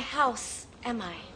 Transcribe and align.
house, 0.00 0.66
am 0.84 1.02
I? 1.02 1.27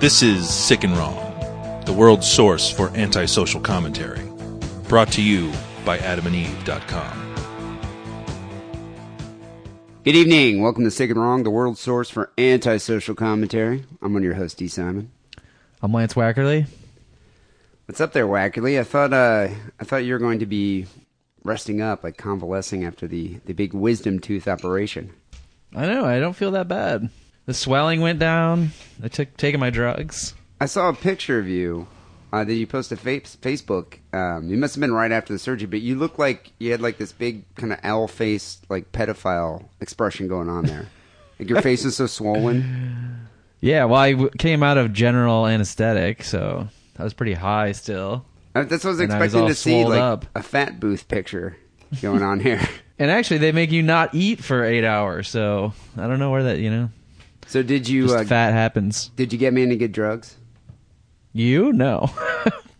This 0.00 0.22
is 0.22 0.48
Sick 0.48 0.84
and 0.84 0.96
Wrong, 0.96 1.82
the 1.84 1.92
world's 1.92 2.30
source 2.30 2.70
for 2.70 2.88
antisocial 2.90 3.60
commentary. 3.60 4.22
Brought 4.86 5.10
to 5.14 5.22
you 5.22 5.52
by 5.84 5.98
adamandeve.com. 5.98 7.34
Good 10.04 10.14
evening. 10.14 10.62
Welcome 10.62 10.84
to 10.84 10.92
Sick 10.92 11.10
and 11.10 11.20
Wrong, 11.20 11.42
the 11.42 11.50
world's 11.50 11.80
source 11.80 12.08
for 12.10 12.30
antisocial 12.38 13.16
commentary. 13.16 13.86
I'm 14.00 14.12
one 14.12 14.22
of 14.22 14.24
your 14.24 14.34
hosts, 14.34 14.56
Dee 14.56 14.68
Simon. 14.68 15.10
I'm 15.82 15.92
Lance 15.92 16.14
Wackerly. 16.14 16.68
What's 17.86 18.00
up 18.00 18.12
there, 18.12 18.28
Wackerly? 18.28 18.78
I 18.78 18.84
thought 18.84 19.12
uh, 19.12 19.48
I 19.80 19.84
thought 19.84 20.04
you 20.04 20.12
were 20.12 20.20
going 20.20 20.38
to 20.38 20.46
be 20.46 20.86
resting 21.42 21.82
up, 21.82 22.04
like 22.04 22.16
convalescing 22.16 22.84
after 22.84 23.08
the, 23.08 23.40
the 23.46 23.52
big 23.52 23.74
wisdom 23.74 24.20
tooth 24.20 24.46
operation. 24.46 25.10
I 25.74 25.86
know, 25.86 26.04
I 26.04 26.20
don't 26.20 26.36
feel 26.36 26.52
that 26.52 26.68
bad. 26.68 27.10
The 27.48 27.54
swelling 27.54 28.02
went 28.02 28.18
down. 28.18 28.72
I 29.02 29.08
took 29.08 29.34
taking 29.38 29.58
my 29.58 29.70
drugs. 29.70 30.34
I 30.60 30.66
saw 30.66 30.90
a 30.90 30.92
picture 30.92 31.38
of 31.38 31.48
you 31.48 31.88
uh, 32.30 32.44
that 32.44 32.52
you 32.52 32.66
posted 32.66 32.98
fa- 32.98 33.22
Facebook. 33.22 33.94
Um, 34.12 34.50
you 34.50 34.58
must 34.58 34.74
have 34.74 34.80
been 34.82 34.92
right 34.92 35.10
after 35.10 35.32
the 35.32 35.38
surgery, 35.38 35.66
but 35.66 35.80
you 35.80 35.94
look 35.94 36.18
like 36.18 36.52
you 36.58 36.72
had 36.72 36.82
like 36.82 36.98
this 36.98 37.10
big 37.12 37.44
kind 37.54 37.72
of 37.72 37.78
owl 37.82 38.06
face, 38.06 38.60
like 38.68 38.92
pedophile 38.92 39.64
expression 39.80 40.28
going 40.28 40.50
on 40.50 40.66
there. 40.66 40.88
like 41.38 41.48
your 41.48 41.62
face 41.62 41.86
is 41.86 41.96
so 41.96 42.06
swollen. 42.06 43.14
Yeah, 43.60 43.86
well, 43.86 43.98
I 43.98 44.12
w- 44.12 44.30
came 44.38 44.62
out 44.62 44.76
of 44.78 44.92
general 44.92 45.46
anesthetic, 45.48 46.22
so 46.22 46.68
I 46.98 47.02
was 47.02 47.12
pretty 47.14 47.32
high 47.32 47.72
still. 47.72 48.24
Uh, 48.54 48.62
That's 48.64 48.84
what 48.84 48.90
I 48.90 48.92
was 48.92 49.00
And 49.00 49.12
I 49.12 49.18
was 49.18 49.24
expecting 49.34 49.48
to 49.48 49.54
see, 49.56 49.84
like 49.84 49.98
up. 50.00 50.26
a 50.36 50.44
fat 50.44 50.78
booth 50.78 51.08
picture 51.08 51.56
going 52.02 52.22
on 52.22 52.38
here. 52.40 52.60
And 53.00 53.10
actually, 53.12 53.38
they 53.38 53.52
make 53.52 53.70
you 53.72 53.82
not 53.82 54.12
eat 54.14 54.42
for 54.44 54.64
eight 54.64 54.84
hours, 54.84 55.28
so 55.28 55.72
I 55.96 56.08
don't 56.08 56.18
know 56.18 56.30
where 56.32 56.42
that 56.44 56.58
you 56.58 56.68
know. 56.68 56.90
So 57.48 57.62
did 57.62 57.88
you 57.88 58.08
Just 58.08 58.14
uh, 58.14 58.24
fat 58.24 58.52
happens. 58.52 59.08
did 59.16 59.32
you 59.32 59.38
get 59.38 59.54
me 59.54 59.66
to 59.66 59.76
get 59.76 59.90
drugs? 59.90 60.36
You 61.32 61.72
no. 61.72 62.10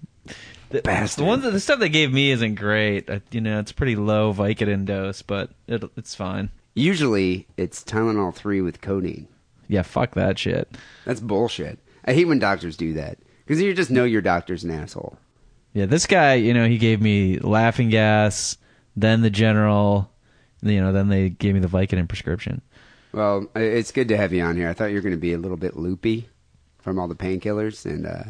the, 0.69 0.83
Bastard. 0.83 1.25
The 1.25 1.27
one 1.27 1.41
the 1.41 1.59
stuff 1.59 1.81
they 1.81 1.89
gave 1.89 2.13
me 2.13 2.31
isn't 2.31 2.57
great. 2.57 3.09
I, 3.09 3.23
you 3.31 3.41
know, 3.41 3.61
it's 3.61 3.73
pretty 3.73 3.97
low 3.97 4.35
Vicodin 4.35 4.85
dose, 4.85 5.23
but 5.23 5.51
it, 5.67 5.83
it's 5.97 6.15
fine. 6.15 6.51
Usually 6.75 7.47
it's 7.57 7.83
Tylenol 7.83 8.35
three 8.35 8.61
with 8.61 8.83
codeine. 8.83 9.27
Yeah, 9.69 9.83
fuck 9.83 10.15
that 10.15 10.39
shit. 10.39 10.69
That's 11.07 11.21
bullshit. 11.21 11.79
I 12.05 12.13
hate 12.13 12.27
when 12.27 12.39
doctors 12.39 12.77
do 12.77 12.93
that 12.93 13.19
because 13.47 13.63
you 13.63 13.73
just 13.73 13.91
know 13.91 14.05
your 14.05 14.23
doctor's 14.23 14.65
an 14.65 14.71
asshole. 14.71 15.17
Yeah, 15.73 15.87
this 15.87 16.07
guy, 16.07 16.35
you 16.35 16.53
know, 16.53 16.69
he 16.69 16.77
gave 16.77 17.01
me 17.01 17.39
laughing 17.39 17.89
gas, 17.89 18.59
then 18.97 19.23
the 19.23 19.31
general, 19.31 20.11
you 20.63 20.81
know, 20.81 20.93
then 20.93 21.09
they 21.09 21.31
gave 21.31 21.55
me 21.55 21.61
the 21.61 21.69
Vicodin 21.69 22.09
prescription. 22.09 22.61
Well, 23.13 23.47
it's 23.57 23.91
good 23.93 24.09
to 24.09 24.17
have 24.17 24.33
you 24.33 24.43
on 24.43 24.57
here. 24.57 24.69
I 24.69 24.73
thought 24.75 24.87
you 24.87 24.97
were 24.97 25.01
going 25.01 25.15
to 25.15 25.21
be 25.21 25.33
a 25.33 25.39
little 25.39 25.57
bit 25.57 25.77
loopy 25.77 26.29
from 26.79 26.99
all 26.99 27.09
the 27.09 27.15
painkillers 27.15 27.85
and. 27.87 28.07
uh 28.07 28.23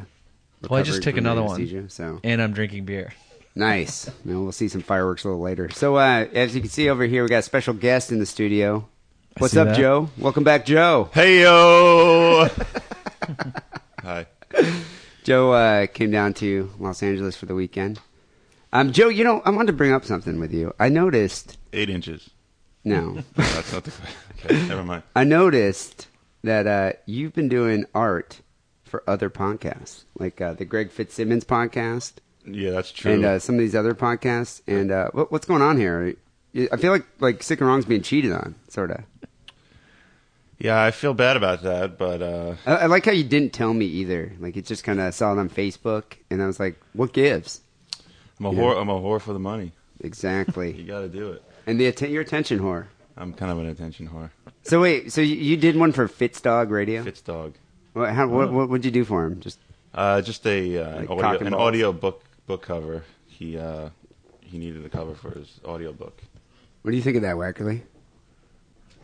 Well, 0.68 0.80
I 0.80 0.82
just 0.82 1.02
took 1.02 1.14
from 1.16 1.24
another 1.26 1.42
one. 1.42 1.88
So 1.90 2.20
And 2.24 2.40
I'm 2.40 2.52
drinking 2.52 2.84
beer. 2.84 3.12
nice. 3.54 4.08
Well, 4.24 4.42
we'll 4.42 4.52
see 4.52 4.68
some 4.68 4.82
fireworks 4.82 5.24
a 5.24 5.28
little 5.28 5.42
later. 5.42 5.68
So 5.70 5.96
uh 5.96 6.26
as 6.32 6.54
you 6.54 6.60
can 6.60 6.70
see 6.70 6.88
over 6.88 7.04
here, 7.04 7.22
we 7.22 7.28
got 7.28 7.38
a 7.38 7.42
special 7.42 7.74
guest 7.74 8.12
in 8.12 8.18
the 8.18 8.26
studio. 8.26 8.88
I 9.36 9.40
What's 9.40 9.56
up, 9.56 9.68
that. 9.68 9.76
Joe? 9.76 10.10
Welcome 10.18 10.42
back, 10.44 10.64
Joe. 10.66 11.10
Hey 11.12 11.42
yo! 11.42 12.48
Hi. 14.02 14.26
Joe 15.22 15.52
uh, 15.52 15.86
came 15.86 16.10
down 16.10 16.32
to 16.34 16.70
Los 16.78 17.02
Angeles 17.02 17.36
for 17.36 17.46
the 17.46 17.54
weekend. 17.54 18.00
Um, 18.72 18.92
Joe, 18.92 19.08
you 19.08 19.22
know, 19.24 19.42
I 19.44 19.50
wanted 19.50 19.66
to 19.68 19.72
bring 19.74 19.92
up 19.92 20.04
something 20.04 20.40
with 20.40 20.52
you. 20.54 20.72
I 20.80 20.88
noticed. 20.88 21.58
Eight 21.72 21.90
inches. 21.90 22.30
No, 23.16 23.22
That's 23.36 23.72
not 23.72 23.84
the. 23.84 23.92
Okay, 24.44 24.66
never 24.68 24.82
mind. 24.84 25.02
I 25.16 25.24
noticed 25.24 26.08
that 26.44 26.66
uh, 26.66 26.92
you've 27.06 27.34
been 27.34 27.48
doing 27.48 27.84
art 27.94 28.40
for 28.84 29.02
other 29.06 29.28
podcasts, 29.30 30.04
like 30.18 30.40
uh, 30.40 30.54
the 30.54 30.64
Greg 30.64 30.90
Fitzsimmons 30.90 31.44
podcast 31.44 32.14
Yeah, 32.46 32.70
that's 32.70 32.90
true. 32.92 33.12
and 33.12 33.24
uh, 33.24 33.38
some 33.38 33.56
of 33.56 33.60
these 33.60 33.74
other 33.74 33.94
podcasts. 33.94 34.62
And 34.66 34.90
uh, 34.90 35.10
what, 35.12 35.30
what's 35.32 35.46
going 35.46 35.60
on 35.62 35.76
here? 35.76 36.14
I 36.72 36.76
feel 36.78 36.92
like 36.92 37.06
like 37.20 37.42
Sick 37.42 37.60
and 37.60 37.68
Wrong's 37.68 37.84
being 37.84 38.02
cheated 38.02 38.32
on, 38.32 38.54
sort 38.68 38.90
of. 38.90 39.02
yeah, 40.58 40.82
I 40.82 40.90
feel 40.90 41.14
bad 41.14 41.36
about 41.36 41.62
that, 41.62 41.98
but 41.98 42.22
uh, 42.22 42.54
I, 42.66 42.72
I 42.74 42.86
like 42.86 43.04
how 43.04 43.12
you 43.12 43.24
didn't 43.24 43.52
tell 43.52 43.74
me 43.74 43.84
either. 43.86 44.32
Like 44.40 44.56
it 44.56 44.64
just 44.66 44.82
kind 44.84 45.00
of 45.00 45.14
saw 45.14 45.32
it 45.32 45.38
on 45.38 45.50
Facebook, 45.50 46.14
and 46.30 46.42
I 46.42 46.46
was 46.46 46.58
like, 46.58 46.80
"What 46.94 47.12
gives?" 47.12 47.60
I'm 48.40 48.46
a 48.46 48.52
whore. 48.52 48.80
I'm 48.80 48.88
a 48.88 48.98
whore 48.98 49.20
for 49.20 49.32
the 49.32 49.38
money. 49.38 49.72
Exactly. 50.00 50.72
You 50.78 50.84
got 50.84 51.00
to 51.00 51.08
do 51.08 51.32
it. 51.32 51.42
And 51.68 51.78
the 51.78 51.86
atten- 51.86 52.10
your 52.10 52.22
attention 52.22 52.58
whore. 52.58 52.86
I'm 53.16 53.32
kind 53.32 53.52
of 53.52 53.58
an 53.58 53.66
attention 53.66 54.08
whore. 54.08 54.30
So 54.62 54.80
wait, 54.80 55.12
so 55.12 55.20
you, 55.20 55.36
you 55.36 55.56
did 55.56 55.76
one 55.76 55.92
for 55.92 56.08
Fitz 56.08 56.40
Dog 56.40 56.70
Radio? 56.70 57.02
Fitz 57.04 57.20
dog. 57.20 57.54
What, 57.92 58.10
how, 58.12 58.26
what, 58.28 58.52
what 58.52 58.68
would 58.68 58.84
you 58.84 58.90
do 58.90 59.04
for 59.04 59.24
him? 59.24 59.40
Just 59.40 59.58
Uh, 59.94 60.20
just 60.22 60.46
a 60.46 60.78
uh, 60.78 60.90
Like 60.96 61.00
an, 61.00 61.06
cock 61.08 61.18
audio, 61.24 61.38
and 61.38 61.46
an 61.48 61.52
balls? 61.54 61.62
audio 61.68 61.92
book 61.92 62.22
book 62.46 62.62
cover. 62.62 63.04
He 63.26 63.56
uh, 63.58 63.88
he 64.40 64.58
needed 64.58 64.84
a 64.84 64.88
cover 64.88 65.14
for 65.14 65.30
his 65.30 65.60
audio 65.64 65.92
book. 65.92 66.20
what 66.82 66.90
do 66.90 66.96
you 66.96 67.02
think 67.02 67.16
of 67.16 67.22
that, 67.22 67.36
Wackerly? 67.36 67.82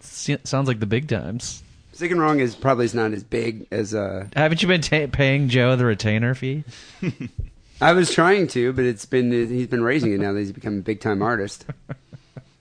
Se- 0.00 0.38
sounds 0.44 0.68
like 0.68 0.80
the 0.80 0.86
big 0.86 1.08
times. 1.08 1.62
Sick 1.92 2.10
and 2.10 2.20
Wrong 2.20 2.40
is 2.40 2.54
probably 2.56 2.88
not 2.92 3.12
as 3.12 3.22
big 3.22 3.66
as 3.70 3.94
uh. 3.94 4.26
Haven't 4.34 4.62
you 4.62 4.68
been 4.68 4.80
ta 4.80 5.06
paying 5.10 5.48
Joe 5.48 5.76
the 5.76 5.84
retainer 5.86 6.34
fee? 6.34 6.64
I 7.80 7.92
was 7.92 8.12
trying 8.12 8.46
to, 8.48 8.72
but 8.72 8.84
it's 8.84 9.04
been 9.04 9.30
he's 9.32 9.66
been 9.66 9.82
raising 9.82 10.12
it 10.12 10.20
now 10.20 10.32
that 10.32 10.38
he's 10.40 10.52
become 10.52 10.78
a 10.78 10.82
big 10.82 11.00
time 11.00 11.22
artist. 11.22 11.64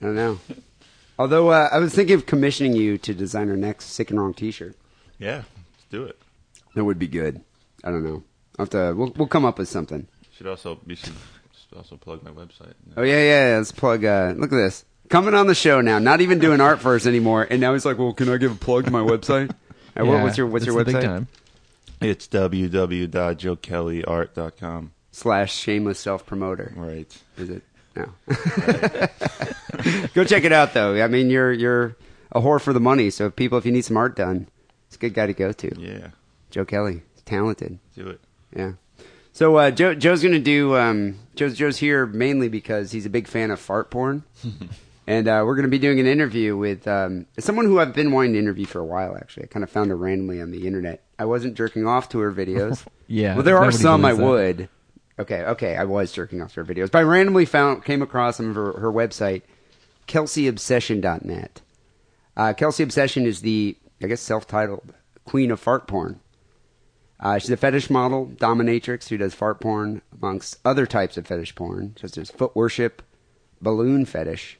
I 0.00 0.04
don't 0.06 0.14
know. 0.14 0.38
Although 1.18 1.50
uh, 1.50 1.68
I 1.72 1.78
was 1.78 1.94
thinking 1.94 2.14
of 2.16 2.26
commissioning 2.26 2.74
you 2.74 2.98
to 2.98 3.14
design 3.14 3.48
our 3.50 3.56
next 3.56 3.86
Sick 3.86 4.10
and 4.10 4.20
Wrong 4.20 4.34
T-shirt. 4.34 4.74
Yeah, 5.18 5.36
let's 5.36 5.84
do 5.90 6.04
it. 6.04 6.18
That 6.74 6.84
would 6.84 6.98
be 6.98 7.06
good. 7.06 7.40
I 7.84 7.90
don't 7.90 8.02
know. 8.04 8.22
I'll 8.58 8.64
have 8.66 8.70
to. 8.70 8.94
We'll, 8.96 9.12
we'll 9.16 9.28
come 9.28 9.44
up 9.44 9.58
with 9.58 9.68
something. 9.68 10.06
Should 10.36 10.46
also 10.48 10.80
we 10.86 10.96
should 10.96 11.12
also 11.76 11.96
plug 11.96 12.22
my 12.24 12.30
website. 12.30 12.74
Oh 12.96 13.02
yeah, 13.02 13.22
yeah. 13.22 13.48
yeah. 13.50 13.56
Let's 13.58 13.70
plug. 13.72 14.04
Uh, 14.04 14.34
look 14.36 14.52
at 14.52 14.56
this. 14.56 14.84
Coming 15.08 15.34
on 15.34 15.46
the 15.46 15.54
show 15.54 15.80
now. 15.80 15.98
Not 15.98 16.20
even 16.20 16.38
doing 16.40 16.60
art 16.60 16.80
for 16.80 16.94
us 16.96 17.06
anymore. 17.06 17.46
And 17.48 17.60
now 17.60 17.72
he's 17.74 17.84
like, 17.84 17.98
"Well, 17.98 18.12
can 18.12 18.28
I 18.28 18.36
give 18.38 18.50
a 18.52 18.56
plug 18.56 18.84
to 18.86 18.90
my 18.90 19.02
website?" 19.02 19.52
Uh, 19.96 20.04
what- 20.04 20.14
Yeah, 20.14 20.22
what's 20.24 20.36
your 20.38 20.46
What's 20.48 20.64
it's 20.66 20.74
your 20.74 20.84
big 20.84 20.96
website? 20.96 21.02
time. 21.02 21.28
It's 22.00 22.26
www.joekellyart.com. 22.26 24.92
Slash 25.12 25.54
shameless 25.54 25.98
self 26.00 26.26
promoter. 26.26 26.72
Right. 26.76 27.16
Is 27.38 27.48
it? 27.50 27.62
No. 27.96 28.08
Go 30.14 30.24
check 30.24 30.44
it 30.44 30.52
out 30.52 30.74
though. 30.74 31.02
I 31.02 31.08
mean, 31.08 31.30
you're 31.30 31.52
you're 31.52 31.96
a 32.32 32.40
whore 32.40 32.60
for 32.60 32.72
the 32.72 32.80
money. 32.80 33.10
So 33.10 33.26
if 33.26 33.36
people, 33.36 33.58
if 33.58 33.66
you 33.66 33.72
need 33.72 33.84
some 33.84 33.96
art 33.96 34.16
done, 34.16 34.48
it's 34.86 34.96
a 34.96 34.98
good 34.98 35.14
guy 35.14 35.26
to 35.26 35.32
go 35.32 35.52
to. 35.52 35.70
Yeah. 35.80 36.08
Joe 36.50 36.64
Kelly, 36.64 37.02
he's 37.14 37.22
talented. 37.24 37.78
Do 37.96 38.08
it. 38.08 38.20
Yeah. 38.56 38.72
So 39.32 39.56
uh, 39.56 39.70
Joe 39.70 39.94
Joe's 39.94 40.22
gonna 40.22 40.38
do. 40.38 40.76
Um, 40.76 41.18
Joe's 41.34 41.56
Joe's 41.56 41.78
here 41.78 42.06
mainly 42.06 42.48
because 42.48 42.92
he's 42.92 43.06
a 43.06 43.10
big 43.10 43.26
fan 43.26 43.50
of 43.50 43.58
fart 43.58 43.90
porn, 43.90 44.22
and 45.06 45.26
uh, 45.26 45.42
we're 45.44 45.56
gonna 45.56 45.68
be 45.68 45.78
doing 45.80 45.98
an 46.00 46.06
interview 46.06 46.56
with 46.56 46.86
um, 46.86 47.26
someone 47.38 47.66
who 47.66 47.80
I've 47.80 47.94
been 47.94 48.12
wanting 48.12 48.34
to 48.34 48.38
interview 48.38 48.66
for 48.66 48.78
a 48.78 48.84
while. 48.84 49.16
Actually, 49.16 49.44
I 49.44 49.46
kind 49.48 49.64
of 49.64 49.70
found 49.70 49.90
her 49.90 49.96
randomly 49.96 50.40
on 50.40 50.52
the 50.52 50.66
internet. 50.66 51.02
I 51.18 51.24
wasn't 51.24 51.54
jerking 51.56 51.86
off 51.86 52.08
to 52.10 52.18
her 52.20 52.32
videos. 52.32 52.84
Yeah, 53.06 53.34
Well, 53.34 53.42
there 53.42 53.58
are 53.58 53.70
some 53.70 54.02
I 54.06 54.14
that. 54.14 54.22
would. 54.24 54.68
Okay, 55.18 55.42
okay, 55.42 55.76
I 55.76 55.84
was 55.84 56.12
jerking 56.12 56.42
off 56.42 56.54
her 56.54 56.64
videos, 56.64 56.90
but 56.90 56.98
I 56.98 57.02
randomly 57.02 57.44
found 57.44 57.84
came 57.84 58.02
across 58.02 58.36
some 58.36 58.50
of 58.50 58.56
her, 58.56 58.72
her 58.72 58.92
website, 58.92 59.42
KelseyObsession.net. 60.08 61.60
Uh, 62.36 62.52
Kelsey 62.52 62.82
Obsession 62.82 63.26
is 63.26 63.40
the, 63.40 63.76
I 64.02 64.08
guess, 64.08 64.20
self-titled 64.20 64.92
queen 65.24 65.52
of 65.52 65.60
fart 65.60 65.86
porn. 65.86 66.20
Uh, 67.20 67.38
she's 67.38 67.50
a 67.50 67.56
fetish 67.56 67.90
model, 67.90 68.26
dominatrix, 68.26 69.08
who 69.08 69.16
does 69.16 69.34
fart 69.34 69.60
porn 69.60 70.02
amongst 70.12 70.58
other 70.64 70.84
types 70.84 71.16
of 71.16 71.26
fetish 71.26 71.54
porn, 71.54 71.96
such 71.98 72.18
as 72.18 72.30
foot 72.30 72.56
worship, 72.56 73.02
balloon 73.60 74.04
fetish, 74.04 74.58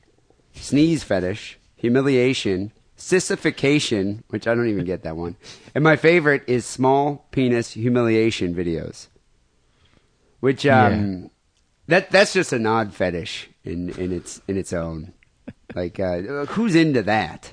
sneeze 0.55 1.03
fetish, 1.03 1.59
humiliation, 1.75 2.71
sissification, 2.97 4.23
which 4.29 4.47
I 4.47 4.55
don't 4.55 4.69
even 4.69 4.85
get 4.85 5.03
that 5.03 5.17
one, 5.17 5.37
and 5.75 5.83
my 5.83 5.97
favorite 5.97 6.45
is 6.47 6.65
small 6.65 7.27
penis 7.33 7.73
humiliation 7.73 8.55
videos. 8.55 9.09
Which 10.45 10.67
um, 10.67 11.31
that 11.87 12.11
that's 12.11 12.35
just 12.35 12.53
an 12.53 12.67
odd 12.67 12.93
fetish 12.93 13.49
in 13.65 13.89
in 13.99 14.13
its 14.13 14.43
in 14.47 14.59
its 14.59 14.75
own. 14.75 15.15
Like, 15.75 15.99
uh, 15.99 16.45
who's 16.47 16.75
into 16.75 17.03
that? 17.05 17.51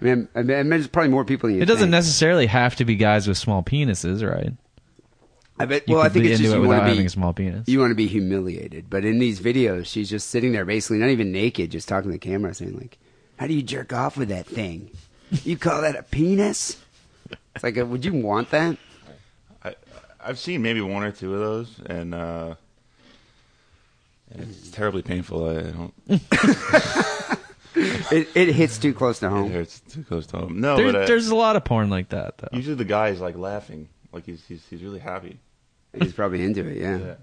I 0.00 0.04
mean, 0.04 0.28
I 0.34 0.42
mean, 0.42 0.68
there's 0.70 0.88
probably 0.88 1.10
more 1.10 1.24
people. 1.24 1.48
Than 1.48 1.56
you 1.56 1.62
It 1.62 1.66
doesn't 1.66 1.82
think. 1.82 1.92
necessarily 1.92 2.46
have 2.46 2.74
to 2.76 2.84
be 2.84 2.96
guys 2.96 3.28
with 3.28 3.38
small 3.38 3.62
penises, 3.62 4.28
right? 4.28 4.52
I 5.56 5.66
bet. 5.66 5.88
You 5.88 5.94
Well, 5.94 6.04
I 6.04 6.08
think 6.08 6.24
it's 6.24 6.40
just 6.40 6.52
it 6.52 6.60
you 6.60 6.66
want 6.66 6.84
to 6.84 6.96
be 6.96 7.06
a 7.06 7.08
small 7.08 7.32
penis. 7.32 7.68
you 7.68 7.78
want 7.78 7.92
to 7.92 7.94
be 7.94 8.08
humiliated. 8.08 8.90
But 8.90 9.04
in 9.04 9.20
these 9.20 9.38
videos, 9.40 9.86
she's 9.86 10.10
just 10.10 10.30
sitting 10.30 10.50
there, 10.50 10.64
basically 10.64 10.98
not 10.98 11.10
even 11.10 11.30
naked, 11.30 11.70
just 11.70 11.86
talking 11.86 12.10
to 12.10 12.12
the 12.12 12.18
camera, 12.18 12.52
saying 12.54 12.76
like, 12.76 12.98
"How 13.36 13.46
do 13.46 13.54
you 13.54 13.62
jerk 13.62 13.92
off 13.92 14.16
with 14.16 14.30
that 14.30 14.46
thing? 14.46 14.90
You 15.44 15.56
call 15.56 15.82
that 15.82 15.94
a 15.94 16.02
penis?" 16.02 16.76
It's 17.54 17.62
like, 17.62 17.78
uh, 17.78 17.86
would 17.86 18.04
you 18.04 18.14
want 18.14 18.50
that? 18.50 18.76
I, 20.22 20.28
I've 20.28 20.38
seen 20.38 20.62
maybe 20.62 20.80
one 20.80 21.02
or 21.02 21.12
two 21.12 21.34
of 21.34 21.40
those, 21.40 21.80
and 21.86 22.14
uh, 22.14 22.54
it's 24.34 24.70
terribly 24.70 25.02
painful. 25.02 25.48
I 25.48 25.62
don't. 25.62 27.40
It, 27.72 28.28
it 28.34 28.48
hits 28.52 28.78
too 28.78 28.92
close 28.92 29.20
to 29.20 29.28
home. 29.30 29.38
It 29.38 29.42
home. 29.42 29.52
hurts 29.52 29.80
too 29.80 30.02
close 30.02 30.26
to 30.28 30.38
home. 30.38 30.60
No, 30.60 30.76
There's, 30.76 30.92
but 30.92 31.02
uh, 31.02 31.06
there's 31.06 31.28
a 31.28 31.36
lot 31.36 31.54
of 31.54 31.64
porn 31.64 31.88
like 31.88 32.08
that, 32.08 32.38
though. 32.38 32.48
usually 32.52 32.74
the 32.74 32.84
guy 32.84 33.08
is 33.08 33.20
like 33.20 33.36
laughing, 33.36 33.88
like 34.12 34.26
he's 34.26 34.44
he's, 34.46 34.64
he's 34.68 34.82
really 34.82 34.98
happy. 34.98 35.38
He's 35.96 36.12
probably 36.12 36.42
into 36.42 36.66
it. 36.66 36.78
Yeah. 36.78 36.98
Yeah. 36.98 37.14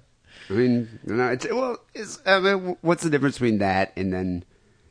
I 0.49 0.53
mean, 0.53 0.99
you 1.05 1.15
know, 1.15 1.27
it's 1.29 1.45
well, 1.49 1.77
it's, 1.93 2.21
I 2.25 2.39
mean, 2.39 2.77
what's 2.81 3.03
the 3.03 3.09
difference 3.09 3.35
between 3.35 3.57
that 3.57 3.91
and 3.97 4.13
then, 4.13 4.45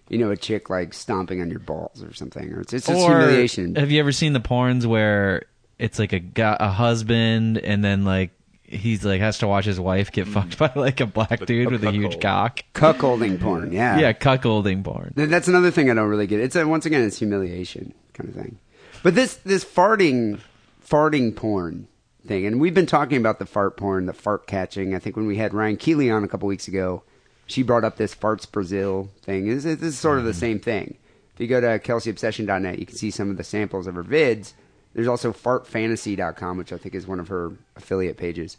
you 0.08 0.18
know, 0.18 0.30
a 0.30 0.36
chick 0.36 0.68
like 0.68 0.92
stomping 0.92 1.40
on 1.40 1.50
your 1.50 1.60
balls 1.60 2.02
or 2.02 2.12
something, 2.12 2.52
or 2.52 2.60
it's 2.60 2.72
it's 2.72 2.86
just 2.86 3.00
or 3.00 3.18
humiliation. 3.20 3.76
have 3.76 3.90
you 3.90 3.98
ever 4.00 4.12
seen 4.12 4.34
the 4.34 4.40
porns 4.40 4.84
where 4.84 5.44
it's 5.78 5.98
like 5.98 6.12
a 6.12 6.18
guy, 6.18 6.56
a 6.58 6.68
husband, 6.68 7.58
and 7.58 7.84
then 7.84 8.04
like 8.04 8.30
he's 8.62 9.04
like 9.04 9.20
has 9.20 9.38
to 9.38 9.46
watch 9.46 9.64
his 9.64 9.78
wife 9.78 10.10
get 10.10 10.26
fucked 10.26 10.58
mm. 10.58 10.74
by 10.74 10.80
like 10.80 11.00
a 11.00 11.06
black 11.06 11.40
The- 11.40 11.46
dude 11.46 11.68
a 11.68 11.70
with 11.70 11.84
a 11.84 11.92
huge 11.92 12.20
cuckold. 12.20 12.22
cock? 12.22 12.60
Cuckolding 12.74 13.40
porn. 13.40 13.72
Yeah. 13.72 13.98
Yeah, 13.98 14.12
cuckolding 14.12 14.82
porn. 14.84 15.14
Th- 15.16 15.28
That's 15.28 15.48
another 15.48 15.70
thing 15.70 15.90
I 15.90 15.94
don't 15.94 16.08
really 16.08 16.26
get. 16.26 16.40
It's 16.40 16.56
a, 16.56 16.66
once 16.66 16.86
again, 16.86 17.02
it's 17.02 17.18
humiliation 17.18 17.94
kind 18.14 18.28
of 18.28 18.34
thing. 18.34 18.58
But 19.02 19.14
this 19.14 19.36
this 19.36 19.64
farting 19.64 20.40
farting 20.84 21.34
porn 21.34 21.88
thing, 22.26 22.46
and 22.46 22.60
we've 22.60 22.74
been 22.74 22.86
talking 22.86 23.18
about 23.18 23.38
the 23.38 23.46
fart 23.46 23.76
porn, 23.76 24.06
the 24.06 24.12
fart 24.12 24.46
catching. 24.46 24.94
I 24.94 24.98
think 24.98 25.16
when 25.16 25.26
we 25.26 25.36
had 25.36 25.54
Ryan 25.54 25.76
Keely 25.76 26.10
on 26.10 26.24
a 26.24 26.28
couple 26.28 26.48
weeks 26.48 26.66
ago, 26.66 27.02
she 27.46 27.62
brought 27.62 27.84
up 27.84 27.96
this 27.96 28.14
farts 28.14 28.50
Brazil 28.50 29.10
thing. 29.22 29.46
This, 29.46 29.64
this 29.64 29.80
is 29.80 29.98
sort 29.98 30.18
of 30.18 30.24
the 30.24 30.32
mm. 30.32 30.36
same 30.36 30.58
thing. 30.58 30.96
If 31.34 31.40
you 31.40 31.46
go 31.46 31.60
to 31.60 31.78
kelseyobsession.net, 31.78 32.78
you 32.78 32.86
can 32.86 32.96
see 32.96 33.10
some 33.10 33.30
of 33.30 33.36
the 33.36 33.44
samples 33.44 33.86
of 33.86 33.94
her 33.94 34.02
vids. 34.02 34.54
There's 34.96 35.08
also 35.08 35.30
fartfantasy.com, 35.30 36.56
which 36.56 36.72
I 36.72 36.78
think 36.78 36.94
is 36.94 37.06
one 37.06 37.20
of 37.20 37.28
her 37.28 37.52
affiliate 37.76 38.16
pages. 38.16 38.56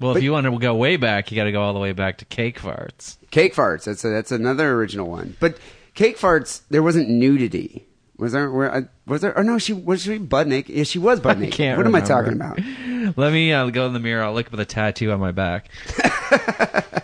Well, 0.00 0.14
But- 0.14 0.18
if 0.18 0.24
you 0.24 0.32
want 0.32 0.46
to 0.46 0.58
go 0.58 0.74
way 0.74 0.96
back, 0.96 1.30
you 1.30 1.36
got 1.36 1.44
to 1.44 1.52
go 1.52 1.60
all 1.60 1.74
the 1.74 1.78
way 1.78 1.92
back 1.92 2.16
to 2.18 2.24
cake 2.24 2.58
farts. 2.58 3.18
Cake 3.30 3.54
farts. 3.54 3.84
That's 3.84 4.02
a, 4.02 4.08
that's 4.08 4.32
another 4.32 4.72
original 4.72 5.10
one. 5.10 5.36
But 5.40 5.58
cake 5.94 6.16
farts, 6.16 6.62
there 6.70 6.82
wasn't 6.82 7.10
nudity. 7.10 7.84
Was 8.16 8.32
there? 8.32 8.50
Where, 8.50 8.74
uh, 8.74 8.82
was 9.06 9.20
there? 9.20 9.38
Oh 9.38 9.42
no, 9.42 9.58
she 9.58 9.74
was 9.74 10.02
she 10.02 10.16
butt 10.16 10.46
naked. 10.48 10.74
Yeah, 10.74 10.84
she 10.84 10.98
was 10.98 11.20
butt 11.20 11.36
I 11.36 11.40
naked. 11.40 11.76
what 11.76 11.86
am 11.86 11.94
I 11.94 12.00
talking 12.00 12.32
about? 12.32 12.58
Let 13.16 13.32
me 13.32 13.52
uh, 13.52 13.68
go 13.68 13.86
in 13.86 13.92
the 13.92 14.00
mirror. 14.00 14.24
I'll 14.24 14.32
look 14.32 14.46
at 14.46 14.52
the 14.52 14.64
tattoo 14.64 15.12
on 15.12 15.20
my 15.20 15.32
back. 15.32 15.68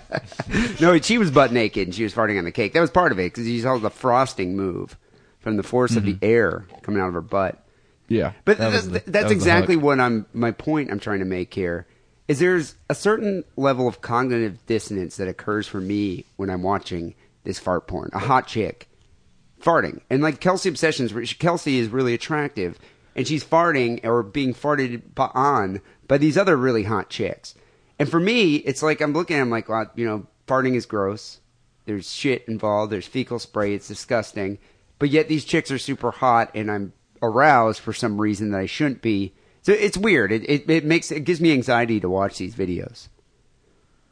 No, 0.80 0.98
she 1.00 1.18
was 1.18 1.30
butt 1.30 1.52
naked 1.52 1.88
and 1.88 1.94
she 1.94 2.04
was 2.04 2.12
farting 2.14 2.38
on 2.38 2.44
the 2.44 2.52
cake. 2.52 2.72
That 2.74 2.80
was 2.80 2.90
part 2.90 3.10
of 3.12 3.18
it 3.18 3.32
because 3.32 3.48
you 3.48 3.60
saw 3.62 3.76
the 3.78 3.90
frosting 3.90 4.56
move 4.56 4.96
from 5.40 5.56
the 5.56 5.62
force 5.62 5.96
of 5.96 6.04
the 6.04 6.16
air 6.22 6.66
coming 6.82 7.00
out 7.00 7.08
of 7.08 7.14
her 7.14 7.20
butt. 7.20 7.63
Yeah, 8.08 8.32
But 8.44 8.58
that 8.58 8.70
th- 8.70 8.82
the- 8.82 8.90
th- 8.90 9.04
that 9.04 9.12
that's 9.12 9.32
exactly 9.32 9.76
what 9.76 9.98
I'm. 10.00 10.26
My 10.34 10.50
point 10.50 10.90
I'm 10.90 11.00
trying 11.00 11.20
to 11.20 11.24
make 11.24 11.54
here 11.54 11.86
is 12.28 12.38
there's 12.38 12.74
a 12.88 12.94
certain 12.94 13.44
level 13.56 13.88
of 13.88 14.00
cognitive 14.00 14.58
dissonance 14.66 15.16
that 15.16 15.28
occurs 15.28 15.66
for 15.66 15.80
me 15.80 16.24
when 16.36 16.50
I'm 16.50 16.62
watching 16.62 17.14
this 17.44 17.58
fart 17.58 17.86
porn. 17.86 18.10
A 18.12 18.18
hot 18.18 18.46
chick 18.46 18.88
farting, 19.62 20.00
and 20.10 20.22
like 20.22 20.40
Kelsey 20.40 20.68
Obsessions, 20.68 21.12
Kelsey 21.38 21.78
is 21.78 21.88
really 21.88 22.12
attractive, 22.14 22.78
and 23.16 23.26
she's 23.26 23.42
farting 23.44 24.04
or 24.04 24.22
being 24.22 24.52
farted 24.52 25.02
on 25.16 25.80
by 26.06 26.18
these 26.18 26.36
other 26.36 26.56
really 26.56 26.82
hot 26.84 27.08
chicks. 27.08 27.54
And 27.98 28.08
for 28.08 28.20
me, 28.20 28.56
it's 28.56 28.82
like 28.82 29.00
I'm 29.00 29.12
looking. 29.14 29.40
I'm 29.40 29.50
like, 29.50 29.68
well, 29.68 29.90
you 29.94 30.04
know, 30.06 30.26
farting 30.46 30.74
is 30.74 30.84
gross. 30.84 31.40
There's 31.86 32.10
shit 32.10 32.46
involved. 32.48 32.92
There's 32.92 33.06
fecal 33.06 33.38
spray. 33.38 33.74
It's 33.74 33.88
disgusting. 33.88 34.58
But 34.98 35.10
yet 35.10 35.28
these 35.28 35.44
chicks 35.44 35.70
are 35.70 35.78
super 35.78 36.10
hot, 36.10 36.50
and 36.54 36.70
I'm 36.70 36.92
aroused 37.24 37.80
for 37.80 37.92
some 37.92 38.20
reason 38.20 38.50
that 38.52 38.58
I 38.60 38.66
shouldn't 38.66 39.02
be. 39.02 39.32
So 39.62 39.72
it's 39.72 39.96
weird. 39.96 40.30
It 40.32 40.48
it, 40.48 40.70
it 40.70 40.84
makes 40.84 41.10
it 41.10 41.20
gives 41.20 41.40
me 41.40 41.52
anxiety 41.52 42.00
to 42.00 42.08
watch 42.08 42.38
these 42.38 42.54
videos. 42.54 43.08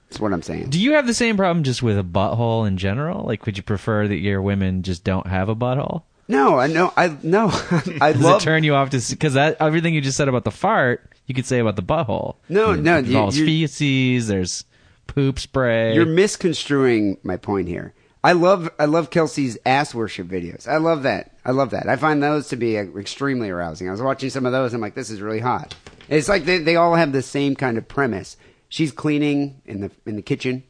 That's 0.08 0.20
what 0.20 0.32
I'm 0.32 0.42
saying. 0.42 0.68
Do 0.70 0.78
you 0.78 0.92
have 0.92 1.06
the 1.06 1.14
same 1.14 1.36
problem 1.36 1.62
just 1.64 1.82
with 1.82 1.98
a 1.98 2.02
butthole 2.02 2.66
in 2.68 2.76
general? 2.76 3.24
Like, 3.24 3.46
would 3.46 3.56
you 3.56 3.62
prefer 3.62 4.06
that 4.08 4.16
your 4.18 4.42
women 4.42 4.82
just 4.82 5.04
don't 5.04 5.26
have 5.26 5.48
a 5.48 5.56
butthole? 5.56 6.02
No, 6.28 6.58
I 6.58 6.66
know. 6.66 6.92
I 6.96 7.16
no. 7.22 7.48
I 8.00 8.12
Does 8.12 8.20
love. 8.22 8.42
it 8.42 8.44
turn 8.44 8.62
you 8.64 8.74
off 8.74 8.90
to 8.90 9.00
because 9.10 9.34
that 9.34 9.56
everything 9.60 9.94
you 9.94 10.00
just 10.00 10.16
said 10.16 10.28
about 10.28 10.44
the 10.44 10.50
fart, 10.50 11.10
you 11.26 11.34
could 11.34 11.46
say 11.46 11.58
about 11.60 11.76
the 11.76 11.82
butthole. 11.82 12.36
No, 12.48 12.72
It 12.72 12.80
no, 12.80 12.98
you- 12.98 13.06
involves 13.06 13.38
you- 13.38 13.46
feces. 13.46 14.28
There's 14.28 14.64
poop 15.06 15.38
spray. 15.38 15.94
You're 15.94 16.06
misconstruing 16.06 17.18
my 17.22 17.36
point 17.36 17.68
here. 17.68 17.92
I 18.24 18.32
love 18.32 18.70
I 18.78 18.84
love 18.84 19.10
Kelsey's 19.10 19.58
ass 19.66 19.94
worship 19.94 20.28
videos. 20.28 20.68
I 20.68 20.76
love 20.76 21.02
that. 21.02 21.36
I 21.44 21.50
love 21.50 21.70
that. 21.70 21.88
I 21.88 21.96
find 21.96 22.22
those 22.22 22.48
to 22.48 22.56
be 22.56 22.78
uh, 22.78 22.84
extremely 22.96 23.50
arousing. 23.50 23.88
I 23.88 23.92
was 23.92 24.02
watching 24.02 24.30
some 24.30 24.46
of 24.46 24.52
those. 24.52 24.72
I'm 24.74 24.80
like, 24.80 24.94
this 24.94 25.10
is 25.10 25.20
really 25.20 25.40
hot. 25.40 25.74
It's 26.08 26.28
like 26.28 26.44
they 26.44 26.58
they 26.58 26.76
all 26.76 26.94
have 26.94 27.12
the 27.12 27.22
same 27.22 27.56
kind 27.56 27.76
of 27.78 27.88
premise. 27.88 28.36
She's 28.68 28.92
cleaning 28.92 29.60
in 29.64 29.80
the 29.80 29.90
in 30.06 30.14
the 30.16 30.22
kitchen, 30.22 30.62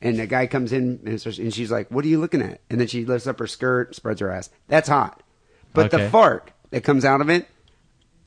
and 0.00 0.18
the 0.18 0.26
guy 0.26 0.46
comes 0.46 0.72
in 0.72 1.00
and, 1.04 1.20
starts- 1.20 1.38
and 1.38 1.52
she's 1.52 1.70
like, 1.70 1.90
"What 1.90 2.04
are 2.04 2.08
you 2.08 2.20
looking 2.20 2.42
at?" 2.42 2.60
And 2.70 2.78
then 2.80 2.86
she 2.86 3.04
lifts 3.04 3.26
up 3.26 3.38
her 3.40 3.46
skirt, 3.48 3.94
spreads 3.96 4.20
her 4.20 4.30
ass. 4.30 4.50
That's 4.68 4.88
hot. 4.88 5.22
But 5.72 5.90
the 5.90 5.98
fart 6.10 6.50
that 6.70 6.84
comes 6.84 7.04
out 7.04 7.20
of 7.20 7.28
it, 7.28 7.48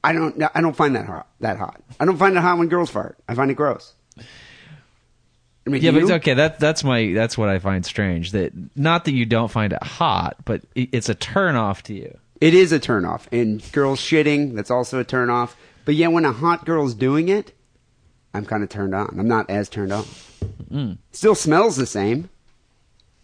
I 0.03 0.11
don't 0.11 0.41
I 0.53 0.59
don't 0.61 0.75
find 0.75 0.95
that 0.97 1.05
hot. 1.05 1.27
That 1.39 1.57
hot. 1.57 1.81
I 1.99 2.05
don't 2.05 2.17
find 2.17 2.35
it 2.35 2.41
hot 2.41 2.57
when 2.57 2.67
girls 2.67 2.89
fart. 2.89 3.17
I 3.29 3.33
find 3.35 3.49
it 3.49 3.55
gross. 3.55 3.93
I 5.67 5.69
mean, 5.69 5.81
yeah, 5.81 5.91
but 5.91 6.09
okay. 6.09 6.33
That 6.33 6.59
that's 6.59 6.83
my 6.83 7.11
that's 7.13 7.37
what 7.37 7.49
I 7.49 7.59
find 7.59 7.85
strange. 7.85 8.31
That 8.31 8.53
not 8.77 9.03
that 9.05 9.11
you 9.13 9.25
don't 9.25 9.51
find 9.51 9.73
it 9.73 9.83
hot, 9.83 10.37
but 10.45 10.61
it, 10.75 10.89
it's 10.93 11.09
a 11.09 11.15
turn 11.15 11.55
off 11.55 11.83
to 11.83 11.93
you. 11.93 12.17
It 12.39 12.53
is 12.53 12.71
a 12.71 12.79
turnoff. 12.79 13.23
And 13.31 13.61
girls 13.73 13.99
shitting, 13.99 14.55
that's 14.55 14.71
also 14.71 14.99
a 14.99 15.05
turnoff. 15.05 15.55
But 15.85 15.95
yet 15.95 16.11
when 16.11 16.23
a 16.23 16.31
hot 16.31 16.65
girl's 16.65 16.93
doing 16.93 17.27
it, 17.29 17.53
I'm 18.33 18.45
kind 18.45 18.63
of 18.63 18.69
turned 18.69 18.95
on. 18.95 19.15
I'm 19.19 19.27
not 19.27 19.49
as 19.49 19.67
turned 19.69 19.91
on. 19.91 20.03
Mm. 20.71 20.97
Still 21.11 21.35
smells 21.35 21.75
the 21.75 21.85
same. 21.85 22.29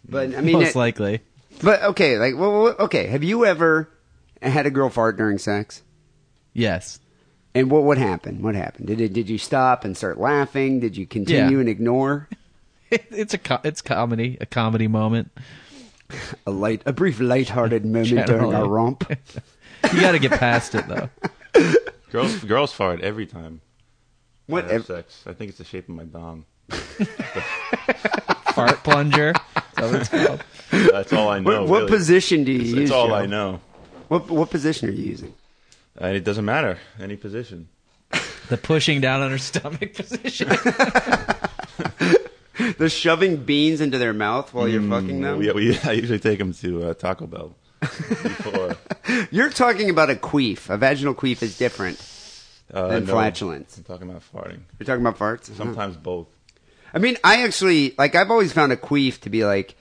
But 0.06 0.34
I 0.34 0.40
mean, 0.42 0.58
Most 0.58 0.70
it- 0.70 0.78
likely. 0.78 1.20
but 1.62 1.82
okay, 1.82 2.18
like, 2.18 2.36
well, 2.36 2.74
okay. 2.80 3.06
Have 3.06 3.22
you 3.24 3.44
ever 3.46 3.88
had 4.42 4.66
a 4.66 4.70
girl 4.70 4.90
fart 4.90 5.16
during 5.16 5.38
sex? 5.38 5.82
Yes. 6.52 7.00
And 7.54 7.70
what 7.70 7.84
what 7.84 7.98
happened? 7.98 8.42
What 8.42 8.54
happened? 8.54 8.88
Did 8.88 9.00
it, 9.00 9.12
did 9.12 9.28
you 9.28 9.38
stop 9.38 9.84
and 9.84 9.96
start 9.96 10.18
laughing? 10.18 10.80
Did 10.80 10.96
you 10.96 11.06
continue 11.06 11.58
Yeah. 11.58 11.60
and 11.60 11.68
ignor? 11.68 12.26
it's 12.90 13.32
a 13.34 13.38
co- 13.38 13.60
it's 13.64 13.80
comedy, 13.80 14.36
a 14.40 14.46
comedy 14.46 14.88
moment. 14.88 15.30
A 16.46 16.50
light, 16.50 16.82
a 16.86 16.92
brief 16.92 17.18
light-hearted 17.20 17.84
moment 17.84 18.08
during 18.08 18.26
Generally. 18.26 18.54
our 18.56 18.68
romp. 18.68 19.04
You 19.92 20.00
got 20.00 20.12
to 20.12 20.18
get 20.18 20.30
past 20.32 20.74
it 20.74 20.86
though. 20.88 21.10
Girls 22.10 22.36
girls 22.44 22.72
fart 22.72 23.02
every 23.02 23.26
time. 23.26 23.60
I 24.48 24.52
What? 24.52 24.64
have 24.64 24.72
ev- 24.72 24.86
sex? 24.86 25.22
I 25.26 25.34
think 25.34 25.50
it's 25.50 25.58
the 25.58 25.64
shape 25.64 25.88
of 25.90 25.94
my 25.94 26.04
dong. 26.04 26.46
Fart 28.54 28.82
plunger. 28.84 29.34
That's 29.74 29.92
what 29.92 29.94
it's 30.00 30.08
called. 30.08 30.44
That's 30.70 31.12
all 31.12 31.28
I 31.28 31.38
know. 31.40 31.50
what, 31.62 31.68
what 31.68 31.76
really. 31.80 31.90
position 31.90 32.44
do 32.44 32.52
you 32.52 32.60
It's, 32.60 32.68
use? 32.70 32.78
it's 32.84 32.90
all 32.92 33.08
Joe? 33.08 33.14
I 33.14 33.26
know. 33.26 33.60
What 34.08 34.30
what 34.30 34.50
position 34.50 34.88
are 34.88 34.92
you 34.92 35.04
using? 35.04 35.34
And 35.96 36.16
it 36.16 36.24
doesn't 36.24 36.44
matter 36.44 36.78
any 36.98 37.16
position. 37.16 37.68
The 38.46 38.58
pushing 38.58 39.00
down 39.00 39.22
on 39.22 39.30
her 39.30 39.38
stomach 39.38 39.94
position. 39.94 40.50
The 42.78 42.88
shoving 42.88 43.44
beans 43.44 43.80
into 43.80 43.98
their 43.98 44.12
mouth 44.12 44.54
while 44.54 44.68
you're 44.68 44.82
fucking 44.82 45.20
them. 45.20 45.42
Yeah, 45.42 45.52
we, 45.52 45.76
I 45.80 45.92
usually 45.92 46.20
take 46.20 46.38
them 46.38 46.52
to 46.54 46.90
uh, 46.90 46.94
Taco 46.94 47.26
Bell 47.26 47.56
before 47.80 48.76
You're 49.30 49.50
talking 49.50 49.90
about 49.90 50.10
a 50.10 50.14
queef. 50.14 50.70
A 50.70 50.76
vaginal 50.76 51.14
queef 51.14 51.42
is 51.42 51.58
different 51.58 51.98
uh, 52.72 52.88
than 52.88 53.06
no, 53.06 53.12
flatulence. 53.12 53.76
I'm 53.76 53.84
talking 53.84 54.08
about 54.08 54.22
farting. 54.32 54.60
You're 54.78 54.86
talking 54.86 55.04
about 55.04 55.18
farts. 55.18 55.54
Sometimes 55.56 55.96
both. 55.96 56.28
I 56.92 56.98
mean, 56.98 57.16
I 57.24 57.42
actually 57.42 57.94
like. 57.98 58.14
I've 58.14 58.30
always 58.30 58.52
found 58.52 58.72
a 58.72 58.76
queef 58.76 59.20
to 59.20 59.30
be 59.30 59.44
like. 59.44 59.76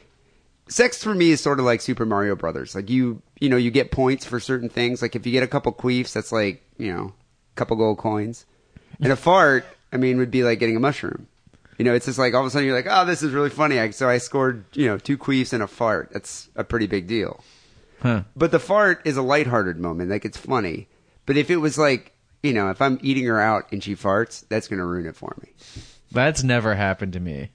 Sex 0.69 1.03
for 1.03 1.13
me 1.13 1.31
is 1.31 1.41
sort 1.41 1.59
of 1.59 1.65
like 1.65 1.81
Super 1.81 2.05
Mario 2.05 2.35
Brothers. 2.35 2.73
Like 2.73 2.89
you, 2.89 3.21
you 3.43 3.49
know, 3.49 3.57
you 3.57 3.71
get 3.71 3.91
points 3.91 4.23
for 4.25 4.39
certain 4.39 4.69
things. 4.69 5.01
Like 5.01 5.17
if 5.17 5.25
you 5.25 5.33
get 5.33 5.43
a 5.43 5.47
couple 5.47 5.73
queefs, 5.73 6.13
that's 6.13 6.31
like 6.31 6.63
you 6.77 6.93
know, 6.93 7.13
a 7.51 7.55
couple 7.55 7.75
gold 7.75 7.97
coins. 7.97 8.45
And 9.01 9.11
a 9.11 9.17
fart, 9.17 9.65
I 9.91 9.97
mean, 9.97 10.17
would 10.17 10.31
be 10.31 10.45
like 10.45 10.59
getting 10.59 10.77
a 10.77 10.79
mushroom. 10.79 11.27
You 11.77 11.83
know, 11.83 11.93
it's 11.93 12.05
just 12.05 12.17
like 12.17 12.33
all 12.33 12.39
of 12.39 12.47
a 12.47 12.49
sudden 12.49 12.65
you're 12.65 12.75
like, 12.75 12.87
oh, 12.89 13.03
this 13.03 13.21
is 13.21 13.33
really 13.33 13.49
funny. 13.49 13.79
I, 13.79 13.89
so 13.89 14.07
I 14.07 14.17
scored, 14.19 14.63
you 14.71 14.87
know, 14.87 14.97
two 14.97 15.17
queefs 15.17 15.51
and 15.51 15.61
a 15.61 15.67
fart. 15.67 16.11
That's 16.13 16.47
a 16.55 16.63
pretty 16.63 16.87
big 16.87 17.07
deal. 17.07 17.43
Huh. 18.01 18.23
But 18.33 18.51
the 18.51 18.59
fart 18.59 19.01
is 19.03 19.17
a 19.17 19.21
lighthearted 19.21 19.77
moment. 19.77 20.09
Like 20.09 20.23
it's 20.23 20.37
funny. 20.37 20.87
But 21.25 21.35
if 21.35 21.49
it 21.49 21.57
was 21.57 21.77
like, 21.77 22.13
you 22.43 22.53
know, 22.53 22.69
if 22.69 22.81
I'm 22.81 22.97
eating 23.01 23.25
her 23.25 23.41
out 23.41 23.69
and 23.73 23.83
she 23.83 23.93
farts, 23.93 24.47
that's 24.47 24.69
going 24.69 24.79
to 24.79 24.85
ruin 24.85 25.05
it 25.05 25.17
for 25.17 25.35
me. 25.41 25.49
That's 26.13 26.43
never 26.43 26.75
happened 26.75 27.11
to 27.13 27.19
me. 27.19 27.49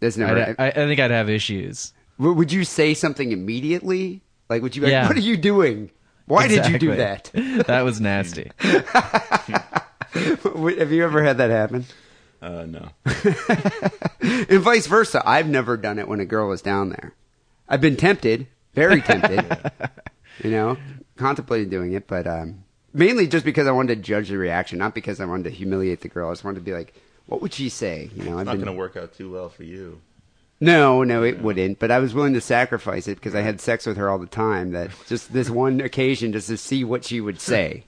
That's 0.00 0.16
never. 0.16 0.54
I, 0.58 0.68
I 0.68 0.72
think 0.72 0.98
I'd 0.98 1.10
have 1.10 1.28
issues. 1.28 1.92
W- 2.18 2.36
would 2.36 2.52
you 2.52 2.64
say 2.64 2.94
something 2.94 3.32
immediately? 3.32 4.22
Like, 4.48 4.62
would 4.62 4.76
you 4.76 4.82
be 4.82 4.90
like, 4.92 5.08
what 5.08 5.16
are 5.16 5.20
you 5.20 5.36
doing? 5.36 5.90
Why 6.26 6.48
did 6.48 6.66
you 6.66 6.78
do 6.78 6.96
that? 6.96 7.30
That 7.66 7.82
was 7.82 8.00
nasty. 8.00 8.50
Have 8.60 9.82
you 10.92 11.04
ever 11.04 11.22
had 11.22 11.38
that 11.38 11.50
happen? 11.50 11.84
Uh, 12.42 12.66
no. 12.66 12.88
And 14.48 14.60
vice 14.60 14.86
versa. 14.86 15.22
I've 15.24 15.48
never 15.48 15.76
done 15.76 15.98
it 15.98 16.08
when 16.08 16.20
a 16.20 16.24
girl 16.24 16.48
was 16.48 16.62
down 16.62 16.88
there. 16.90 17.14
I've 17.68 17.80
been 17.80 17.96
tempted, 17.96 18.46
very 18.74 19.00
tempted, 19.00 19.44
you 20.42 20.50
know, 20.50 20.76
contemplated 21.16 21.70
doing 21.70 21.92
it, 21.92 22.06
but 22.08 22.26
um, 22.26 22.64
mainly 22.92 23.26
just 23.28 23.44
because 23.44 23.66
I 23.68 23.72
wanted 23.72 23.96
to 23.96 24.02
judge 24.02 24.28
the 24.28 24.38
reaction, 24.38 24.78
not 24.78 24.94
because 24.94 25.20
I 25.20 25.24
wanted 25.26 25.44
to 25.44 25.50
humiliate 25.50 26.00
the 26.00 26.08
girl. 26.08 26.28
I 26.28 26.32
just 26.32 26.44
wanted 26.44 26.56
to 26.56 26.64
be 26.64 26.72
like, 26.72 26.94
what 27.26 27.40
would 27.40 27.52
she 27.54 27.68
say? 27.68 28.10
You 28.16 28.24
know, 28.24 28.32
I've 28.34 28.40
It's 28.40 28.46
not 28.46 28.52
been- 28.52 28.64
going 28.64 28.74
to 28.76 28.78
work 28.78 28.96
out 28.96 29.14
too 29.14 29.30
well 29.32 29.48
for 29.48 29.62
you. 29.64 30.00
No, 30.60 31.04
no, 31.04 31.22
it 31.22 31.42
wouldn't. 31.42 31.78
But 31.78 31.90
I 31.90 31.98
was 31.98 32.14
willing 32.14 32.34
to 32.34 32.40
sacrifice 32.40 33.08
it 33.08 33.16
because 33.16 33.34
I 33.34 33.42
had 33.42 33.60
sex 33.60 33.86
with 33.86 33.96
her 33.98 34.08
all 34.08 34.18
the 34.18 34.26
time. 34.26 34.72
That 34.72 34.90
just 35.06 35.32
this 35.32 35.50
one 35.50 35.80
occasion, 35.80 36.32
just 36.32 36.48
to 36.48 36.56
see 36.56 36.82
what 36.84 37.04
she 37.04 37.20
would 37.20 37.40
say. 37.40 37.84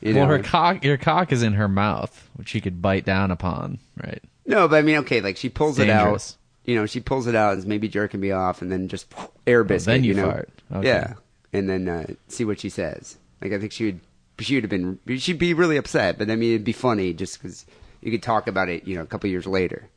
You 0.00 0.14
well, 0.14 0.26
know? 0.26 0.36
her 0.36 0.42
cock, 0.42 0.84
your 0.84 0.98
cock 0.98 1.32
is 1.32 1.42
in 1.42 1.54
her 1.54 1.68
mouth, 1.68 2.28
which 2.34 2.48
she 2.50 2.60
could 2.60 2.82
bite 2.82 3.04
down 3.04 3.30
upon, 3.30 3.78
right? 3.96 4.22
no, 4.46 4.68
but 4.68 4.76
I 4.76 4.82
mean, 4.82 4.98
okay, 4.98 5.20
like 5.20 5.36
she 5.36 5.48
pulls 5.48 5.78
it 5.78 5.90
out. 5.90 6.36
You 6.64 6.74
know, 6.74 6.86
she 6.86 7.00
pulls 7.00 7.26
it 7.26 7.34
out 7.34 7.52
and 7.52 7.60
is 7.60 7.66
maybe 7.66 7.88
jerking 7.88 8.20
me 8.20 8.32
off, 8.32 8.62
and 8.62 8.70
then 8.70 8.88
just 8.88 9.12
air 9.46 9.64
biscuit. 9.64 9.86
then 9.86 10.04
you 10.04 10.14
know? 10.14 10.30
fart. 10.30 10.50
Okay. 10.72 10.88
Yeah, 10.88 11.14
and 11.52 11.68
then 11.68 11.88
uh, 11.88 12.06
see 12.28 12.44
what 12.44 12.60
she 12.60 12.68
says. 12.68 13.18
Like 13.40 13.52
I 13.52 13.60
think 13.60 13.72
she 13.72 13.86
would, 13.86 14.00
she 14.40 14.56
would 14.56 14.64
have 14.64 14.70
been, 14.70 14.98
she'd 15.18 15.38
be 15.38 15.54
really 15.54 15.76
upset. 15.76 16.18
But 16.18 16.30
I 16.30 16.36
mean, 16.36 16.50
it'd 16.50 16.64
be 16.64 16.72
funny 16.72 17.12
just 17.12 17.40
because 17.40 17.64
you 18.00 18.10
could 18.10 18.22
talk 18.22 18.48
about 18.48 18.68
it. 18.68 18.86
You 18.86 18.96
know, 18.96 19.02
a 19.02 19.06
couple 19.06 19.30
years 19.30 19.46
later. 19.46 19.88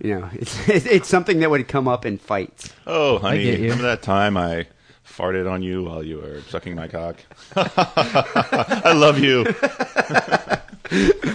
You 0.00 0.20
know, 0.20 0.28
it's 0.34 0.68
it's 0.68 1.08
something 1.08 1.40
that 1.40 1.50
would 1.50 1.66
come 1.68 1.88
up 1.88 2.04
in 2.06 2.18
fights. 2.18 2.72
Oh, 2.86 3.18
honey, 3.18 3.44
get 3.44 3.58
you. 3.58 3.64
remember 3.64 3.84
that 3.84 4.02
time 4.02 4.36
I 4.36 4.66
farted 5.06 5.50
on 5.50 5.62
you 5.62 5.84
while 5.84 6.02
you 6.02 6.18
were 6.18 6.40
sucking 6.48 6.74
my 6.74 6.88
cock? 6.88 7.16
I 7.56 8.92
love 8.94 9.18
you. 9.18 9.44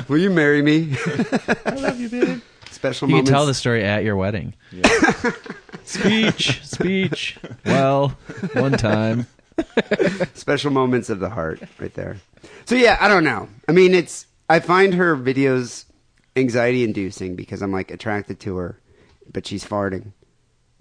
Will 0.07 0.17
you 0.17 0.29
marry 0.29 0.61
me? 0.61 0.95
I 1.65 1.71
love 1.75 1.99
you, 1.99 2.09
babe. 2.09 2.41
Special 2.71 3.07
You 3.07 3.13
can 3.13 3.17
moments. 3.17 3.29
tell 3.31 3.45
the 3.45 3.53
story 3.53 3.83
at 3.83 4.03
your 4.03 4.15
wedding. 4.15 4.53
speech, 5.83 6.63
speech. 6.65 7.37
Well, 7.65 8.09
one 8.53 8.73
time. 8.73 9.27
special 10.33 10.71
moments 10.71 11.09
of 11.09 11.19
the 11.19 11.29
heart 11.29 11.61
right 11.79 11.93
there. 11.93 12.17
So 12.65 12.75
yeah, 12.75 12.97
I 13.01 13.07
don't 13.07 13.23
know. 13.23 13.49
I 13.67 13.71
mean, 13.71 13.93
it's 13.93 14.25
I 14.49 14.59
find 14.59 14.93
her 14.93 15.15
videos 15.17 15.85
anxiety 16.35 16.83
inducing 16.83 17.35
because 17.35 17.61
I'm 17.61 17.71
like 17.71 17.91
attracted 17.91 18.39
to 18.41 18.57
her, 18.57 18.79
but 19.31 19.45
she's 19.47 19.63
farting. 19.63 20.13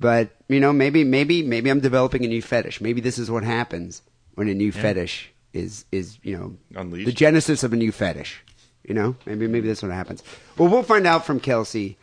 But 0.01 0.31
you 0.49 0.61
know, 0.61 0.73
maybe 0.73 1.05
maybe 1.05 1.43
maybe 1.43 1.71
I'm 1.71 1.81
developing 1.81 2.25
a 2.25 2.29
new 2.29 2.43
fetish. 2.43 2.81
Maybe 2.81 3.01
this 3.01 3.19
is 3.19 3.31
what 3.31 3.45
happens 3.45 4.03
when 4.35 4.49
a 4.49 4.55
new 4.55 4.71
fetish 4.73 5.31
is 5.53 5.85
is 5.91 6.19
you 6.23 6.37
know 6.37 6.57
Unleashed. 6.81 7.07
the 7.07 7.13
genesis 7.13 7.65
of 7.65 7.73
a 7.73 7.77
new 7.77 7.93
fetish. 7.93 8.43
You 8.85 8.95
know, 8.95 9.17
maybe 9.27 9.47
maybe 9.47 9.69
that's 9.69 9.83
what 9.83 9.91
happens. 9.91 10.23
Well, 10.57 10.69
we'll 10.69 10.83
find 10.83 11.07
out 11.07 11.27
from 11.27 11.41
Kelsey 11.41 11.99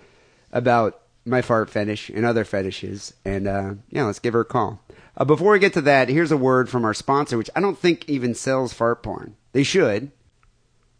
about 0.52 1.02
my 1.26 1.42
fart 1.42 1.70
fetish 1.70 2.10
and 2.10 2.26
other 2.26 2.46
fetishes, 2.46 3.14
and 3.24 3.48
uh, 3.48 3.74
yeah, 3.90 4.04
let's 4.04 4.20
give 4.20 4.34
her 4.34 4.42
a 4.42 4.46
call. 4.46 4.82
Uh, 5.18 5.26
before 5.26 5.54
we 5.54 5.60
get 5.60 5.74
to 5.74 5.82
that, 5.82 6.10
here's 6.10 6.32
a 6.32 6.38
word 6.38 6.70
from 6.70 6.84
our 6.86 6.94
sponsor, 6.94 7.38
which 7.38 7.50
I 7.56 7.62
don't 7.62 7.80
think 7.80 8.08
even 8.10 8.36
sells 8.36 8.74
fart 8.74 9.02
porn. 9.02 9.36
They 9.54 9.64
should, 9.64 10.12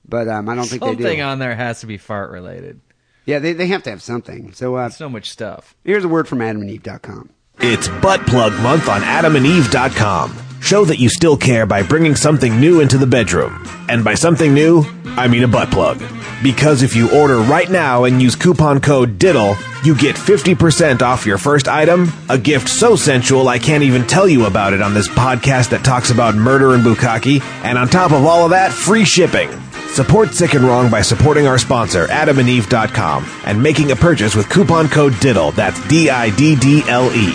but 0.08 0.28
um, 0.28 0.48
I 0.50 0.56
don't 0.56 0.66
think 0.66 0.82
they 0.82 0.88
Something 0.90 1.18
do. 1.18 1.24
on 1.24 1.40
there 1.40 1.56
has 1.56 1.82
to 1.82 1.88
be 1.88 1.98
fart 1.98 2.32
related. 2.32 2.80
yeah, 3.26 3.40
they 3.40 3.54
they 3.54 3.68
have 3.68 3.84
to 3.84 3.90
have 3.90 4.02
something. 4.02 4.54
So 4.54 4.76
uh, 4.76 4.90
So 4.90 5.10
much 5.10 5.30
stuff. 5.30 5.76
here's 5.84 6.04
a 6.06 6.08
word 6.10 6.28
from 6.28 6.40
AdamandEve.com. 6.40 7.30
It's 7.60 7.88
Butt 7.88 8.26
Plug 8.28 8.52
Month 8.62 8.90
on 8.90 9.02
AdamandEve.com. 9.02 10.38
Show 10.62 10.84
that 10.86 11.00
you 11.00 11.10
still 11.10 11.38
care 11.38 11.66
by 11.66 11.84
bringing 11.84 12.16
something 12.16 12.60
new 12.60 12.82
into 12.82 12.98
the 12.98 13.06
bedroom. 13.08 13.66
And 13.88 14.04
by 14.04 14.16
something 14.16 14.54
new, 14.54 14.84
I 15.06 15.28
mean 15.28 15.44
a 15.44 15.48
butt 15.48 15.70
plug. 15.72 16.02
Because 16.44 16.82
if 16.84 16.96
you 16.96 17.10
order 17.12 17.38
right 17.38 17.70
now 17.70 18.04
and 18.06 18.22
use 18.22 18.36
coupon 18.36 18.82
code 18.82 19.18
DIDDLE, 19.20 19.56
you 19.86 19.96
get 19.96 20.16
50% 20.16 21.02
off 21.02 21.26
your 21.26 21.38
first 21.38 21.68
item, 21.68 22.12
a 22.30 22.38
gift 22.38 22.68
so 22.68 22.96
sensual 22.96 23.48
I 23.48 23.60
can't 23.60 23.84
even 23.84 24.06
tell 24.08 24.28
you 24.28 24.46
about 24.46 24.74
it 24.74 24.82
on 24.82 24.94
this 24.94 25.08
podcast 25.08 25.70
that 25.70 25.86
talks 25.86 26.10
about 26.10 26.36
murder 26.36 26.74
and 26.74 26.84
bukkake, 26.84 27.42
and 27.64 27.78
on 27.78 27.88
top 27.88 28.12
of 28.12 28.26
all 28.26 28.44
of 28.46 28.50
that, 28.52 28.72
free 28.74 29.06
shipping. 29.06 29.50
Support 29.96 30.34
Sick 30.34 30.56
and 30.56 30.66
Wrong 30.66 30.92
by 30.92 31.02
supporting 31.02 31.48
our 31.48 31.58
sponsor, 31.58 32.08
AdamandEve.com, 32.08 33.26
and 33.46 33.64
making 33.64 33.92
a 33.92 33.96
purchase 33.96 34.36
with 34.36 34.50
coupon 34.50 34.90
code 34.90 35.14
DIDDLE. 35.22 35.54
That's 35.56 35.80
D 35.88 36.10
I 36.10 36.36
D 36.36 36.58
D 36.58 36.84
L 36.90 37.10
E. 37.14 37.32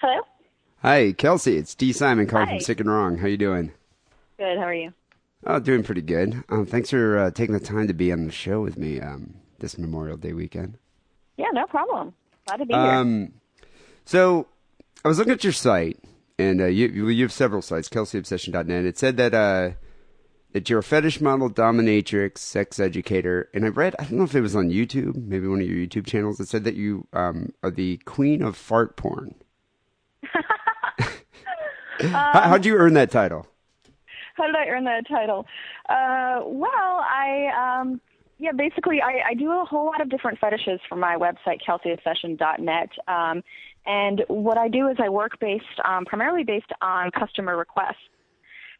Hello. 0.00 0.22
Hi, 0.82 1.12
Kelsey. 1.12 1.58
It's 1.58 1.76
Dee 1.76 1.92
Simon 1.92 2.26
calling 2.26 2.48
Hi. 2.48 2.54
from 2.54 2.60
Sick 2.64 2.80
and 2.80 2.90
Wrong. 2.90 3.18
How 3.18 3.28
you 3.28 3.36
doing? 3.36 3.70
Good. 4.36 4.58
How 4.58 4.64
are 4.64 4.74
you? 4.74 4.92
Oh, 5.46 5.60
doing 5.60 5.84
pretty 5.84 6.02
good. 6.02 6.42
Um, 6.48 6.66
thanks 6.66 6.90
for 6.90 7.16
uh, 7.16 7.30
taking 7.30 7.52
the 7.52 7.60
time 7.60 7.86
to 7.86 7.94
be 7.94 8.10
on 8.10 8.24
the 8.26 8.32
show 8.32 8.60
with 8.60 8.76
me 8.76 9.00
um, 9.00 9.34
this 9.60 9.78
Memorial 9.78 10.16
Day 10.16 10.32
weekend. 10.32 10.76
Yeah, 11.36 11.50
no 11.52 11.66
problem. 11.66 12.14
Glad 12.48 12.56
to 12.56 12.66
be 12.66 12.74
here. 12.74 12.82
Um, 12.82 13.34
so 14.04 14.48
I 15.04 15.08
was 15.08 15.18
looking 15.18 15.34
at 15.34 15.44
your 15.44 15.52
site, 15.52 16.00
and 16.40 16.60
uh, 16.60 16.66
you 16.66 17.08
you 17.08 17.22
have 17.24 17.32
several 17.32 17.62
sites, 17.62 17.88
KelseyObsession.net. 17.88 18.84
It 18.84 18.98
said 18.98 19.16
that 19.18 19.34
uh, 19.34 19.70
that 20.52 20.70
you're 20.70 20.78
a 20.80 20.82
fetish 20.82 21.20
model, 21.20 21.50
dominatrix, 21.50 22.38
sex 22.38 22.80
educator, 22.80 23.48
and 23.52 23.64
I 23.64 23.68
read 23.68 23.94
I 23.98 24.04
don't 24.04 24.12
know 24.18 24.24
if 24.24 24.34
it 24.34 24.40
was 24.40 24.56
on 24.56 24.70
YouTube, 24.70 25.16
maybe 25.16 25.46
one 25.46 25.60
of 25.60 25.68
your 25.68 25.86
YouTube 25.86 26.06
channels. 26.06 26.40
It 26.40 26.48
said 26.48 26.64
that 26.64 26.74
you 26.74 27.06
um, 27.12 27.52
are 27.62 27.70
the 27.70 27.98
queen 27.98 28.42
of 28.42 28.56
fart 28.56 28.96
porn. 28.96 29.34
How, 32.00 32.40
how'd 32.48 32.64
you 32.64 32.76
earn 32.76 32.94
that 32.94 33.10
title? 33.10 33.46
How 34.34 34.46
did 34.46 34.56
I 34.56 34.68
earn 34.68 34.84
that 34.84 35.06
title? 35.06 35.46
Uh, 35.86 36.40
well, 36.46 36.70
I 37.04 37.80
um, 37.82 38.00
yeah, 38.40 38.52
basically, 38.52 39.02
I, 39.02 39.30
I 39.30 39.34
do 39.34 39.50
a 39.52 39.66
whole 39.66 39.84
lot 39.84 40.00
of 40.00 40.08
different 40.08 40.38
fetishes 40.38 40.80
for 40.88 40.96
my 40.96 41.14
website, 41.14 41.58
KelseyObsession.net. 41.68 42.88
Um, 43.06 43.42
and 43.86 44.22
what 44.28 44.58
I 44.58 44.68
do 44.68 44.88
is 44.88 44.96
I 45.02 45.08
work 45.08 45.38
based 45.40 45.64
um, 45.84 46.04
primarily 46.04 46.44
based 46.44 46.70
on 46.82 47.10
customer 47.10 47.56
requests. 47.56 47.96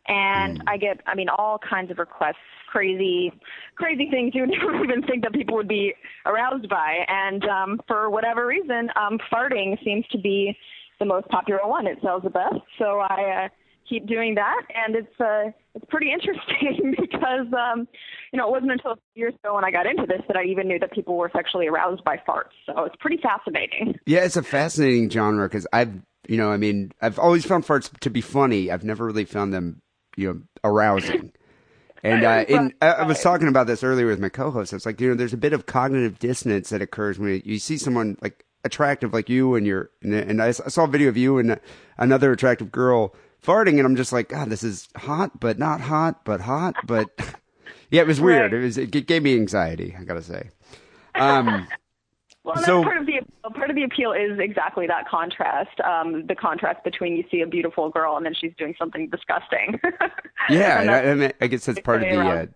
And 0.09 0.63
I 0.67 0.77
get, 0.77 1.01
I 1.07 1.15
mean, 1.15 1.29
all 1.29 1.59
kinds 1.59 1.91
of 1.91 1.99
requests, 1.99 2.37
crazy, 2.69 3.33
crazy 3.77 4.09
things 4.11 4.35
you 4.35 4.43
would 4.43 4.51
never 4.59 4.83
even 4.83 5.03
think 5.03 5.23
that 5.23 5.33
people 5.33 5.57
would 5.57 5.69
be 5.69 5.95
aroused 6.27 6.69
by. 6.69 7.05
And 7.07 7.45
um, 7.45 7.81
for 7.87 8.11
whatever 8.11 8.47
reason, 8.47 8.89
um, 8.97 9.19
farting 9.33 9.83
seems 9.85 10.07
to 10.09 10.19
be 10.19 10.57
the 10.99 11.05
most 11.05 11.29
popular 11.29 11.61
one. 11.67 11.87
It 11.87 11.99
sells 12.03 12.23
the 12.23 12.31
best. 12.31 12.57
So 12.79 13.01
I 13.01 13.45
uh, 13.45 13.49
keep 13.91 14.07
doing 14.07 14.37
that, 14.37 14.63
and 14.75 14.95
it's 14.95 15.21
uh, 15.21 15.51
it's 15.75 15.85
pretty 15.89 16.13
interesting 16.13 16.95
because 17.01 17.47
um, 17.53 17.89
you 18.33 18.39
know 18.39 18.47
it 18.47 18.51
wasn't 18.51 18.71
until 18.71 18.93
a 18.93 18.97
few 18.97 19.23
years 19.23 19.35
ago 19.43 19.57
when 19.57 19.65
I 19.65 19.71
got 19.71 19.87
into 19.87 20.07
this 20.07 20.23
that 20.29 20.37
I 20.37 20.45
even 20.45 20.69
knew 20.69 20.79
that 20.79 20.93
people 20.93 21.17
were 21.17 21.31
sexually 21.35 21.67
aroused 21.67 22.05
by 22.05 22.17
farts. 22.17 22.55
So 22.65 22.85
it's 22.85 22.97
pretty 23.01 23.19
fascinating. 23.23 23.97
Yeah, 24.07 24.21
it's 24.21 24.37
a 24.37 24.43
fascinating 24.43 25.11
genre 25.11 25.49
because 25.49 25.67
I've, 25.73 25.93
you 26.29 26.37
know, 26.37 26.51
I 26.51 26.57
mean, 26.57 26.93
I've 27.03 27.19
always 27.19 27.45
found 27.45 27.67
farts 27.67 27.91
to 27.99 28.11
be 28.11 28.21
funny. 28.21 28.71
I've 28.71 28.85
never 28.85 29.05
really 29.05 29.25
found 29.25 29.53
them, 29.53 29.83
you 30.17 30.29
know, 30.29 30.41
arousing. 30.65 31.33
And 32.03 32.25
uh, 32.25 32.47
in, 32.49 32.73
I, 32.81 33.03
was 33.03 33.21
talking 33.21 33.47
about 33.47 33.67
this 33.67 33.85
earlier 33.85 34.07
with 34.07 34.21
my 34.21 34.31
co-host. 34.31 34.73
It's 34.73 34.87
like 34.87 35.03
you 35.03 35.11
know, 35.11 35.15
there's 35.15 35.35
a 35.35 35.37
bit 35.37 35.53
of 35.53 35.67
cognitive 35.67 36.19
dissonance 36.19 36.71
that 36.71 36.81
occurs 36.81 37.19
when 37.19 37.43
you 37.45 37.59
see 37.59 37.77
someone 37.77 38.17
like 38.23 38.47
attractive 38.65 39.13
like 39.13 39.29
you, 39.29 39.55
and 39.55 39.67
you're, 39.67 39.91
and, 40.03 40.15
and 40.15 40.43
I, 40.43 40.53
saw 40.53 40.85
a 40.85 40.89
video 40.89 41.11
of 41.11 41.19
you 41.19 41.37
and 41.37 41.61
another 41.99 42.33
attractive 42.33 42.73
girl 42.73 43.15
farting, 43.45 43.79
and 43.79 43.87
I'm 43.87 43.97
just 43.97 44.13
like, 44.13 44.29
God, 44.29 44.49
this 44.51 44.63
is 44.63 44.89
hot, 44.97 45.39
but 45.41 45.59
not 45.59 45.81
hot, 45.81 46.25
but 46.25 46.41
hot, 46.41 46.75
but 46.87 47.09
yeah, 47.91 48.03
it 48.03 48.07
was 48.07 48.21
weird. 48.21 48.53
Right. 48.53 48.61
It 48.61 48.65
was, 48.65 48.79
it 48.79 48.91
gave 49.07 49.23
me 49.23 49.35
anxiety. 49.35 49.95
I 49.99 50.05
gotta 50.05 50.23
say. 50.23 50.51
Um, 51.15 51.67
Well, 52.43 52.55
that's 52.55 52.67
So- 52.67 52.83
part 52.83 52.97
of 52.97 53.05
the 53.07 53.21
part 53.51 53.69
of 53.69 53.77
the 53.77 53.83
appeal 53.83 54.13
is 54.13 54.39
exactly 54.39 54.87
that 54.87 55.07
contrast. 55.07 55.79
Um, 55.83 56.27
the 56.27 56.35
contrast 56.35 56.83
between 56.85 57.15
you 57.15 57.25
see 57.31 57.43
a 57.43 57.47
beautiful 57.47 57.91
girl 57.91 58.17
and 58.17 58.25
then 58.25 58.33
she's 58.33 58.55
doing 58.57 58.75
something 58.79 59.11
disgusting. 59.11 59.79
Yeah, 60.49 60.81
And 60.81 60.91
I, 60.91 60.99
and 61.01 61.35
I- 61.43 61.47
guess 61.49 61.67
that's 61.67 61.81
part 61.81 62.03
of 62.03 62.09
the 62.09 62.19
uh, 62.19 62.47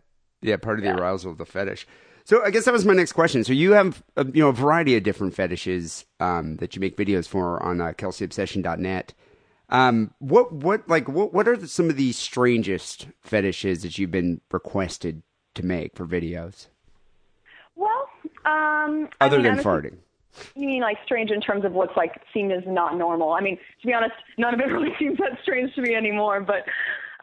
yeah 0.41 0.57
part 0.57 0.79
of 0.79 0.85
the 0.87 0.91
arousal 0.99 1.33
of 1.33 1.37
the 1.38 1.45
fetish. 1.45 1.87
So 2.25 2.43
I 2.43 2.50
guess 2.50 2.64
that 2.64 2.73
was 2.73 2.87
my 2.87 2.95
next 2.95 3.12
question. 3.12 3.45
So 3.45 3.53
you 3.53 3.73
have 3.73 4.03
a, 4.17 4.25
you 4.25 4.43
know 4.43 4.49
a 4.49 4.53
variety 4.55 4.97
of 4.97 5.03
different 5.03 5.35
fetishes 5.35 6.07
um, 6.19 6.57
that 6.57 6.75
you 6.75 6.81
make 6.81 6.97
videos 6.97 7.29
for 7.29 7.62
on 7.62 7.83
uh, 7.83 7.93
KelseyObsession.net. 7.93 9.12
Um, 9.75 10.12
what 10.21 10.52
what 10.52 10.88
like 10.88 11.09
what 11.09 11.35
what 11.35 11.49
are 11.49 11.57
the, 11.57 11.66
some 11.66 11.90
of 11.90 11.97
the 11.97 12.12
strangest 12.12 13.09
fetishes 13.21 13.83
that 13.83 13.99
you've 13.99 14.12
been 14.12 14.40
requested 14.52 15.23
to 15.54 15.64
make 15.64 15.97
for 15.97 16.07
videos 16.07 16.69
well, 17.76 18.09
um, 18.45 19.09
I 19.21 19.26
other 19.26 19.37
mean, 19.38 19.45
than 19.45 19.52
honestly, 19.52 19.71
farting? 19.71 19.97
You 20.54 20.66
mean 20.69 20.83
like 20.83 20.99
strange 21.04 21.31
in 21.31 21.40
terms 21.40 21.64
of 21.64 21.73
what's 21.73 21.97
like 21.97 22.21
seen 22.33 22.50
as 22.50 22.62
not 22.66 22.97
normal? 22.97 23.33
I 23.33 23.40
mean, 23.40 23.57
to 23.81 23.87
be 23.87 23.93
honest, 23.93 24.14
none 24.38 24.54
of 24.54 24.61
it 24.61 24.64
really 24.73 24.95
seems 24.99 25.19
that 25.19 25.38
strange 25.43 25.75
to 25.75 25.83
me 25.83 25.95
anymore. 25.95 26.40
But 26.40 26.64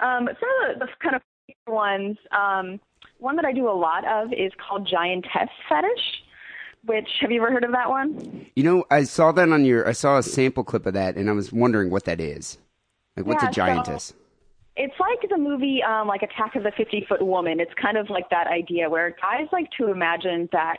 um, 0.05 0.27
some 0.27 0.72
of 0.72 0.79
the, 0.79 0.86
the 0.86 0.91
kind 1.01 1.15
of 1.15 1.22
ones, 1.67 2.17
um, 2.31 2.79
one 3.20 3.36
that 3.36 3.46
I 3.46 3.53
do 3.53 3.70
a 3.70 3.72
lot 3.72 4.05
of 4.05 4.34
is 4.34 4.51
called 4.58 4.88
giantess 4.88 5.50
fetish. 5.70 6.24
Which 6.86 7.08
have 7.22 7.32
you 7.32 7.42
ever 7.42 7.52
heard 7.52 7.64
of 7.64 7.72
that 7.74 7.90
one? 7.90 8.48
You 8.56 8.64
know, 8.64 8.86
I 8.90 9.04
saw 9.04 9.32
that 9.34 9.50
on 9.50 9.66
your. 9.66 9.88
I 9.88 9.92
saw 9.92 10.18
a 10.18 10.24
sample 10.24 10.64
clip 10.64 10.86
of 10.86 10.94
that, 10.96 11.16
and 11.16 11.30
I 11.30 11.34
was 11.34 11.52
wondering 11.52 11.92
what 11.92 12.06
that 12.06 12.20
is. 12.20 12.58
Like, 13.16 13.26
what's 13.28 13.44
Yeah, 13.44 13.50
a 13.50 13.54
so- 13.54 13.56
giantess? 13.56 14.14
It's 14.78 14.96
like 15.00 15.30
the 15.30 15.38
movie 15.38 15.84
um, 15.84 16.08
like 16.08 16.22
Attack 16.24 16.56
of 16.56 16.64
the 16.64 16.72
50 16.72 17.06
Foot 17.10 17.22
Woman. 17.26 17.60
It's 17.60 17.74
kind 17.80 17.98
of 17.98 18.10
like 18.10 18.30
that 18.30 18.48
idea 18.48 18.90
where 18.90 19.14
guys 19.22 19.48
like 19.52 19.68
to 19.78 19.92
imagine 19.92 20.48
that 20.54 20.78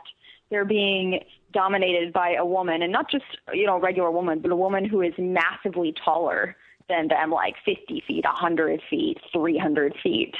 they're 0.49 0.65
being 0.65 1.19
dominated 1.53 2.11
by 2.11 2.33
a 2.33 2.43
woman, 2.45 2.81
and 2.81 2.91
not 2.91 3.09
just 3.09 3.23
you 3.53 3.65
know 3.67 3.77
a 3.77 3.79
regular 3.79 4.09
woman, 4.11 4.39
but 4.39 4.51
a 4.51 4.55
woman 4.55 4.83
who 4.83 5.01
is 5.01 5.13
massively 5.17 5.93
taller 6.03 6.55
than 6.89 7.07
them, 7.07 7.31
like 7.31 7.55
50 7.65 8.03
feet, 8.07 8.23
100 8.23 8.81
feet, 8.89 9.17
300 9.31 9.95
feet. 10.01 10.35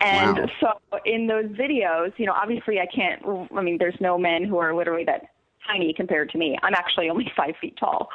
And 0.00 0.38
Wow. 0.38 0.78
so 0.90 0.98
in 1.04 1.26
those 1.26 1.46
videos, 1.46 2.12
you 2.16 2.26
know, 2.26 2.32
obviously 2.32 2.80
I 2.80 2.86
can't. 2.86 3.22
I 3.54 3.62
mean, 3.62 3.78
there's 3.78 4.00
no 4.00 4.18
men 4.18 4.44
who 4.44 4.58
are 4.58 4.74
literally 4.74 5.04
that 5.04 5.30
tiny 5.66 5.92
compared 5.92 6.30
to 6.30 6.38
me. 6.38 6.58
I'm 6.62 6.74
actually 6.74 7.10
only 7.10 7.30
five 7.36 7.54
feet 7.60 7.76
tall. 7.76 8.08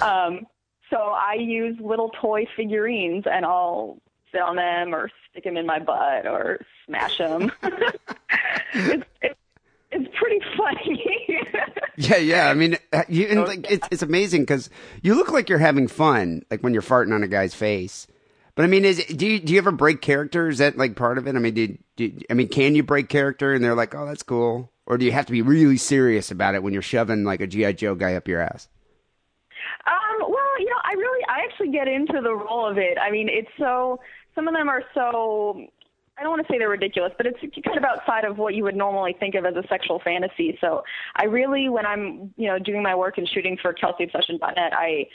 Um, 0.00 0.46
so 0.90 0.96
I 0.96 1.34
use 1.34 1.76
little 1.80 2.10
toy 2.20 2.46
figurines 2.56 3.24
and 3.30 3.44
I'll 3.44 3.98
sit 4.32 4.40
on 4.40 4.56
them 4.56 4.94
or 4.94 5.10
stick 5.30 5.44
them 5.44 5.56
in 5.56 5.66
my 5.66 5.78
butt 5.78 6.26
or 6.26 6.60
smash 6.86 7.18
them. 7.18 7.50
it's, 8.74 9.04
it's, 9.22 9.38
it's 9.94 10.14
pretty 10.18 10.40
funny. 10.56 11.04
Yeah, 11.96 12.16
yeah. 12.16 12.50
I 12.50 12.54
mean, 12.54 12.76
uh, 12.92 13.04
you, 13.08 13.26
and 13.26 13.42
like, 13.42 13.70
it's 13.70 13.86
it's 13.92 14.02
amazing 14.02 14.42
because 14.42 14.68
you 15.02 15.14
look 15.14 15.30
like 15.30 15.48
you're 15.48 15.58
having 15.58 15.86
fun, 15.86 16.44
like 16.50 16.60
when 16.60 16.72
you're 16.72 16.82
farting 16.82 17.14
on 17.14 17.22
a 17.22 17.28
guy's 17.28 17.54
face. 17.54 18.08
But 18.56 18.64
I 18.64 18.66
mean, 18.66 18.84
is 18.84 19.04
do 19.04 19.24
you 19.24 19.38
do 19.38 19.52
you 19.52 19.58
ever 19.58 19.70
break 19.70 20.00
character? 20.00 20.48
Is 20.48 20.58
that 20.58 20.76
like 20.76 20.96
part 20.96 21.18
of 21.18 21.28
it? 21.28 21.36
I 21.36 21.38
mean, 21.38 21.54
did, 21.54 21.78
did 21.94 22.26
I 22.28 22.34
mean, 22.34 22.48
can 22.48 22.74
you 22.74 22.82
break 22.82 23.08
character? 23.08 23.52
And 23.52 23.62
they're 23.62 23.76
like, 23.76 23.94
oh, 23.94 24.06
that's 24.06 24.24
cool. 24.24 24.72
Or 24.86 24.98
do 24.98 25.04
you 25.04 25.12
have 25.12 25.26
to 25.26 25.32
be 25.32 25.42
really 25.42 25.76
serious 25.76 26.32
about 26.32 26.56
it 26.56 26.64
when 26.64 26.72
you're 26.72 26.82
shoving 26.82 27.22
like 27.22 27.40
a 27.40 27.46
GI 27.46 27.74
Joe 27.74 27.94
guy 27.94 28.14
up 28.14 28.26
your 28.26 28.40
ass? 28.40 28.68
Um, 29.86 30.20
well, 30.20 30.58
you 30.58 30.66
know, 30.66 30.80
I 30.82 30.94
really, 30.94 31.24
I 31.28 31.44
actually 31.44 31.70
get 31.70 31.88
into 31.88 32.20
the 32.20 32.34
role 32.34 32.68
of 32.68 32.78
it. 32.78 32.98
I 33.00 33.10
mean, 33.10 33.28
it's 33.30 33.48
so, 33.58 34.00
some 34.34 34.48
of 34.48 34.54
them 34.54 34.68
are 34.68 34.82
so, 34.94 35.66
I 36.18 36.22
don't 36.22 36.30
want 36.30 36.46
to 36.46 36.52
say 36.52 36.58
they're 36.58 36.68
ridiculous, 36.68 37.12
but 37.16 37.26
it's 37.26 37.38
kind 37.64 37.76
of 37.76 37.84
outside 37.84 38.24
of 38.24 38.38
what 38.38 38.54
you 38.54 38.62
would 38.64 38.76
normally 38.76 39.16
think 39.18 39.34
of 39.34 39.44
as 39.44 39.54
a 39.56 39.66
sexual 39.68 40.00
fantasy. 40.04 40.56
So 40.60 40.82
I 41.16 41.24
really, 41.24 41.68
when 41.68 41.86
I'm, 41.86 42.32
you 42.36 42.46
know, 42.46 42.58
doing 42.58 42.82
my 42.82 42.94
work 42.94 43.18
and 43.18 43.28
shooting 43.28 43.58
for 43.60 43.74
KelseyObsession.net, 43.74 44.72
I, 44.72 45.06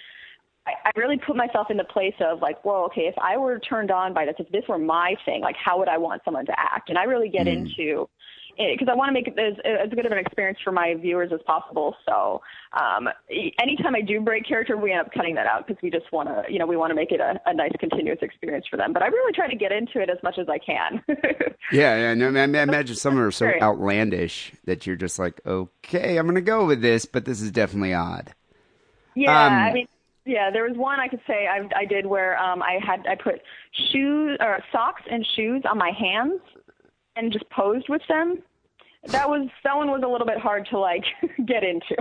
I 0.67 0.71
I 0.85 0.91
really 0.97 1.17
put 1.17 1.37
myself 1.37 1.71
in 1.71 1.77
the 1.77 1.85
place 1.85 2.15
of 2.19 2.41
like, 2.41 2.63
whoa, 2.65 2.83
okay, 2.85 3.03
if 3.03 3.15
I 3.17 3.37
were 3.37 3.59
turned 3.59 3.91
on 3.91 4.13
by 4.13 4.25
this, 4.25 4.35
if 4.39 4.49
this 4.51 4.63
were 4.67 4.77
my 4.77 5.15
thing, 5.25 5.41
like, 5.41 5.55
how 5.55 5.79
would 5.79 5.87
I 5.87 5.97
want 5.97 6.21
someone 6.25 6.45
to 6.47 6.59
act? 6.59 6.89
And 6.89 6.97
I 6.97 7.03
really 7.03 7.29
get 7.29 7.43
hmm. 7.43 7.53
into 7.53 8.09
because 8.57 8.87
I 8.89 8.95
want 8.95 9.09
to 9.09 9.13
make 9.13 9.27
it 9.27 9.37
as, 9.39 9.55
as 9.65 9.89
good 9.93 10.05
of 10.05 10.11
an 10.11 10.17
experience 10.17 10.59
for 10.63 10.71
my 10.71 10.95
viewers 10.95 11.31
as 11.33 11.39
possible. 11.45 11.95
So, 12.05 12.41
um, 12.73 13.07
anytime 13.61 13.95
I 13.95 14.01
do 14.01 14.19
break 14.21 14.47
character, 14.47 14.77
we 14.77 14.91
end 14.91 15.01
up 15.01 15.13
cutting 15.13 15.35
that 15.35 15.47
out 15.47 15.67
because 15.67 15.81
we 15.81 15.89
just 15.89 16.11
want 16.11 16.29
to, 16.29 16.43
you 16.51 16.59
know, 16.59 16.65
we 16.65 16.77
want 16.77 16.91
to 16.91 16.95
make 16.95 17.11
it 17.11 17.19
a, 17.19 17.39
a 17.45 17.53
nice 17.53 17.71
continuous 17.79 18.19
experience 18.21 18.65
for 18.69 18.77
them. 18.77 18.93
But 18.93 19.03
I 19.03 19.07
really 19.07 19.33
try 19.33 19.49
to 19.49 19.55
get 19.55 19.71
into 19.71 20.01
it 20.01 20.09
as 20.09 20.17
much 20.23 20.37
as 20.37 20.47
I 20.49 20.57
can. 20.57 21.03
Yeah, 21.71 21.97
yeah. 21.97 22.13
No, 22.15 22.27
I, 22.29 22.47
mean, 22.47 22.55
I 22.55 22.63
imagine 22.63 22.95
some 22.95 23.19
are 23.19 23.29
so 23.31 23.51
outlandish 23.61 24.53
that 24.65 24.87
you're 24.87 24.95
just 24.95 25.19
like, 25.19 25.39
okay, 25.45 26.17
I'm 26.17 26.25
gonna 26.25 26.41
go 26.41 26.65
with 26.65 26.81
this, 26.81 27.05
but 27.05 27.25
this 27.25 27.41
is 27.41 27.51
definitely 27.51 27.93
odd. 27.93 28.33
Yeah, 29.15 29.45
Um, 29.45 29.53
I 29.53 29.73
mean, 29.73 29.87
yeah, 30.25 30.51
there 30.51 30.63
was 30.63 30.77
one 30.77 30.99
I 30.99 31.07
could 31.07 31.21
say 31.27 31.47
I, 31.47 31.67
I 31.75 31.85
did 31.85 32.05
where 32.05 32.37
um, 32.39 32.61
I 32.61 32.79
had 32.83 33.05
I 33.07 33.15
put 33.15 33.41
shoes 33.91 34.37
or 34.39 34.59
socks 34.71 35.01
and 35.09 35.25
shoes 35.35 35.63
on 35.69 35.77
my 35.77 35.91
hands 35.91 36.41
and 37.19 37.31
just 37.31 37.49
posed 37.49 37.89
with 37.89 38.01
them. 38.07 38.41
That 39.07 39.29
was 39.29 39.47
that 39.63 39.77
one 39.77 39.89
was 39.91 40.01
a 40.03 40.07
little 40.07 40.27
bit 40.27 40.39
hard 40.39 40.67
to 40.71 40.79
like 40.79 41.03
get 41.45 41.63
into. 41.63 41.95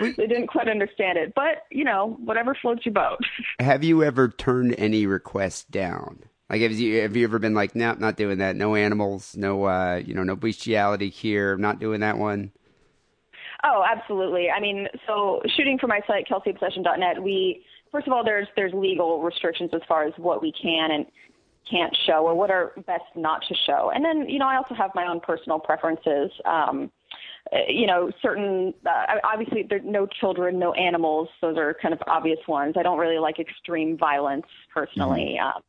they 0.16 0.26
didn't 0.26 0.46
quite 0.46 0.68
understand 0.68 1.18
it, 1.18 1.32
but 1.34 1.64
you 1.70 1.84
know, 1.84 2.16
whatever 2.24 2.54
floats 2.54 2.86
your 2.86 2.94
boat. 2.94 3.18
Have 3.58 3.82
you 3.82 4.04
ever 4.04 4.28
turned 4.28 4.74
any 4.78 5.06
requests 5.06 5.64
down? 5.64 6.20
Like, 6.48 6.60
have 6.60 6.70
you 6.70 7.00
have 7.00 7.16
you 7.16 7.24
ever 7.24 7.40
been 7.40 7.54
like, 7.54 7.74
no, 7.74 7.94
not 7.94 8.16
doing 8.16 8.38
that. 8.38 8.54
No 8.54 8.76
animals, 8.76 9.34
no, 9.36 9.64
uh, 9.64 10.00
you 10.04 10.14
know, 10.14 10.22
no 10.22 10.36
bestiality 10.36 11.08
here. 11.08 11.54
I'm 11.54 11.60
not 11.60 11.80
doing 11.80 12.00
that 12.00 12.18
one. 12.18 12.52
Oh, 13.64 13.82
absolutely. 13.84 14.48
I 14.48 14.60
mean, 14.60 14.86
so 15.08 15.42
shooting 15.56 15.76
for 15.76 15.88
my 15.88 16.00
site, 16.06 16.28
KelseyObsession.net, 16.28 17.20
we 17.20 17.64
first 17.90 18.06
of 18.06 18.12
all 18.12 18.22
there's 18.22 18.46
there's 18.54 18.72
legal 18.72 19.22
restrictions 19.22 19.70
as 19.74 19.80
far 19.88 20.04
as 20.04 20.12
what 20.18 20.40
we 20.40 20.52
can 20.52 20.92
and 20.92 21.06
can't 21.70 21.96
show 22.06 22.24
or 22.26 22.34
what 22.34 22.50
are 22.50 22.72
best 22.86 23.04
not 23.14 23.42
to 23.48 23.54
show. 23.66 23.90
And 23.94 24.04
then, 24.04 24.28
you 24.28 24.38
know, 24.38 24.46
I 24.46 24.56
also 24.56 24.74
have 24.74 24.90
my 24.94 25.06
own 25.06 25.20
personal 25.20 25.58
preferences. 25.58 26.30
Um, 26.44 26.90
uh, 27.52 27.58
you 27.68 27.86
know, 27.86 28.10
certain 28.20 28.74
uh, 28.84 29.16
obviously 29.24 29.64
there 29.68 29.80
no 29.80 30.06
children, 30.06 30.58
no 30.58 30.72
animals. 30.72 31.28
Those 31.40 31.56
are 31.56 31.74
kind 31.80 31.94
of 31.94 32.02
obvious 32.06 32.38
ones. 32.48 32.74
I 32.76 32.82
don't 32.82 32.98
really 32.98 33.18
like 33.18 33.38
extreme 33.38 33.96
violence 33.96 34.46
personally, 34.74 35.38
um, 35.38 35.62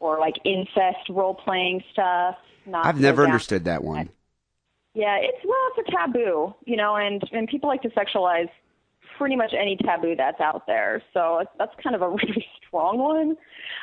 or 0.00 0.18
like 0.18 0.34
incest 0.44 1.08
role 1.08 1.34
playing 1.34 1.82
stuff. 1.92 2.36
Not 2.66 2.86
I've 2.86 2.98
never 2.98 3.22
down 3.22 3.32
understood 3.32 3.64
that 3.64 3.84
one. 3.84 4.10
yeah, 4.94 5.16
it's 5.20 5.38
well, 5.44 5.56
it's 5.76 5.88
a 5.88 5.92
taboo, 5.92 6.54
you 6.64 6.76
know, 6.76 6.96
and 6.96 7.22
and 7.32 7.46
people 7.46 7.68
like 7.68 7.82
to 7.82 7.90
sexualize 7.90 8.50
pretty 9.22 9.36
much 9.36 9.52
any 9.56 9.76
taboo 9.76 10.16
that's 10.16 10.40
out 10.40 10.66
there. 10.66 11.00
So 11.14 11.44
that's 11.56 11.72
kind 11.80 11.94
of 11.94 12.02
a 12.02 12.08
really 12.18 12.44
strong 12.66 12.98
one. 12.98 13.36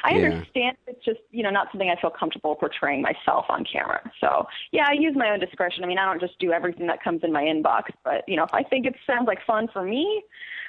I 0.04 0.18
Yeah. 0.18 0.26
understand 0.26 0.76
it's 0.86 1.04
just 1.06 1.20
you 1.32 1.44
know 1.44 1.50
not 1.50 1.68
something 1.72 1.90
I 1.90 2.00
feel 2.00 2.10
comfortable 2.12 2.56
portraying 2.56 3.02
myself 3.02 3.46
on 3.48 3.64
camera. 3.64 4.02
So 4.20 4.46
yeah, 4.74 4.88
I 4.90 4.94
use 4.94 5.14
my 5.16 5.30
own 5.32 5.40
discretion. 5.40 5.84
I 5.86 5.88
mean, 5.88 5.98
I 5.98 6.06
don't 6.06 6.20
just 6.20 6.38
do 6.40 6.52
everything 6.52 6.88
that 6.88 7.02
comes 7.02 7.22
in 7.24 7.32
my 7.32 7.44
inbox, 7.44 7.84
but 8.04 8.26
you 8.28 8.36
know, 8.36 8.44
if 8.44 8.54
I 8.54 8.64
think 8.64 8.86
it 8.86 8.96
sounds 9.08 9.28
like 9.28 9.40
fun 9.48 9.70
for 9.72 9.82
me 9.84 10.24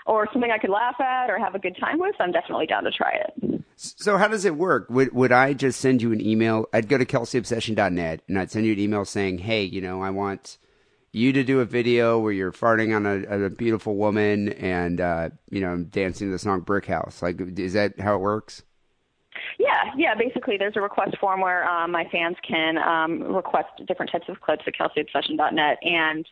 or 0.07 0.29
something 0.33 0.51
I 0.53 0.59
could 0.59 0.71
laugh 0.71 1.01
at 1.01 1.31
or 1.31 1.39
have 1.39 1.57
a 1.57 1.59
good 1.59 1.77
time 1.81 1.99
with, 1.99 2.15
I'm 2.21 2.31
definitely 2.33 2.67
down 2.67 2.85
to 2.85 2.91
try 2.93 3.13
it. 3.13 3.63
So 3.77 4.19
how 4.19 4.29
does 4.29 4.45
it 4.45 4.55
work? 4.57 4.87
Would 4.91 5.13
would 5.15 5.33
I 5.33 5.53
just 5.53 5.81
send 5.81 6.01
you 6.01 6.13
an 6.13 6.21
email? 6.21 6.67
I'd 6.73 6.89
go 6.89 6.97
to 6.97 7.05
kelseyobsession.net 7.05 8.21
and 8.29 8.39
I'd 8.39 8.51
send 8.53 8.67
you 8.67 8.73
an 8.75 8.79
email 8.79 9.05
saying, 9.05 9.39
"Hey, 9.39 9.65
you 9.65 9.81
know, 9.81 10.01
I 10.01 10.11
want 10.11 10.59
you 11.13 11.33
to 11.33 11.43
do 11.43 11.61
a 11.61 11.65
video 11.65 12.19
where 12.19 12.33
you're 12.33 12.53
farting 12.53 12.95
on 12.95 13.07
a, 13.07 13.47
a 13.47 13.51
beautiful 13.51 13.97
woman 13.97 14.51
and 14.55 15.01
uh, 15.01 15.31
you 15.51 15.61
know 15.61 15.79
dancing 15.79 16.29
to 16.29 16.33
the 16.33 16.39
song 16.39 16.61
Brick 16.61 16.87
House." 16.87 17.23
Like, 17.23 17.41
is 17.59 17.73
that 17.73 17.99
how 18.01 18.17
it 18.17 18.21
works? 18.21 18.63
Yeah, 19.59 19.93
yeah. 19.97 20.15
Basically, 20.15 20.57
there's 20.57 20.77
a 20.77 20.81
request 20.81 21.17
form 21.19 21.41
where 21.41 21.69
um, 21.69 21.91
my 21.93 22.05
fans 22.11 22.37
can 22.47 22.79
um, 22.79 23.23
request 23.35 23.69
different 23.87 24.11
types 24.13 24.29
of 24.29 24.41
clips 24.41 24.65
at 24.67 24.75
kelseyobsession.net, 24.75 25.79
and 25.83 26.27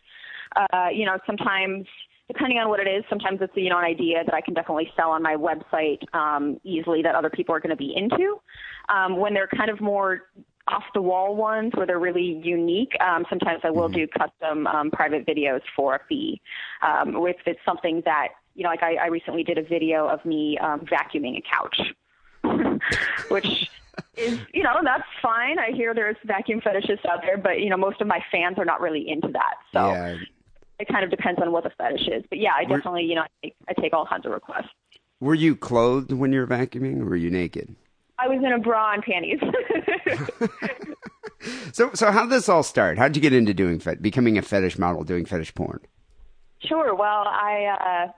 uh, 0.55 0.87
you 0.93 1.05
know, 1.05 1.17
sometimes 1.25 1.85
depending 2.27 2.59
on 2.59 2.69
what 2.69 2.79
it 2.79 2.87
is, 2.87 3.03
sometimes 3.09 3.39
it's 3.41 3.53
you 3.55 3.69
know 3.69 3.79
an 3.79 3.85
idea 3.85 4.23
that 4.23 4.33
I 4.33 4.41
can 4.41 4.53
definitely 4.53 4.89
sell 4.95 5.11
on 5.11 5.21
my 5.21 5.35
website 5.35 6.01
um, 6.13 6.59
easily 6.63 7.01
that 7.01 7.15
other 7.15 7.29
people 7.29 7.53
are 7.55 7.59
going 7.59 7.71
to 7.71 7.75
be 7.75 7.93
into. 7.95 8.39
Um, 8.87 9.17
when 9.17 9.33
they're 9.33 9.49
kind 9.49 9.69
of 9.69 9.81
more 9.81 10.29
off 10.69 10.83
the 10.93 11.01
wall 11.01 11.35
ones 11.35 11.71
where 11.75 11.85
they're 11.85 11.99
really 11.99 12.39
unique, 12.43 12.91
um, 13.01 13.25
sometimes 13.29 13.61
I 13.63 13.71
will 13.71 13.89
do 13.89 14.07
custom 14.07 14.67
um, 14.67 14.91
private 14.91 15.25
videos 15.25 15.61
for 15.75 15.95
a 15.95 15.99
fee. 16.07 16.41
Um, 16.81 17.15
if 17.27 17.37
it's 17.45 17.59
something 17.65 18.01
that 18.05 18.29
you 18.55 18.63
know, 18.63 18.69
like 18.69 18.83
I, 18.83 18.95
I 18.95 19.07
recently 19.07 19.43
did 19.43 19.57
a 19.57 19.63
video 19.63 20.07
of 20.07 20.23
me 20.25 20.57
um, 20.57 20.81
vacuuming 20.81 21.37
a 21.37 21.41
couch 21.41 21.79
which 23.29 23.45
is 24.17 24.39
you 24.53 24.63
know 24.63 24.75
that's 24.83 25.03
fine. 25.21 25.59
I 25.59 25.71
hear 25.75 25.93
there's 25.93 26.15
vacuum 26.25 26.61
fetishists 26.61 27.05
out 27.09 27.21
there, 27.21 27.37
but 27.37 27.59
you 27.59 27.69
know 27.69 27.77
most 27.77 28.01
of 28.01 28.07
my 28.07 28.19
fans 28.31 28.57
are 28.57 28.65
not 28.65 28.81
really 28.81 29.09
into 29.09 29.29
that. 29.29 29.55
So 29.73 29.91
Yeah. 29.91 30.17
it 30.79 30.87
kind 30.87 31.03
of 31.03 31.09
depends 31.09 31.41
on 31.41 31.51
what 31.51 31.63
the 31.63 31.71
fetish 31.77 32.07
is. 32.07 32.23
But 32.29 32.39
yeah, 32.39 32.53
I 32.55 32.63
definitely 32.63 33.03
you 33.03 33.15
know 33.15 33.21
I 33.21 33.27
take, 33.43 33.55
I 33.67 33.73
take 33.73 33.93
all 33.93 34.05
kinds 34.05 34.25
of 34.25 34.31
requests. 34.31 34.69
Were 35.19 35.35
you 35.35 35.55
clothed 35.55 36.13
when 36.13 36.31
you 36.31 36.39
were 36.39 36.47
vacuuming, 36.47 37.01
or 37.01 37.05
were 37.05 37.15
you 37.15 37.29
naked? 37.29 37.75
I 38.21 38.27
was 38.27 38.43
in 38.43 38.51
a 38.51 38.59
bra 38.59 38.93
and 38.93 39.03
panties. 39.03 39.39
So, 41.71 41.91
so 41.93 42.11
how 42.11 42.23
did 42.23 42.31
this 42.31 42.49
all 42.49 42.63
start? 42.63 42.97
How 42.97 43.07
did 43.07 43.15
you 43.15 43.21
get 43.21 43.33
into 43.33 43.53
doing 43.53 43.79
fet- 43.79 44.01
becoming 44.01 44.37
a 44.37 44.41
fetish 44.41 44.77
model, 44.77 45.03
doing 45.03 45.25
fetish 45.25 45.55
porn? 45.55 45.79
Sure. 46.61 46.93
Well, 46.93 47.23
I 47.25 48.07
uh, 48.07 48.11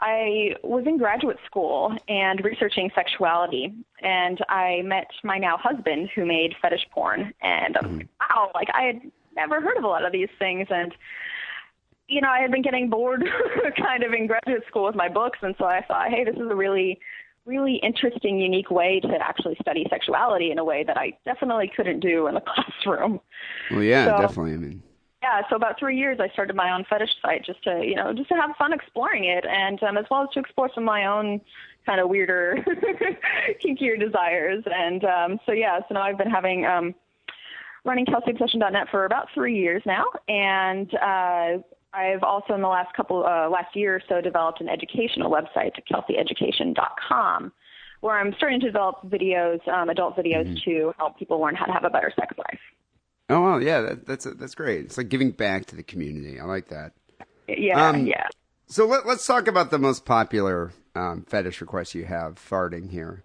I 0.00 0.54
was 0.62 0.84
in 0.86 0.98
graduate 0.98 1.38
school 1.46 1.96
and 2.08 2.44
researching 2.44 2.90
sexuality, 2.94 3.72
and 4.02 4.38
I 4.48 4.82
met 4.84 5.08
my 5.24 5.38
now 5.38 5.56
husband 5.56 6.10
who 6.14 6.26
made 6.26 6.54
fetish 6.60 6.86
porn, 6.92 7.32
and 7.40 7.76
I 7.76 7.86
was 7.86 7.96
like, 7.96 8.08
wow, 8.20 8.50
like 8.54 8.68
I 8.74 8.82
had 8.82 9.00
never 9.34 9.60
heard 9.60 9.78
of 9.78 9.84
a 9.84 9.88
lot 9.88 10.04
of 10.04 10.12
these 10.12 10.28
things, 10.38 10.66
and 10.70 10.94
you 12.08 12.20
know, 12.20 12.28
I 12.28 12.40
had 12.40 12.50
been 12.50 12.62
getting 12.62 12.90
bored 12.90 13.24
kind 13.78 14.02
of 14.02 14.12
in 14.12 14.26
graduate 14.26 14.64
school 14.68 14.84
with 14.84 14.94
my 14.94 15.08
books, 15.08 15.38
and 15.40 15.54
so 15.58 15.64
I 15.64 15.82
thought, 15.82 16.10
hey, 16.10 16.24
this 16.24 16.36
is 16.36 16.50
a 16.50 16.54
really 16.54 17.00
really 17.48 17.76
interesting, 17.76 18.38
unique 18.38 18.70
way 18.70 19.00
to 19.00 19.08
actually 19.20 19.56
study 19.60 19.86
sexuality 19.88 20.50
in 20.50 20.58
a 20.58 20.64
way 20.64 20.84
that 20.84 20.98
I 20.98 21.14
definitely 21.24 21.72
couldn't 21.74 22.00
do 22.00 22.26
in 22.26 22.34
the 22.34 22.40
classroom 22.46 23.20
Well, 23.70 23.82
yeah, 23.82 24.04
So- 24.04 24.20
definitely. 24.22 24.52
I 24.52 24.56
mean, 24.58 24.82
yeah, 25.20 25.42
so 25.50 25.56
about 25.56 25.80
three 25.80 25.98
years, 25.98 26.18
I 26.20 26.28
started 26.28 26.54
my 26.54 26.72
own 26.72 26.84
fetish 26.88 27.10
site 27.20 27.44
just 27.44 27.62
to, 27.64 27.82
you 27.84 27.96
know, 27.96 28.12
just 28.12 28.28
to 28.28 28.36
have 28.36 28.50
fun 28.56 28.72
exploring 28.72 29.24
it, 29.24 29.44
and 29.44 29.82
um, 29.82 29.98
as 29.98 30.04
well 30.12 30.22
as 30.22 30.28
to 30.34 30.38
explore 30.38 30.70
some 30.72 30.84
of 30.84 30.86
my 30.86 31.06
own 31.06 31.40
kind 31.84 32.00
of 32.00 32.08
weirder, 32.08 32.64
kinkier 33.64 33.98
desires. 33.98 34.62
And 34.66 35.04
um, 35.04 35.40
so 35.44 35.50
yeah, 35.50 35.80
so 35.88 35.94
now 35.94 36.02
I've 36.02 36.18
been 36.18 36.30
having 36.30 36.66
um, 36.66 36.94
running 37.84 38.06
KelseyObsession.net 38.06 38.90
for 38.92 39.06
about 39.06 39.26
three 39.34 39.58
years 39.58 39.82
now, 39.84 40.04
and 40.28 40.94
uh, 40.94 41.58
I've 41.92 42.22
also 42.22 42.54
in 42.54 42.60
the 42.62 42.68
last 42.68 42.94
couple 42.94 43.24
uh, 43.24 43.48
last 43.48 43.74
year 43.74 43.96
or 43.96 44.02
so 44.08 44.20
developed 44.20 44.60
an 44.60 44.68
educational 44.68 45.30
website, 45.30 45.72
KelseyEducation.com, 45.90 47.52
where 48.00 48.18
I'm 48.18 48.32
starting 48.36 48.60
to 48.60 48.66
develop 48.66 48.96
videos, 49.06 49.66
um, 49.68 49.88
adult 49.88 50.16
videos 50.16 50.46
Mm-hmm. 50.46 50.70
to 50.70 50.92
help 50.98 51.18
people 51.18 51.40
learn 51.40 51.54
how 51.54 51.66
to 51.66 51.72
have 51.72 51.84
a 51.84 51.90
better 51.90 52.12
sex 52.14 52.36
life. 52.38 52.60
Oh, 53.30 53.58
yeah, 53.58 53.80
that, 53.82 54.06
that's 54.06 54.24
that's 54.24 54.54
great. 54.54 54.86
It's 54.86 54.96
like 54.96 55.08
giving 55.08 55.32
back 55.32 55.66
to 55.66 55.76
the 55.76 55.82
community. 55.82 56.40
I 56.40 56.44
like 56.44 56.68
that. 56.68 56.92
Yeah, 57.46 57.88
Um, 57.88 58.06
yeah. 58.06 58.26
So 58.68 58.86
let, 58.86 59.06
let's 59.06 59.26
talk 59.26 59.48
about 59.48 59.70
the 59.70 59.78
most 59.78 60.04
popular 60.04 60.72
um, 60.94 61.24
fetish 61.26 61.60
request 61.60 61.94
you 61.94 62.04
have, 62.04 62.34
farting 62.36 62.90
here. 62.90 63.24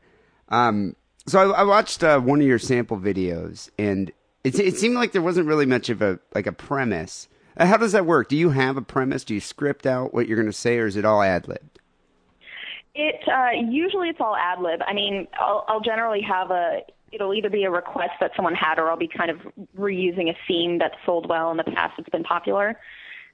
Um, 0.49 0.95
so 1.28 1.52
I, 1.52 1.62
I 1.62 1.63
watched 1.63 2.04
uh, 2.04 2.19
one 2.19 2.39
of 2.41 2.47
your 2.47 2.60
sample 2.60 2.97
videos, 2.97 3.69
and 3.78 4.12
it, 4.43 4.58
it 4.60 4.78
seemed 4.78 4.95
like 4.95 5.12
there 5.12 5.21
wasn't 5.21 5.47
really 5.47 5.65
much 5.65 5.89
of 5.89 6.02
a 6.02 6.19
like 6.34 6.47
a 6.47 6.52
premise. 6.54 7.28
Uh, 7.58 7.66
how 7.66 7.78
does 7.78 7.92
that 7.92 8.06
work? 8.06 8.30
Do 8.30 8.38
you 8.38 8.50
have 8.52 8.78
a 8.78 8.82
premise? 8.82 9.24
Do 9.24 9.34
you 9.34 9.39
script 9.39 9.86
out 9.86 10.13
what 10.13 10.28
you're 10.28 10.38
going 10.38 10.52
to 10.52 10.58
say, 10.58 10.78
or 10.78 10.88
is 10.88 10.96
it 10.96 11.06
all 11.06 11.22
ad 11.22 11.48
libbed? 11.48 11.80
It 12.96 13.16
uh, 13.28 13.60
usually 13.70 14.10
it's 14.10 14.20
all 14.22 14.36
ad 14.36 14.60
lib. 14.60 14.82
I 14.86 14.94
mean, 14.94 15.28
I'll, 15.39 15.66
I'll 15.68 15.82
generally 15.82 16.22
have 16.22 16.52
a. 16.52 16.82
It'll 17.12 17.34
either 17.34 17.50
be 17.50 17.63
a 17.63 17.72
request 17.72 18.13
that 18.22 18.32
someone 18.36 18.56
had, 18.56 18.80
or 18.80 18.89
I'll 18.89 18.98
be 18.98 19.08
kind 19.08 19.30
of 19.30 19.38
reusing 19.78 20.30
a 20.30 20.36
theme 20.48 20.80
that's 20.80 20.96
sold 21.06 21.30
well 21.30 21.52
in 21.52 21.58
the 21.58 21.63
past. 21.63 21.94
That's 21.98 22.10
been 22.10 22.24
popular, 22.24 22.80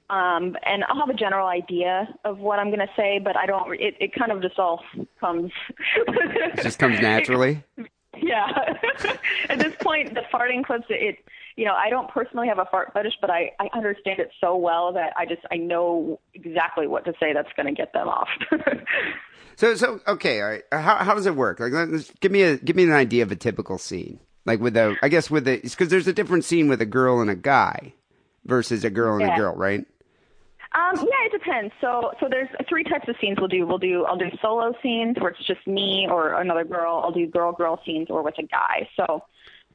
um, 0.08 0.56
and 0.64 0.84
I'll 0.84 0.98
have 0.98 1.08
a 1.08 1.14
general 1.14 1.46
idea 1.46 2.08
of 2.24 2.38
what 2.38 2.58
I'm 2.58 2.68
going 2.68 2.80
to 2.80 2.92
say, 2.96 3.18
but 3.22 3.36
I 3.36 3.46
don't. 3.46 3.72
It, 3.78 3.94
it 4.00 4.14
kind 4.14 4.32
of 4.32 4.42
just 4.42 4.58
all 4.58 4.82
comes. 5.18 5.50
It 5.96 6.62
just 6.62 6.78
comes 6.78 7.00
naturally. 7.00 7.62
Yeah. 8.16 8.46
At 9.48 9.58
this 9.58 9.74
point, 9.80 10.14
the 10.14 10.22
farting 10.32 10.64
clips, 10.64 10.86
it, 10.88 11.18
you 11.56 11.64
know, 11.64 11.74
I 11.74 11.90
don't 11.90 12.08
personally 12.08 12.48
have 12.48 12.58
a 12.58 12.66
fart 12.66 12.92
fetish, 12.92 13.14
but 13.20 13.30
I, 13.30 13.52
I 13.60 13.68
understand 13.74 14.18
it 14.18 14.30
so 14.40 14.56
well 14.56 14.92
that 14.94 15.12
I 15.16 15.26
just, 15.26 15.42
I 15.50 15.56
know 15.56 16.20
exactly 16.34 16.86
what 16.86 17.04
to 17.04 17.12
say 17.20 17.32
that's 17.32 17.52
going 17.56 17.66
to 17.66 17.72
get 17.72 17.92
them 17.92 18.08
off. 18.08 18.28
So 19.56 19.74
so 19.74 20.00
okay, 20.08 20.40
all 20.40 20.48
right. 20.48 20.62
How 20.72 20.96
how 21.04 21.14
does 21.14 21.26
it 21.26 21.36
work? 21.36 21.60
Like, 21.60 21.72
let's, 21.72 22.10
give 22.20 22.32
me 22.32 22.40
a 22.40 22.56
give 22.56 22.76
me 22.76 22.84
an 22.84 22.92
idea 22.92 23.22
of 23.22 23.30
a 23.30 23.36
typical 23.36 23.76
scene. 23.76 24.18
Like 24.46 24.58
with 24.58 24.74
a, 24.74 24.96
I 25.02 25.08
guess 25.08 25.30
with 25.30 25.44
the, 25.44 25.58
because 25.58 25.90
there's 25.90 26.06
a 26.06 26.14
different 26.14 26.46
scene 26.46 26.66
with 26.68 26.80
a 26.80 26.86
girl 26.86 27.20
and 27.20 27.28
a 27.28 27.36
guy 27.36 27.92
versus 28.46 28.84
a 28.84 28.90
girl 28.90 29.20
and 29.20 29.30
a 29.30 29.36
girl, 29.36 29.54
right? 29.54 29.84
Um, 30.72 30.94
yeah, 30.96 31.26
it 31.26 31.32
depends. 31.32 31.72
So, 31.80 32.12
so 32.20 32.28
there's 32.30 32.48
three 32.68 32.84
types 32.84 33.08
of 33.08 33.16
scenes 33.20 33.38
we'll 33.40 33.48
do. 33.48 33.66
We'll 33.66 33.78
do, 33.78 34.04
I'll 34.04 34.16
do 34.16 34.30
solo 34.40 34.72
scenes 34.82 35.16
where 35.18 35.30
it's 35.30 35.44
just 35.46 35.66
me 35.66 36.06
or 36.08 36.40
another 36.40 36.64
girl. 36.64 37.00
I'll 37.04 37.10
do 37.10 37.26
girl-girl 37.26 37.80
scenes 37.84 38.08
or 38.08 38.22
with 38.22 38.38
a 38.38 38.44
guy. 38.44 38.88
So, 38.94 39.24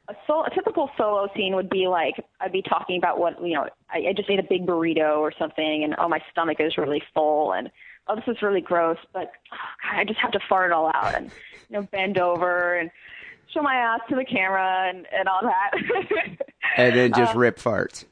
a, 0.08 0.14
so, 0.26 0.44
a 0.44 0.50
typical 0.54 0.88
solo 0.96 1.28
scene 1.36 1.54
would 1.54 1.68
be 1.68 1.86
like 1.88 2.14
I'd 2.40 2.52
be 2.52 2.62
talking 2.62 2.96
about 2.96 3.18
what 3.18 3.42
you 3.44 3.54
know. 3.54 3.68
I, 3.90 4.08
I 4.08 4.12
just 4.16 4.30
ate 4.30 4.38
a 4.38 4.46
big 4.48 4.64
burrito 4.66 5.18
or 5.18 5.32
something, 5.38 5.84
and 5.84 5.94
oh, 5.98 6.08
my 6.08 6.20
stomach 6.30 6.58
is 6.60 6.78
really 6.78 7.02
full, 7.12 7.52
and 7.52 7.70
oh, 8.06 8.14
this 8.14 8.24
is 8.28 8.40
really 8.40 8.60
gross, 8.60 8.98
but 9.12 9.32
oh, 9.52 9.56
God, 9.82 10.00
I 10.00 10.04
just 10.04 10.20
have 10.20 10.30
to 10.32 10.40
fart 10.48 10.70
it 10.70 10.72
all 10.72 10.90
out, 10.94 11.14
and 11.14 11.26
you 11.68 11.76
know, 11.76 11.82
bend 11.82 12.18
over 12.18 12.76
and 12.76 12.90
show 13.52 13.62
my 13.62 13.74
ass 13.74 14.00
to 14.08 14.14
the 14.14 14.24
camera 14.24 14.88
and 14.88 15.06
and 15.12 15.28
all 15.28 15.42
that. 15.42 15.72
And 16.78 16.94
then 16.94 17.12
just 17.12 17.34
Uh, 17.34 17.38
rip 17.38 17.58
farts. 17.58 18.04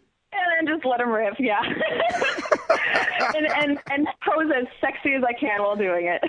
And 0.59 0.69
then 0.69 0.75
just 0.77 0.85
let 0.87 1.01
him 1.01 1.09
rip, 1.11 1.35
yeah. 1.39 1.61
and, 3.35 3.47
and 3.47 3.79
and 3.91 4.07
pose 4.27 4.51
as 4.57 4.67
sexy 4.81 5.15
as 5.15 5.23
I 5.25 5.33
can 5.33 5.61
while 5.63 5.77
doing 5.77 6.07
it. 6.07 6.23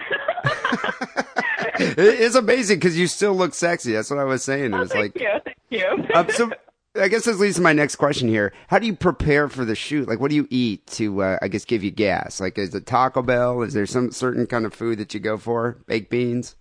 It- 1.77 1.97
it's 1.97 2.35
amazing 2.35 2.77
because 2.79 2.97
you 2.97 3.07
still 3.07 3.33
look 3.35 3.53
sexy. 3.53 3.91
That's 3.93 4.09
what 4.09 4.19
I 4.19 4.23
was 4.23 4.43
saying. 4.43 4.73
It 4.73 4.77
was 4.77 4.91
Oh, 4.91 4.93
thank 4.93 5.15
like, 5.15 5.21
you, 5.21 5.29
thank 5.43 5.57
you. 5.69 6.15
um, 6.15 6.29
so 6.29 6.51
I 6.99 7.07
guess 7.09 7.25
this 7.25 7.37
leads 7.39 7.57
to 7.57 7.61
my 7.61 7.73
next 7.73 7.97
question 7.97 8.29
here. 8.29 8.53
How 8.69 8.79
do 8.79 8.85
you 8.87 8.95
prepare 8.95 9.49
for 9.49 9.65
the 9.65 9.75
shoot? 9.75 10.07
Like, 10.07 10.19
what 10.19 10.29
do 10.29 10.35
you 10.35 10.47
eat 10.49 10.85
to, 10.87 11.21
uh, 11.21 11.37
I 11.41 11.49
guess, 11.49 11.65
give 11.65 11.83
you 11.83 11.91
gas? 11.91 12.39
Like, 12.39 12.57
is 12.57 12.73
it 12.73 12.85
Taco 12.85 13.21
Bell? 13.21 13.61
Is 13.63 13.73
there 13.73 13.85
some 13.85 14.11
certain 14.11 14.47
kind 14.47 14.65
of 14.65 14.73
food 14.73 14.99
that 14.99 15.13
you 15.13 15.19
go 15.19 15.37
for? 15.37 15.77
Baked 15.87 16.09
beans? 16.09 16.55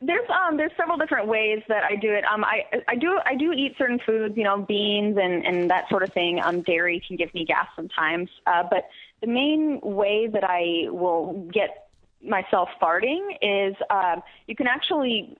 There's 0.00 0.28
um 0.28 0.56
there's 0.56 0.72
several 0.76 0.98
different 0.98 1.26
ways 1.26 1.62
that 1.68 1.84
I 1.84 1.96
do 1.96 2.12
it. 2.12 2.24
Um 2.24 2.44
I 2.44 2.64
I 2.88 2.96
do 2.96 3.18
I 3.24 3.34
do 3.34 3.52
eat 3.52 3.74
certain 3.78 3.98
foods, 4.04 4.36
you 4.36 4.44
know, 4.44 4.58
beans 4.62 5.16
and 5.20 5.44
and 5.46 5.70
that 5.70 5.88
sort 5.88 6.02
of 6.02 6.12
thing. 6.12 6.40
Um 6.42 6.62
dairy 6.62 7.02
can 7.06 7.16
give 7.16 7.32
me 7.32 7.44
gas 7.44 7.66
sometimes. 7.74 8.28
Uh 8.46 8.62
but 8.68 8.88
the 9.20 9.26
main 9.26 9.80
way 9.82 10.26
that 10.26 10.44
I 10.44 10.90
will 10.90 11.48
get 11.52 11.88
myself 12.22 12.68
farting 12.80 13.36
is 13.40 13.74
um 13.90 14.22
you 14.46 14.54
can 14.54 14.66
actually 14.66 15.36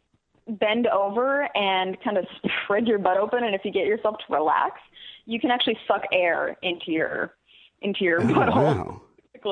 bend 0.48 0.86
over 0.86 1.48
and 1.56 2.00
kind 2.02 2.16
of 2.16 2.26
spread 2.64 2.86
your 2.86 2.98
butt 2.98 3.18
open 3.18 3.44
and 3.44 3.54
if 3.54 3.62
you 3.64 3.72
get 3.72 3.86
yourself 3.86 4.16
to 4.26 4.32
relax, 4.32 4.80
you 5.26 5.38
can 5.38 5.50
actually 5.50 5.78
suck 5.86 6.02
air 6.12 6.56
into 6.62 6.92
your 6.92 7.34
into 7.82 8.04
your 8.04 8.20
butthole. 8.20 8.56
Oh, 8.56 8.62
wow. 8.62 9.02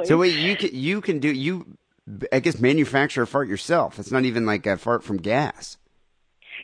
So 0.07 0.17
wait, 0.17 0.35
you 0.35 0.57
can 0.57 0.71
you 0.73 1.01
can 1.01 1.21
do 1.21 1.31
you? 1.31 1.67
I 2.33 2.41
guess 2.41 2.61
manufacture 2.61 3.23
a 3.23 3.27
fart 3.27 3.49
yourself. 3.49 3.99
It's 3.99 4.11
not 4.13 4.25
even 4.25 4.45
like 4.45 4.67
a 4.67 4.77
fart 4.77 5.03
from 5.05 5.17
gas. 5.19 5.79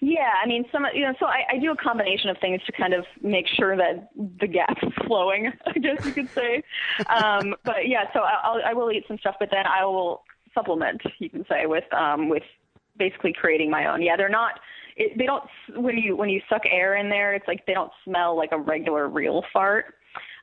Yeah, 0.02 0.32
I 0.42 0.46
mean, 0.46 0.64
some 0.72 0.84
you 0.94 1.02
know, 1.02 1.12
so 1.18 1.26
I, 1.26 1.42
I 1.54 1.58
do 1.58 1.72
a 1.72 1.76
combination 1.76 2.30
of 2.30 2.38
things 2.38 2.60
to 2.66 2.72
kind 2.72 2.94
of 2.94 3.04
make 3.22 3.46
sure 3.46 3.76
that 3.76 4.10
the 4.16 4.46
gas 4.46 4.74
is 4.82 4.92
flowing. 5.06 5.52
I 5.66 5.72
guess 5.78 6.04
you 6.06 6.12
could 6.12 6.30
say. 6.30 6.62
Um, 7.06 7.54
but 7.64 7.86
yeah, 7.88 8.04
so 8.14 8.20
I- 8.20 8.40
I'll, 8.42 8.60
I 8.64 8.72
will 8.72 8.90
eat 8.90 9.04
some 9.08 9.18
stuff, 9.18 9.36
but 9.38 9.48
then 9.50 9.66
I 9.66 9.84
will 9.84 10.22
supplement. 10.54 11.02
You 11.18 11.28
can 11.30 11.44
say 11.48 11.66
with 11.66 11.84
um, 11.92 12.28
with 12.28 12.42
basically 12.96 13.32
creating 13.32 13.70
my 13.70 13.86
own. 13.92 14.00
Yeah, 14.02 14.16
they're 14.16 14.28
not. 14.30 14.60
It, 14.96 15.16
they 15.18 15.26
don't 15.26 15.44
when 15.76 15.98
you 15.98 16.16
when 16.16 16.28
you 16.30 16.40
suck 16.48 16.62
air 16.70 16.96
in 16.96 17.10
there. 17.10 17.34
It's 17.34 17.48
like 17.48 17.66
they 17.66 17.74
don't 17.74 17.92
smell 18.04 18.36
like 18.36 18.52
a 18.52 18.58
regular 18.58 19.08
real 19.08 19.42
fart. 19.52 19.94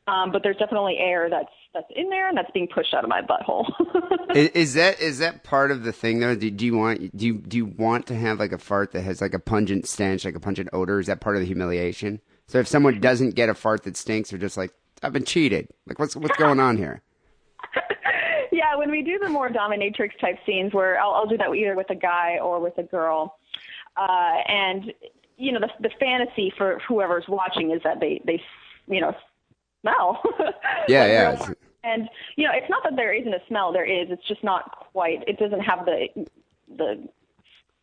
Um, 0.07 0.31
but 0.31 0.41
there's 0.43 0.55
definitely 0.57 0.97
air 0.99 1.29
that's 1.29 1.49
that's 1.73 1.87
in 1.95 2.09
there 2.09 2.27
and 2.27 2.37
that's 2.37 2.51
being 2.51 2.67
pushed 2.67 2.93
out 2.93 3.03
of 3.03 3.09
my 3.09 3.21
butthole. 3.21 3.65
is, 4.35 4.49
is 4.49 4.73
that 4.75 4.99
is 4.99 5.19
that 5.19 5.43
part 5.43 5.71
of 5.71 5.83
the 5.83 5.91
thing 5.91 6.19
though? 6.19 6.35
Do, 6.35 6.49
do 6.49 6.65
you 6.65 6.77
want 6.77 7.15
do 7.15 7.25
you 7.25 7.37
do 7.39 7.57
you 7.57 7.65
want 7.65 8.07
to 8.07 8.15
have 8.15 8.39
like 8.39 8.51
a 8.51 8.57
fart 8.57 8.91
that 8.93 9.01
has 9.01 9.21
like 9.21 9.33
a 9.33 9.39
pungent 9.39 9.87
stench, 9.87 10.25
like 10.25 10.35
a 10.35 10.39
pungent 10.39 10.69
odor? 10.73 10.99
Is 10.99 11.07
that 11.07 11.21
part 11.21 11.35
of 11.35 11.41
the 11.41 11.45
humiliation? 11.45 12.21
So 12.47 12.59
if 12.59 12.67
someone 12.67 12.99
doesn't 12.99 13.35
get 13.35 13.49
a 13.49 13.53
fart 13.53 13.83
that 13.83 13.97
stinks, 13.97 14.29
they're 14.29 14.39
just 14.39 14.57
like, 14.57 14.71
I've 15.03 15.13
been 15.13 15.25
cheated. 15.25 15.67
Like 15.85 15.99
what's 15.99 16.15
what's 16.15 16.37
going 16.37 16.59
on 16.59 16.77
here? 16.77 17.01
yeah, 18.51 18.75
when 18.75 18.91
we 18.91 19.01
do 19.01 19.19
the 19.19 19.29
more 19.29 19.49
dominatrix 19.49 20.19
type 20.19 20.37
scenes 20.45 20.73
where 20.73 20.99
I'll, 20.99 21.11
I'll 21.11 21.27
do 21.27 21.37
that 21.37 21.53
either 21.53 21.75
with 21.75 21.89
a 21.89 21.95
guy 21.95 22.37
or 22.41 22.59
with 22.59 22.77
a 22.77 22.83
girl, 22.83 23.37
uh, 23.97 24.33
and 24.47 24.93
you 25.37 25.51
know 25.51 25.59
the 25.59 25.69
the 25.81 25.91
fantasy 25.99 26.51
for 26.57 26.79
whoever's 26.87 27.25
watching 27.27 27.71
is 27.71 27.81
that 27.83 27.99
they 27.99 28.21
they 28.25 28.41
you 28.87 29.01
know 29.01 29.13
smell. 29.81 30.21
Yeah, 30.89 31.05
yeah. 31.05 31.47
And 31.87 32.09
you 32.35 32.45
know 32.45 32.51
it's 32.53 32.69
not 32.69 32.83
that 32.83 32.95
there 32.95 33.13
isn't 33.13 33.33
a 33.33 33.41
smell. 33.47 33.71
There 33.71 33.85
is. 33.85 34.07
It's 34.09 34.27
just 34.27 34.43
not 34.43 34.71
quite. 34.91 35.23
It 35.27 35.39
doesn't 35.39 35.61
have 35.61 35.85
the 35.85 36.27
the 36.77 37.07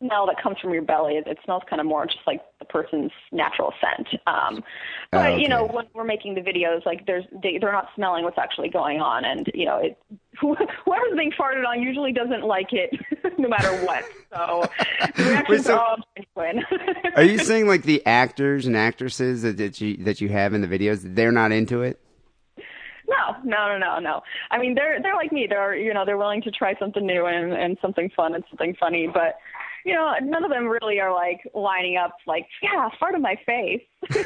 smell 0.05 0.27
that 0.27 0.41
comes 0.43 0.59
from 0.61 0.73
your 0.73 0.83
belly. 0.83 1.15
It, 1.15 1.27
it 1.27 1.39
smells 1.45 1.63
kind 1.69 1.81
of 1.81 1.87
more 1.87 2.05
just 2.07 2.19
like 2.27 2.43
the 2.59 2.65
person's 2.65 3.13
natural 3.33 3.73
scent. 3.81 4.09
Um, 4.27 4.65
but 5.11 5.33
Oh, 5.33 5.37
you 5.37 5.49
know, 5.49 5.65
when 5.67 5.87
we're 5.95 6.05
making 6.05 6.35
the 6.35 6.41
videos, 6.41 6.85
like 6.85 7.07
there's 7.07 7.25
they, 7.43 7.59
they're 7.59 7.73
not 7.73 7.89
smelling 7.95 8.25
what's 8.25 8.39
actually 8.39 8.69
going 8.69 9.01
on, 9.01 9.25
and 9.25 9.51
you 9.55 9.65
know, 9.65 9.79
it 9.79 9.97
whoever's 10.41 11.17
being 11.17 11.33
farted 11.39 11.67
on 11.67 11.81
usually 11.81 12.13
doesn't 12.13 12.43
like 12.43 12.73
it, 12.73 12.91
no 13.39 13.49
matter 13.49 13.73
what. 13.87 14.05
So 14.35 14.65
the 15.17 15.23
reactions 15.31 15.65
so- 15.65 15.77
are 15.77 15.81
all 15.81 15.97
genuine. 16.37 16.65
Are 17.17 17.23
you 17.23 17.39
saying 17.39 17.69
like 17.69 17.85
the 17.85 18.05
actors 18.05 18.67
and 18.67 18.77
actresses 18.77 19.43
that, 19.43 19.57
that 19.59 19.81
you 19.81 19.97
that 19.99 20.21
you 20.21 20.29
have 20.29 20.55
in 20.55 20.61
the 20.61 20.69
videos, 20.69 21.01
they're 21.15 21.33
not 21.33 21.53
into 21.53 21.83
it? 21.83 22.01
No, 23.09 23.37
no, 23.45 23.69
no, 23.69 23.79
no, 23.79 23.99
no. 23.99 24.21
I 24.51 24.59
mean, 24.59 24.75
they're 24.75 25.01
they're 25.03 25.15
like 25.15 25.33
me. 25.33 25.47
They're 25.49 25.75
you 25.77 25.93
know 25.93 26.05
they're 26.05 26.19
willing 26.19 26.43
to 26.43 26.51
try 26.51 26.75
something 26.79 27.07
new 27.07 27.27
and 27.27 27.53
and 27.53 27.77
something 27.83 28.11
fun 28.17 28.35
and 28.35 28.45
something 28.51 28.75
funny, 28.81 29.09
but 29.13 29.39
you 29.85 29.95
know 29.95 30.15
none 30.23 30.45
of 30.45 30.51
them 30.51 30.67
really 30.67 31.01
are 31.01 31.13
like 31.13 31.41
lining 31.55 31.97
up 31.97 32.17
like 32.27 32.47
yeah 32.63 32.89
fart 32.99 33.15
in 33.15 33.23
my 33.23 33.37
face. 33.45 33.83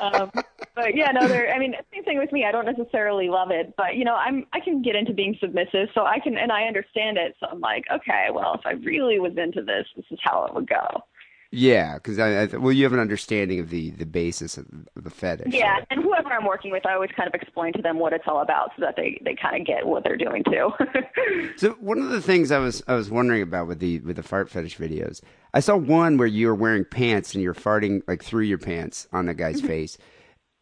um, 0.00 0.30
but 0.74 0.94
yeah, 0.94 1.10
no, 1.12 1.28
they're. 1.28 1.52
I 1.52 1.58
mean, 1.58 1.74
same 1.92 2.04
thing 2.04 2.18
with 2.18 2.32
me. 2.32 2.44
I 2.44 2.52
don't 2.52 2.64
necessarily 2.64 3.28
love 3.28 3.50
it, 3.50 3.74
but 3.76 3.96
you 3.96 4.04
know 4.04 4.14
I'm 4.14 4.46
I 4.52 4.60
can 4.60 4.80
get 4.80 4.96
into 4.96 5.12
being 5.12 5.36
submissive, 5.40 5.88
so 5.94 6.04
I 6.06 6.20
can 6.20 6.38
and 6.38 6.50
I 6.50 6.62
understand 6.64 7.18
it. 7.18 7.36
So 7.40 7.48
I'm 7.50 7.60
like, 7.60 7.84
okay, 7.92 8.28
well 8.32 8.54
if 8.54 8.62
I 8.64 8.72
really 8.84 9.18
was 9.18 9.32
into 9.36 9.62
this, 9.62 9.86
this 9.96 10.06
is 10.10 10.18
how 10.22 10.46
it 10.46 10.54
would 10.54 10.68
go. 10.68 11.02
Yeah, 11.50 11.94
because 11.94 12.18
I, 12.18 12.42
I 12.42 12.44
well, 12.58 12.72
you 12.72 12.84
have 12.84 12.92
an 12.92 12.98
understanding 12.98 13.58
of 13.58 13.70
the 13.70 13.90
the 13.90 14.04
basis 14.04 14.58
of, 14.58 14.66
of 14.96 15.04
the 15.04 15.10
fetish. 15.10 15.54
Yeah, 15.54 15.78
and 15.90 16.02
whoever 16.02 16.30
I'm 16.30 16.44
working 16.44 16.70
with, 16.70 16.84
I 16.84 16.92
always 16.92 17.10
kind 17.16 17.26
of 17.26 17.34
explain 17.34 17.72
to 17.72 17.80
them 17.80 17.98
what 17.98 18.12
it's 18.12 18.24
all 18.26 18.42
about, 18.42 18.72
so 18.76 18.82
that 18.82 18.96
they 18.96 19.18
they 19.24 19.34
kind 19.34 19.58
of 19.58 19.66
get 19.66 19.86
what 19.86 20.04
they're 20.04 20.16
doing 20.16 20.44
too. 20.44 20.70
So 21.56 21.70
one 21.80 21.98
of 21.98 22.10
the 22.10 22.22
things 22.22 22.50
I 22.50 22.58
was 22.58 22.82
I 22.86 22.94
was 22.94 23.10
wondering 23.10 23.42
about 23.42 23.66
with 23.66 23.80
the 23.80 24.00
with 24.00 24.16
the 24.16 24.22
fart 24.22 24.48
fetish 24.48 24.78
videos, 24.78 25.20
I 25.52 25.60
saw 25.60 25.76
one 25.76 26.16
where 26.16 26.28
you 26.28 26.46
were 26.46 26.54
wearing 26.54 26.84
pants 26.84 27.34
and 27.34 27.42
you're 27.42 27.54
farting 27.54 28.02
like 28.06 28.22
through 28.22 28.44
your 28.44 28.58
pants 28.58 29.08
on 29.12 29.26
the 29.26 29.34
guy's 29.34 29.58
mm-hmm. 29.58 29.66
face. 29.66 29.98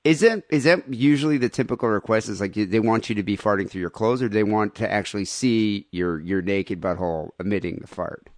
Is 0.05 0.21
that 0.21 0.45
is 0.51 0.65
that 0.65 0.93
usually 0.93 1.37
the 1.37 1.49
typical 1.49 1.89
request? 1.89 2.29
Is 2.29 2.41
like 2.41 2.55
they 2.55 2.81
want 2.81 3.09
you 3.09 3.15
to 3.17 3.23
be 3.23 3.37
farting 3.37 3.69
through 3.69 3.81
your 3.81 3.91
clothes, 3.91 4.23
or 4.23 4.29
do 4.29 4.35
they 4.35 4.45
want 4.45 4.75
to 4.77 4.91
actually 4.91 5.25
see 5.25 5.89
your 5.91 6.21
your 6.21 6.43
naked 6.43 6.81
butthole 6.81 7.31
emitting 7.39 7.79
the 7.81 7.89
fart? 7.89 8.29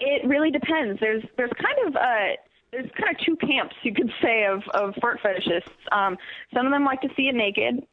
It 0.00 0.26
really 0.26 0.50
depends. 0.50 1.00
There's 1.00 1.22
there's 1.36 1.52
kind 1.52 1.88
of 1.88 1.96
uh 1.96 2.36
there's 2.72 2.90
kind 2.98 3.14
of 3.14 3.24
two 3.24 3.36
camps 3.36 3.74
you 3.82 3.94
could 3.94 4.12
say 4.20 4.46
of 4.46 4.62
of 4.74 4.94
fart 5.00 5.20
fetishists. 5.22 5.70
Um, 5.92 6.16
some 6.52 6.66
of 6.66 6.72
them 6.72 6.84
like 6.84 7.00
to 7.02 7.08
see 7.16 7.28
it 7.28 7.34
naked, 7.34 7.86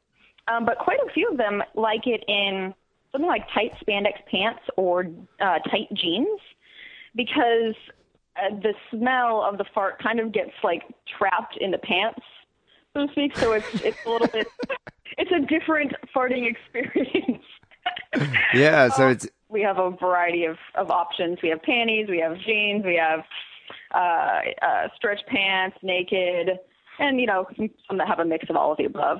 um, 0.47 0.65
but 0.65 0.77
quite 0.79 0.99
a 1.07 1.11
few 1.11 1.29
of 1.29 1.37
them 1.37 1.61
like 1.75 2.07
it 2.07 2.23
in 2.27 2.73
something 3.11 3.27
like 3.27 3.45
tight 3.53 3.73
spandex 3.85 4.13
pants 4.29 4.61
or 4.77 5.05
uh, 5.39 5.59
tight 5.69 5.87
jeans 5.93 6.39
because 7.15 7.75
uh, 8.37 8.55
the 8.61 8.73
smell 8.89 9.41
of 9.41 9.57
the 9.57 9.65
fart 9.73 10.01
kind 10.01 10.19
of 10.19 10.31
gets 10.31 10.51
like 10.63 10.83
trapped 11.17 11.57
in 11.57 11.71
the 11.71 11.77
pants, 11.77 12.21
so 12.93 13.05
to 13.05 13.11
speak. 13.11 13.37
So 13.37 13.51
it's 13.53 13.67
it's 13.83 13.97
a 14.05 14.09
little 14.09 14.27
bit 14.27 14.47
it's 15.17 15.31
a 15.31 15.39
different 15.39 15.93
farting 16.15 16.49
experience. 16.73 17.43
Yeah, 18.53 18.89
so 18.89 19.09
it's 19.09 19.27
we 19.51 19.61
have 19.61 19.77
a 19.77 19.91
variety 19.91 20.45
of, 20.45 20.57
of 20.75 20.89
options. 20.89 21.39
We 21.43 21.49
have 21.49 21.61
panties, 21.61 22.07
we 22.09 22.19
have 22.19 22.37
jeans, 22.39 22.83
we 22.85 22.95
have 22.95 23.19
uh, 23.93 24.65
uh, 24.65 24.87
stretch 24.95 25.19
pants, 25.27 25.77
naked, 25.83 26.49
and 26.99 27.19
you 27.19 27.27
know 27.27 27.45
some, 27.87 27.97
that 27.97 28.07
have 28.07 28.19
a 28.19 28.25
mix 28.25 28.49
of 28.49 28.55
all 28.55 28.71
of 28.71 28.77
the 28.77 28.85
above. 28.85 29.19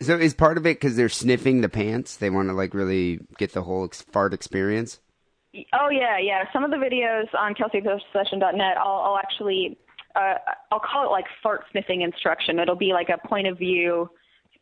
so 0.00 0.16
is 0.16 0.34
part 0.34 0.56
of 0.56 0.66
it 0.66 0.80
because 0.80 0.96
they're 0.96 1.08
sniffing 1.08 1.60
the 1.60 1.68
pants. 1.68 2.16
They 2.16 2.30
want 2.30 2.48
to 2.48 2.54
like 2.54 2.74
really 2.74 3.20
get 3.38 3.52
the 3.52 3.62
whole 3.62 3.84
ex- 3.84 4.02
fart 4.02 4.32
experience. 4.32 5.00
Oh 5.72 5.88
yeah, 5.90 6.18
yeah. 6.18 6.44
Some 6.52 6.64
of 6.64 6.70
the 6.70 6.76
videos 6.76 7.26
on 7.36 7.54
kelseyobsession.net, 7.54 8.76
I'll, 8.78 9.00
I'll 9.00 9.18
actually 9.18 9.78
uh, 10.14 10.34
I'll 10.70 10.80
call 10.80 11.06
it 11.06 11.10
like 11.10 11.26
fart 11.42 11.64
sniffing 11.72 12.02
instruction. 12.02 12.58
It'll 12.58 12.76
be 12.76 12.92
like 12.92 13.08
a 13.08 13.26
point 13.26 13.46
of 13.46 13.58
view 13.58 14.10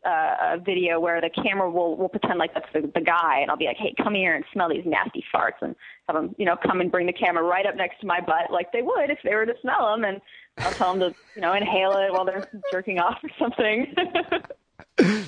uh, 0.05 0.57
video 0.65 0.99
where 0.99 1.19
the 1.21 1.29
camera 1.29 1.69
will 1.69 1.95
will 1.97 2.09
pretend 2.09 2.39
like 2.39 2.53
that's 2.53 2.71
the, 2.73 2.89
the 2.93 3.01
guy, 3.01 3.39
and 3.41 3.51
I'll 3.51 3.57
be 3.57 3.65
like, 3.65 3.77
hey, 3.77 3.93
come 4.01 4.13
here 4.15 4.35
and 4.35 4.45
smell 4.53 4.69
these 4.69 4.85
nasty 4.85 5.23
farts, 5.33 5.61
and 5.61 5.75
have 6.07 6.15
them 6.15 6.35
you 6.37 6.45
know 6.45 6.55
come 6.55 6.81
and 6.81 6.91
bring 6.91 7.05
the 7.07 7.13
camera 7.13 7.43
right 7.43 7.65
up 7.65 7.75
next 7.75 7.99
to 8.01 8.07
my 8.07 8.19
butt 8.21 8.51
like 8.51 8.71
they 8.71 8.81
would 8.81 9.09
if 9.09 9.19
they 9.23 9.35
were 9.35 9.45
to 9.45 9.55
smell 9.61 9.91
them, 9.91 10.03
and 10.05 10.21
I'll 10.59 10.71
tell 10.71 10.93
them 10.95 11.11
to 11.11 11.15
you 11.35 11.41
know 11.41 11.53
inhale 11.53 11.91
it 11.97 12.11
while 12.13 12.25
they're 12.25 12.47
jerking 12.71 12.99
off 12.99 13.17
or 13.23 13.29
something. 13.37 13.93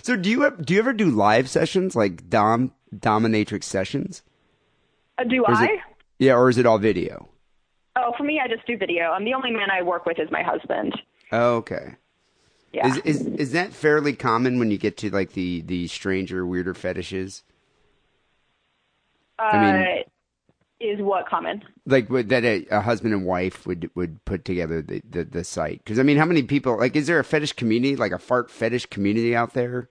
So 0.04 0.16
do 0.18 0.30
you 0.30 0.52
do 0.60 0.74
you 0.74 0.80
ever 0.80 0.92
do 0.94 1.10
live 1.10 1.50
sessions 1.50 1.96
like 1.96 2.30
dom 2.30 2.74
dominatrix 2.94 3.64
sessions? 3.64 4.22
uh, 5.18 5.24
do 5.24 5.46
I? 5.46 5.66
it- 5.66 5.80
yeah, 6.20 6.34
or 6.34 6.50
is 6.50 6.58
it 6.58 6.66
all 6.66 6.78
video? 6.78 7.30
Oh, 7.96 8.14
for 8.18 8.24
me, 8.24 8.40
I 8.44 8.48
just 8.48 8.66
do 8.68 8.78
video. 8.78 9.12
Um, 9.14 9.24
the 9.26 9.34
only 9.34 9.52
man 9.52 9.70
I 9.72 9.82
work 9.82 10.06
with 10.06 10.20
is 10.20 10.30
my 10.32 10.44
husband. 10.44 10.94
Oh, 11.32 11.56
okay. 11.58 11.96
Yeah. 12.74 12.88
Is 12.88 12.98
is 13.00 13.22
is 13.28 13.52
that 13.52 13.74
fairly 13.74 14.14
common 14.14 14.60
when 14.60 14.72
you 14.72 14.78
get 14.78 14.98
to 14.98 15.10
like 15.10 15.34
the 15.34 15.62
the 15.62 15.88
stranger, 15.88 16.46
weirder 16.46 16.74
fetishes? 16.74 17.44
uh, 19.40 19.44
I 19.44 19.58
mean- 19.78 20.04
is 20.80 21.00
what 21.00 21.28
common? 21.28 21.64
Like 21.86 22.10
would, 22.10 22.30
that 22.30 22.44
a, 22.44 22.66
a 22.72 22.82
husband 22.82 23.14
and 23.14 23.26
wife 23.26 23.68
would 23.68 23.92
would 23.96 24.24
put 24.26 24.46
together 24.46 24.82
the 24.82 25.02
the, 25.08 25.24
the 25.24 25.44
site? 25.44 25.84
Because 25.84 26.00
I 26.00 26.04
mean, 26.04 26.18
how 26.18 26.26
many 26.26 26.44
people? 26.44 26.78
Like, 26.78 26.96
is 26.96 27.08
there 27.08 27.20
a 27.20 27.24
fetish 27.24 27.54
community, 27.54 27.96
like 27.96 28.12
a 28.12 28.18
fart 28.18 28.50
fetish 28.50 28.88
community 28.88 29.36
out 29.36 29.54
there? 29.54 29.90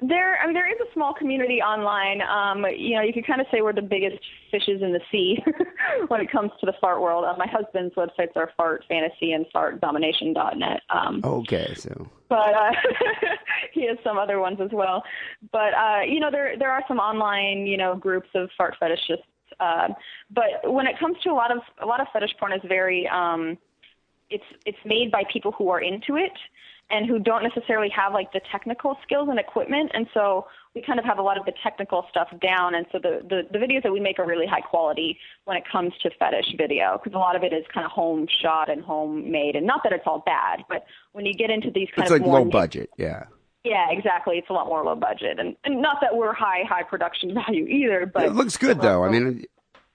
There, 0.00 0.38
I 0.38 0.46
mean, 0.46 0.54
there 0.54 0.70
is 0.70 0.78
a 0.80 0.92
small 0.92 1.12
community 1.12 1.60
online. 1.60 2.22
Um, 2.22 2.64
you 2.76 2.94
know, 2.94 3.02
you 3.02 3.12
could 3.12 3.26
kind 3.26 3.40
of 3.40 3.48
say 3.50 3.62
we're 3.62 3.72
the 3.72 3.82
biggest 3.82 4.18
fishes 4.48 4.80
in 4.80 4.92
the 4.92 5.00
sea 5.10 5.42
when 6.08 6.20
it 6.20 6.30
comes 6.30 6.52
to 6.60 6.66
the 6.66 6.74
fart 6.80 7.00
world. 7.00 7.24
Uh, 7.24 7.34
my 7.36 7.48
husband's 7.48 7.94
websites 7.96 8.36
are 8.36 8.52
Fart 8.56 8.84
Fantasy 8.88 9.32
and 9.32 9.44
FartDomination.net. 9.52 10.82
Um, 10.90 11.20
Okay, 11.24 11.74
so 11.74 12.08
but 12.28 12.54
uh, 12.54 12.70
he 13.72 13.88
has 13.88 13.98
some 14.04 14.18
other 14.18 14.38
ones 14.38 14.58
as 14.60 14.70
well. 14.72 15.02
But 15.50 15.74
uh, 15.74 16.02
you 16.06 16.20
know, 16.20 16.30
there 16.30 16.56
there 16.56 16.70
are 16.70 16.84
some 16.86 16.98
online 16.98 17.66
you 17.66 17.76
know 17.76 17.96
groups 17.96 18.28
of 18.34 18.50
fart 18.56 18.76
fetishists. 18.80 19.24
Uh, 19.58 19.88
but 20.30 20.72
when 20.72 20.86
it 20.86 20.98
comes 21.00 21.16
to 21.24 21.30
a 21.30 21.34
lot 21.34 21.50
of 21.50 21.58
a 21.82 21.86
lot 21.86 22.00
of 22.00 22.06
fetish 22.12 22.34
porn 22.38 22.52
is 22.52 22.60
very 22.68 23.08
um, 23.08 23.58
it's 24.30 24.44
it's 24.66 24.78
made 24.84 25.10
by 25.10 25.24
people 25.32 25.52
who 25.52 25.70
are 25.70 25.80
into 25.80 26.16
it 26.16 26.32
and 26.90 27.06
who 27.06 27.18
don't 27.18 27.42
necessarily 27.42 27.88
have 27.90 28.12
like 28.12 28.32
the 28.32 28.40
technical 28.50 28.96
skills 29.02 29.28
and 29.30 29.38
equipment 29.38 29.90
and 29.94 30.06
so 30.14 30.46
we 30.74 30.82
kind 30.82 30.98
of 30.98 31.04
have 31.04 31.18
a 31.18 31.22
lot 31.22 31.38
of 31.38 31.44
the 31.44 31.52
technical 31.62 32.06
stuff 32.10 32.28
down 32.40 32.74
and 32.74 32.86
so 32.92 32.98
the 32.98 33.20
the, 33.28 33.42
the 33.52 33.58
videos 33.58 33.82
that 33.82 33.92
we 33.92 34.00
make 34.00 34.18
are 34.18 34.26
really 34.26 34.46
high 34.46 34.60
quality 34.60 35.18
when 35.44 35.56
it 35.56 35.64
comes 35.70 35.92
to 36.02 36.10
fetish 36.18 36.54
video 36.56 36.98
because 37.02 37.14
a 37.14 37.18
lot 37.18 37.36
of 37.36 37.42
it 37.42 37.52
is 37.52 37.64
kind 37.72 37.84
of 37.84 37.90
home 37.92 38.26
shot 38.42 38.70
and 38.70 38.82
homemade 38.82 39.56
and 39.56 39.66
not 39.66 39.82
that 39.82 39.92
it's 39.92 40.04
all 40.06 40.22
bad 40.24 40.60
but 40.68 40.84
when 41.12 41.26
you 41.26 41.34
get 41.34 41.50
into 41.50 41.70
these 41.70 41.88
kind 41.94 42.06
it's 42.06 42.10
of 42.10 42.20
like 42.20 42.26
more 42.26 42.40
low 42.40 42.44
budget. 42.46 42.90
Yeah. 42.96 43.24
yeah 43.64 43.86
exactly 43.90 44.38
it's 44.38 44.50
a 44.50 44.52
lot 44.52 44.66
more 44.66 44.84
low 44.84 44.94
budget 44.94 45.38
and, 45.38 45.56
and 45.64 45.82
not 45.82 45.98
that 46.00 46.16
we're 46.16 46.32
high 46.32 46.62
high 46.68 46.82
production 46.82 47.34
value 47.46 47.66
either 47.66 48.06
but 48.06 48.24
It 48.24 48.32
looks 48.32 48.56
good 48.56 48.80
though. 48.80 49.04
I 49.04 49.10
mean, 49.10 49.44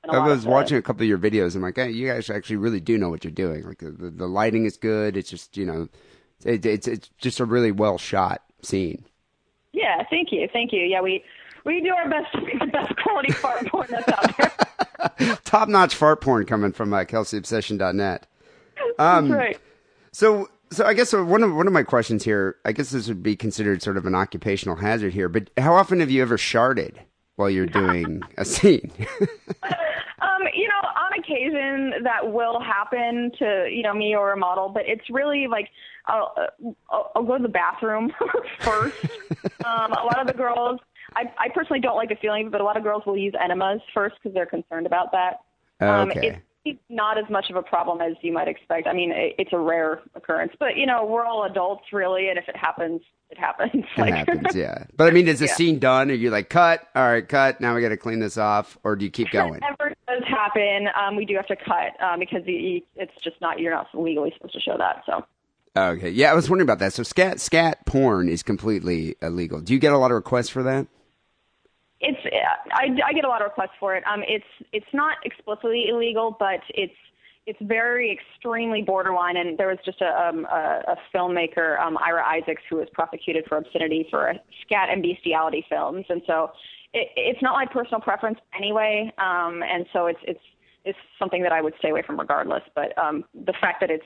I 0.09 0.27
was 0.27 0.45
watching 0.45 0.77
a 0.77 0.81
couple 0.81 1.03
of 1.03 1.07
your 1.07 1.17
videos. 1.17 1.55
And 1.55 1.57
I'm 1.57 1.61
like, 1.61 1.77
hey, 1.77 1.89
you 1.89 2.07
guys 2.07 2.29
actually 2.29 2.57
really 2.57 2.81
do 2.81 2.97
know 2.97 3.09
what 3.09 3.23
you're 3.23 3.31
doing. 3.31 3.63
Like 3.63 3.79
the, 3.79 3.91
the 3.91 4.27
lighting 4.27 4.65
is 4.65 4.75
good. 4.75 5.15
It's 5.15 5.29
just 5.29 5.55
you 5.55 5.65
know, 5.65 5.87
it, 6.45 6.65
it's 6.65 6.87
it's 6.87 7.09
just 7.17 7.39
a 7.39 7.45
really 7.45 7.71
well 7.71 7.97
shot 7.97 8.41
scene. 8.61 9.03
Yeah, 9.71 10.03
thank 10.09 10.31
you, 10.31 10.47
thank 10.51 10.71
you. 10.71 10.81
Yeah, 10.81 11.01
we 11.01 11.23
we 11.65 11.81
do 11.81 11.93
our 11.93 12.09
best 12.09 12.31
to 12.33 12.41
make 12.41 12.59
the 12.59 12.67
best 12.67 12.93
quality 12.97 13.31
fart 13.33 13.65
porn 13.67 13.87
that's 13.89 14.09
out 14.09 14.37
there. 14.37 15.37
Top 15.45 15.69
notch 15.69 15.95
fart 15.95 16.21
porn 16.21 16.45
coming 16.45 16.71
from 16.71 16.93
uh, 16.93 17.03
KelseyObsession.net. 17.03 18.27
Um, 18.99 19.29
that's 19.29 19.39
right. 19.39 19.59
So, 20.11 20.49
so 20.71 20.85
I 20.85 20.93
guess 20.93 21.13
one 21.13 21.43
of 21.43 21.55
one 21.55 21.67
of 21.67 21.73
my 21.73 21.83
questions 21.83 22.23
here, 22.23 22.57
I 22.65 22.71
guess 22.71 22.91
this 22.91 23.07
would 23.07 23.23
be 23.23 23.35
considered 23.35 23.81
sort 23.81 23.97
of 23.97 24.05
an 24.05 24.15
occupational 24.15 24.77
hazard 24.77 25.13
here. 25.13 25.29
But 25.29 25.49
how 25.57 25.73
often 25.73 25.99
have 25.99 26.11
you 26.11 26.21
ever 26.21 26.37
sharded 26.37 26.95
while 27.35 27.49
you're 27.49 27.65
doing 27.81 28.21
a 28.37 28.45
scene? 28.45 28.91
Um, 29.63 30.41
you 30.53 30.67
know, 30.67 30.72
occasion 31.23 32.03
that 32.03 32.31
will 32.31 32.59
happen 32.59 33.31
to 33.39 33.67
you 33.71 33.83
know 33.83 33.93
me 33.93 34.15
or 34.15 34.31
a 34.33 34.37
model, 34.37 34.69
but 34.69 34.83
it's 34.85 35.09
really 35.09 35.47
like 35.47 35.69
I'll, 36.05 36.33
uh, 36.37 36.69
I'll, 36.89 37.11
I'll 37.15 37.23
go 37.23 37.37
to 37.37 37.43
the 37.43 37.49
bathroom 37.49 38.11
first. 38.59 38.95
um, 39.65 39.91
a 39.93 40.03
lot 40.03 40.19
of 40.19 40.27
the 40.27 40.33
girls, 40.33 40.79
I, 41.15 41.23
I 41.37 41.49
personally 41.53 41.79
don't 41.79 41.95
like 41.95 42.09
the 42.09 42.15
feeling, 42.21 42.49
but 42.49 42.59
a 42.59 42.63
lot 42.63 42.75
of 42.77 42.83
girls 42.83 43.03
will 43.05 43.17
use 43.17 43.33
enemas 43.41 43.79
first 43.93 44.15
because 44.21 44.33
they're 44.33 44.45
concerned 44.45 44.85
about 44.85 45.11
that. 45.13 45.39
Um, 45.85 46.09
Okay. 46.11 46.39
it's 46.65 46.79
not 46.89 47.17
as 47.17 47.29
much 47.29 47.49
of 47.49 47.55
a 47.55 47.61
problem 47.63 47.99
as 48.01 48.13
you 48.21 48.31
might 48.33 48.47
expect. 48.47 48.87
I 48.87 48.93
mean, 48.93 49.11
it, 49.11 49.35
it's 49.37 49.51
a 49.53 49.57
rare 49.59 50.01
occurrence, 50.15 50.53
but 50.59 50.75
you 50.77 50.85
know, 50.85 51.05
we're 51.05 51.25
all 51.25 51.43
adults 51.45 51.83
really, 51.93 52.29
and 52.29 52.37
if 52.37 52.47
it 52.49 52.55
happens, 52.57 53.01
it 53.29 53.37
happens. 53.37 53.83
It 53.97 53.99
Like- 54.01 54.13
happens, 54.13 54.47
yeah. 54.55 54.85
But 54.95 55.07
I 55.07 55.11
mean, 55.11 55.27
is 55.27 55.39
the 55.39 55.45
Yeah. 55.47 55.55
scene 55.55 55.79
done? 55.79 56.11
Are 56.11 56.13
you 56.13 56.29
like 56.31 56.49
cut? 56.49 56.81
All 56.95 57.03
right, 57.03 57.27
cut. 57.27 57.59
Now 57.61 57.75
we 57.75 57.81
got 57.81 57.89
to 57.89 57.97
clean 57.97 58.19
this 58.19 58.37
off, 58.37 58.77
or 58.83 58.95
do 58.95 59.03
you 59.05 59.11
keep 59.11 59.31
going? 59.31 59.59
If 60.15 60.23
it 60.23 60.25
ever 60.25 60.25
does 60.25 60.29
happen, 60.29 60.87
um, 60.99 61.15
we 61.15 61.25
do 61.25 61.35
have 61.35 61.47
to 61.47 61.55
cut 61.55 62.01
um, 62.03 62.19
because 62.19 62.41
you, 62.45 62.81
it's 62.95 63.11
just 63.23 63.39
not 63.41 63.59
you're 63.59 63.73
not 63.73 63.87
legally 63.93 64.31
supposed 64.35 64.53
to 64.53 64.61
show 64.61 64.77
that. 64.77 65.03
So 65.05 65.25
Okay, 65.75 66.11
yeah, 66.11 66.31
I 66.31 66.35
was 66.35 66.49
wondering 66.49 66.67
about 66.67 66.79
that. 66.79 66.93
So 66.93 67.03
scat 67.03 67.39
scat 67.39 67.85
porn 67.85 68.29
is 68.29 68.43
completely 68.43 69.15
illegal. 69.21 69.59
Do 69.59 69.73
you 69.73 69.79
get 69.79 69.91
a 69.91 69.97
lot 69.97 70.11
of 70.11 70.15
requests 70.15 70.49
for 70.49 70.63
that? 70.63 70.87
it's 72.03 72.19
I, 72.71 72.87
I 73.05 73.13
get 73.13 73.23
a 73.23 73.29
lot 73.29 73.41
of 73.41 73.45
requests 73.45 73.77
for 73.79 73.95
it. 73.95 74.03
Um, 74.05 74.23
it's 74.27 74.45
it's 74.71 74.93
not 74.93 75.17
explicitly 75.23 75.85
illegal, 75.89 76.35
but 76.37 76.59
it's 76.69 76.93
it's 77.45 77.59
very 77.61 78.11
extremely 78.11 78.81
borderline. 78.81 79.37
And 79.37 79.57
there 79.57 79.67
was 79.67 79.79
just 79.85 80.01
a 80.01 80.27
um, 80.27 80.45
a, 80.45 80.83
a 80.89 80.95
filmmaker, 81.15 81.79
um, 81.79 81.97
Ira 81.97 82.23
Isaacs, 82.25 82.61
who 82.69 82.77
was 82.77 82.87
prosecuted 82.93 83.45
for 83.47 83.57
obscenity 83.57 84.05
for 84.11 84.33
scat 84.65 84.89
and 84.91 85.01
bestiality 85.01 85.65
films, 85.69 86.05
and 86.09 86.21
so 86.27 86.51
it, 86.93 87.09
it's 87.15 87.41
not 87.41 87.53
my 87.53 87.65
personal 87.65 87.99
preference 87.99 88.39
anyway. 88.57 89.11
Um, 89.17 89.63
and 89.63 89.85
so 89.93 90.07
it's 90.07 90.19
it's 90.23 90.39
it's 90.85 90.99
something 91.17 91.43
that 91.43 91.51
I 91.51 91.61
would 91.61 91.73
stay 91.79 91.89
away 91.89 92.01
from 92.05 92.19
regardless. 92.19 92.63
But 92.75 92.97
um, 92.97 93.23
the 93.33 93.53
fact 93.61 93.79
that 93.81 93.89
it's 93.89 94.03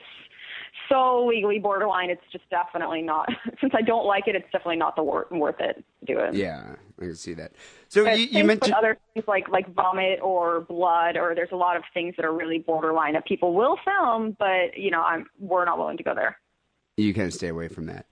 so 0.88 1.26
legally 1.26 1.58
borderline, 1.58 2.08
it's 2.08 2.22
just 2.30 2.48
definitely 2.50 3.02
not. 3.02 3.28
Since 3.60 3.72
I 3.76 3.82
don't 3.82 4.06
like 4.06 4.28
it, 4.28 4.36
it's 4.36 4.46
definitely 4.52 4.76
not 4.76 4.94
the 4.96 5.02
wor- 5.02 5.26
worth 5.30 5.60
it 5.60 5.84
to 6.00 6.14
do 6.14 6.18
it. 6.20 6.34
Yeah, 6.34 6.76
I 7.00 7.04
can 7.04 7.16
see 7.16 7.34
that. 7.34 7.52
So 7.88 8.04
But 8.04 8.18
you, 8.18 8.26
you 8.26 8.44
mentioned 8.44 8.74
other 8.74 8.96
things 9.12 9.26
like 9.26 9.48
like 9.48 9.72
vomit 9.74 10.20
or 10.22 10.60
blood, 10.60 11.16
or 11.16 11.34
there's 11.34 11.52
a 11.52 11.56
lot 11.56 11.76
of 11.76 11.82
things 11.94 12.14
that 12.16 12.24
are 12.24 12.32
really 12.34 12.58
borderline 12.58 13.14
that 13.14 13.26
people 13.26 13.54
will 13.54 13.76
film, 13.84 14.36
but 14.38 14.76
you 14.76 14.90
know, 14.90 15.02
I'm 15.02 15.26
we're 15.38 15.64
not 15.64 15.78
willing 15.78 15.96
to 15.96 16.02
go 16.02 16.14
there. 16.14 16.38
you 16.96 17.12
kind 17.12 17.26
of 17.26 17.34
stay 17.34 17.48
away 17.48 17.68
from 17.68 17.86
that. 17.86 18.06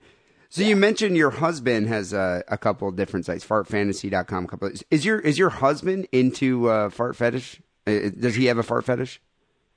So 0.49 0.63
you 0.63 0.77
mentioned 0.77 1.17
your 1.17 1.31
husband 1.31 1.89
has 1.89 2.13
a, 2.13 2.43
a 2.49 2.57
couple 2.57 2.89
of 2.89 2.97
different 2.97 3.27
sites, 3.27 3.45
fartfantasy.com. 3.45 4.45
a 4.45 4.49
Couple. 4.49 4.71
Is 4.91 5.05
your 5.05 5.19
is 5.19 5.39
your 5.39 5.51
husband 5.51 6.07
into 6.13 6.69
uh, 6.69 6.91
fart 6.91 7.17
fetish? 7.17 7.61
Uh, 7.87 8.11
Does 8.19 8.35
he 8.35 8.47
have 8.47 8.59
a 8.59 8.63
fart 8.63 8.85
fetish? 8.85 9.21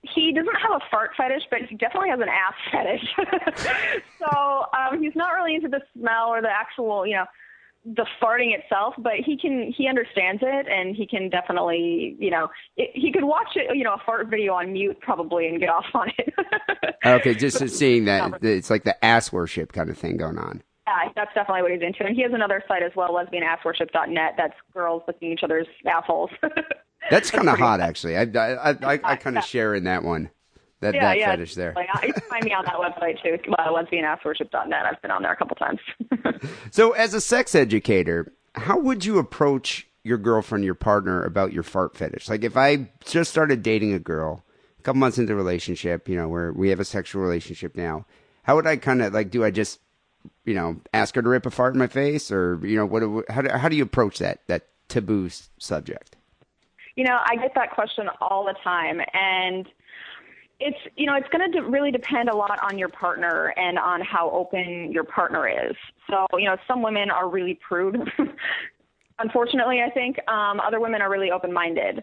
He 0.01 0.31
doesn't 0.31 0.55
have 0.55 0.81
a 0.81 0.85
fart 0.89 1.11
fetish, 1.17 1.43
but 1.49 1.59
he 1.67 1.75
definitely 1.75 2.09
has 2.09 2.19
an 2.21 2.29
ass 2.29 2.53
fetish. 2.71 4.03
so 4.19 4.65
um, 4.77 5.01
he's 5.01 5.15
not 5.15 5.31
really 5.33 5.55
into 5.55 5.67
the 5.67 5.81
smell 5.93 6.27
or 6.29 6.41
the 6.41 6.49
actual, 6.49 7.05
you 7.05 7.15
know, 7.15 7.25
the 7.85 8.05
farting 8.21 8.57
itself, 8.57 8.93
but 8.97 9.13
he 9.25 9.37
can 9.37 9.73
he 9.75 9.87
understands 9.87 10.41
it 10.43 10.67
and 10.67 10.95
he 10.95 11.07
can 11.07 11.29
definitely, 11.29 12.15
you 12.19 12.29
know, 12.29 12.49
it, 12.77 12.91
he 12.93 13.11
could 13.11 13.23
watch 13.23 13.55
it, 13.55 13.75
you 13.75 13.83
know, 13.83 13.93
a 13.93 14.01
fart 14.05 14.27
video 14.27 14.53
on 14.53 14.73
mute 14.73 14.99
probably 15.01 15.47
and 15.47 15.59
get 15.59 15.69
off 15.69 15.85
on 15.93 16.11
it. 16.17 16.33
Okay, 17.05 17.33
just 17.33 17.67
seeing 17.69 18.05
that 18.05 18.43
it's 18.43 18.69
like 18.69 18.83
the 18.83 19.03
ass 19.03 19.31
worship 19.31 19.71
kind 19.71 19.89
of 19.89 19.97
thing 19.97 20.17
going 20.17 20.37
on. 20.37 20.61
Yeah, 20.87 21.09
that's 21.15 21.33
definitely 21.33 21.61
what 21.61 21.71
he's 21.71 21.81
into. 21.81 22.03
And 22.03 22.15
he 22.15 22.23
has 22.23 22.33
another 22.33 22.63
site 22.67 22.83
as 22.83 22.91
well, 22.95 23.09
lesbianassworship.net. 23.09 24.33
That's 24.37 24.55
girls 24.73 25.03
licking 25.07 25.31
each 25.31 25.43
other's 25.43 25.67
assholes. 25.85 26.31
That's 27.09 27.31
kind 27.31 27.47
of 27.47 27.57
hot, 27.57 27.79
actually. 27.79 28.17
I 28.17 28.23
I 28.23 28.71
I, 28.71 28.99
I 29.03 29.15
kind 29.15 29.37
of 29.37 29.45
share 29.45 29.73
in 29.73 29.85
that 29.85 30.03
one. 30.03 30.29
That 30.81 30.95
yeah, 30.95 31.01
that 31.01 31.17
yeah. 31.17 31.31
fetish 31.31 31.55
there. 31.55 31.75
You 32.03 32.13
can 32.13 32.21
find 32.29 32.43
me 32.45 32.53
on 32.53 32.63
that 32.63 32.75
website 32.75 33.21
too, 33.21 33.37
uh, 33.57 33.67
lesbianassworship.net. 33.67 34.85
I've 34.85 35.01
been 35.01 35.11
on 35.11 35.21
there 35.21 35.33
a 35.33 35.35
couple 35.35 35.55
times. 35.55 35.79
So, 36.71 36.91
as 36.91 37.13
a 37.13 37.21
sex 37.21 37.55
educator, 37.55 38.31
how 38.55 38.79
would 38.79 39.05
you 39.05 39.17
approach 39.17 39.87
your 40.03 40.17
girlfriend, 40.17 40.63
your 40.63 40.75
partner, 40.75 41.23
about 41.23 41.51
your 41.53 41.63
fart 41.63 41.97
fetish? 41.97 42.29
Like, 42.29 42.43
if 42.43 42.55
I 42.55 42.89
just 43.05 43.31
started 43.31 43.61
dating 43.61 43.93
a 43.93 43.99
girl, 43.99 44.45
a 44.79 44.81
couple 44.83 44.99
months 44.99 45.17
into 45.17 45.33
the 45.33 45.35
relationship, 45.35 46.07
you 46.07 46.15
know, 46.15 46.27
where 46.27 46.53
we 46.53 46.69
have 46.69 46.79
a 46.79 46.85
sexual 46.85 47.21
relationship 47.21 47.75
now, 47.75 48.05
how 48.43 48.55
would 48.55 48.67
I 48.67 48.77
kind 48.77 49.01
of 49.01 49.13
like? 49.13 49.31
Do 49.31 49.43
I 49.43 49.51
just, 49.51 49.79
you 50.45 50.53
know, 50.53 50.79
ask 50.93 51.15
her 51.15 51.21
to 51.21 51.29
rip 51.29 51.45
a 51.45 51.51
fart 51.51 51.73
in 51.73 51.79
my 51.79 51.87
face, 51.87 52.31
or 52.31 52.59
you 52.63 52.77
know, 52.77 52.85
what? 52.85 53.29
How 53.29 53.41
do, 53.41 53.49
how 53.49 53.69
do 53.69 53.75
you 53.75 53.83
approach 53.83 54.19
that 54.19 54.47
that 54.47 54.67
taboo 54.87 55.29
subject? 55.57 56.15
You 56.95 57.03
know, 57.05 57.19
I 57.25 57.35
get 57.35 57.53
that 57.55 57.71
question 57.71 58.07
all 58.21 58.45
the 58.45 58.55
time, 58.63 59.01
and 59.13 59.67
it's 60.59 60.77
you 60.95 61.05
know 61.05 61.15
it's 61.15 61.27
going 61.29 61.51
to 61.51 61.59
de- 61.59 61.65
really 61.65 61.91
depend 61.91 62.29
a 62.29 62.35
lot 62.35 62.59
on 62.61 62.77
your 62.77 62.89
partner 62.89 63.53
and 63.57 63.79
on 63.79 64.01
how 64.01 64.29
open 64.31 64.91
your 64.91 65.03
partner 65.03 65.47
is. 65.47 65.75
So 66.09 66.27
you 66.37 66.45
know, 66.45 66.57
some 66.67 66.81
women 66.81 67.09
are 67.09 67.29
really 67.29 67.59
prude. 67.67 67.97
Unfortunately, 69.19 69.81
I 69.85 69.89
think 69.89 70.17
um, 70.29 70.61
other 70.61 70.79
women 70.79 71.01
are 71.01 71.09
really 71.09 71.29
open-minded. 71.29 72.01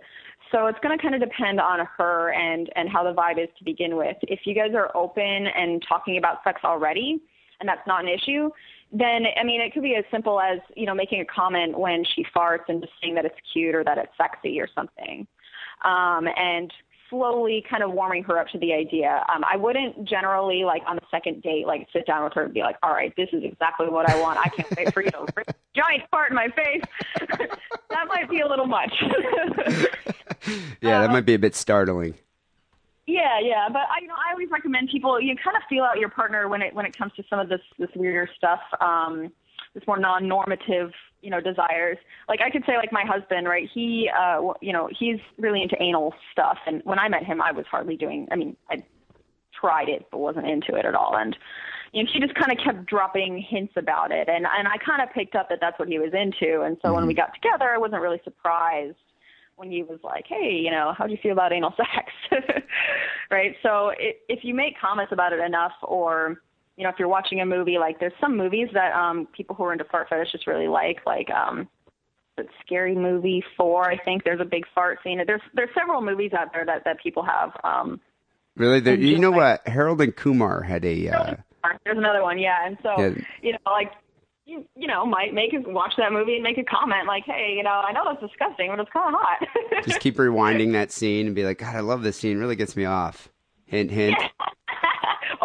So 0.52 0.66
it's 0.66 0.78
going 0.82 0.96
to 0.96 1.02
kind 1.02 1.14
of 1.14 1.20
depend 1.20 1.60
on 1.60 1.86
her 1.96 2.32
and 2.32 2.70
and 2.76 2.88
how 2.88 3.04
the 3.04 3.12
vibe 3.12 3.42
is 3.42 3.48
to 3.58 3.64
begin 3.64 3.96
with. 3.96 4.16
If 4.22 4.40
you 4.44 4.54
guys 4.54 4.74
are 4.74 4.94
open 4.96 5.22
and 5.22 5.82
talking 5.86 6.18
about 6.18 6.42
sex 6.44 6.60
already, 6.64 7.20
and 7.60 7.68
that's 7.68 7.86
not 7.86 8.04
an 8.04 8.08
issue, 8.08 8.50
then 8.92 9.24
I 9.38 9.44
mean 9.44 9.60
it 9.60 9.72
could 9.74 9.82
be 9.82 9.96
as 9.96 10.04
simple 10.10 10.40
as 10.40 10.60
you 10.74 10.86
know 10.86 10.94
making 10.94 11.20
a 11.20 11.26
comment 11.26 11.78
when 11.78 12.04
she 12.14 12.24
farts 12.34 12.68
and 12.68 12.80
just 12.80 12.92
saying 13.02 13.14
that 13.16 13.24
it's 13.24 13.36
cute 13.52 13.74
or 13.74 13.84
that 13.84 13.98
it's 13.98 14.12
sexy 14.16 14.60
or 14.60 14.68
something, 14.74 15.26
um, 15.84 16.26
and 16.36 16.72
slowly 17.10 17.64
kind 17.68 17.82
of 17.82 17.92
warming 17.92 18.24
her 18.24 18.38
up 18.38 18.48
to 18.48 18.58
the 18.58 18.72
idea. 18.72 19.24
Um, 19.34 19.42
I 19.50 19.56
wouldn't 19.56 20.08
generally 20.08 20.64
like 20.64 20.82
on 20.86 20.96
the 20.96 21.06
second 21.10 21.42
date 21.42 21.66
like 21.66 21.86
sit 21.92 22.06
down 22.06 22.24
with 22.24 22.32
her 22.34 22.44
and 22.44 22.54
be 22.54 22.60
like, 22.60 22.76
all 22.82 22.92
right, 22.92 23.12
this 23.16 23.28
is 23.32 23.42
exactly 23.44 23.88
what 23.88 24.08
I 24.10 24.20
want. 24.20 24.38
I 24.38 24.48
can't 24.48 24.76
wait 24.76 24.92
for 24.92 25.02
you 25.02 25.10
to 25.10 25.26
rip 25.36 25.56
giant 25.74 26.04
fart 26.10 26.30
in 26.30 26.36
my 26.36 26.48
face. 26.48 26.82
that 27.90 28.06
might 28.08 28.28
be 28.30 28.40
a 28.40 28.48
little 28.48 28.66
much. 28.66 28.92
Yeah, 30.80 31.00
that 31.00 31.10
might 31.10 31.26
be 31.26 31.34
a 31.34 31.38
bit 31.38 31.54
startling. 31.54 32.14
Yeah, 33.06 33.38
yeah, 33.40 33.68
but 33.68 33.82
I, 33.82 34.02
you 34.02 34.08
know, 34.08 34.14
I 34.14 34.32
always 34.32 34.50
recommend 34.50 34.88
people 34.90 35.20
you 35.20 35.34
kind 35.42 35.56
of 35.56 35.62
feel 35.68 35.84
out 35.84 35.98
your 35.98 36.08
partner 36.08 36.48
when 36.48 36.60
it 36.60 36.74
when 36.74 36.86
it 36.86 36.96
comes 36.96 37.12
to 37.14 37.24
some 37.30 37.38
of 37.38 37.48
this 37.48 37.60
this 37.78 37.90
weirder 37.94 38.28
stuff, 38.36 38.60
um, 38.80 39.32
this 39.76 39.86
more 39.86 39.98
non-normative, 39.98 40.90
you 41.20 41.30
know, 41.30 41.40
desires. 41.40 41.98
Like 42.28 42.40
I 42.40 42.50
could 42.50 42.64
say, 42.66 42.76
like 42.78 42.92
my 42.92 43.04
husband, 43.06 43.46
right? 43.46 43.68
He, 43.72 44.08
uh, 44.08 44.40
you 44.62 44.72
know, 44.72 44.88
he's 44.98 45.18
really 45.38 45.62
into 45.62 45.76
anal 45.80 46.14
stuff, 46.32 46.56
and 46.66 46.80
when 46.84 46.98
I 46.98 47.08
met 47.08 47.24
him, 47.24 47.42
I 47.42 47.52
was 47.52 47.66
hardly 47.70 47.96
doing. 47.96 48.26
I 48.30 48.36
mean, 48.36 48.56
I 48.70 48.82
tried 49.58 49.90
it, 49.90 50.06
but 50.10 50.18
wasn't 50.18 50.48
into 50.48 50.74
it 50.74 50.86
at 50.86 50.94
all, 50.94 51.14
and 51.16 51.36
you 51.92 52.02
know, 52.02 52.10
he 52.10 52.20
just 52.20 52.34
kind 52.34 52.50
of 52.50 52.58
kept 52.64 52.86
dropping 52.86 53.44
hints 53.46 53.74
about 53.76 54.12
it, 54.12 54.28
and 54.30 54.46
and 54.46 54.66
I 54.66 54.78
kind 54.78 55.02
of 55.02 55.14
picked 55.14 55.34
up 55.34 55.50
that 55.50 55.58
that's 55.60 55.78
what 55.78 55.88
he 55.88 55.98
was 55.98 56.14
into, 56.14 56.62
and 56.62 56.78
so 56.82 56.94
when 56.94 57.06
we 57.06 57.12
got 57.12 57.34
together, 57.34 57.68
I 57.68 57.76
wasn't 57.76 58.00
really 58.00 58.20
surprised 58.24 58.96
when 59.56 59.70
he 59.70 59.82
was 59.82 59.98
like, 60.02 60.24
"Hey, 60.26 60.52
you 60.52 60.70
know, 60.70 60.94
how 60.96 61.04
do 61.04 61.12
you 61.12 61.18
feel 61.22 61.32
about 61.32 61.52
anal 61.52 61.74
sex?" 61.76 62.12
right? 63.30 63.54
So 63.62 63.90
it, 63.98 64.20
if 64.30 64.40
you 64.42 64.54
make 64.54 64.80
comments 64.80 65.12
about 65.12 65.34
it 65.34 65.40
enough, 65.40 65.72
or 65.82 66.40
you 66.76 66.84
know, 66.84 66.90
if 66.90 66.96
you're 66.98 67.08
watching 67.08 67.40
a 67.40 67.46
movie, 67.46 67.78
like 67.78 67.98
there's 68.00 68.12
some 68.20 68.36
movies 68.36 68.68
that 68.74 68.92
um 68.92 69.26
people 69.36 69.54
who 69.56 69.64
are 69.64 69.72
into 69.72 69.84
fart 69.84 70.08
fetishes 70.08 70.46
really 70.46 70.68
like, 70.68 70.98
like 71.06 71.30
um 71.30 71.68
it's 72.38 72.50
Scary 72.66 72.94
Movie 72.94 73.42
Four. 73.56 73.90
I 73.90 73.96
think 73.96 74.24
there's 74.24 74.40
a 74.40 74.44
big 74.44 74.64
fart 74.74 74.98
scene. 75.02 75.20
There's 75.26 75.40
there's 75.54 75.70
several 75.74 76.02
movies 76.02 76.32
out 76.38 76.52
there 76.52 76.66
that 76.66 76.84
that 76.84 77.00
people 77.02 77.22
have. 77.24 77.52
Um, 77.64 78.00
Really, 78.56 78.80
there, 78.80 78.94
you 78.94 79.18
know 79.18 79.28
Enjoy. 79.28 79.36
what? 79.38 79.68
Harold 79.68 80.00
and 80.00 80.16
Kumar 80.16 80.62
had 80.62 80.82
a. 80.86 81.08
Uh, 81.10 81.34
there's 81.84 81.98
another 81.98 82.22
one, 82.22 82.38
yeah, 82.38 82.66
and 82.66 82.78
so 82.82 82.98
Yeah. 82.98 83.10
you 83.42 83.52
know, 83.52 83.58
like. 83.66 83.90
You, 84.48 84.64
you 84.76 84.86
know, 84.86 85.04
might 85.04 85.34
make 85.34 85.52
a, 85.54 85.58
watch 85.68 85.94
that 85.98 86.12
movie 86.12 86.34
and 86.34 86.42
make 86.44 86.56
a 86.56 86.62
comment 86.62 87.08
like, 87.08 87.24
"Hey, 87.26 87.54
you 87.56 87.64
know, 87.64 87.70
I 87.70 87.90
know 87.90 88.02
that's 88.06 88.20
disgusting, 88.20 88.70
but 88.70 88.78
it's 88.78 88.90
kind 88.92 89.12
of 89.12 89.20
hot." 89.20 89.82
just 89.84 89.98
keep 89.98 90.14
rewinding 90.18 90.70
that 90.74 90.92
scene 90.92 91.26
and 91.26 91.34
be 91.34 91.42
like, 91.44 91.58
God, 91.58 91.74
I 91.74 91.80
love 91.80 92.04
this 92.04 92.16
scene. 92.16 92.38
Really 92.38 92.54
gets 92.54 92.76
me 92.76 92.84
off. 92.84 93.28
Hint, 93.64 93.90
hint. 93.90 94.14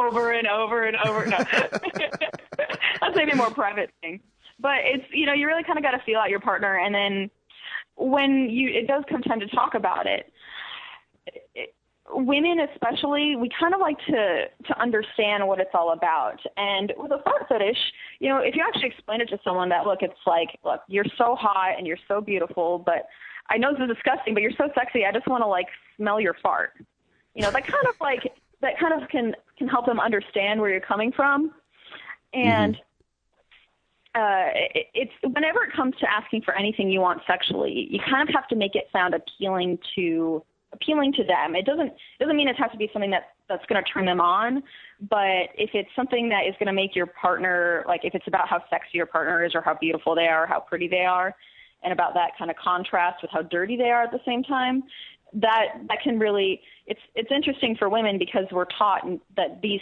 Over 0.08 0.32
and 0.32 0.48
over 0.48 0.86
and 0.86 0.98
over. 1.06 1.26
No. 1.26 1.38
That's 3.02 3.16
maybe 3.16 3.32
a 3.32 3.36
more 3.36 3.52
private 3.52 3.92
thing. 4.02 4.20
But 4.60 4.80
it's 4.84 5.06
you 5.12 5.26
know 5.26 5.34
you 5.34 5.48
really 5.48 5.64
kind 5.64 5.78
of 5.78 5.84
got 5.84 5.92
to 5.92 6.04
feel 6.06 6.20
out 6.20 6.30
your 6.30 6.40
partner, 6.40 6.78
and 6.78 6.94
then 6.94 7.30
when 7.96 8.50
you 8.50 8.70
it 8.70 8.88
does 8.88 9.04
come 9.10 9.22
time 9.22 9.40
to 9.40 9.48
talk 9.48 9.74
about 9.74 10.06
it, 10.06 10.32
it 11.56 11.74
women 12.14 12.60
especially 12.74 13.36
we 13.36 13.50
kind 13.60 13.74
of 13.74 13.80
like 13.80 13.98
to 14.08 14.46
to 14.68 14.82
understand 14.82 15.48
what 15.48 15.60
it's 15.60 15.72
all 15.74 15.94
about. 15.94 16.40
And 16.58 16.94
with 16.98 17.12
a 17.12 17.22
fart 17.24 17.48
fetish, 17.48 17.78
you 18.20 18.30
know 18.30 18.38
if 18.38 18.56
you 18.56 18.64
actually 18.66 18.90
explain 18.90 19.22
it 19.22 19.30
to 19.30 19.40
someone 19.44 19.70
that 19.70 19.86
look 19.86 20.02
it's 20.02 20.14
like 20.26 20.50
look 20.64 20.82
you're 20.88 21.06
so 21.18 21.36
hot 21.36 21.76
and 21.78 21.88
you're 21.88 21.98
so 22.08 22.22
beautiful, 22.22 22.80
but 22.80 23.08
I 23.50 23.58
know 23.58 23.74
this 23.74 23.82
is 23.82 23.96
disgusting, 23.96 24.34
but 24.34 24.44
you're 24.44 24.52
so 24.58 24.70
sexy. 24.76 25.06
I 25.06 25.12
just 25.12 25.28
want 25.28 25.44
to 25.44 25.48
like 25.48 25.68
smell 25.98 26.20
your 26.20 26.36
fart. 26.42 26.74
You 27.34 27.44
know 27.44 27.52
that 27.52 27.66
kind 27.66 27.88
of 27.88 27.96
like 28.00 28.32
that 28.62 28.80
kind 28.80 29.02
of 29.02 29.10
can 29.10 29.36
can 29.58 29.68
help 29.68 29.86
them 29.86 30.00
understand 30.00 30.60
where 30.60 30.70
you're 30.70 30.80
coming 30.80 31.12
from. 31.12 31.52
And 32.34 32.76
uh 34.16 34.52
it, 34.76 34.88
it's 34.94 35.12
whenever 35.24 35.64
it 35.64 35.74
comes 35.74 35.96
to 36.00 36.10
asking 36.10 36.42
for 36.42 36.54
anything 36.56 36.90
you 36.90 37.00
want 37.00 37.22
sexually 37.26 37.88
you 37.90 38.00
kind 38.10 38.28
of 38.28 38.34
have 38.34 38.48
to 38.48 38.56
make 38.56 38.76
it 38.76 38.88
sound 38.92 39.14
appealing 39.14 39.78
to 39.96 40.44
appealing 40.74 41.14
to 41.14 41.24
them. 41.24 41.56
It 41.56 41.66
doesn't 41.66 41.94
doesn't 42.20 42.36
mean 42.36 42.48
it 42.48 42.58
has 42.58 42.72
to 42.72 42.78
be 42.78 42.90
something 42.94 43.12
that 43.12 43.32
that's 43.48 43.66
going 43.68 43.84
to 43.84 43.90
turn 43.90 44.06
them 44.06 44.22
on 44.22 44.64
but 45.10 45.50
if 45.58 45.72
it's 45.74 45.90
something 45.96 46.30
that 46.30 46.46
is 46.48 46.54
going 46.60 46.68
to 46.68 46.74
make 46.74 46.96
your 46.96 47.08
partner 47.08 47.84
like 47.88 48.02
if 48.04 48.16
it's 48.16 48.28
about 48.28 48.48
how 48.48 48.64
sexy 48.70 48.92
your 48.94 49.06
partner 49.06 49.44
is 49.44 49.54
or 49.56 49.62
how 49.62 49.74
beautiful 49.74 50.16
they 50.16 50.28
are 50.28 50.44
or 50.44 50.48
how 50.48 50.60
pretty 50.60 50.88
they 50.88 51.06
are 51.06 51.36
and 51.84 51.92
about 51.92 52.14
that 52.14 52.32
kind 52.38 52.50
of 52.52 52.58
contrast 52.58 53.22
with 53.22 53.32
how 53.32 53.42
dirty 53.42 53.76
they 53.76 53.90
are 53.90 54.04
at 54.04 54.12
the 54.12 54.22
same 54.26 54.44
time 54.44 54.84
that 55.34 55.68
that 55.88 56.02
can 56.04 56.20
really 56.20 56.62
it's 56.88 57.00
it's 57.16 57.32
interesting 57.32 57.76
for 57.76 57.90
women 57.90 58.18
because 58.18 58.46
we're 58.52 58.66
taught 58.66 59.02
that 59.36 59.62
these 59.62 59.82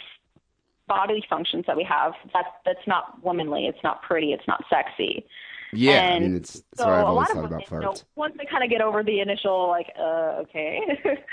bodily 0.86 1.24
functions 1.28 1.64
that 1.66 1.76
we 1.76 1.84
have 1.84 2.12
that 2.32 2.46
that's 2.64 2.86
not 2.86 3.22
womanly 3.22 3.66
it's 3.66 3.82
not 3.82 4.02
pretty 4.02 4.32
it's 4.32 4.46
not 4.46 4.64
sexy. 4.68 5.24
Yeah, 5.72 5.92
I 5.92 5.94
And 5.94 6.24
mean, 6.24 6.36
it's, 6.36 6.54
that's 6.54 6.82
so 6.82 6.88
I've 6.88 7.04
a 7.04 7.06
always 7.06 7.28
thought 7.28 7.44
of 7.44 7.44
about 7.44 7.70
women, 7.70 7.82
you 7.82 7.86
know, 7.86 7.94
once 8.16 8.34
they 8.36 8.44
kind 8.44 8.64
of 8.64 8.70
get 8.70 8.80
over 8.80 9.02
the 9.02 9.20
initial 9.20 9.68
like 9.68 9.92
uh 9.98 10.42
okay. 10.42 10.80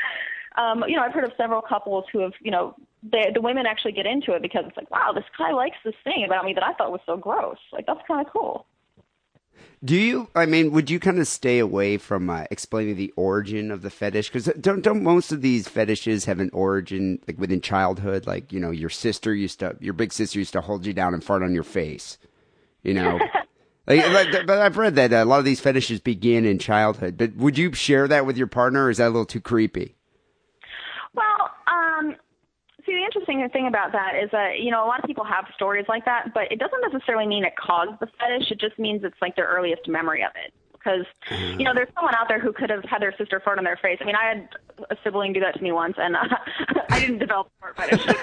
Um 0.57 0.83
you 0.87 0.95
know 0.95 1.03
i've 1.03 1.13
heard 1.13 1.23
of 1.23 1.33
several 1.37 1.61
couples 1.61 2.05
who 2.11 2.19
have 2.21 2.33
you 2.41 2.49
know 2.49 2.75
the 3.03 3.29
the 3.33 3.41
women 3.41 3.67
actually 3.67 3.91
get 3.91 4.07
into 4.07 4.33
it 4.33 4.41
because 4.41 4.63
it's 4.67 4.75
like 4.75 4.89
wow 4.89 5.11
this 5.13 5.23
guy 5.37 5.51
likes 5.51 5.77
this 5.85 5.93
thing 6.03 6.23
about 6.25 6.45
me 6.45 6.53
that 6.53 6.63
i 6.63 6.73
thought 6.73 6.91
was 6.91 7.01
so 7.05 7.15
gross. 7.15 7.59
Like 7.71 7.85
that's 7.85 7.99
kind 8.07 8.25
of 8.25 8.33
cool 8.33 8.65
Do 9.83 9.95
you? 9.95 10.29
I 10.35 10.45
mean, 10.45 10.71
would 10.71 10.89
you 10.89 10.99
kind 10.99 11.19
of 11.19 11.27
stay 11.27 11.59
away 11.59 11.97
from 11.97 12.29
uh, 12.29 12.45
explaining 12.49 12.95
the 12.95 13.13
origin 13.15 13.69
of 13.69 13.83
the 13.83 13.89
fetish? 13.89 14.29
Because 14.29 14.45
don't 14.59 14.81
don't 14.81 15.03
most 15.03 15.31
of 15.31 15.41
these 15.41 15.67
fetishes 15.67 16.25
have 16.25 16.39
an 16.39 16.49
origin 16.51 17.19
like 17.27 17.37
within 17.37 17.61
childhood? 17.61 18.25
Like 18.25 18.51
you 18.51 18.59
know, 18.59 18.71
your 18.71 18.89
sister 18.89 19.35
used 19.35 19.59
to, 19.59 19.77
your 19.79 19.93
big 19.93 20.11
sister 20.11 20.39
used 20.39 20.53
to 20.53 20.61
hold 20.61 20.85
you 20.85 20.93
down 20.93 21.13
and 21.13 21.23
fart 21.23 21.43
on 21.43 21.53
your 21.53 21.63
face. 21.63 22.17
You 22.81 22.95
know, 22.95 23.19
like, 23.87 24.07
like, 24.09 24.47
but 24.47 24.59
I've 24.59 24.77
read 24.77 24.95
that 24.95 25.13
a 25.13 25.25
lot 25.25 25.39
of 25.39 25.45
these 25.45 25.59
fetishes 25.59 25.99
begin 25.99 26.45
in 26.45 26.57
childhood. 26.57 27.15
But 27.17 27.35
would 27.35 27.57
you 27.57 27.73
share 27.73 28.07
that 28.07 28.25
with 28.25 28.37
your 28.37 28.47
partner, 28.47 28.85
or 28.85 28.89
is 28.89 28.97
that 28.97 29.07
a 29.07 29.09
little 29.09 29.25
too 29.25 29.41
creepy? 29.41 29.95
Well, 31.13 31.51
um, 31.67 32.15
see, 32.87 32.93
the 32.93 33.03
interesting 33.03 33.47
thing 33.49 33.67
about 33.67 33.91
that 33.91 34.13
is 34.15 34.31
that, 34.31 34.59
you 34.59 34.71
know, 34.71 34.83
a 34.83 34.87
lot 34.87 34.99
of 34.99 35.05
people 35.05 35.23
have 35.23 35.45
stories 35.53 35.85
like 35.87 36.05
that, 36.05 36.33
but 36.33 36.51
it 36.51 36.57
doesn't 36.57 36.81
necessarily 36.81 37.27
mean 37.27 37.43
it 37.43 37.55
caused 37.55 37.99
the 37.99 38.07
fetish. 38.17 38.49
It 38.51 38.59
just 38.59 38.79
means 38.79 39.03
it's 39.03 39.21
like 39.21 39.35
their 39.35 39.47
earliest 39.47 39.87
memory 39.87 40.23
of 40.23 40.31
it. 40.43 40.53
Because, 40.73 41.05
you 41.57 41.65
know, 41.65 41.73
there's 41.73 41.89
someone 41.93 42.15
out 42.15 42.27
there 42.29 42.39
who 42.39 42.53
could 42.53 42.69
have 42.69 42.83
had 42.85 43.01
their 43.01 43.13
sister 43.17 43.41
fart 43.43 43.57
on 43.57 43.65
their 43.65 43.77
face. 43.81 43.97
I 43.99 44.05
mean, 44.05 44.15
I 44.15 44.25
had 44.25 44.49
a 44.89 44.95
sibling 45.03 45.33
do 45.33 45.41
that 45.41 45.55
to 45.55 45.61
me 45.61 45.73
once, 45.73 45.95
and 45.97 46.15
uh, 46.15 46.23
I 46.89 46.99
didn't 47.01 47.19
develop 47.19 47.47
a 47.61 47.73
fart 47.73 47.75
fetish. 47.75 48.15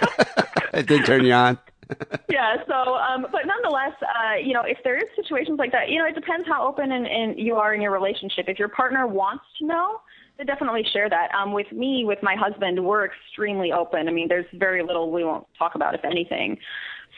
It 0.75 0.89
did 0.89 1.05
turn 1.07 1.25
you 1.25 1.33
on. 1.33 1.59
yeah. 2.29 2.57
So, 2.67 2.75
um, 2.75 3.27
but 3.31 3.43
nonetheless, 3.47 3.93
uh, 4.03 4.37
you 4.43 4.53
know, 4.53 4.63
if 4.63 4.79
there 4.85 4.97
is 4.97 5.05
situations 5.17 5.59
like 5.59 5.73
that, 5.73 5.89
you 5.89 5.99
know, 5.99 6.07
it 6.07 6.15
depends 6.15 6.49
how 6.49 6.67
open 6.67 6.93
and, 6.93 7.07
and 7.07 7.39
you 7.39 7.55
are 7.57 7.75
in 7.75 7.81
your 7.81 7.93
relationship. 7.93 8.47
If 8.49 8.59
your 8.59 8.69
partner 8.69 9.07
wants 9.07 9.45
to 9.59 9.67
know, 9.67 10.01
then 10.37 10.47
definitely 10.47 10.85
share 10.93 11.09
that. 11.09 11.35
Um, 11.35 11.53
with 11.53 11.71
me, 11.73 12.05
with 12.05 12.19
my 12.23 12.35
husband, 12.35 12.85
we're 12.85 13.07
extremely 13.07 13.73
open. 13.73 14.09
I 14.09 14.13
mean, 14.13 14.29
there's 14.29 14.47
very 14.55 14.83
little 14.83 15.11
we 15.11 15.25
won't 15.25 15.47
talk 15.59 15.75
about, 15.75 15.95
if 15.95 16.05
anything. 16.05 16.59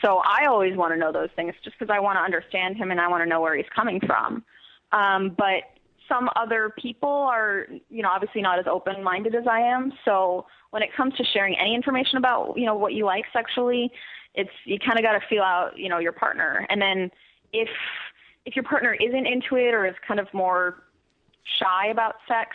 So 0.02 0.18
I 0.18 0.46
always 0.46 0.76
want 0.76 0.92
to 0.92 0.98
know 0.98 1.12
those 1.12 1.30
things 1.36 1.54
just 1.64 1.78
because 1.78 1.92
I 1.94 2.00
want 2.00 2.16
to 2.16 2.20
understand 2.20 2.76
him 2.76 2.90
and 2.90 3.00
I 3.00 3.08
want 3.08 3.22
to 3.22 3.28
know 3.28 3.40
where 3.40 3.56
he's 3.56 3.66
coming 3.74 4.00
from. 4.00 4.44
Um, 4.92 5.34
but 5.36 5.64
some 6.08 6.28
other 6.36 6.72
people 6.78 7.08
are, 7.08 7.66
you 7.88 8.02
know, 8.02 8.10
obviously 8.10 8.42
not 8.42 8.58
as 8.58 8.66
open-minded 8.66 9.34
as 9.34 9.46
I 9.50 9.60
am. 9.60 9.92
So 10.04 10.46
when 10.70 10.82
it 10.82 10.90
comes 10.96 11.14
to 11.16 11.24
sharing 11.32 11.56
any 11.58 11.74
information 11.74 12.18
about, 12.18 12.54
you 12.56 12.66
know, 12.66 12.76
what 12.76 12.92
you 12.92 13.04
like 13.06 13.24
sexually, 13.32 13.90
it's 14.34 14.50
you 14.64 14.78
kind 14.78 14.98
of 14.98 15.02
got 15.02 15.12
to 15.12 15.26
feel 15.28 15.42
out, 15.42 15.72
you 15.76 15.88
know, 15.88 15.98
your 15.98 16.12
partner. 16.12 16.66
And 16.68 16.80
then 16.80 17.10
if 17.52 17.68
if 18.44 18.54
your 18.54 18.64
partner 18.64 18.94
isn't 18.94 19.26
into 19.26 19.56
it 19.56 19.74
or 19.74 19.86
is 19.86 19.94
kind 20.06 20.20
of 20.20 20.32
more 20.32 20.84
shy 21.58 21.88
about 21.88 22.16
sex, 22.28 22.50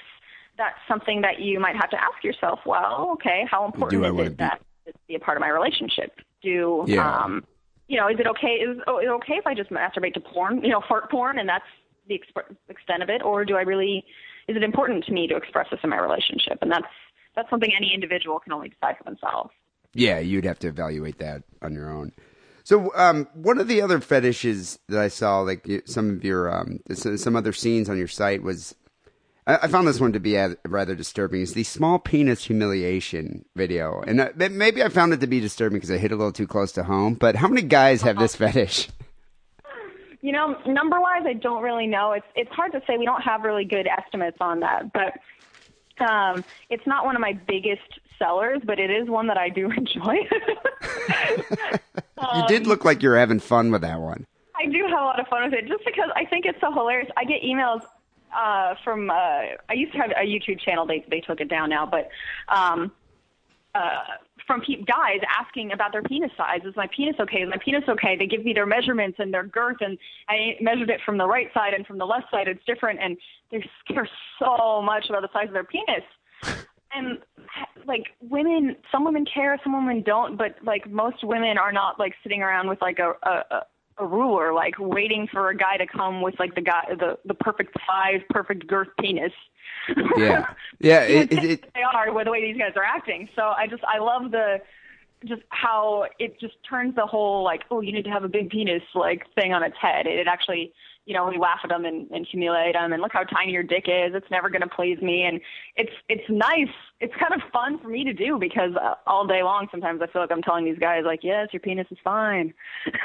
that's 0.62 0.78
something 0.88 1.22
that 1.22 1.40
you 1.40 1.60
might 1.60 1.76
have 1.76 1.90
to 1.90 1.98
ask 1.98 2.24
yourself. 2.24 2.60
Well, 2.66 3.10
okay, 3.14 3.40
how 3.50 3.66
important 3.66 4.06
is 4.06 4.26
it 4.28 4.30
be- 4.38 4.44
that 4.44 4.62
it 4.86 4.96
be 5.08 5.16
a 5.16 5.20
part 5.20 5.38
of 5.38 5.42
my 5.42 5.50
relationship? 5.50 6.12
Do 6.44 6.86
Yeah. 6.88 7.24
um, 7.24 7.44
you 7.88 7.98
know, 7.98 8.08
is 8.08 8.20
it 8.20 8.28
okay? 8.28 8.54
Is, 8.66 8.78
oh, 8.88 9.00
is 9.00 9.06
it 9.06 9.10
okay 9.20 9.34
if 9.36 9.46
I 9.48 9.54
just 9.54 9.70
masturbate 9.70 10.14
to 10.14 10.22
porn? 10.22 10.64
You 10.64 10.70
know, 10.70 10.82
fart 10.88 11.10
porn, 11.12 11.38
and 11.40 11.48
that's 11.50 11.66
the 12.08 12.16
exp- 12.20 12.56
extent 12.70 13.04
of 13.04 13.10
it, 13.10 13.22
or 13.22 13.44
do 13.46 13.56
I 13.58 13.62
really? 13.62 14.06
Is 14.48 14.56
it 14.56 14.64
important 14.64 15.04
to 15.06 15.12
me 15.12 15.28
to 15.28 15.36
express 15.36 15.68
this 15.72 15.80
in 15.84 15.90
my 15.90 16.00
relationship? 16.00 16.60
And 16.62 16.72
that's 16.72 16.88
that's 17.36 17.50
something 17.50 17.72
any 17.76 17.92
individual 17.94 18.40
can 18.40 18.54
only 18.54 18.70
decide 18.70 18.98
for 18.98 19.04
themselves. 19.04 19.52
Yeah, 19.94 20.20
you'd 20.20 20.46
have 20.46 20.60
to 20.60 20.68
evaluate 20.68 21.18
that 21.20 21.44
on 21.62 21.74
your 21.74 21.90
own. 21.90 22.12
So, 22.64 22.92
um, 22.96 23.28
one 23.34 23.58
of 23.60 23.68
the 23.68 23.82
other 23.82 24.00
fetishes 24.00 24.80
that 24.88 25.00
I 25.02 25.08
saw, 25.08 25.40
like 25.42 25.68
some 25.86 26.10
of 26.12 26.24
your, 26.24 26.54
um, 26.54 26.80
some 26.94 27.36
other 27.36 27.52
scenes 27.54 27.90
on 27.90 27.98
your 27.98 28.08
site 28.08 28.42
was, 28.44 28.76
I, 29.52 29.60
I 29.64 29.68
found 29.68 29.88
this 29.88 30.00
one 30.00 30.14
to 30.14 30.20
be 30.20 30.38
uh, 30.38 30.56
rather 30.68 30.96
disturbing. 30.96 31.42
Is 31.42 31.54
the 31.54 31.64
small 31.64 32.00
penis 32.00 32.46
humiliation 32.46 33.46
video, 33.56 34.02
and 34.08 34.22
uh, 34.22 34.30
maybe 34.36 34.84
I 34.84 34.90
found 34.90 35.14
it 35.14 35.20
to 35.20 35.28
be 35.28 35.40
disturbing 35.40 35.78
because 35.78 35.92
I 35.92 35.98
hit 35.98 36.12
a 36.12 36.16
little 36.16 36.32
too 36.32 36.48
close 36.48 36.72
to 36.74 36.84
home. 36.84 37.16
But 37.16 37.36
how 37.36 37.48
many 37.48 37.62
guys 37.62 38.02
have 38.02 38.18
this 38.18 38.36
fetish? 38.36 38.90
You 40.24 40.32
know, 40.32 40.56
number 40.68 41.02
wise, 41.02 41.24
I 41.26 41.34
don't 41.34 41.64
really 41.64 41.88
know. 41.88 42.12
It's 42.12 42.28
it's 42.36 42.52
hard 42.52 42.74
to 42.74 42.82
say. 42.86 42.96
We 42.96 43.06
don't 43.06 43.24
have 43.24 43.42
really 43.42 43.66
good 43.66 43.88
estimates 43.88 44.38
on 44.40 44.60
that, 44.60 44.94
but 44.94 45.18
um, 46.00 46.46
it's 46.70 46.86
not 46.86 47.06
one 47.06 47.16
of 47.16 47.22
my 47.22 47.34
biggest 47.34 48.00
sellers, 48.20 48.62
but 48.64 48.78
it 48.78 48.92
is 48.92 49.10
one 49.10 49.26
that 49.28 49.38
I 49.38 49.50
do 49.50 49.72
enjoy. 49.72 50.14
you 52.36 52.48
did 52.48 52.68
look 52.68 52.86
like 52.86 53.02
you're 53.02 53.18
having 53.18 53.40
fun 53.40 53.72
with 53.72 53.82
that 53.82 54.00
one. 54.00 54.28
I 54.56 54.68
do 54.68 54.84
have 54.84 55.00
a 55.00 55.04
lot 55.04 55.20
of 55.20 55.28
fun 55.28 55.46
with 55.46 55.54
it, 55.54 55.68
just 55.68 55.84
because 55.86 56.12
I 56.16 56.26
think 56.26 56.46
it's 56.46 56.62
so 56.62 56.72
hilarious. 56.72 57.10
I 57.18 57.24
get 57.24 57.42
emails 57.42 57.82
uh, 58.36 58.76
from. 58.84 59.10
Uh, 59.10 59.14
I 59.14 59.74
used 59.74 59.94
to 59.94 60.00
have 60.00 60.12
a 60.12 60.26
YouTube 60.26 60.60
channel. 60.60 60.86
They 60.86 61.06
they 61.10 61.20
took 61.20 61.42
it 61.42 61.50
down 61.50 61.70
now, 61.70 61.86
but. 61.86 62.10
Um, 62.48 62.92
uh, 63.74 64.04
from 64.46 64.62
pe- 64.62 64.84
guys 64.84 65.20
asking 65.40 65.72
about 65.72 65.94
their 65.94 66.02
penis 66.02 66.32
size. 66.36 66.60
Is 66.66 66.76
my 66.76 66.88
penis 66.96 67.16
okay? 67.20 67.38
Is 67.38 67.50
my 67.50 67.58
penis 67.64 67.84
okay? 67.88 68.18
They 68.18 68.28
give 68.28 68.44
me 68.44 68.52
their 68.52 68.66
measurements 68.66 69.18
and 69.20 69.34
their 69.34 69.46
girth, 69.46 69.78
and 69.80 69.98
I 70.28 70.58
measured 70.60 70.90
it 70.90 71.00
from 71.06 71.18
the 71.18 71.26
right 71.26 71.48
side 71.54 71.74
and 71.74 71.86
from 71.88 71.98
the 71.98 72.06
left 72.06 72.30
side. 72.32 72.50
It's 72.50 72.64
different, 72.66 73.00
and 73.00 73.18
they 73.50 73.64
care 73.88 74.10
so 74.40 74.82
much 74.82 75.06
about 75.10 75.22
the 75.22 75.30
size 75.32 75.48
of 75.48 75.54
their 75.54 75.64
penis. 75.64 76.04
And 76.94 77.20
like 77.88 78.08
women, 78.20 78.76
some 78.92 79.06
women 79.06 79.26
care, 79.26 79.58
some 79.64 79.74
women 79.74 80.04
don't. 80.04 80.38
But 80.38 80.58
like 80.64 80.90
most 80.90 81.24
women 81.24 81.58
are 81.58 81.72
not 81.72 81.98
like 81.98 82.14
sitting 82.24 82.42
around 82.42 82.68
with 82.68 82.82
like 82.82 83.00
a 83.00 83.14
a, 83.24 83.62
a 84.02 84.06
ruler, 84.06 84.54
like 84.54 84.76
waiting 84.80 85.28
for 85.32 85.50
a 85.50 85.56
guy 85.56 85.78
to 85.78 85.86
come 85.86 86.22
with 86.22 86.38
like 86.40 86.56
the 86.56 86.62
guy 86.62 86.84
the 86.90 87.18
the 87.26 87.36
perfect 87.36 87.78
size, 87.88 88.22
perfect 88.30 88.68
girth 88.68 88.90
penis. 89.00 89.32
Yeah, 90.18 90.48
yeah. 90.80 91.02
It, 91.02 91.32
it, 91.32 91.44
it, 91.44 91.74
they 91.74 91.84
are 91.84 92.14
with 92.14 92.26
the 92.26 92.32
way 92.32 92.42
these 92.52 92.60
guys 92.60 92.74
are 92.76 92.84
acting. 92.84 93.30
So 93.36 93.44
I 93.44 93.68
just 93.68 93.84
I 93.84 94.00
love 94.00 94.32
the 94.32 94.58
just 95.26 95.44
how 95.50 96.06
it 96.18 96.40
just 96.40 96.56
turns 96.68 96.96
the 96.96 97.06
whole 97.06 97.44
like 97.44 97.62
oh 97.70 97.82
you 97.82 97.94
need 97.94 98.06
to 98.06 98.10
have 98.10 98.24
a 98.24 98.28
big 98.28 98.50
penis 98.50 98.82
like 98.96 99.24
thing 99.36 99.54
on 99.54 99.64
its 99.64 99.78
head. 99.80 100.08
It, 100.08 100.20
it 100.20 100.28
actually 100.28 100.74
you 101.06 101.14
know 101.14 101.26
we 101.26 101.38
laugh 101.38 101.60
at 101.64 101.70
them 101.70 101.86
and, 101.86 102.10
and 102.12 102.28
humiliate 102.30 102.74
them 102.74 102.94
and 102.94 103.02
look 103.02 103.12
how 103.14 103.24
tiny 103.24 103.52
your 103.52 103.64
dick 103.64 103.86
is. 103.88 104.14
It's 104.14 104.30
never 104.30 104.50
going 104.50 104.62
to 104.62 104.68
please 104.68 105.02
me 105.02 105.24
and 105.24 105.42
it's 105.76 105.92
it's 106.10 106.30
nice. 106.30 106.74
It's 107.00 107.14
kind 107.16 107.34
of 107.34 107.42
fun 107.52 107.80
for 107.80 107.88
me 107.88 108.04
to 108.04 108.14
do 108.14 108.38
because 108.40 108.72
uh, 108.76 108.96
all 109.08 109.26
day 109.26 109.44
long 109.44 109.68
sometimes 109.72 110.02
I 110.02 110.08
feel 110.08 110.22
like 110.22 110.32
I'm 110.32 110.42
telling 110.42 110.66
these 110.66 110.80
guys 110.80 111.04
like 111.06 111.22
yes 111.24 111.50
your 111.52 111.60
penis 111.60 111.88
is 111.92 111.98
fine. 112.04 112.54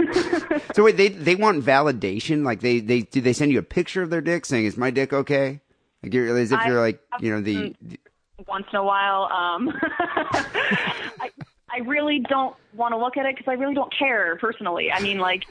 so 0.74 0.84
wait, 0.84 0.96
they 0.96 1.08
they 1.08 1.34
want 1.34 1.64
validation. 1.64 2.44
Like 2.44 2.60
they 2.60 2.80
they 2.80 3.02
do 3.02 3.20
they 3.20 3.32
send 3.32 3.52
you 3.52 3.58
a 3.58 3.62
picture 3.64 4.02
of 4.02 4.10
their 4.10 4.20
dick 4.20 4.44
saying 4.44 4.66
is 4.66 4.76
my 4.76 4.90
dick 4.90 5.12
okay? 5.12 5.60
Like 6.02 6.12
you're, 6.12 6.36
as 6.36 6.52
if 6.52 6.64
you're 6.66 6.80
like 6.80 7.00
you 7.20 7.30
know 7.30 7.40
the, 7.40 7.74
the 7.82 7.98
once 8.46 8.66
in 8.72 8.78
a 8.78 8.84
while. 8.84 9.24
Um, 9.24 9.72
I, 9.82 11.30
I 11.70 11.78
really 11.80 12.20
don't 12.28 12.56
want 12.74 12.92
to 12.92 12.98
look 12.98 13.16
at 13.16 13.26
it 13.26 13.36
because 13.36 13.50
I 13.50 13.54
really 13.54 13.74
don't 13.74 13.92
care 13.96 14.36
personally. 14.36 14.90
I 14.92 15.00
mean, 15.00 15.18
like, 15.18 15.44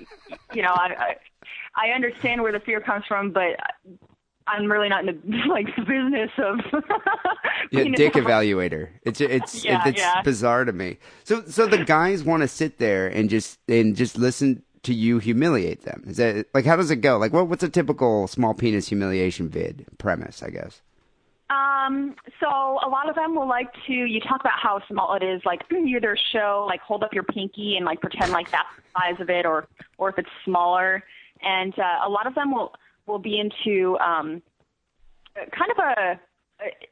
you 0.54 0.62
know, 0.62 0.72
I, 0.72 0.96
I 0.98 1.16
I 1.76 1.90
understand 1.90 2.42
where 2.42 2.52
the 2.52 2.60
fear 2.60 2.80
comes 2.80 3.06
from, 3.08 3.32
but 3.32 3.58
I'm 4.48 4.72
really 4.72 4.90
not 4.90 5.08
in 5.08 5.22
the 5.26 5.38
like 5.50 5.68
business 5.76 6.32
of 6.38 6.60
Yeah, 7.72 7.84
dick 7.96 8.14
evaluator. 8.14 8.90
It's 9.04 9.22
it's 9.22 9.66
Yeah, 9.66 9.88
it's 9.88 9.98
yeah. 9.98 10.22
bizarre 10.22 10.66
to 10.66 10.72
me. 10.74 10.98
So 11.24 11.44
so 11.46 11.66
the 11.68 11.84
guys 11.84 12.24
want 12.24 12.42
to 12.42 12.48
sit 12.48 12.78
there 12.78 13.08
and 13.08 13.30
just 13.30 13.60
and 13.68 13.96
just 13.96 14.18
listen 14.18 14.64
to 14.84 14.94
you 14.94 15.18
humiliate 15.18 15.82
them. 15.82 16.04
Is 16.08 16.18
that 16.18 16.48
like 16.54 16.66
how 16.66 16.76
does 16.76 16.92
it 16.92 16.98
go? 16.98 17.18
Like 17.18 17.34
what 17.34 17.48
what's 17.48 17.64
a 17.64 17.70
typical 17.70 18.28
small 18.28 18.54
penis 18.54 18.88
humiliation 18.88 19.50
vid 19.50 19.86
premise? 19.98 20.44
I 20.44 20.50
guess. 20.50 20.82
Um, 21.48 22.16
so 22.40 22.48
a 22.48 22.90
lot 22.90 23.08
of 23.08 23.16
them 23.16 23.36
will 23.36 23.48
like 23.48 23.68
to 23.86 23.94
you 23.94 24.20
talk 24.20 24.42
about 24.42 24.60
how 24.62 24.82
small 24.88 25.16
it 25.16 25.24
is, 25.24 25.42
like 25.46 25.62
you 25.70 25.86
either 25.96 26.18
show 26.32 26.66
like 26.68 26.82
hold 26.82 27.04
up 27.04 27.14
your 27.14 27.24
pinky 27.24 27.76
and 27.78 27.86
like 27.86 28.00
pretend 28.02 28.32
like 28.32 28.50
that's 28.52 28.68
the 28.78 29.00
size 29.00 29.20
of 29.22 29.30
it, 29.30 29.46
or 29.46 29.68
or 29.98 30.10
if 30.10 30.18
it's 30.20 30.30
smaller. 30.44 31.04
And 31.46 31.78
uh, 31.80 32.00
a 32.06 32.10
lot 32.10 32.28
of 32.28 32.36
them 32.36 32.52
will 32.52 32.74
will 33.08 33.20
be 33.20 33.40
into 33.40 33.98
um, 34.00 34.42
kind 35.36 35.72
of 35.72 35.78
a 35.80 36.20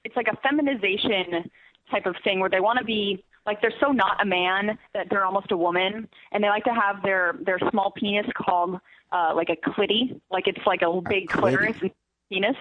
it's 0.03 0.15
like 0.15 0.27
a 0.27 0.37
feminization 0.47 1.49
type 1.89 2.05
of 2.05 2.15
thing 2.23 2.39
where 2.39 2.49
they 2.49 2.59
want 2.59 2.79
to 2.79 2.85
be 2.85 3.23
like 3.45 3.61
they're 3.61 3.73
so 3.79 3.91
not 3.91 4.21
a 4.21 4.25
man 4.25 4.77
that 4.93 5.07
they're 5.09 5.25
almost 5.25 5.51
a 5.51 5.57
woman, 5.57 6.07
and 6.31 6.43
they 6.43 6.47
like 6.47 6.63
to 6.63 6.73
have 6.73 7.01
their 7.03 7.35
their 7.45 7.59
small 7.71 7.91
penis 7.91 8.27
called 8.35 8.79
uh, 9.11 9.33
like 9.35 9.49
a 9.49 9.69
clitty, 9.69 10.19
like 10.31 10.47
it's 10.47 10.65
like 10.65 10.81
a 10.81 11.01
big 11.01 11.27
clitoris 11.27 11.77
and 11.81 11.91
penis. 12.31 12.55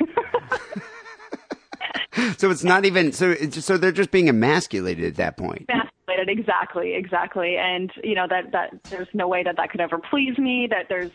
So 2.38 2.50
it's 2.50 2.64
not 2.64 2.84
even 2.84 3.12
so 3.12 3.30
it's 3.30 3.62
so 3.64 3.76
they're 3.76 3.92
just 3.92 4.10
being 4.10 4.28
emasculated 4.28 5.04
at 5.04 5.16
that 5.16 5.36
point. 5.36 5.66
emasculated 5.68 6.28
exactly 6.28 6.94
exactly 6.94 7.56
and 7.56 7.92
you 8.02 8.14
know 8.14 8.26
that 8.28 8.52
that 8.52 8.82
there's 8.84 9.08
no 9.12 9.28
way 9.28 9.42
that 9.42 9.56
that 9.56 9.70
could 9.70 9.80
ever 9.80 9.98
please 9.98 10.36
me 10.38 10.66
that 10.70 10.86
there's 10.88 11.10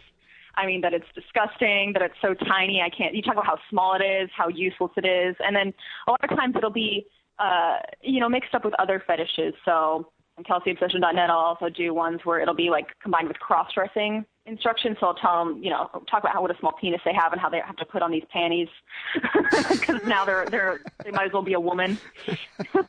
i 0.56 0.66
mean 0.66 0.82
that 0.82 0.94
it's 0.94 1.06
disgusting 1.16 1.92
that 1.94 2.02
it's 2.02 2.16
so 2.22 2.34
tiny 2.34 2.82
i 2.82 2.90
can't 2.90 3.16
you 3.16 3.22
talk 3.22 3.34
about 3.34 3.46
how 3.46 3.58
small 3.70 3.96
it 4.00 4.04
is 4.04 4.30
how 4.36 4.48
useless 4.48 4.92
it 4.98 5.06
is 5.06 5.36
and 5.40 5.56
then 5.56 5.74
a 6.08 6.12
lot 6.12 6.24
of 6.24 6.30
times 6.30 6.56
it'll 6.56 6.70
be 6.70 7.06
uh 7.40 7.78
you 8.02 8.20
know 8.20 8.30
mixed 8.30 8.54
up 8.54 8.64
with 8.66 8.74
other 8.80 9.04
fetishes 9.06 9.54
so 9.66 10.10
on 10.38 10.44
kelseyobsession.net 10.44 11.30
i'll 11.30 11.38
also 11.38 11.70
do 11.70 11.94
ones 11.94 12.22
where 12.24 12.40
it'll 12.40 12.56
be 12.56 12.70
like 12.70 12.88
combined 13.02 13.28
with 13.28 13.40
cross-dressing 13.40 14.26
instructions 14.46 14.98
so 15.00 15.08
i'll 15.08 15.16
tell 15.16 15.46
them 15.46 15.64
you 15.64 15.70
know 15.70 15.90
talk 16.10 16.22
about 16.22 16.34
how 16.34 16.42
what 16.42 16.52
a 16.52 16.60
small 16.60 16.74
penis 16.80 17.02
they 17.06 17.14
have 17.14 17.32
and 17.32 17.42
how 17.42 17.50
they 17.50 17.60
have 17.66 17.76
to 17.76 17.86
put 17.86 18.02
on 18.02 18.12
these 18.12 18.24
panties 18.32 18.68
because 19.70 20.02
now 20.06 20.26
they're 20.26 20.46
they're 20.50 20.82
they 21.04 21.12
might 21.12 21.28
as 21.28 21.34
well 21.34 21.44
be 21.44 21.54
a 21.54 21.60
woman 21.60 21.98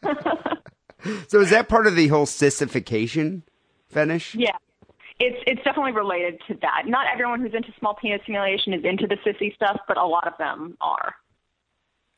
So 1.29 1.41
is 1.41 1.51
that 1.51 1.69
part 1.69 1.87
of 1.87 1.97
the 1.97 2.09
whole 2.09 2.27
sissification 2.27 3.43
fetish? 3.89 4.35
Yeah. 4.35 4.57
It's 5.19 5.39
it's 5.47 5.63
definitely 5.65 5.93
related 5.93 6.41
to 6.49 6.55
that. 6.63 6.85
Not 6.87 7.07
everyone 7.13 7.41
who's 7.41 7.55
into 7.55 7.73
small 7.79 7.95
penis 7.95 8.21
humiliation 8.25 8.73
is 8.73 8.85
into 8.85 9.07
the 9.07 9.17
sissy 9.17 9.55
stuff, 9.55 9.81
but 9.87 9.97
a 9.97 10.05
lot 10.05 10.27
of 10.27 10.37
them 10.39 10.77
are. 10.81 11.15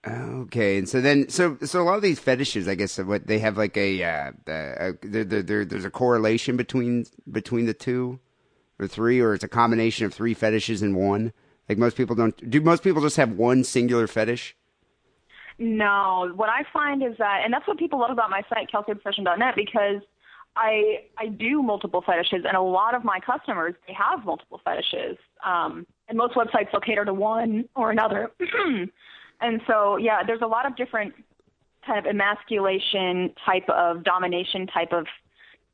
Okay, 0.07 0.77
and 0.77 0.87
so 0.87 1.01
then, 1.01 1.31
so 1.31 1.57
so 1.63 1.81
a 1.81 1.85
lot 1.85 1.97
of 1.97 2.03
these 2.03 2.19
fetishes, 2.19 2.69
I 2.69 2.75
guess, 2.75 2.99
what 2.99 3.27
they 3.27 3.39
have 3.39 3.57
like 3.57 3.75
a, 3.77 4.05
uh, 4.05 4.33
uh, 4.47 4.53
a 4.53 4.93
there, 5.03 5.25
there, 5.25 5.43
there, 5.43 5.65
there's 5.65 5.87
a 5.87 5.91
correlation 5.91 6.59
between 6.59 7.07
between 7.31 7.65
the 7.65 7.73
two 7.73 8.21
or 8.79 8.87
three, 8.87 9.21
or 9.21 9.33
it's 9.33 9.45
a 9.45 9.49
combination 9.49 10.05
of 10.05 10.13
three 10.13 10.35
fetishes 10.35 10.83
in 10.83 10.95
one. 10.95 11.33
Like 11.69 11.79
most 11.79 11.97
people 11.97 12.15
don't. 12.15 12.51
Do 12.51 12.61
most 12.61 12.83
people 12.83 13.01
just 13.01 13.17
have 13.17 13.33
one 13.33 13.65
singular 13.65 14.07
fetish? 14.07 14.55
No, 15.59 16.33
what 16.35 16.51
I 16.51 16.65
find 16.71 17.03
is 17.03 17.17
that, 17.19 17.43
and 17.45 17.53
that's 17.53 17.67
what 17.67 17.79
people 17.79 18.01
love 18.01 18.11
about 18.11 18.29
my 18.29 18.43
site, 18.49 18.71
kelseyobsession.net, 18.71 19.55
because 19.55 20.03
I 20.57 21.05
I 21.19 21.27
do 21.27 21.63
multiple 21.63 22.03
fetishes, 22.07 22.45
and 22.47 22.57
a 22.57 22.63
lot 22.63 22.95
of 22.95 23.05
my 23.05 23.19
customers 23.21 23.75
they 23.87 23.95
have 23.95 24.25
multiple 24.25 24.61
fetishes, 24.65 25.17
um, 25.45 25.87
and 26.09 26.17
most 26.17 26.35
websites 26.35 26.73
will 26.73 26.81
cater 26.81 27.05
to 27.05 27.15
one 27.15 27.69
or 27.75 27.91
another. 27.91 28.31
and 29.41 29.61
so, 29.67 29.97
yeah, 29.97 30.23
there's 30.25 30.43
a 30.43 30.47
lot 30.47 30.67
of 30.67 30.77
different 30.77 31.15
kind 31.87 31.99
of 31.99 32.07
emasculation 32.07 33.35
type 33.45 33.69
of 33.69 34.05
domination 34.05 34.67
type 34.67 34.93
of 34.93 35.07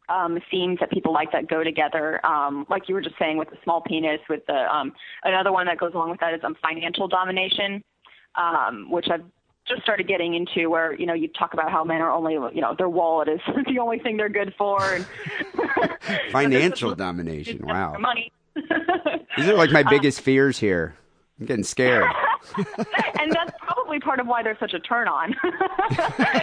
um, 0.09 0.39
themes 0.51 0.79
that 0.81 0.91
people 0.91 1.13
like 1.13 1.31
that 1.33 1.49
go 1.49 1.63
together. 1.63 2.25
Um, 2.27 2.67
like 2.69 2.89
you 2.89 2.95
were 2.95 3.03
just 3.03 3.17
saying 3.19 3.37
with 3.37 3.51
the 3.51 3.57
small 3.63 3.81
penis, 3.81 4.21
with 4.29 4.45
the 4.47 4.75
um, 4.75 4.93
another 5.25 5.53
one 5.53 5.67
that 5.67 5.79
goes 5.79 5.93
along 5.95 6.11
with 6.11 6.21
that 6.21 6.35
is 6.35 6.41
um, 6.43 6.57
financial 6.63 7.07
domination, 7.07 7.83
um, 8.35 8.91
which 8.91 9.07
I've 9.11 9.25
just 9.71 9.83
started 9.83 10.07
getting 10.09 10.35
into 10.35 10.69
where 10.69 10.93
you 10.95 11.07
know 11.07 11.15
you 11.15 11.29
talk 11.29 11.55
about 11.55 11.71
how 11.71 11.85
men 11.85 12.01
are 12.03 12.11
only 12.11 12.35
you 12.35 12.61
know 12.61 12.75
their 12.77 12.89
wallet 12.89 13.29
is 13.29 13.41
the 13.67 13.79
only 13.79 13.99
thing 13.99 14.17
they're 14.17 14.29
good 14.29 14.53
for 14.59 14.83
and 14.95 15.07
Financial 16.33 16.95
domination. 16.95 17.61
Wow, 17.63 17.97
money 17.99 18.33
these 19.37 19.49
are 19.49 19.55
like 19.55 19.71
my 19.71 19.83
um, 19.83 19.87
biggest 19.89 20.21
fears 20.21 20.59
here. 20.59 20.95
I'm 21.39 21.47
getting 21.47 21.65
scared. 21.65 22.11
and 23.21 23.33
that's 23.33 23.53
probably 23.61 24.01
part 24.01 24.19
of 24.21 24.27
why 24.27 24.43
they're 24.43 24.59
such 24.59 24.75
a 24.75 24.81
turn 24.81 25.09
on 25.09 25.35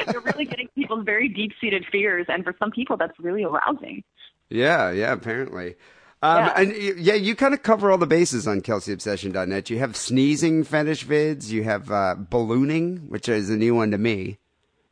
they're 0.07 0.21
really 0.21 0.45
getting 0.45 0.67
people's 0.75 1.03
very 1.05 1.27
deep 1.27 1.51
seated 1.59 1.85
fears 1.91 2.25
and 2.29 2.43
for 2.43 2.55
some 2.59 2.71
people 2.71 2.97
that's 2.97 3.19
really 3.19 3.43
arousing 3.43 4.03
Yeah, 4.49 4.91
yeah, 4.91 5.11
apparently. 5.11 5.75
Um, 6.21 6.37
Yeah. 6.45 6.53
And 6.59 6.75
yeah, 6.99 7.13
you 7.13 7.35
kind 7.35 7.53
of 7.53 7.61
cover 7.63 7.91
all 7.91 7.97
the 7.97 8.07
bases 8.07 8.47
on 8.47 8.61
KelseyObsession.net. 8.61 9.69
You 9.69 9.79
have 9.79 9.95
sneezing 9.95 10.63
fetish 10.63 11.05
vids. 11.05 11.49
You 11.49 11.63
have 11.63 11.91
uh, 11.91 12.15
ballooning, 12.17 13.09
which 13.09 13.29
is 13.29 13.49
a 13.49 13.57
new 13.57 13.75
one 13.75 13.91
to 13.91 13.97
me. 13.97 14.37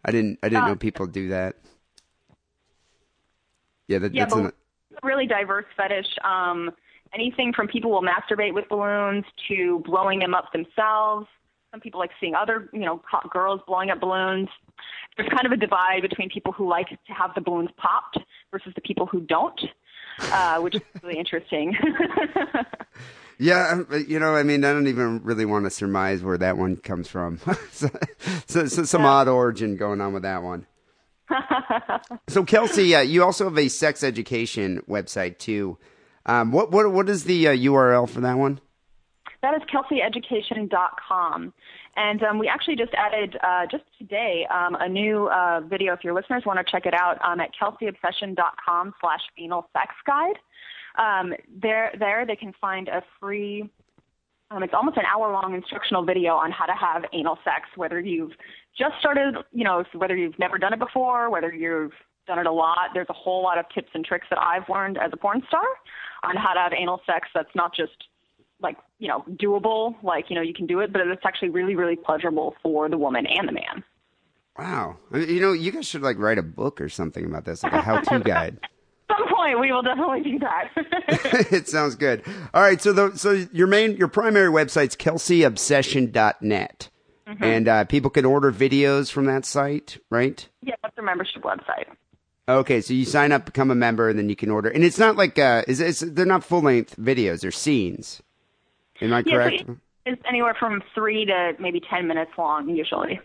I 0.04 0.12
didn't. 0.12 0.38
I 0.44 0.50
didn't 0.50 0.64
Uh, 0.66 0.68
know 0.70 0.76
people 0.76 1.08
do 1.08 1.30
that. 1.30 1.56
Yeah, 3.88 4.00
that, 4.00 4.14
Yeah, 4.14 4.26
that's 4.26 4.36
an, 4.36 4.52
really 5.04 5.28
diverse 5.28 5.66
fetish. 5.78 6.08
Um, 6.24 6.72
anything 7.14 7.54
from 7.54 7.68
people 7.68 7.92
will 7.92 8.04
masturbate 8.04 8.54
with 8.54 8.68
balloons 8.70 9.26
to 9.48 9.80
blowing 9.86 10.20
them 10.20 10.34
up 10.34 10.52
themselves. 10.54 11.28
Some 11.72 11.82
people 11.82 12.00
like 12.00 12.12
seeing 12.20 12.36
other, 12.36 12.70
you 12.72 12.80
know, 12.80 13.02
hot 13.10 13.30
girls 13.32 13.62
blowing 13.68 13.90
up 13.90 14.00
balloons. 14.00 14.48
There's 15.18 15.30
kind 15.30 15.46
of 15.46 15.52
a 15.52 15.58
divide 15.58 16.02
between 16.02 16.30
people 16.30 16.52
who 16.52 16.68
like 16.70 16.90
to 16.90 17.14
have 17.14 17.32
the 17.36 17.42
balloons 17.42 17.70
popped 17.78 18.18
versus 18.52 18.74
the 18.76 18.82
people 18.82 19.06
who 19.06 19.22
don't, 19.22 19.60
uh, 20.20 20.59
which 20.59 20.76
is 20.76 20.82
really 21.01 21.18
interesting. 21.18 21.76
yeah. 23.39 23.70
um, 23.72 24.05
You 24.07 24.20
know, 24.20 24.36
I 24.36 24.43
mean, 24.43 24.63
I 24.63 24.74
don't 24.74 24.88
even 24.88 25.22
really 25.24 25.45
want 25.45 25.66
to 25.66 25.70
surmise 25.70 26.22
where 26.22 26.38
that 26.38 26.57
one 26.57 26.78
comes 26.78 27.07
from. 27.07 27.39
so, 27.72 27.89
so, 28.47 28.66
so 28.68 28.84
some 28.84 29.05
odd 29.05 29.28
origin 29.28 29.78
going 29.78 30.01
on 30.01 30.13
with 30.13 30.24
that 30.24 30.43
one. 30.43 30.66
So 32.28 32.43
Kelsey, 32.43 32.95
uh, 32.95 33.01
you 33.01 33.24
also 33.24 33.45
have 33.45 33.57
a 33.57 33.68
sex 33.68 34.03
education 34.03 34.82
website 34.88 35.39
too. 35.39 35.78
Um, 36.26 36.51
what 36.51 36.72
what 36.72 36.91
what 36.91 37.09
is 37.09 37.24
the 37.24 37.47
uh, 37.47 37.51
URL 37.51 38.09
for 38.09 38.22
that 38.22 38.38
one? 38.38 38.59
That 39.41 39.55
is 39.55 39.61
kelseyeducation.com. 39.63 41.53
And 41.98 42.22
um, 42.24 42.39
we 42.39 42.48
actually 42.48 42.76
just 42.76 42.91
added, 42.93 43.38
uh, 43.41 43.66
just 43.72 43.84
today, 43.98 44.46
um, 44.54 44.76
a 44.80 44.88
new 44.88 45.28
uh, 45.28 45.62
video. 45.62 45.93
If 45.93 46.04
your 46.04 46.14
listeners 46.14 46.43
want 46.46 46.60
to 46.60 46.70
check 46.70 46.86
it 46.86 46.93
out, 46.93 47.18
um, 47.24 47.39
at 47.39 47.52
kelseyobsession.com 47.60 48.93
slash 49.00 49.22
anal 49.38 49.70
sex 49.72 49.93
guide. 50.06 50.36
Um, 50.98 51.34
there, 51.62 51.93
there 52.00 52.26
they 52.26 52.36
can 52.36 52.54
find 52.60 52.88
a 52.89 53.02
free, 53.20 53.70
um, 54.52 54.64
it's 54.64 54.74
almost 54.74 54.98
an 54.98 55.04
hour 55.06 55.32
long 55.32 55.56
instructional 55.56 56.06
video 56.06 56.36
on 56.36 56.52
how 56.52 56.66
to 56.66 56.74
have 56.74 57.04
anal 57.14 57.38
sex, 57.43 57.68
whether 57.76 58.00
you've 58.00 58.32
just 58.78 58.93
started, 59.00 59.36
you 59.52 59.64
know, 59.64 59.84
whether 59.93 60.16
you've 60.16 60.38
never 60.38 60.58
done 60.58 60.74
it 60.74 60.80
before, 60.80 61.30
whether 61.30 61.54
you've 61.54 61.91
done 62.28 62.39
it 62.39 62.46
a 62.46 62.52
lot. 62.52 62.89
There's 62.93 63.10
a 63.10 63.14
whole 63.14 63.43
lot 63.43 63.58
of 63.58 63.66
tips 63.74 63.89
and 63.93 64.04
tricks 64.04 64.28
that 64.30 64.39
I've 64.39 64.68
learned 64.70 64.98
as 64.98 65.12
a 65.14 65.18
porn 65.18 65.41
star 65.48 65.66
on 66.24 66.36
how 66.36 66.54
to 66.54 66.60
have 66.60 66.74
anal 66.74 67.02
sex 67.06 67.28
that's 67.34 67.54
not 67.56 67.74
just 67.76 68.06
like 68.62 68.78
you 68.99 69.08
know 69.08 69.24
doable 69.32 69.95
like 70.03 70.30
you 70.30 70.36
know 70.36 70.41
you 70.41 70.53
can 70.53 70.66
do 70.66 70.80
it 70.80 70.91
but 70.91 71.01
it's 71.01 71.26
actually 71.26 71.49
really 71.49 71.76
really 71.76 71.95
pleasurable 71.95 72.56
for 72.64 72.89
the 72.89 72.97
woman 72.97 73.26
and 73.26 73.47
the 73.47 73.53
man 73.53 73.84
Wow, 74.58 74.97
you 75.14 75.41
know, 75.41 75.51
you 75.51 75.72
guys 75.72 75.86
should 75.86 76.01
like 76.01 76.18
write 76.18 76.38
a 76.38 76.43
book 76.43 76.80
or 76.80 76.88
something 76.88 77.26
about 77.26 77.43
this, 77.43 77.62
like 77.62 77.74
a 77.74 77.82
how-to 77.82 78.20
guide. 78.26 78.58
at 79.10 79.18
some 79.18 79.28
point 79.36 79.60
we 79.60 79.72
will 79.72 79.82
definitely 79.82 80.22
do 80.22 80.39
that 80.39 80.70
it 81.51 81.68
sounds 81.68 81.95
good. 81.95 82.24
All 82.53 82.62
right, 82.62 82.82
so 82.82 82.93
the 82.93 83.18
so 83.18 83.45
your 83.51 83.68
main 83.68 83.97
your 83.97 84.08
primary 84.08 84.49
website's 84.49 84.95
kelseyobsession.net. 84.95 86.89
Mm-hmm. 87.28 87.43
And 87.43 87.68
uh, 87.68 87.84
people 87.86 88.12
can 88.12 88.24
order 88.24 88.51
videos 88.51 89.12
from 89.12 89.26
that 89.26 89.45
site, 89.45 89.97
right? 90.10 90.47
yeah 90.62 90.76
that's 90.82 90.95
the 90.95 91.01
membership 91.01 91.41
website 91.41 91.88
Okay, 92.47 92.80
so 92.80 92.93
you 92.93 93.06
sign 93.06 93.32
up, 93.32 93.45
become 93.45 93.72
a 93.72 93.76
member, 93.76 94.08
and 94.08 94.20
then 94.20 94.30
you 94.30 94.36
can 94.36 94.51
order. 94.51 94.70
And 94.70 94.84
it's 94.84 94.99
not 94.99 95.16
like 95.16 95.39
uh, 95.39 95.64
is 95.68 95.80
it's, 95.82 96.01
they're 96.01 96.28
not 96.28 96.43
full 96.43 96.62
length 96.62 96.95
videos; 96.97 97.41
they're 97.41 97.51
scenes. 97.51 98.22
Am 99.02 99.14
I 99.14 99.24
yeah 99.26 99.34
correct? 99.34 99.64
so 99.66 99.78
it's 100.06 100.22
anywhere 100.28 100.56
from 100.60 100.82
three 100.93 101.26
to 101.26 101.54
maybe 101.60 101.82
ten 101.89 102.08
minutes 102.08 102.32
long 102.38 102.70
usually 102.70 103.20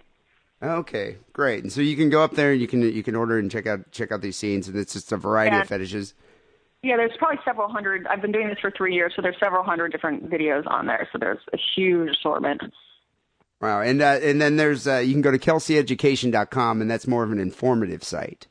Okay, 0.62 1.16
great. 1.32 1.62
And 1.62 1.72
so 1.72 1.80
you 1.80 1.96
can 1.96 2.10
go 2.10 2.22
up 2.22 2.32
there, 2.34 2.52
and 2.52 2.60
you 2.60 2.68
can 2.68 2.82
you 2.82 3.02
can 3.02 3.14
order 3.16 3.38
and 3.38 3.50
check 3.50 3.66
out 3.66 3.90
check 3.92 4.12
out 4.12 4.20
these 4.20 4.36
scenes, 4.36 4.68
and 4.68 4.76
it's 4.76 4.92
just 4.92 5.10
a 5.10 5.16
variety 5.16 5.56
Yeah. 5.56 5.62
of 5.62 5.68
fetishes. 5.68 6.12
yeah 6.82 6.96
there's 6.98 7.16
probably 7.18 7.38
several 7.46 7.68
hundred 7.68 8.06
i've 8.08 8.20
been 8.22 8.32
doing 8.32 8.48
this 8.48 8.58
for 8.60 8.70
three 8.70 8.94
years 8.94 9.12
so 9.16 9.22
there's 9.22 9.38
several 9.40 9.62
hundred 9.62 9.90
different 9.92 10.28
videos 10.30 10.66
on 10.66 10.86
there 10.86 11.08
so 11.12 11.18
there's 11.18 11.38
a 11.54 11.58
huge 11.74 12.10
assortment 12.10 12.60
Wow, 13.62 13.82
and 13.82 14.00
uh, 14.00 14.18
and 14.22 14.40
then 14.40 14.56
there's 14.56 14.86
uh, 14.88 14.96
you 14.98 15.12
can 15.12 15.20
go 15.22 15.30
to 15.30 15.38
kelseyeducation.com, 15.38 16.80
and 16.80 16.90
that's 16.90 17.06
more 17.06 17.22
of 17.22 17.30
an 17.32 17.38
informative 17.38 18.02
site. 18.02 18.46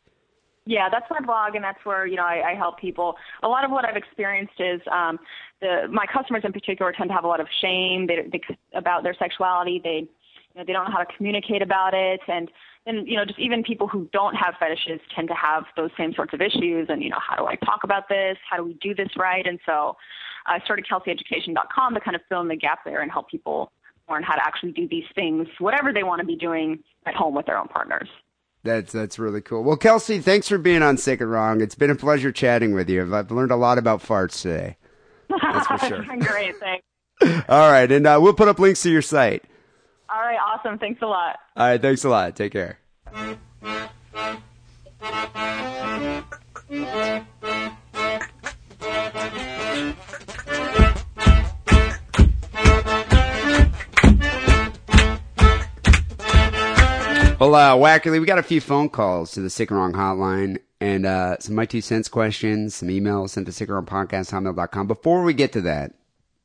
Yeah, 0.70 0.88
that's 0.88 1.07
my 1.09 1.20
blog, 1.20 1.55
and 1.55 1.63
that's 1.63 1.84
where 1.84 2.05
you 2.05 2.15
know 2.15 2.26
I, 2.26 2.51
I 2.51 2.53
help 2.53 2.78
people. 2.78 3.15
A 3.41 3.47
lot 3.47 3.65
of 3.65 3.72
what 3.72 3.86
I've 3.86 3.95
experienced 3.95 4.53
is 4.59 4.80
um, 4.91 5.17
the 5.61 5.88
my 5.91 6.05
customers 6.05 6.43
in 6.45 6.53
particular 6.53 6.91
tend 6.91 7.09
to 7.09 7.13
have 7.15 7.24
a 7.24 7.28
lot 7.28 7.39
of 7.39 7.47
shame 7.59 8.05
they, 8.05 8.17
they, 8.32 8.39
about 8.78 9.01
their 9.01 9.15
sexuality. 9.17 9.82
They 9.84 10.05
you 10.53 10.55
know 10.55 10.63
they 10.67 10.72
don't 10.72 10.86
know 10.86 10.91
how 10.91 11.03
to 11.03 11.11
communicate 11.17 11.63
about 11.63 11.95
it, 11.95 12.20
and 12.28 12.51
then 12.86 13.03
you 13.07 13.17
know 13.17 13.26
just 13.26 13.39
even 13.39 13.63
people 13.63 13.88
who 13.88 14.07
don't 14.13 14.36
have 14.36 14.53
fetishes 14.59 14.99
tend 15.15 15.28
to 15.30 15.34
have 15.34 15.63
those 15.76 15.89
same 15.97 16.13
sorts 16.13 16.36
of 16.36 16.39
issues. 16.39 16.86
And 16.88 17.01
you 17.01 17.09
know 17.09 17.17
how 17.28 17.36
do 17.36 17.47
I 17.47 17.55
talk 17.55 17.80
about 17.84 18.07
this? 18.07 18.38
How 18.47 18.57
do 18.57 18.63
we 18.63 18.74
do 18.76 18.93
this 18.93 19.09
right? 19.17 19.47
And 19.47 19.57
so 19.65 19.97
I 20.45 20.59
started 20.65 20.86
KelseyEducation.com 20.86 21.95
to 21.95 21.99
kind 21.99 22.15
of 22.15 22.22
fill 22.30 22.41
in 22.41 22.47
the 22.47 22.55
gap 22.55 22.86
there 22.86 23.01
and 23.01 23.11
help 23.11 23.28
people 23.28 23.72
learn 24.07 24.22
how 24.22 24.36
to 24.36 24.45
actually 24.45 24.74
do 24.74 24.88
these 24.88 25.09
things, 25.15 25.47
whatever 25.57 25.91
they 25.91 26.03
want 26.03 26.20
to 26.20 26.28
be 26.28 26.36
doing 26.36 26.78
at 27.07 27.15
home 27.15 27.34
with 27.34 27.47
their 27.47 27.57
own 27.57 27.70
partners. 27.70 28.07
That's 28.64 28.91
that's 28.91 29.18
really 29.18 29.41
cool. 29.41 29.64
Well, 29.64 29.78
Kelsey, 29.78 30.20
thanks 30.20 30.49
for 30.49 30.57
being 30.57 30.84
on 30.84 30.97
Sick 30.97 31.22
and 31.22 31.32
Wrong. 31.32 31.62
It's 31.62 31.76
been 31.76 31.89
a 31.89 31.95
pleasure 31.95 32.32
chatting 32.32 32.74
with 32.74 32.89
you. 32.89 33.01
I've- 33.03 33.14
I've 33.16 33.32
learned 33.32 33.51
a 33.51 33.55
lot 33.55 33.78
about 33.78 34.01
farts 34.03 34.41
today. 34.41 34.76
That's 35.30 35.68
for 35.68 35.78
sure. 35.88 36.03
Great, 36.20 36.55
thanks. 36.60 36.84
All 37.49 37.72
right, 37.72 37.89
and 37.91 38.05
uh, 38.05 38.20
we'll 38.22 38.34
put 38.34 38.47
up 38.47 38.60
links 38.60 38.82
to 38.84 38.89
your 38.91 39.01
site. 39.01 39.43
All 40.14 40.20
right, 40.22 40.38
awesome. 40.38 40.78
Thanks 40.80 41.01
a 41.01 41.05
lot. 41.05 41.38
All 41.55 41.68
right, 41.68 41.82
thanks 41.82 42.03
a 42.03 42.10
lot. 42.10 42.36
Take 42.36 42.51
care. 42.53 42.80
Well, 57.39 57.55
uh, 57.55 57.77
Wackerly, 57.77 58.19
we 58.19 58.25
got 58.25 58.37
a 58.37 58.43
few 58.43 58.59
phone 58.59 58.89
calls 58.89 59.31
to 59.31 59.39
the 59.39 59.49
Sick 59.49 59.71
and 59.71 59.79
Wrong 59.79 59.93
hotline 59.93 60.57
and 60.81 61.05
uh, 61.05 61.37
some 61.39 61.55
My 61.55 61.65
Two 61.65 61.79
Cents 61.79 62.09
questions, 62.09 62.75
some 62.75 62.89
emails 62.89 63.29
sent 63.29 63.45
to 63.45 63.53
sick 63.53 63.69
and 63.69 63.75
wrong 63.75 63.85
podcast 63.85 64.31
hotmail.com. 64.31 64.87
Before 64.87 65.23
we 65.23 65.33
get 65.33 65.53
to 65.53 65.61
that, 65.61 65.93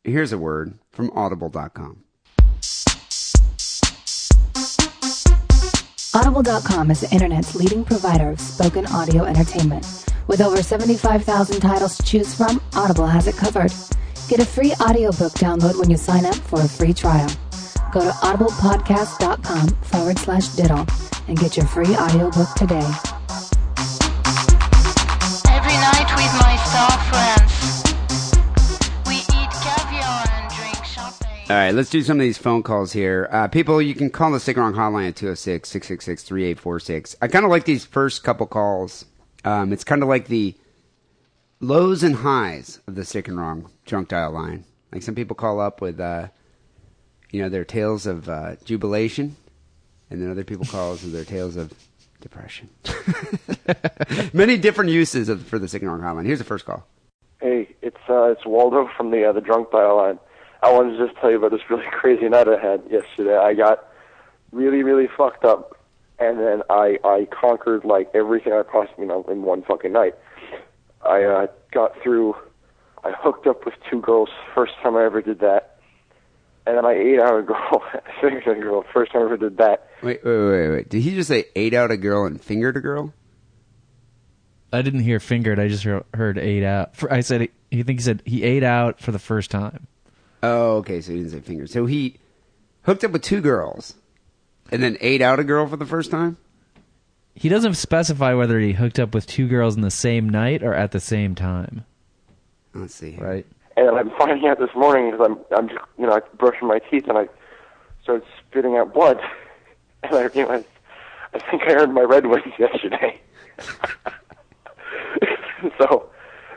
here's 0.04 0.30
a 0.30 0.38
word 0.38 0.78
from 0.92 1.10
audible.com. 1.10 2.04
Audible.com 6.14 6.90
is 6.92 7.00
the 7.00 7.08
internet's 7.10 7.56
leading 7.56 7.84
provider 7.84 8.28
of 8.28 8.38
spoken 8.38 8.86
audio 8.86 9.24
entertainment. 9.24 9.84
With 10.28 10.40
over 10.40 10.62
75,000 10.62 11.60
titles 11.60 11.96
to 11.96 12.04
choose 12.04 12.36
from, 12.36 12.62
Audible 12.74 13.06
has 13.06 13.26
it 13.26 13.36
covered. 13.36 13.72
Get 14.28 14.38
a 14.38 14.46
free 14.46 14.72
audiobook 14.80 15.32
download 15.32 15.76
when 15.76 15.90
you 15.90 15.96
sign 15.96 16.24
up 16.24 16.36
for 16.36 16.60
a 16.60 16.68
free 16.68 16.94
trial. 16.94 17.28
Go 17.94 18.00
to 18.00 18.10
audiblepodcast.com 18.10 19.68
forward 19.68 20.18
slash 20.18 20.48
diddle 20.48 20.84
and 21.28 21.38
get 21.38 21.56
your 21.56 21.64
free 21.64 21.94
audiobook 21.94 22.52
today. 22.56 22.82
Every 25.46 25.76
night 25.78 26.10
with 26.16 26.34
my 26.40 26.56
star 26.66 26.90
friends, 27.06 28.32
we 29.06 29.18
eat 29.18 29.48
caviar 29.62 30.26
and 30.28 30.52
drink 30.52 30.84
champagne. 30.84 31.46
All 31.48 31.56
right, 31.56 31.72
let's 31.72 31.88
do 31.88 32.02
some 32.02 32.16
of 32.16 32.22
these 32.22 32.36
phone 32.36 32.64
calls 32.64 32.90
here. 32.90 33.28
Uh, 33.30 33.46
people, 33.46 33.80
you 33.80 33.94
can 33.94 34.10
call 34.10 34.32
the 34.32 34.40
Sick 34.40 34.56
and 34.56 34.64
Wrong 34.64 34.74
hotline 34.74 35.10
at 35.10 35.14
206 35.14 35.68
666 35.68 36.24
3846. 36.24 37.14
I 37.22 37.28
kind 37.28 37.44
of 37.44 37.52
like 37.52 37.64
these 37.64 37.84
first 37.84 38.24
couple 38.24 38.48
calls. 38.48 39.04
Um, 39.44 39.72
it's 39.72 39.84
kind 39.84 40.02
of 40.02 40.08
like 40.08 40.26
the 40.26 40.56
lows 41.60 42.02
and 42.02 42.16
highs 42.16 42.80
of 42.88 42.96
the 42.96 43.04
Sick 43.04 43.28
and 43.28 43.38
Wrong 43.38 43.70
junk 43.84 44.08
dial 44.08 44.32
line. 44.32 44.64
Like 44.90 45.04
some 45.04 45.14
people 45.14 45.36
call 45.36 45.60
up 45.60 45.80
with, 45.80 46.00
uh, 46.00 46.26
you 47.34 47.42
know, 47.42 47.48
their 47.48 47.64
tales 47.64 48.06
of 48.06 48.28
uh, 48.28 48.54
jubilation, 48.64 49.34
and 50.08 50.22
then 50.22 50.30
other 50.30 50.44
people 50.44 50.64
call 50.64 50.92
with 50.92 51.12
their 51.12 51.24
tales 51.24 51.56
of 51.56 51.72
depression. 52.20 52.68
Many 54.32 54.56
different 54.56 54.92
uses 54.92 55.28
of, 55.28 55.44
for 55.44 55.58
the 55.58 55.66
Sick 55.66 55.82
and 55.82 55.90
Wrong 55.90 56.00
hotline. 56.00 56.26
Here's 56.26 56.38
the 56.38 56.44
first 56.44 56.64
call. 56.64 56.86
Hey, 57.40 57.74
it's 57.82 57.98
uh, 58.08 58.30
it's 58.30 58.46
Waldo 58.46 58.88
from 58.96 59.10
the 59.10 59.24
uh, 59.24 59.32
the 59.32 59.40
drunk 59.40 59.72
dial 59.72 59.96
line. 59.96 60.20
I 60.62 60.72
wanted 60.72 60.96
to 60.96 61.06
just 61.08 61.18
tell 61.18 61.28
you 61.28 61.38
about 61.38 61.50
this 61.50 61.60
really 61.68 61.86
crazy 61.90 62.28
night 62.28 62.46
I 62.46 62.56
had 62.56 62.84
yesterday. 62.88 63.36
I 63.36 63.54
got 63.54 63.84
really 64.52 64.84
really 64.84 65.08
fucked 65.16 65.44
up, 65.44 65.76
and 66.20 66.38
then 66.38 66.62
I 66.70 67.00
I 67.02 67.26
conquered 67.32 67.84
like 67.84 68.12
everything 68.14 68.52
I 68.52 68.62
possibly 68.62 69.06
you 69.06 69.08
know 69.08 69.24
in 69.28 69.42
one 69.42 69.62
fucking 69.62 69.92
night. 69.92 70.14
I 71.04 71.24
uh, 71.24 71.46
got 71.72 72.00
through. 72.00 72.36
I 73.02 73.10
hooked 73.10 73.48
up 73.48 73.64
with 73.64 73.74
two 73.90 74.00
girls. 74.00 74.28
First 74.54 74.74
time 74.84 74.96
I 74.96 75.04
ever 75.04 75.20
did 75.20 75.40
that. 75.40 75.73
And 76.66 76.78
then 76.78 76.86
I 76.86 76.92
ate 76.92 77.20
out 77.20 77.38
a 77.38 77.42
girl, 77.42 77.82
fingered 78.20 78.46
a 78.58 78.60
girl. 78.60 78.84
First 78.92 79.12
time 79.12 79.22
I 79.22 79.24
ever 79.26 79.36
did 79.36 79.58
that. 79.58 79.88
Wait, 80.02 80.24
wait, 80.24 80.38
wait, 80.38 80.70
wait. 80.70 80.88
Did 80.88 81.02
he 81.02 81.14
just 81.14 81.28
say 81.28 81.46
ate 81.54 81.74
out 81.74 81.90
a 81.90 81.96
girl 81.96 82.24
and 82.24 82.40
fingered 82.40 82.76
a 82.76 82.80
girl? 82.80 83.12
I 84.72 84.82
didn't 84.82 85.00
hear 85.00 85.20
fingered. 85.20 85.60
I 85.60 85.68
just 85.68 85.84
heard, 85.84 86.04
heard 86.14 86.38
ate 86.38 86.64
out. 86.64 86.94
I 87.10 87.20
said 87.20 87.42
he, 87.42 87.50
he 87.70 87.82
think 87.82 88.00
he 88.00 88.02
said 88.02 88.22
he 88.24 88.42
ate 88.42 88.64
out 88.64 89.00
for 89.00 89.12
the 89.12 89.18
first 89.18 89.50
time. 89.50 89.86
Oh, 90.42 90.78
okay. 90.78 91.00
So 91.00 91.12
he 91.12 91.18
didn't 91.18 91.32
say 91.32 91.40
fingered. 91.40 91.70
So 91.70 91.86
he 91.86 92.16
hooked 92.82 93.04
up 93.04 93.12
with 93.12 93.22
two 93.22 93.40
girls 93.40 93.94
and 94.70 94.82
then 94.82 94.96
ate 95.00 95.22
out 95.22 95.38
a 95.38 95.44
girl 95.44 95.66
for 95.66 95.76
the 95.76 95.86
first 95.86 96.10
time? 96.10 96.36
He 97.34 97.48
doesn't 97.48 97.74
specify 97.74 98.34
whether 98.34 98.60
he 98.60 98.72
hooked 98.72 98.98
up 98.98 99.12
with 99.14 99.26
two 99.26 99.48
girls 99.48 99.74
in 99.74 99.82
the 99.82 99.90
same 99.90 100.28
night 100.28 100.62
or 100.62 100.72
at 100.72 100.92
the 100.92 101.00
same 101.00 101.34
time. 101.34 101.84
Let's 102.72 102.94
see. 102.94 103.16
Right. 103.16 103.46
And 103.76 103.96
I'm 103.96 104.10
finding 104.16 104.46
out 104.48 104.58
this 104.58 104.74
morning 104.76 105.10
because 105.10 105.26
I'm 105.26 105.56
I'm 105.56 105.68
just 105.68 105.80
you 105.98 106.06
know 106.06 106.20
brushing 106.38 106.68
my 106.68 106.78
teeth 106.78 107.08
and 107.08 107.18
I 107.18 107.28
started 108.02 108.24
spitting 108.40 108.76
out 108.76 108.94
blood, 108.94 109.18
and 110.02 110.14
I 110.14 110.22
realized 110.26 110.66
I 111.34 111.38
think 111.50 111.62
I 111.62 111.74
earned 111.74 111.94
my 111.94 112.02
Red 112.02 112.26
Wings 112.26 112.52
yesterday. 112.58 113.20
so, 115.78 116.08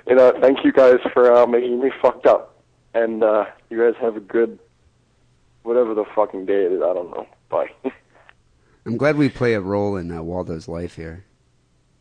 you 0.07 0.15
know, 0.15 0.33
thank 0.39 0.63
you 0.63 0.71
guys 0.71 0.97
for 1.13 1.33
uh, 1.33 1.47
making 1.47 1.81
me 1.81 1.91
fucked 2.01 2.27
up, 2.27 2.61
and 2.93 3.23
uh, 3.23 3.45
you 3.69 3.77
guys 3.79 3.99
have 4.01 4.15
a 4.15 4.19
good 4.19 4.59
whatever 5.63 5.93
the 5.93 6.05
fucking 6.15 6.45
day 6.45 6.65
it 6.65 6.71
is. 6.71 6.81
I 6.81 6.93
don't 6.93 7.09
know. 7.11 7.27
Bye. 7.49 7.69
I'm 8.85 8.97
glad 8.97 9.17
we 9.17 9.29
play 9.29 9.53
a 9.53 9.59
role 9.59 9.97
in 9.97 10.11
uh, 10.11 10.21
Waldo's 10.21 10.67
life 10.67 10.95
here. 10.95 11.25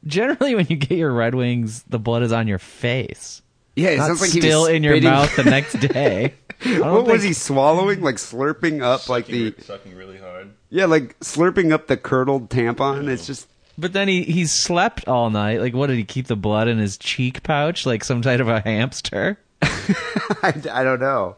Generally, 0.06 0.54
when 0.54 0.66
you 0.68 0.76
get 0.76 0.98
your 0.98 1.12
Red 1.12 1.34
Wings, 1.34 1.82
the 1.88 1.98
blood 1.98 2.22
is 2.22 2.30
on 2.30 2.46
your 2.46 2.60
face. 2.60 3.42
Yeah, 3.76 3.90
it 3.90 3.98
Not 3.98 4.06
sounds 4.08 4.20
like 4.22 4.30
he 4.32 4.40
still 4.40 4.62
was 4.62 4.70
in 4.70 4.82
your 4.82 4.94
spitting- 4.94 5.10
mouth 5.10 5.36
the 5.36 5.44
next 5.44 5.74
day. 5.80 6.34
I 6.64 6.78
don't 6.78 6.80
What 6.92 7.04
was 7.04 7.20
think- 7.20 7.22
he 7.28 7.32
swallowing? 7.34 8.00
Like 8.00 8.16
slurping 8.16 8.82
up, 8.82 9.08
like 9.08 9.26
the 9.26 9.54
sucking 9.60 9.94
really 9.94 10.16
hard. 10.18 10.50
yeah, 10.70 10.86
like 10.86 11.18
slurping 11.20 11.72
up 11.72 11.86
the 11.86 11.96
curdled 11.96 12.48
tampon. 12.50 13.08
It's 13.08 13.26
just 13.26 13.46
But 13.76 13.92
then 13.92 14.08
he 14.08 14.22
he 14.22 14.46
slept 14.46 15.06
all 15.06 15.28
night. 15.30 15.60
Like, 15.60 15.74
what 15.74 15.88
did 15.88 15.96
he 15.98 16.04
keep 16.04 16.26
the 16.26 16.36
blood 16.36 16.66
in 16.68 16.78
his 16.78 16.96
cheek 16.96 17.42
pouch, 17.42 17.84
like 17.84 18.02
some 18.02 18.22
type 18.22 18.40
of 18.40 18.48
a 18.48 18.60
hamster? 18.60 19.38
I, 19.62 20.54
I 20.72 20.82
don't 20.82 21.00
know. 21.00 21.36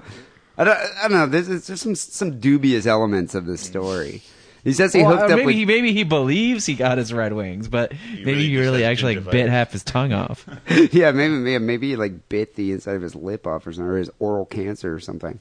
I 0.56 0.64
don't, 0.64 0.76
I 0.76 1.08
don't 1.08 1.12
know. 1.12 1.26
There's, 1.26 1.66
there's 1.66 1.80
some 1.80 1.94
some 1.94 2.38
dubious 2.40 2.86
elements 2.86 3.34
of 3.34 3.46
this 3.46 3.60
story. 3.60 4.22
He 4.68 4.74
says 4.74 4.92
he 4.92 5.02
Well, 5.02 5.12
hooked 5.12 5.22
uh, 5.22 5.24
up 5.24 5.30
maybe 5.30 5.46
with 5.46 5.54
he 5.54 5.64
maybe 5.64 5.92
he 5.94 6.02
believes 6.02 6.66
he 6.66 6.74
got 6.74 6.98
his 6.98 7.10
Red 7.10 7.32
Wings, 7.32 7.68
but 7.68 7.90
maybe 8.12 8.32
really 8.32 8.46
he 8.48 8.58
really 8.58 8.84
actually 8.84 9.16
like 9.16 9.30
bit 9.30 9.48
half 9.48 9.72
his 9.72 9.82
tongue 9.82 10.12
off. 10.12 10.46
yeah, 10.92 11.10
maybe, 11.10 11.32
maybe 11.34 11.64
maybe 11.64 11.88
he 11.88 11.96
like 11.96 12.28
bit 12.28 12.54
the 12.54 12.72
inside 12.72 12.94
of 12.96 13.00
his 13.00 13.14
lip 13.14 13.46
off 13.46 13.66
or 13.66 13.72
something, 13.72 13.90
or 13.90 13.96
his 13.96 14.10
oral 14.18 14.44
cancer 14.44 14.94
or 14.94 15.00
something. 15.00 15.38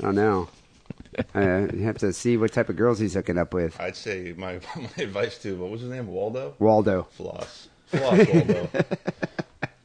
I 0.00 0.02
don't 0.02 0.16
know. 0.16 0.48
Uh, 1.34 1.66
you 1.74 1.82
have 1.82 1.98
to 1.98 2.12
see 2.12 2.36
what 2.36 2.52
type 2.52 2.68
of 2.68 2.76
girls 2.76 2.98
he's 2.98 3.14
hooking 3.14 3.36
up 3.36 3.52
with. 3.52 3.78
I'd 3.80 3.96
say 3.96 4.32
my 4.38 4.60
my 4.76 4.88
advice 4.96 5.38
to 5.38 5.56
what 5.56 5.68
was 5.68 5.80
his 5.80 5.90
name? 5.90 6.06
Waldo. 6.06 6.54
Waldo. 6.60 7.08
Floss. 7.10 7.68
Floss, 7.86 8.26
Waldo. 8.28 8.68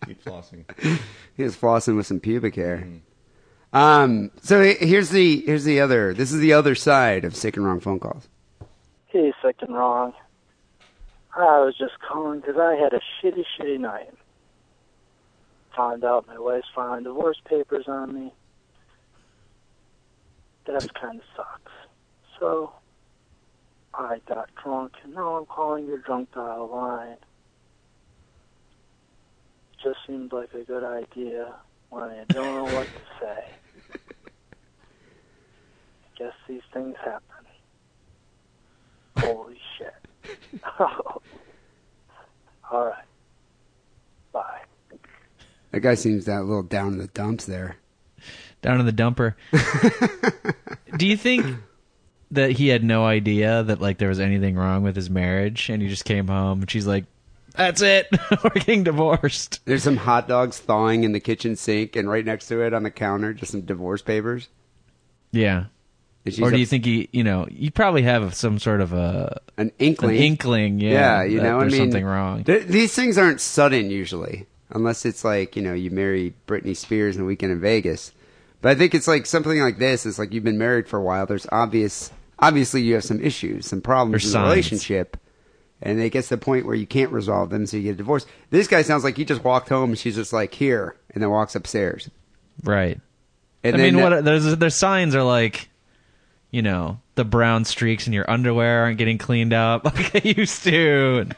Keep 0.05 0.23
flossing. 0.23 0.99
He 1.35 1.43
was 1.43 1.57
flossing 1.57 1.97
with 1.97 2.05
some 2.05 2.19
pubic 2.19 2.55
hair. 2.55 2.87
Um. 3.73 4.31
So 4.43 4.61
here's 4.61 5.09
the 5.09 5.41
here's 5.41 5.63
the 5.63 5.81
other. 5.81 6.13
This 6.13 6.31
is 6.31 6.39
the 6.39 6.53
other 6.53 6.75
side 6.75 7.25
of 7.25 7.35
sick 7.35 7.57
and 7.57 7.65
wrong 7.65 7.79
phone 7.79 7.99
calls. 7.99 8.27
Hey, 9.15 9.31
sick 9.41 9.55
and 9.61 9.73
wrong. 9.73 10.11
I 11.33 11.63
was 11.63 11.73
just 11.79 11.93
calling 12.05 12.41
because 12.41 12.57
I 12.59 12.75
had 12.75 12.91
a 12.91 12.99
shitty, 13.23 13.45
shitty 13.57 13.79
night. 13.79 14.09
Found 15.77 16.03
out 16.03 16.27
my 16.27 16.37
wife's 16.37 16.67
filing 16.75 17.05
divorce 17.05 17.37
papers 17.47 17.85
on 17.87 18.13
me. 18.13 18.33
That 20.67 20.83
kind 21.01 21.19
of 21.19 21.23
sucks. 21.33 21.71
So, 22.41 22.73
I 23.93 24.17
got 24.27 24.49
drunk, 24.61 24.91
and 25.05 25.13
now 25.13 25.37
I'm 25.37 25.45
calling 25.45 25.87
your 25.87 25.99
drunk 25.99 26.33
dial 26.33 26.69
line. 26.69 27.15
Just 29.81 29.99
seemed 30.05 30.33
like 30.33 30.49
a 30.53 30.65
good 30.65 30.83
idea 30.83 31.55
when 31.89 32.03
I 32.03 32.25
don't 32.33 32.57
know 32.57 32.67
what 32.67 32.89
to 32.93 33.01
say. 33.21 33.79
Guess 36.19 36.33
these 36.49 36.59
things 36.73 36.95
happen. 37.01 37.34
Holy 39.17 39.59
shit. 39.77 39.93
All 40.79 41.21
right. 42.71 43.05
Bye. 44.31 44.61
That 45.71 45.79
guy 45.81 45.95
seems 45.95 46.25
that 46.25 46.39
a 46.39 46.43
little 46.43 46.63
down 46.63 46.93
in 46.93 46.97
the 46.99 47.07
dumps 47.07 47.45
there. 47.45 47.77
Down 48.61 48.79
in 48.79 48.85
the 48.85 48.93
dumper. 48.93 49.35
Do 50.97 51.05
you 51.05 51.17
think 51.17 51.45
that 52.31 52.51
he 52.51 52.69
had 52.69 52.83
no 52.83 53.05
idea 53.05 53.63
that 53.63 53.79
like 53.81 53.97
there 53.97 54.09
was 54.09 54.19
anything 54.19 54.55
wrong 54.55 54.83
with 54.83 54.95
his 54.95 55.09
marriage, 55.09 55.69
and 55.69 55.81
he 55.81 55.87
just 55.87 56.05
came 56.05 56.27
home 56.27 56.61
and 56.61 56.71
she's 56.71 56.87
like, 56.87 57.05
"That's 57.55 57.81
it, 57.81 58.07
we're 58.43 58.49
getting 58.51 58.83
divorced." 58.83 59.59
There's 59.65 59.83
some 59.83 59.97
hot 59.97 60.27
dogs 60.27 60.57
thawing 60.57 61.03
in 61.03 61.11
the 61.11 61.19
kitchen 61.19 61.55
sink, 61.55 61.95
and 61.95 62.09
right 62.09 62.25
next 62.25 62.47
to 62.47 62.61
it 62.61 62.73
on 62.73 62.83
the 62.83 62.91
counter, 62.91 63.33
just 63.33 63.51
some 63.51 63.61
divorce 63.61 64.01
papers. 64.01 64.49
Yeah. 65.31 65.65
Or 66.41 66.49
do 66.51 66.57
you 66.57 66.65
think 66.65 66.85
he, 66.85 67.07
you 67.11 67.23
know, 67.23 67.47
you 67.51 67.69
probably 67.69 68.01
have 68.01 68.33
some 68.33 68.57
sort 68.57 68.81
of 68.81 68.93
a 68.93 69.39
an 69.57 69.71
inkling? 69.77 70.15
an 70.17 70.23
inkling, 70.23 70.79
yeah, 70.79 71.23
you 71.23 71.39
know, 71.39 71.59
there's 71.59 71.73
I 71.73 71.77
mean, 71.77 71.91
something 71.91 72.05
wrong. 72.05 72.43
th- 72.43 72.65
these 72.65 72.93
things 72.95 73.17
aren't 73.17 73.39
sudden 73.41 73.91
usually, 73.91 74.47
unless 74.71 75.05
it's 75.05 75.23
like 75.23 75.55
you 75.55 75.61
know 75.61 75.73
you 75.73 75.91
marry 75.91 76.33
Britney 76.47 76.75
Spears 76.75 77.15
in 77.15 77.21
a 77.21 77.25
weekend 77.25 77.51
in 77.51 77.61
Vegas. 77.61 78.11
But 78.61 78.71
I 78.71 78.75
think 78.75 78.95
it's 78.95 79.07
like 79.07 79.27
something 79.27 79.59
like 79.59 79.77
this. 79.77 80.05
It's 80.07 80.17
like 80.17 80.33
you've 80.33 80.43
been 80.43 80.57
married 80.57 80.87
for 80.87 80.97
a 80.97 81.03
while. 81.03 81.27
There's 81.27 81.45
obvious, 81.51 82.11
obviously 82.39 82.81
you 82.81 82.95
have 82.95 83.03
some 83.03 83.21
issues, 83.21 83.67
some 83.67 83.81
problems 83.81 84.13
There's 84.13 84.25
in 84.25 84.31
signs. 84.31 84.43
the 84.45 84.49
relationship, 84.49 85.17
and 85.83 85.99
it 85.99 86.09
gets 86.09 86.29
to 86.29 86.37
the 86.37 86.41
point 86.43 86.65
where 86.65 86.73
you 86.73 86.87
can't 86.87 87.11
resolve 87.11 87.51
them, 87.51 87.67
so 87.67 87.77
you 87.77 87.83
get 87.83 87.91
a 87.91 87.95
divorce. 87.95 88.25
This 88.49 88.67
guy 88.67 88.81
sounds 88.81 89.03
like 89.03 89.17
he 89.17 89.25
just 89.25 89.43
walked 89.43 89.69
home 89.69 89.91
and 89.91 89.99
she's 89.99 90.15
just 90.15 90.33
like 90.33 90.55
here, 90.55 90.95
and 91.13 91.21
then 91.21 91.29
walks 91.29 91.55
upstairs. 91.55 92.09
Right. 92.63 92.99
And 93.63 93.75
I 93.75 93.77
then 93.77 93.95
mean, 93.95 94.03
what 94.03 94.25
there's 94.25 94.57
there's 94.57 94.75
signs 94.75 95.13
are 95.13 95.23
like, 95.23 95.69
you 96.55 96.61
know, 96.61 96.99
the 97.15 97.25
brown 97.25 97.65
streaks 97.65 98.07
in 98.07 98.13
your 98.13 98.29
underwear 98.31 98.83
aren't 98.83 98.97
getting 98.97 99.17
cleaned 99.17 99.51
up 99.53 99.83
like 99.95 100.11
they 100.13 100.33
used 100.37 100.63
to. 100.63 101.25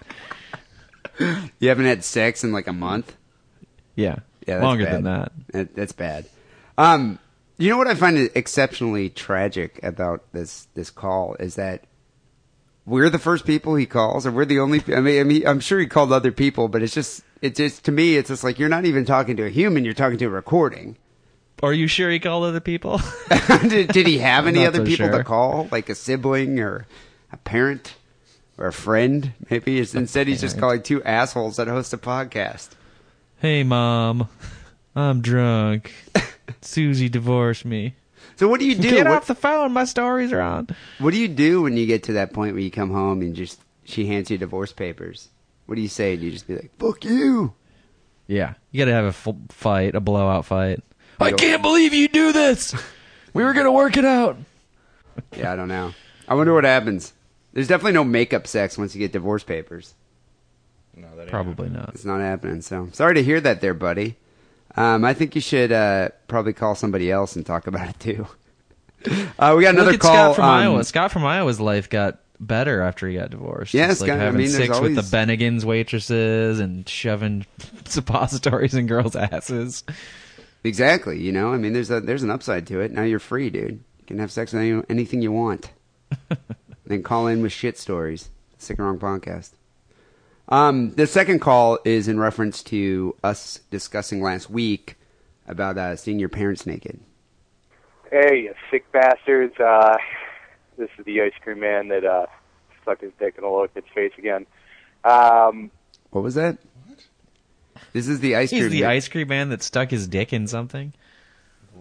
You 1.59 1.69
haven't 1.69 1.85
had 1.85 2.03
sex 2.03 2.43
in 2.43 2.51
like 2.51 2.67
a 2.67 2.73
month. 2.73 3.15
yeah, 3.95 4.17
Yeah, 4.45 4.55
that's 4.55 4.63
longer 4.63 4.83
bad. 4.85 4.93
than 4.93 5.03
that. 5.05 5.31
That- 5.51 5.75
That's 5.75 5.91
bad. 5.91 6.25
Um, 6.77 7.17
you 7.57 7.71
know 7.71 7.77
what 7.77 7.87
I 7.87 7.95
find 7.95 8.29
exceptionally 8.35 9.09
tragic 9.09 9.79
about 9.81 10.31
this 10.31 10.67
this 10.75 10.91
call 10.91 11.35
is 11.39 11.55
that 11.55 11.85
we're 12.85 13.09
the 13.09 13.17
first 13.17 13.45
people 13.47 13.73
he 13.75 13.87
calls, 13.87 14.27
or 14.27 14.31
we're 14.31 14.45
the 14.45 14.59
only. 14.59 14.83
I 14.95 14.99
mean, 15.01 15.19
I 15.19 15.23
mean, 15.23 15.47
I'm 15.47 15.59
sure 15.59 15.79
he 15.79 15.87
called 15.87 16.11
other 16.13 16.31
people, 16.31 16.67
but 16.67 16.83
it's 16.83 16.93
just, 16.93 17.23
it's 17.41 17.57
just 17.57 17.83
to 17.85 17.91
me, 17.91 18.15
it's 18.15 18.29
just 18.29 18.43
like 18.43 18.59
you're 18.59 18.69
not 18.69 18.85
even 18.85 19.03
talking 19.03 19.35
to 19.37 19.43
a 19.45 19.49
human; 19.49 19.83
you're 19.85 19.95
talking 19.95 20.19
to 20.19 20.25
a 20.25 20.29
recording. 20.29 20.97
Are 21.63 21.73
you 21.73 21.87
sure 21.87 22.09
he 22.11 22.19
called 22.19 22.43
other 22.45 22.59
people? 22.59 23.01
did, 23.67 23.87
did 23.89 24.05
he 24.07 24.19
have 24.19 24.45
any 24.47 24.65
other 24.65 24.79
so 24.79 24.85
people 24.85 25.07
sure. 25.07 25.17
to 25.17 25.23
call, 25.23 25.67
like 25.71 25.89
a 25.89 25.95
sibling 25.95 26.59
or 26.59 26.85
a 27.31 27.37
parent 27.37 27.95
or 28.57 28.67
a 28.67 28.73
friend? 28.73 29.33
Maybe 29.49 29.75
It's- 29.79 29.95
instead 29.95 30.27
he's 30.27 30.41
just 30.41 30.59
calling 30.59 30.83
two 30.83 31.03
assholes 31.03 31.57
that 31.57 31.67
host 31.67 31.93
a 31.93 31.97
podcast. 31.97 32.69
hey, 33.39 33.63
mom, 33.63 34.29
I'm 34.95 35.21
drunk. 35.21 35.93
Susie 36.61 37.09
divorced 37.09 37.65
me. 37.65 37.95
So 38.35 38.47
what 38.47 38.59
do 38.59 38.67
you 38.67 38.75
do? 38.75 38.91
Get 38.91 39.07
What- 39.07 39.17
off 39.17 39.27
the 39.27 39.35
phone. 39.35 39.71
My 39.73 39.85
stories 39.85 40.31
are 40.31 40.41
on. 40.41 40.67
What 40.99 41.11
do 41.11 41.17
you 41.19 41.27
do 41.27 41.63
when 41.63 41.75
you 41.75 41.85
get 41.87 42.03
to 42.03 42.13
that 42.13 42.33
point 42.33 42.53
where 42.53 42.61
you 42.63 42.69
come 42.71 42.91
home 42.91 43.21
and 43.21 43.35
just 43.35 43.59
she 43.83 44.05
hands 44.05 44.29
you 44.29 44.37
divorce 44.37 44.71
papers? 44.73 45.29
What 45.65 45.75
do 45.75 45.81
you 45.81 45.87
say? 45.87 46.15
Do 46.17 46.25
you 46.25 46.31
just 46.31 46.47
be 46.47 46.55
like, 46.55 46.71
"Fuck 46.79 47.03
you"? 47.03 47.53
Yeah, 48.27 48.53
you 48.71 48.77
got 48.79 48.85
to 48.85 48.93
have 48.93 49.05
a 49.05 49.07
f- 49.07 49.35
fight, 49.49 49.95
a 49.95 49.99
blowout 49.99 50.45
fight. 50.45 50.81
I 51.19 51.31
can't 51.31 51.61
believe 51.61 51.93
you 51.93 52.07
do 52.07 52.31
this. 52.31 52.73
We 53.33 53.43
were 53.43 53.53
gonna 53.53 53.71
work 53.71 53.97
it 53.97 54.05
out. 54.05 54.35
Yeah, 55.35 55.53
I 55.53 55.55
don't 55.55 55.67
know. 55.67 55.93
I 56.27 56.33
wonder 56.33 56.55
what 56.55 56.63
happens. 56.63 57.13
There's 57.53 57.67
definitely 57.67 57.91
no 57.91 58.03
makeup 58.03 58.47
sex 58.47 58.79
once 58.79 58.95
you 58.95 58.99
get 58.99 59.11
divorce 59.11 59.43
papers. 59.43 59.93
No, 60.95 61.07
that 61.15 61.23
ain't 61.23 61.29
Probably 61.29 61.69
not. 61.69 61.89
It's 61.89 62.03
not 62.05 62.19
happening. 62.19 62.61
So 62.61 62.89
sorry 62.93 63.13
to 63.13 63.21
hear 63.23 63.39
that, 63.41 63.61
there, 63.61 63.75
buddy. 63.75 64.15
Um, 64.75 65.05
I 65.05 65.13
think 65.13 65.35
you 65.35 65.41
should 65.41 65.71
uh, 65.71 66.09
probably 66.27 66.53
call 66.53 66.73
somebody 66.73 67.11
else 67.11 67.35
and 67.35 67.45
talk 67.45 67.67
about 67.67 67.89
it 67.89 67.99
too. 67.99 68.27
Uh, 69.37 69.53
we 69.55 69.61
got 69.61 69.75
another 69.75 69.91
Look 69.91 69.95
at 69.95 69.99
call. 70.01 70.33
Scott 70.33 70.35
from 70.37 70.45
um, 70.45 70.49
Iowa. 70.49 70.83
Scott 70.83 71.11
from 71.11 71.23
Iowa's 71.23 71.59
life 71.59 71.87
got 71.89 72.17
better 72.39 72.81
after 72.81 73.07
he 73.07 73.15
got 73.15 73.29
divorced. 73.29 73.75
Yeah, 73.75 73.87
Just, 73.87 74.01
like 74.01 74.09
Scott- 74.09 74.19
I 74.19 74.23
having 74.23 74.39
mean, 74.39 74.51
there's 74.51 74.67
sex 74.67 74.79
with 74.79 74.95
the 74.95 75.01
always- 75.01 75.11
Bennigan's 75.11 75.63
waitresses 75.63 76.59
and 76.59 76.89
shoving 76.89 77.45
suppositories 77.85 78.73
in 78.73 78.87
girls' 78.87 79.15
asses. 79.15 79.83
Exactly. 80.63 81.19
You 81.19 81.31
know, 81.31 81.53
I 81.53 81.57
mean, 81.57 81.73
there's 81.73 81.91
a 81.91 82.01
there's 82.01 82.23
an 82.23 82.31
upside 82.31 82.67
to 82.67 82.81
it. 82.81 82.91
Now 82.91 83.03
you're 83.03 83.19
free, 83.19 83.49
dude. 83.49 83.83
You 83.99 84.05
can 84.05 84.19
have 84.19 84.31
sex 84.31 84.53
with 84.53 84.61
any, 84.61 84.81
anything 84.89 85.21
you 85.21 85.31
want. 85.31 85.71
then 86.85 87.03
call 87.03 87.27
in 87.27 87.41
with 87.41 87.51
shit 87.51 87.77
stories. 87.77 88.29
Sick 88.57 88.77
and 88.79 88.87
Wrong 88.87 88.99
podcast. 88.99 89.51
Um, 90.49 90.93
the 90.93 91.07
second 91.07 91.39
call 91.39 91.77
is 91.83 92.07
in 92.07 92.19
reference 92.19 92.63
to 92.63 93.15
us 93.23 93.59
discussing 93.69 94.21
last 94.21 94.49
week 94.49 94.95
about 95.47 95.77
uh, 95.77 95.95
seeing 95.95 96.19
your 96.19 96.29
parents 96.29 96.65
naked. 96.65 96.99
Hey, 98.09 98.43
you 98.43 98.53
sick 98.71 98.89
bastards. 98.91 99.59
Uh, 99.59 99.97
this 100.77 100.89
is 100.97 101.05
the 101.05 101.21
ice 101.21 101.33
cream 101.41 101.59
man 101.59 101.89
that 101.89 102.05
uh, 102.05 102.25
stuck 102.81 103.01
his 103.01 103.11
dick 103.19 103.35
in 103.37 103.43
a 103.43 103.51
little 103.51 103.67
kid's 103.67 103.87
face 103.93 104.13
again. 104.17 104.45
Um, 105.03 105.71
What 106.11 106.23
was 106.23 106.35
that? 106.35 106.57
This 107.97 108.07
is 108.07 108.19
the 108.19 108.35
ice 108.35 108.51
He's 108.51 108.59
cream. 108.59 108.71
the 108.71 108.81
man. 108.81 108.89
ice 108.91 109.07
cream 109.07 109.27
man 109.27 109.49
that 109.49 109.63
stuck 109.63 109.89
his 109.89 110.07
dick 110.07 110.31
in 110.31 110.45
something. 110.47 110.93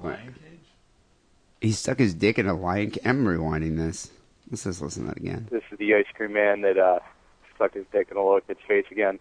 Lion 0.03 0.35
cage. 0.35 0.61
He 1.61 1.73
stuck 1.73 1.99
his 1.99 2.15
dick 2.15 2.39
in 2.39 2.47
a 2.47 2.55
lion. 2.55 2.93
Ca- 2.93 3.01
I'm 3.05 3.27
rewinding 3.27 3.77
this. 3.77 4.11
Let's 4.51 4.65
just 4.65 4.81
listen 4.81 5.03
to 5.03 5.09
that 5.11 5.19
again. 5.19 5.47
this 5.51 5.63
is 5.71 5.79
the 5.79 5.95
ice 5.95 6.07
cream 6.15 6.33
man 6.33 6.63
that 6.63 6.79
uh, 6.79 7.01
stuck 7.55 7.75
his 7.75 7.85
dick 7.93 8.09
in 8.11 8.17
a 8.17 8.25
little 8.25 8.41
kid's 8.41 8.61
face 8.67 8.87
again. 8.91 9.19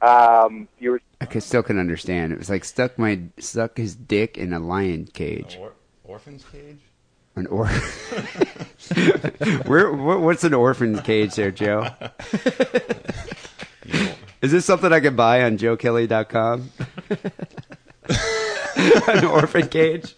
Um, 0.00 0.66
you 0.78 0.92
were 0.92 1.02
I 1.20 1.26
could, 1.26 1.42
still 1.42 1.62
can 1.62 1.78
understand. 1.78 2.32
It 2.32 2.38
was 2.38 2.48
like 2.48 2.64
stuck 2.64 2.98
my 2.98 3.20
stuck 3.38 3.76
his 3.76 3.94
dick 3.94 4.38
in 4.38 4.54
a 4.54 4.60
lion 4.60 5.08
cage. 5.12 5.58
Or- 5.60 5.74
orphan's 6.04 6.44
cage. 6.50 6.78
An 7.36 7.46
or. 7.48 7.66
Where? 9.66 9.92
What, 9.92 10.20
what's 10.22 10.42
an 10.44 10.54
orphan's 10.54 11.00
cage 11.02 11.34
there, 11.34 11.50
Joe? 11.50 11.86
Is 14.42 14.52
this 14.52 14.64
something 14.64 14.92
I 14.92 15.00
can 15.00 15.16
buy 15.16 15.42
on 15.42 15.58
JoeKelly.com? 15.58 16.70
An 19.08 19.24
orphan 19.26 19.68
cage. 19.68 20.14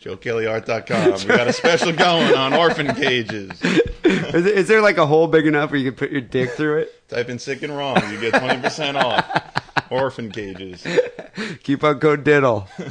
JoeKellyArt.com. 0.00 1.12
We 1.20 1.36
got 1.36 1.46
a 1.48 1.52
special 1.52 1.92
going 1.92 2.34
on 2.34 2.54
orphan 2.54 2.94
cages. 2.94 3.50
Is, 3.62 4.46
it- 4.46 4.56
is 4.56 4.68
there 4.68 4.80
like 4.80 4.96
a 4.96 5.06
hole 5.06 5.26
big 5.26 5.46
enough 5.46 5.70
where 5.70 5.78
you 5.80 5.90
can 5.90 5.98
put 5.98 6.10
your 6.10 6.22
dick 6.22 6.50
through 6.52 6.78
it? 6.78 7.08
Type 7.08 7.28
in 7.28 7.38
sick 7.38 7.62
and 7.62 7.76
wrong. 7.76 7.96
You 8.10 8.18
get 8.20 8.32
20% 8.34 8.94
off. 9.02 9.90
Orphan 9.90 10.30
cages. 10.30 10.82
Keep 11.34 11.80
Coupon 11.80 12.00
code 12.00 12.24
diddle. 12.24 12.66
All 12.78 12.86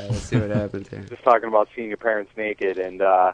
right, 0.00 0.10
let's 0.10 0.20
see 0.22 0.36
what 0.38 0.50
happens 0.50 0.88
here. 0.88 1.00
just 1.02 1.22
talking 1.24 1.48
about 1.48 1.68
seeing 1.76 1.88
your 1.88 1.96
parents 1.98 2.30
naked, 2.36 2.78
and 2.78 3.02
uh, 3.02 3.32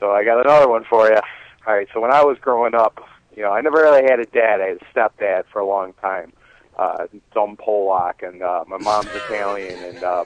so 0.00 0.12
I 0.12 0.24
got 0.24 0.40
another 0.40 0.68
one 0.68 0.84
for 0.88 1.08
you. 1.08 1.18
All 1.66 1.74
right, 1.74 1.88
so 1.92 2.00
when 2.00 2.12
I 2.12 2.22
was 2.24 2.38
growing 2.38 2.74
up, 2.74 3.00
you 3.36 3.42
know, 3.42 3.52
I 3.52 3.60
never 3.60 3.82
really 3.82 4.02
had 4.02 4.20
a 4.20 4.26
dad. 4.26 4.60
I 4.60 4.68
had 4.68 4.78
a 4.78 4.84
stepdad 4.94 5.44
for 5.52 5.58
a 5.58 5.66
long 5.66 5.92
time, 5.94 6.32
uh, 6.78 7.06
dumb 7.32 7.56
Polak, 7.56 8.26
and 8.26 8.42
uh, 8.42 8.64
my 8.66 8.78
mom's 8.78 9.14
Italian, 9.14 9.82
and 9.84 10.02
uh, 10.02 10.24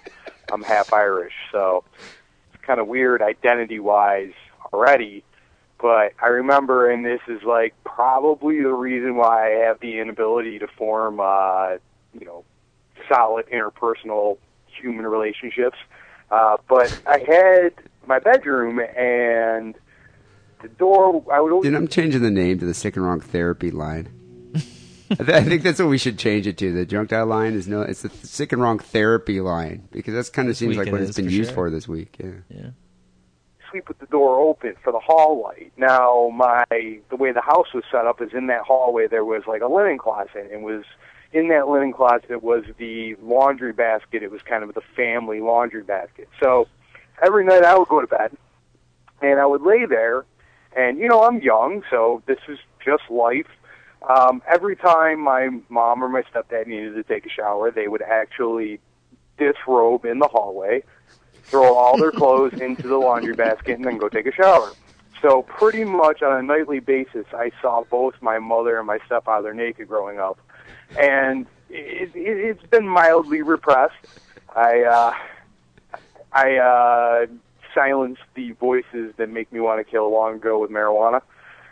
I'm 0.51 0.63
half 0.63 0.93
Irish, 0.93 1.35
so 1.53 1.85
it's 2.53 2.63
kind 2.63 2.81
of 2.81 2.87
weird 2.87 3.23
identity-wise 3.23 4.33
already. 4.73 5.25
But 5.81 6.13
I 6.21 6.27
remember, 6.27 6.91
and 6.91 7.05
this 7.05 7.21
is 7.29 7.43
like 7.45 7.75
probably 7.85 8.61
the 8.63 8.73
reason 8.73 9.17
why 9.17 9.47
I 9.47 9.67
have 9.67 9.79
the 9.81 10.01
inability 10.01 10.59
to 10.59 10.67
form, 10.67 11.21
uh, 11.21 11.77
you 12.19 12.27
know, 12.27 12.45
solid 13.09 13.47
interpersonal 13.47 14.39
human 14.67 15.07
relationships. 15.07 15.79
Uh, 16.31 16.57
but 16.69 17.01
I 17.07 17.19
had 17.21 17.75
my 18.07 18.19
bedroom 18.19 18.81
and 18.81 19.75
the 20.61 20.69
door. 20.69 21.25
I 21.33 21.41
would 21.41 21.53
always 21.53 21.65
Dude, 21.69 21.75
I'm 21.75 21.89
changing 21.89 22.23
the 22.23 22.31
name 22.31 22.59
to 22.61 22.67
the 22.67 22.75
sick 22.75 22.97
and 22.97 23.05
wrong 23.05 23.21
therapy 23.21 23.71
line. 23.71 24.09
I, 25.11 25.15
th- 25.15 25.29
I 25.31 25.43
think 25.43 25.63
that's 25.63 25.79
what 25.79 25.89
we 25.89 25.97
should 25.97 26.19
change 26.19 26.47
it 26.47 26.59
to. 26.59 26.71
The 26.73 26.85
drunk 26.85 27.09
dial 27.09 27.25
line 27.27 27.55
is 27.55 27.67
no, 27.67 27.81
it's 27.81 28.03
the 28.03 28.11
sick 28.11 28.53
and 28.53 28.61
wrong 28.61 28.79
therapy 28.79 29.41
line 29.41 29.89
because 29.91 30.13
that's 30.13 30.29
kind 30.29 30.49
of 30.49 30.51
This 30.51 30.59
seems 30.59 30.77
like 30.77 30.89
it 30.89 30.93
what 30.93 31.01
is, 31.01 31.09
it's 31.09 31.17
been 31.17 31.27
for 31.27 31.33
used 31.33 31.49
sure. 31.51 31.55
for 31.55 31.71
this 31.71 31.89
week. 31.89 32.17
Yeah. 32.19 32.31
Yeah. 32.51 32.71
sleep 33.71 33.89
with 33.89 33.99
the 34.01 34.07
door 34.07 34.39
open 34.39 34.75
for 34.85 34.93
the 34.93 34.99
hall 34.99 35.43
light. 35.43 35.73
Now, 35.79 36.31
my 36.35 36.65
the 37.09 37.17
way 37.17 37.33
the 37.33 37.41
house 37.41 37.73
was 37.73 37.85
set 37.91 38.07
up 38.07 38.21
is 38.21 38.35
in 38.35 38.49
that 38.49 38.63
hallway 38.63 39.07
there 39.07 39.25
was 39.25 39.45
like 39.47 39.63
a 39.63 39.67
linen 39.67 39.97
closet, 39.97 40.51
and 40.53 40.63
was 40.63 40.85
in 41.33 41.49
that 41.49 41.69
linen 41.69 41.93
closet 41.95 42.43
was 42.43 42.65
the 42.77 43.15
laundry 43.23 43.73
basket. 43.73 44.23
It 44.23 44.31
was 44.31 44.43
kind 44.43 44.63
of 44.63 44.75
the 44.75 44.83
family 44.95 45.41
laundry 45.41 45.85
basket. 45.85 46.29
So 46.39 46.69
every 47.23 47.47
night 47.47 47.65
I 47.65 47.79
would 47.79 47.89
go 47.89 48.03
to 48.03 48.07
bed, 48.07 48.37
and 49.23 49.41
I 49.41 49.47
would 49.47 49.63
lay 49.63 49.87
there, 49.87 50.27
and 50.79 50.99
you 50.99 51.09
know 51.09 51.25
I'm 51.25 51.41
young, 51.41 51.83
so 51.91 52.23
this 52.27 52.39
is 52.49 52.59
just 52.85 53.03
life. 53.11 53.49
Um, 54.09 54.43
every 54.47 54.77
time 54.77 55.21
my 55.21 55.49
mom 55.69 56.05
or 56.05 56.09
my 56.09 56.23
stepdad 56.23 56.69
needed 56.69 56.95
to 56.95 57.03
take 57.03 57.27
a 57.27 57.29
shower, 57.29 57.73
they 57.73 57.89
would 57.89 58.01
actually 58.01 58.79
disrobe 59.39 60.05
in 60.05 60.21
the 60.21 60.29
hallway, 60.29 60.85
throw 61.43 61.75
all 61.75 61.99
their 61.99 62.13
clothes 62.23 62.55
into 62.61 62.87
the 62.87 62.97
laundry 62.97 63.35
basket, 63.35 63.75
and 63.77 63.85
then 63.85 63.99
go 63.99 64.09
take 64.09 64.27
a 64.27 64.33
shower. 64.33 64.73
So 65.21 65.43
pretty 65.43 65.83
much 65.83 66.23
on 66.23 66.39
a 66.39 66.43
nightly 66.43 66.79
basis, 66.79 67.27
I 67.33 67.51
saw 67.61 67.83
both 67.91 68.15
my 68.21 68.39
mother 68.39 68.79
and 68.79 68.87
my 68.87 69.01
stepfather 69.07 69.53
naked 69.53 69.89
growing 69.89 70.21
up, 70.21 70.39
and 70.97 71.45
it, 71.69 72.15
it, 72.15 72.39
it's 72.39 72.67
been 72.69 72.87
mildly 72.87 73.43
repressed. 73.43 73.95
I 74.55 74.83
uh, 74.83 75.15
I 76.33 76.57
uh, 76.57 77.27
silenced 77.79 78.23
the 78.35 78.53
voices 78.53 79.15
that 79.17 79.29
make 79.29 79.53
me 79.53 79.61
want 79.61 79.85
to 79.85 79.89
kill 79.89 80.07
a 80.07 80.13
long 80.13 80.37
ago 80.37 80.59
with 80.59 80.71
marijuana. 80.71 81.23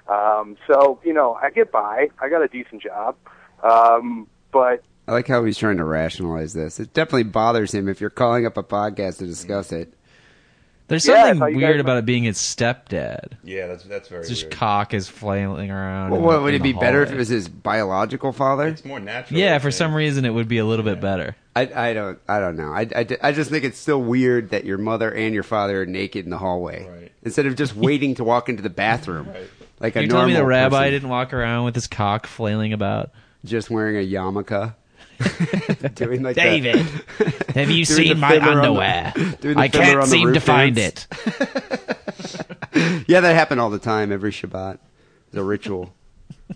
Um, 0.09 0.57
so 0.67 1.01
you 1.05 1.13
know, 1.13 1.35
I 1.35 1.51
get 1.51 1.73
by. 1.73 2.09
I 2.21 2.29
got 2.29 2.43
a 2.43 2.49
decent 2.49 2.83
job, 2.83 3.17
um, 3.63 4.29
but 4.53 4.85
I 5.09 5.13
like 5.13 5.27
how 5.27 5.45
he's 5.45 5.59
trying 5.59 5.79
to 5.79 5.85
rationalize 5.85 6.53
this. 6.53 6.79
It 6.79 6.93
definitely 6.93 7.25
bothers 7.25 7.75
him 7.75 7.89
if 7.89 8.01
you're 8.01 8.11
calling 8.11 8.47
up 8.47 8.57
a 8.57 8.63
podcast 8.63 9.19
to 9.19 9.27
discuss 9.27 9.73
it. 9.73 9.95
There's 10.89 11.05
something 11.05 11.39
thought 11.41 11.51
you 11.53 11.57
weird 11.57 11.75
guys- 11.75 11.81
about 11.81 11.99
it 11.99 12.07
being 12.07 12.23
his 12.25 12.37
stepdad. 12.39 13.33
Yeah, 13.43 13.67
that's 13.67 13.83
that's 13.85 14.09
very 14.09 14.27
His 14.29 14.43
weird. 14.43 14.53
cock 14.53 14.95
is 14.95 15.09
flailing 15.09 15.71
around. 15.71 16.11
Well, 16.13 16.21
what, 16.21 16.37
the- 16.37 16.43
would 16.43 16.55
it 16.55 16.63
the 16.63 16.73
be 16.73 16.79
better 16.79 17.03
if 17.03 17.11
it 17.11 17.17
was 17.17 17.29
his 17.29 17.49
biological 17.49 18.33
father? 18.33 18.69
It's 18.69 18.85
more 18.85 19.01
natural. 19.01 19.41
Yeah, 19.41 19.59
for 19.59 19.71
some 19.71 19.95
reason 19.95 20.25
it 20.25 20.31
would 20.31 20.49
be 20.49 20.59
a 20.59 20.65
little 20.65 20.85
bit 20.85 21.01
better. 21.01 21.35
I, 21.57 21.89
I 21.89 21.93
don't 21.95 22.19
I 22.29 22.39
don't 22.39 22.57
know. 22.57 22.71
I, 22.73 22.83
I, 22.95 23.07
I 23.23 23.33
just 23.33 23.51
think 23.51 23.65
it's 23.65 23.79
still 23.79 24.01
weird 24.01 24.51
that 24.51 24.65
your 24.65 24.79
mother 24.79 25.13
and 25.13 25.35
your 25.35 25.43
father 25.43 25.83
are 25.83 25.87
naked 25.87 26.25
in 26.25 26.31
the 26.31 26.39
hallway 26.39 26.87
Right. 26.87 27.13
instead 27.25 27.47
of 27.47 27.57
just 27.57 27.75
waiting 27.77 28.15
to 28.17 28.25
walk 28.25 28.49
into 28.49 28.63
the 28.63 28.71
bathroom 28.71 29.27
Right. 29.29 29.49
like 29.81 29.97
a 29.97 30.01
You're 30.03 30.11
telling 30.11 30.27
me 30.29 30.33
the 30.35 30.41
normal 30.41 30.51
rabbi 30.51 30.79
person, 30.81 30.93
didn't 30.93 31.09
walk 31.09 31.33
around 31.33 31.65
with 31.65 31.75
his 31.75 31.87
cock 31.87 32.27
flailing 32.27 32.73
about? 32.73 33.11
just 33.45 33.71
wearing 33.71 33.97
a 33.97 34.01
yarmulke. 34.07 34.75
doing 35.95 36.23
like 36.23 36.37
David, 36.37 36.87
the, 37.19 37.53
have 37.55 37.71
you 37.71 37.85
seen 37.87 38.19
my 38.19 38.31
fiddler 38.31 38.51
on 38.51 38.57
the- 38.57 38.63
underwear? 38.63 39.13
the 39.41 39.55
I 39.57 39.69
can't 39.69 40.05
seem 40.07 40.33
to 40.35 40.41
find 40.41 40.77
dance. 40.77 41.07
it. 41.11 43.05
yeah, 43.09 43.21
that 43.21 43.35
happened 43.35 43.61
all 43.61 43.71
the 43.71 43.79
time 43.79 44.13
every 44.13 44.31
Shabbat. 44.33 44.79
It's 45.29 45.37
a 45.37 45.43
ritual. 45.43 45.93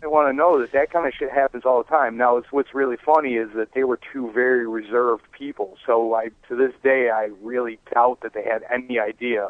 I 0.02 0.06
want 0.06 0.28
to 0.28 0.32
know 0.32 0.60
that 0.60 0.70
that 0.72 0.92
kind 0.92 1.06
of 1.06 1.12
shit 1.12 1.32
happens 1.32 1.64
all 1.64 1.82
the 1.82 1.88
time. 1.88 2.16
Now, 2.16 2.36
it's, 2.36 2.52
what's 2.52 2.72
really 2.74 2.96
funny 2.96 3.34
is 3.34 3.48
that 3.56 3.72
they 3.74 3.82
were 3.82 3.98
two 4.12 4.30
very 4.32 4.66
reserved 4.66 5.24
people. 5.32 5.76
So, 5.84 6.14
I 6.14 6.28
to 6.48 6.54
this 6.56 6.72
day, 6.82 7.10
I 7.10 7.30
really 7.42 7.78
doubt 7.92 8.20
that 8.22 8.32
they 8.32 8.44
had 8.44 8.62
any 8.72 9.00
idea. 9.00 9.48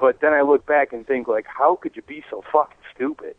But 0.00 0.20
then 0.20 0.32
I 0.32 0.42
look 0.42 0.64
back 0.66 0.92
and 0.92 1.06
think, 1.06 1.26
like, 1.28 1.46
how 1.46 1.74
could 1.76 1.96
you 1.96 2.02
be 2.02 2.24
so 2.30 2.42
fucking 2.52 2.76
stupid? 2.94 3.34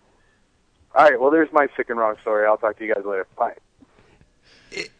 All 0.93 1.03
right, 1.03 1.19
well, 1.19 1.31
there's 1.31 1.51
my 1.51 1.67
sick 1.75 1.89
and 1.89 1.97
wrong 1.97 2.15
story. 2.21 2.45
I'll 2.45 2.57
talk 2.57 2.77
to 2.77 2.85
you 2.85 2.93
guys 2.93 3.05
later. 3.05 3.25
Bye. 3.37 3.55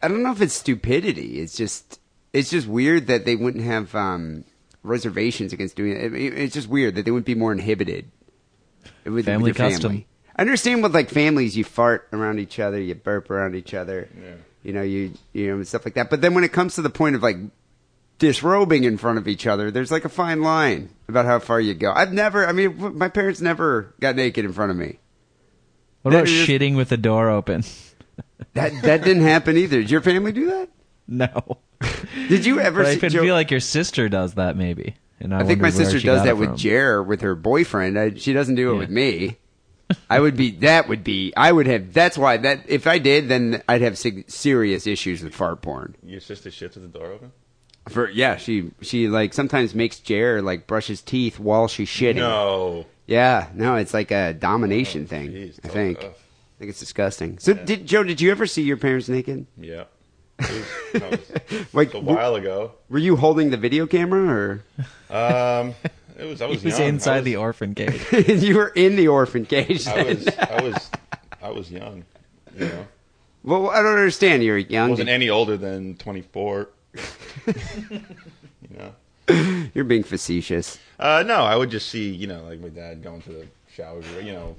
I 0.02 0.08
don't 0.08 0.22
know 0.22 0.32
if 0.32 0.40
it's 0.40 0.54
stupidity. 0.54 1.40
It's 1.40 1.56
just 1.56 2.00
it's 2.32 2.50
just 2.50 2.66
weird 2.66 3.06
that 3.08 3.24
they 3.24 3.36
wouldn't 3.36 3.64
have 3.64 3.94
um, 3.94 4.44
reservations 4.82 5.52
against 5.52 5.76
doing 5.76 5.92
it. 5.92 6.12
I 6.12 6.16
It's 6.42 6.54
just 6.54 6.68
weird 6.68 6.94
that 6.96 7.04
they 7.04 7.10
wouldn't 7.10 7.26
be 7.26 7.34
more 7.34 7.52
inhibited. 7.52 8.10
With, 9.04 9.24
Family 9.26 9.50
with 9.50 9.58
your 9.58 9.68
custom. 9.70 9.90
Family. 9.90 10.06
I 10.36 10.42
understand 10.42 10.82
with 10.82 10.94
like 10.94 11.10
families, 11.10 11.56
you 11.56 11.64
fart 11.64 12.08
around 12.12 12.38
each 12.40 12.58
other, 12.58 12.80
you 12.80 12.94
burp 12.94 13.30
around 13.30 13.54
each 13.54 13.72
other, 13.72 14.08
Yeah. 14.20 14.34
you 14.62 14.72
know, 14.72 14.82
you 14.82 15.12
you 15.32 15.48
know 15.48 15.54
and 15.56 15.66
stuff 15.68 15.84
like 15.84 15.94
that. 15.94 16.10
But 16.10 16.20
then 16.22 16.34
when 16.34 16.44
it 16.44 16.52
comes 16.52 16.74
to 16.74 16.82
the 16.82 16.90
point 16.90 17.14
of 17.16 17.22
like 17.22 17.36
disrobing 18.18 18.84
in 18.84 18.96
front 18.98 19.18
of 19.18 19.26
each 19.28 19.46
other, 19.46 19.70
there's 19.70 19.90
like 19.90 20.04
a 20.04 20.08
fine 20.08 20.42
line 20.42 20.90
about 21.08 21.24
how 21.26 21.38
far 21.38 21.60
you 21.60 21.74
go. 21.74 21.92
I've 21.92 22.12
never, 22.12 22.46
I 22.46 22.52
mean, 22.52 22.96
my 22.98 23.08
parents 23.08 23.40
never 23.40 23.94
got 24.00 24.16
naked 24.16 24.44
in 24.44 24.52
front 24.52 24.70
of 24.70 24.76
me. 24.76 24.98
What 26.02 26.14
about 26.14 26.26
That 26.26 26.32
is- 26.32 26.46
shitting 26.48 26.76
with 26.76 26.88
the 26.90 26.96
door 26.96 27.30
open? 27.30 27.64
That 28.54 28.72
that 28.82 29.04
didn't 29.04 29.22
happen 29.22 29.56
either. 29.56 29.80
Did 29.80 29.90
your 29.90 30.00
family 30.00 30.32
do 30.32 30.46
that? 30.46 30.68
No. 31.06 31.58
Did 32.28 32.46
you 32.46 32.60
ever? 32.60 32.82
But 32.82 32.88
I 32.88 32.94
see, 32.94 33.00
could 33.00 33.12
Joe- 33.12 33.22
feel 33.22 33.34
like 33.34 33.50
your 33.50 33.60
sister 33.60 34.08
does 34.08 34.34
that 34.34 34.56
maybe. 34.56 34.96
And 35.20 35.34
I, 35.34 35.40
I 35.40 35.44
think 35.44 35.60
my 35.60 35.70
sister 35.70 36.00
does 36.00 36.24
that 36.24 36.36
with 36.36 36.50
from. 36.50 36.56
Jer 36.58 37.02
with 37.02 37.20
her 37.20 37.34
boyfriend. 37.34 37.98
I, 37.98 38.14
she 38.14 38.32
doesn't 38.32 38.56
do 38.56 38.70
it 38.70 38.74
Yeah. 38.74 38.78
with 38.80 38.90
me. 38.90 39.36
I 40.10 40.18
would 40.18 40.36
be. 40.36 40.50
That 40.50 40.88
would 40.88 41.04
be. 41.04 41.32
I 41.36 41.52
would 41.52 41.66
have. 41.66 41.92
That's 41.92 42.18
why. 42.18 42.36
That 42.38 42.60
if 42.68 42.86
I 42.86 42.98
did, 42.98 43.28
then 43.28 43.62
I'd 43.68 43.82
have 43.82 43.96
sig- 43.98 44.30
serious 44.30 44.86
issues 44.86 45.22
with 45.22 45.34
fart 45.34 45.62
porn. 45.62 45.94
Your 46.02 46.20
sister 46.20 46.50
shits 46.50 46.74
with 46.74 46.92
the 46.92 46.98
door 46.98 47.12
open? 47.12 47.32
For 47.88 48.08
yeah, 48.08 48.36
she 48.36 48.70
she 48.80 49.08
like 49.08 49.34
sometimes 49.34 49.74
makes 49.74 50.00
Jer 50.00 50.40
like 50.40 50.66
brush 50.66 50.86
his 50.86 51.02
teeth 51.02 51.38
while 51.38 51.68
she's 51.68 51.88
shitting. 51.88 52.16
No. 52.16 52.86
Yeah, 53.06 53.48
no, 53.54 53.76
it's 53.76 53.92
like 53.92 54.10
a 54.10 54.32
domination 54.32 55.02
oh, 55.04 55.06
thing. 55.06 55.30
Jeez, 55.30 55.60
I 55.62 55.68
think. 55.68 56.00
stuff. 56.00 56.23
I 56.56 56.58
think 56.58 56.70
it's 56.70 56.78
disgusting. 56.80 57.38
So, 57.38 57.52
did 57.54 57.86
Joe? 57.86 58.02
Did 58.04 58.20
you 58.20 58.30
ever 58.30 58.46
see 58.46 58.62
your 58.62 58.76
parents 58.76 59.08
naked? 59.08 59.46
Yeah. 59.58 59.84
It 60.94 61.02
was, 61.02 61.30
it 61.30 61.50
was 61.50 61.74
Like 61.74 61.94
a 61.94 62.00
while 62.00 62.34
ago. 62.36 62.72
Were 62.88 62.98
you 62.98 63.16
holding 63.16 63.50
the 63.50 63.56
video 63.56 63.86
camera, 63.86 64.22
or 64.28 64.64
Um, 65.10 65.74
it 66.18 66.24
was. 66.24 66.40
I 66.42 66.46
was, 66.46 66.60
He 66.62 66.68
was 66.68 66.78
young. 66.78 66.88
inside 66.88 67.12
I 67.12 67.16
was, 67.18 67.24
the 67.24 67.36
orphan 67.36 67.74
cage. 67.74 68.02
you 68.42 68.56
were 68.56 68.68
in 68.68 68.96
the 68.96 69.08
orphan 69.08 69.44
cage? 69.46 69.86
I 69.88 70.02
was. 70.04 70.28
I 70.28 70.62
was. 70.62 70.90
I 71.42 71.50
was 71.50 71.70
young. 71.70 72.04
You 72.56 72.66
know, 72.66 72.86
well, 73.42 73.70
I 73.70 73.82
don't 73.82 73.96
understand. 73.96 74.42
You're 74.44 74.58
I 74.58 74.66
young. 74.68 74.90
wasn't 74.90 75.08
any 75.08 75.28
older 75.28 75.56
than 75.56 75.96
twenty 75.96 76.22
four. 76.22 76.68
you 77.46 78.00
know. 78.70 78.92
You're 79.74 79.84
being 79.84 80.04
facetious. 80.04 80.78
Uh, 80.98 81.24
no, 81.26 81.36
I 81.42 81.56
would 81.56 81.70
just 81.70 81.88
see, 81.88 82.10
you 82.10 82.26
know, 82.26 82.44
like 82.44 82.60
my 82.60 82.68
dad 82.68 83.02
going 83.02 83.22
to 83.22 83.30
the 83.30 83.46
shower, 83.72 84.02
you 84.22 84.32
know, 84.32 84.54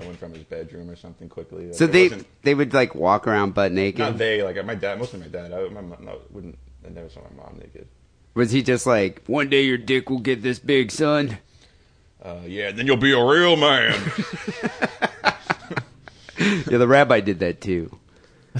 going 0.00 0.16
from 0.16 0.34
his 0.34 0.44
bedroom 0.44 0.90
or 0.90 0.96
something 0.96 1.28
quickly. 1.28 1.66
Like, 1.66 1.74
So 1.74 1.86
they 1.86 2.10
they 2.42 2.54
would 2.54 2.74
like 2.74 2.94
walk 2.94 3.26
around 3.26 3.54
butt 3.54 3.72
naked. 3.72 3.98
not 3.98 4.18
they, 4.18 4.42
like 4.42 4.62
my 4.64 4.74
dad, 4.74 4.98
mostly 4.98 5.20
my 5.20 5.28
dad. 5.28 5.52
I, 5.52 5.68
my 5.68 5.80
mom, 5.80 6.04
no, 6.04 6.18
wouldn't. 6.30 6.58
I 6.84 6.90
never 6.90 7.08
saw 7.08 7.20
my 7.20 7.42
mom 7.44 7.58
naked. 7.58 7.86
Was 8.34 8.52
he 8.52 8.62
just 8.62 8.86
like, 8.86 9.22
one 9.26 9.48
day 9.48 9.62
your 9.62 9.78
dick 9.78 10.08
will 10.08 10.20
get 10.20 10.42
this 10.42 10.58
big, 10.58 10.90
son? 10.90 11.38
Uh, 12.22 12.40
yeah, 12.46 12.70
then 12.70 12.86
you'll 12.86 12.96
be 12.96 13.12
a 13.12 13.24
real 13.24 13.56
man. 13.56 13.92
yeah, 16.38 16.78
the 16.78 16.86
rabbi 16.86 17.20
did 17.20 17.40
that 17.40 17.60
too. 17.60 17.96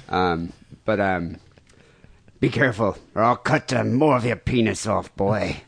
Um, 0.08 0.52
but 0.84 0.98
um, 1.00 1.36
be 2.40 2.48
careful, 2.48 2.96
or 3.14 3.22
I'll 3.22 3.36
cut 3.36 3.72
uh, 3.72 3.84
more 3.84 4.16
of 4.16 4.24
your 4.24 4.36
penis 4.36 4.86
off, 4.86 5.14
boy. 5.14 5.62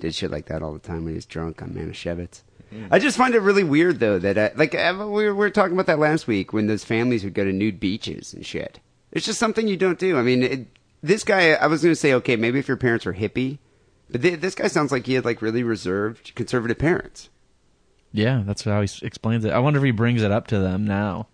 Did 0.00 0.14
shit 0.14 0.30
like 0.30 0.46
that 0.46 0.62
all 0.62 0.72
the 0.72 0.78
time 0.78 1.04
when 1.04 1.08
he 1.08 1.16
was 1.16 1.26
drunk 1.26 1.60
on 1.62 1.70
Manischewitz. 1.70 2.42
I 2.90 2.98
just 2.98 3.16
find 3.16 3.34
it 3.34 3.40
really 3.40 3.64
weird 3.64 4.00
though 4.00 4.18
that 4.18 4.38
uh, 4.38 4.50
like 4.56 4.74
uh, 4.74 4.94
we 4.98 5.04
were, 5.04 5.34
we 5.34 5.38
were 5.38 5.50
talking 5.50 5.72
about 5.72 5.86
that 5.86 5.98
last 5.98 6.26
week 6.26 6.52
when 6.52 6.66
those 6.66 6.84
families 6.84 7.24
would 7.24 7.34
go 7.34 7.44
to 7.44 7.52
nude 7.52 7.80
beaches 7.80 8.34
and 8.34 8.44
shit. 8.44 8.80
It's 9.12 9.26
just 9.26 9.38
something 9.38 9.66
you 9.66 9.76
don't 9.76 9.98
do. 9.98 10.18
I 10.18 10.22
mean, 10.22 10.42
it, 10.42 10.66
this 11.02 11.24
guy. 11.24 11.52
I 11.52 11.66
was 11.66 11.82
going 11.82 11.92
to 11.92 11.96
say, 11.96 12.12
okay, 12.14 12.36
maybe 12.36 12.58
if 12.58 12.68
your 12.68 12.76
parents 12.76 13.06
were 13.06 13.14
hippie, 13.14 13.58
but 14.10 14.22
th- 14.22 14.40
this 14.40 14.54
guy 14.54 14.68
sounds 14.68 14.92
like 14.92 15.06
he 15.06 15.14
had 15.14 15.24
like 15.24 15.42
really 15.42 15.62
reserved 15.62 16.34
conservative 16.34 16.78
parents. 16.78 17.30
Yeah, 18.12 18.42
that's 18.44 18.64
how 18.64 18.80
he 18.80 18.88
explains 19.02 19.44
it. 19.44 19.52
I 19.52 19.58
wonder 19.58 19.78
if 19.78 19.84
he 19.84 19.90
brings 19.90 20.22
it 20.22 20.32
up 20.32 20.46
to 20.48 20.58
them 20.58 20.86
now. 20.86 21.28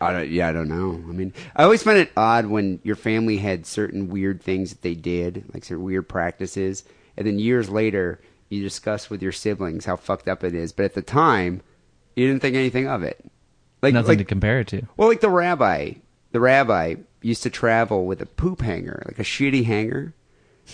I 0.00 0.12
don't, 0.12 0.28
yeah, 0.28 0.48
I 0.48 0.52
don't 0.52 0.68
know. 0.68 0.92
I 0.92 1.12
mean, 1.12 1.32
I 1.56 1.64
always 1.64 1.82
find 1.82 1.98
it 1.98 2.12
odd 2.16 2.46
when 2.46 2.78
your 2.84 2.94
family 2.94 3.38
had 3.38 3.66
certain 3.66 4.08
weird 4.08 4.40
things 4.42 4.70
that 4.70 4.82
they 4.82 4.94
did, 4.94 5.44
like 5.52 5.64
certain 5.64 5.84
weird 5.84 6.08
practices, 6.08 6.84
and 7.16 7.26
then 7.26 7.38
years 7.38 7.68
later 7.68 8.20
you 8.48 8.62
discuss 8.62 9.10
with 9.10 9.22
your 9.22 9.32
siblings 9.32 9.84
how 9.84 9.96
fucked 9.96 10.28
up 10.28 10.44
it 10.44 10.54
is. 10.54 10.72
But 10.72 10.86
at 10.86 10.94
the 10.94 11.02
time, 11.02 11.62
you 12.16 12.26
didn't 12.26 12.42
think 12.42 12.56
anything 12.56 12.88
of 12.88 13.02
it. 13.02 13.24
Like 13.82 13.94
Nothing 13.94 14.08
like, 14.08 14.18
to 14.18 14.24
compare 14.24 14.60
it 14.60 14.68
to. 14.68 14.82
Well, 14.96 15.08
like 15.08 15.20
the 15.20 15.28
rabbi, 15.28 15.94
the 16.32 16.40
rabbi 16.40 16.96
used 17.22 17.42
to 17.44 17.50
travel 17.50 18.06
with 18.06 18.20
a 18.20 18.26
poop 18.26 18.60
hanger, 18.60 19.02
like 19.06 19.18
a 19.18 19.22
shitty 19.22 19.64
hanger 19.64 20.14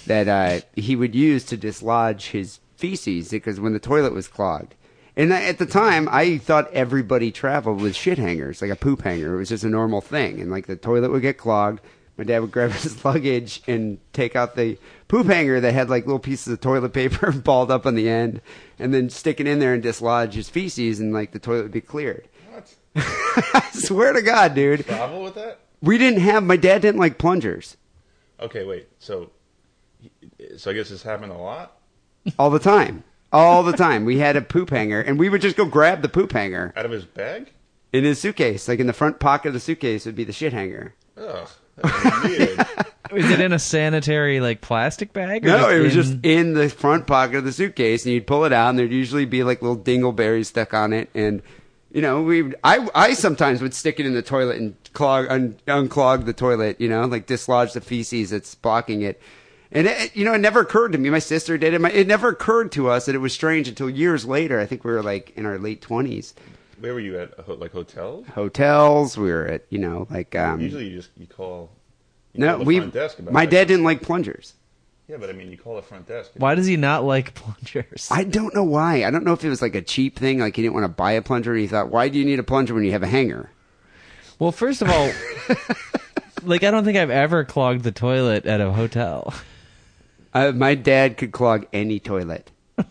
that 0.07 0.29
uh, 0.29 0.61
he 0.75 0.97
would 0.97 1.15
use 1.15 1.45
to 1.45 1.57
dislodge 1.57 2.31
his 2.31 2.61
feces 2.77 3.31
because 3.31 3.61
when 3.61 3.73
the 3.73 3.79
toilet 3.79 4.13
was 4.13 4.29
clogged. 4.29 4.75
And 5.17 5.33
at 5.33 5.59
the 5.59 5.67
time, 5.67 6.09
I 6.11 6.39
thought 6.39 6.73
everybody 6.73 7.31
traveled 7.31 7.81
with 7.81 7.95
shit 7.95 8.19
hangers, 8.19 8.61
like 8.61 8.73
a 8.73 8.77
poop 8.77 9.03
hanger. 9.03 9.35
It 9.35 9.39
was 9.39 9.49
just 9.51 9.63
a 9.63 9.69
normal 9.69 10.01
thing. 10.01 10.41
And 10.41 10.51
like 10.51 10.67
the 10.67 10.77
toilet 10.77 11.13
would 11.13 11.23
get 11.23 11.39
clogged. 11.39 11.81
My 12.17 12.25
dad 12.25 12.41
would 12.41 12.53
grab 12.53 12.71
his 12.73 13.05
luggage 13.05 13.63
and 13.67 13.99
take 14.13 14.37
out 14.37 14.55
the 14.57 14.79
poop 15.09 15.27
hanger 15.27 15.61
that 15.61 15.75
had 15.75 15.91
like 15.91 16.07
little 16.07 16.19
pieces 16.19 16.53
of 16.53 16.61
toilet 16.61 16.93
paper 16.93 17.33
balled 17.45 17.71
up 17.71 17.87
on 17.87 17.95
the 17.95 18.09
end 18.09 18.41
and 18.79 18.93
then 18.95 19.11
stick 19.11 19.41
it 19.41 19.47
in 19.47 19.59
there 19.59 19.75
and 19.75 19.83
dislodge 19.83 20.35
his 20.35 20.49
feces 20.49 21.01
and 21.01 21.13
like 21.13 21.33
the 21.33 21.39
toilet 21.39 21.63
would 21.65 21.73
be 21.73 21.81
cleared. 21.81 22.29
What? 22.53 22.75
I 22.97 23.69
swear 23.73 24.13
to 24.13 24.23
God, 24.23 24.55
dude. 24.55 24.87
Travel 24.87 25.23
with 25.23 25.35
that? 25.35 25.59
We 25.83 25.99
didn't 25.99 26.21
have, 26.21 26.43
my 26.43 26.57
dad 26.57 26.83
didn't 26.83 27.01
like 27.01 27.19
plungers 27.19 27.77
Okay, 28.41 28.65
wait. 28.65 28.89
So, 28.99 29.31
so 30.57 30.71
I 30.71 30.75
guess 30.75 30.89
this 30.89 31.03
happened 31.03 31.33
a 31.33 31.37
lot 31.39 31.79
all 32.39 32.51
the 32.51 32.59
time. 32.59 33.05
All 33.33 33.63
the 33.63 33.73
time. 33.73 34.05
We 34.05 34.19
had 34.19 34.37
a 34.37 34.43
poop 34.43 34.71
hanger 34.71 35.01
and 35.01 35.19
we 35.19 35.29
would 35.29 35.41
just 35.41 35.57
go 35.57 35.65
grab 35.65 36.03
the 36.03 36.09
poop 36.09 36.33
hanger 36.33 36.73
out 36.77 36.85
of 36.85 36.91
his 36.91 37.05
bag. 37.05 37.53
in 37.93 38.05
his 38.05 38.21
suitcase. 38.21 38.67
Like 38.69 38.81
in 38.81 38.87
the 38.87 38.93
front 38.93 39.19
pocket 39.21 39.49
of 39.49 39.55
the 39.55 39.61
suitcase 39.61 40.05
would 40.07 40.15
be 40.17 40.25
the 40.25 40.33
shit 40.33 40.53
hanger. 40.53 40.95
Ugh, 41.17 41.49
weird. 41.83 42.67
It 43.17 43.41
in 43.41 43.53
a 43.53 43.59
sanitary 43.61 44.41
like 44.41 44.61
plastic 44.61 45.13
bag? 45.13 45.45
Or 45.45 45.49
No, 45.49 45.69
it 45.69 45.79
was 45.79 45.95
in- 45.95 46.03
just 46.03 46.25
in 46.25 46.55
the 46.55 46.69
front 46.69 47.07
pocket 47.07 47.37
of 47.37 47.45
the 47.45 47.53
suitcase, 47.53 48.05
and 48.05 48.13
you'd 48.13 48.27
pull 48.27 48.45
it 48.45 48.53
out, 48.53 48.71
and 48.71 48.79
there'd 48.79 48.91
usually 48.91 49.25
be 49.25 49.45
like 49.45 49.63
little 49.63 49.77
dingleberries 49.77 50.47
stuck 50.47 50.75
on 50.75 50.93
it, 50.93 51.11
and 51.15 51.41
you 51.93 52.03
know, 52.03 52.23
we 52.23 52.53
I 52.65 52.89
I 52.93 53.15
sometimes 53.15 53.63
would 53.63 53.73
stick 53.75 54.01
it 54.01 54.07
in 54.07 54.15
the 54.15 54.23
toilet 54.23 54.57
and 54.57 54.75
clog 54.95 55.27
un, 55.31 55.57
unclog 55.69 56.25
the 56.25 56.33
toilet, 56.33 56.81
you 56.81 56.89
know, 56.89 57.05
like 57.05 57.27
dislodge 57.27 57.73
the 57.73 57.81
feces 57.81 58.31
that's 58.31 58.55
blocking 58.57 59.03
it. 59.03 59.21
And 59.71 59.87
it, 59.87 60.17
you 60.17 60.25
know, 60.25 60.35
it 60.35 60.39
never 60.41 60.61
occurred 60.61 60.93
to 60.93 60.99
me. 60.99 61.11
My 61.11 61.19
sister 61.21 61.57
did 61.59 61.73
it. 61.75 61.81
My, 61.81 61.91
it 61.91 62.07
never 62.09 62.29
occurred 62.29 62.73
to 62.73 62.89
us 62.89 63.07
that 63.07 63.15
it 63.15 63.19
was 63.19 63.33
strange 63.33 63.69
until 63.69 63.89
years 63.91 64.25
later. 64.25 64.59
I 64.59 64.67
think 64.67 64.83
we 64.85 64.91
were 64.93 65.03
like 65.03 65.33
in 65.37 65.47
our 65.47 65.59
late 65.59 65.83
twenties. 65.83 66.35
Where 66.85 66.93
were 66.93 67.01
you 67.01 67.19
at? 67.19 67.49
Like 67.49 67.73
hotels? 67.73 68.27
Hotels. 68.27 69.17
We 69.17 69.33
were 69.33 69.47
at 69.47 69.65
you 69.71 69.79
know 69.79 70.07
like 70.11 70.37
um. 70.37 70.61
Usually, 70.61 70.91
you 70.91 70.97
just 70.99 71.09
you 71.17 71.27
call. 71.27 71.71
You 72.35 72.41
no, 72.41 72.49
call 72.49 72.59
the 72.59 72.65
we. 72.67 72.77
front 72.77 72.93
desk 72.93 73.19
about 73.21 73.33
My 73.33 73.47
that. 73.47 73.51
dad 73.51 73.69
didn't 73.69 73.85
like 73.85 74.03
plungers. 74.03 74.53
Yeah, 75.09 75.17
but 75.17 75.31
I 75.31 75.33
mean, 75.33 75.51
you 75.51 75.57
call 75.57 75.77
the 75.77 75.83
front 75.83 76.07
desk. 76.07 76.33
Why 76.37 76.55
does 76.55 76.67
he 76.67 76.77
not 76.77 77.03
like 77.03 77.33
plungers? 77.35 78.09
I 78.11 78.25
don't 78.25 78.55
know 78.55 78.65
why. 78.65 79.05
I 79.05 79.11
don't 79.11 79.25
know 79.25 79.33
if 79.33 79.43
it 79.43 79.49
was 79.49 79.63
like 79.63 79.75
a 79.75 79.81
cheap 79.81 80.19
thing, 80.19 80.41
like 80.41 80.57
he 80.57 80.61
didn't 80.61 80.75
want 80.75 80.85
to 80.85 80.89
buy 80.89 81.13
a 81.13 81.23
plunger, 81.23 81.53
and 81.53 81.61
he 81.63 81.67
thought, 81.67 81.89
"Why 81.89 82.11
do 82.11 82.19
you 82.19 82.25
need 82.27 82.39
a 82.39 82.43
plunger 82.43 82.75
when 82.75 82.85
you 82.85 82.93
have 82.93 83.03
a 83.03 83.07
hanger?" 83.09 83.51
Well, 84.39 84.53
first 84.53 84.83
of 84.83 84.91
all, 84.91 85.11
like 86.43 86.65
I 86.65 86.71
don't 86.71 86.85
think 86.85 86.99
I've 86.99 87.09
ever 87.09 87.47
clogged 87.47 87.83
the 87.83 87.93
toilet 87.93 88.45
at 88.45 88.61
a 88.61 88.73
hotel. 88.73 89.33
Uh, 90.35 90.53
my 90.53 90.75
dad 90.75 91.17
could 91.17 91.33
clog 91.33 91.67
any 91.73 91.99
toilet. 91.99 92.51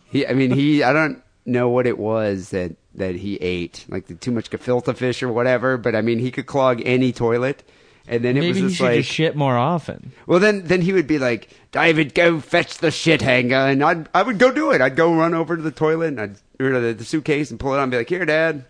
He, 0.10 0.26
I 0.26 0.34
mean, 0.34 0.50
he. 0.50 0.82
I 0.82 0.94
don't 0.94 1.22
know 1.46 1.70
what 1.70 1.86
it 1.86 2.00
was 2.00 2.50
that 2.50 2.76
that 2.96 3.16
he 3.16 3.36
ate, 3.38 3.86
like 3.90 4.08
the, 4.08 4.16
too 4.16 4.32
much 4.32 4.50
gefilte 4.50 4.96
fish 4.96 5.24
or 5.24 5.32
whatever. 5.32 5.78
But 5.78 5.96
I 5.96 6.02
mean, 6.02 6.20
he 6.20 6.32
could 6.32 6.46
clog 6.46 6.82
any 6.86 7.12
toilet, 7.12 7.64
and 8.08 8.24
then 8.24 8.38
it 8.38 8.42
Maybe 8.42 8.48
was 8.50 8.58
he 8.58 8.64
just 8.64 8.76
should 8.78 8.84
like, 8.84 8.98
just 8.98 9.10
shit 9.10 9.36
more 9.36 9.58
often. 9.58 10.12
well, 10.28 10.40
then 10.40 10.64
then 10.66 10.82
he 10.82 10.94
would 10.94 11.08
be 11.08 11.20
like, 11.20 11.50
"David, 11.72 12.14
go 12.14 12.40
fetch 12.40 12.78
the 12.78 12.92
shit 12.92 13.22
hanger," 13.22 13.56
and 13.56 13.84
I'd 13.84 14.10
I 14.14 14.24
would 14.24 14.40
go 14.40 14.52
do 14.52 14.72
it. 14.72 14.82
I'd 14.82 14.96
go 14.96 15.14
run 15.14 15.34
over 15.34 15.56
to 15.56 15.62
the 15.62 15.72
toilet 15.72 16.08
and 16.10 16.22
I'd 16.22 16.36
or 16.60 16.72
to 16.72 16.80
the, 16.80 16.94
the 16.94 17.06
suitcase 17.06 17.50
and 17.52 17.60
pull 17.60 17.74
it 17.74 17.78
out 17.78 17.84
and 17.84 17.92
be 17.92 17.98
like, 17.98 18.10
"Here, 18.10 18.26
Dad." 18.26 18.66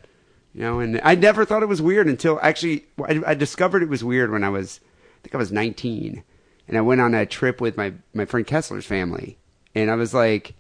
You 0.56 0.62
know, 0.62 0.80
and 0.80 1.02
I 1.04 1.16
never 1.16 1.46
thought 1.46 1.64
it 1.64 1.68
was 1.68 1.82
weird 1.82 2.08
until 2.08 2.40
actually 2.44 2.86
I, 3.04 3.22
I 3.28 3.34
discovered 3.34 3.82
it 3.82 3.90
was 3.90 4.04
weird 4.04 4.30
when 4.32 4.44
I 4.44 4.50
was, 4.50 4.80
I 4.84 5.20
think 5.24 5.34
I 5.34 5.40
was 5.40 5.52
19, 5.52 6.24
and 6.68 6.78
I 6.78 6.82
went 6.82 7.02
on 7.02 7.16
a 7.16 7.26
trip 7.26 7.60
with 7.60 7.76
my 7.76 7.94
my 8.14 8.26
friend 8.26 8.46
Kessler's 8.46 8.86
family, 8.86 9.40
and 9.74 9.90
I 9.90 9.96
was 9.96 10.14
like, 10.14 10.54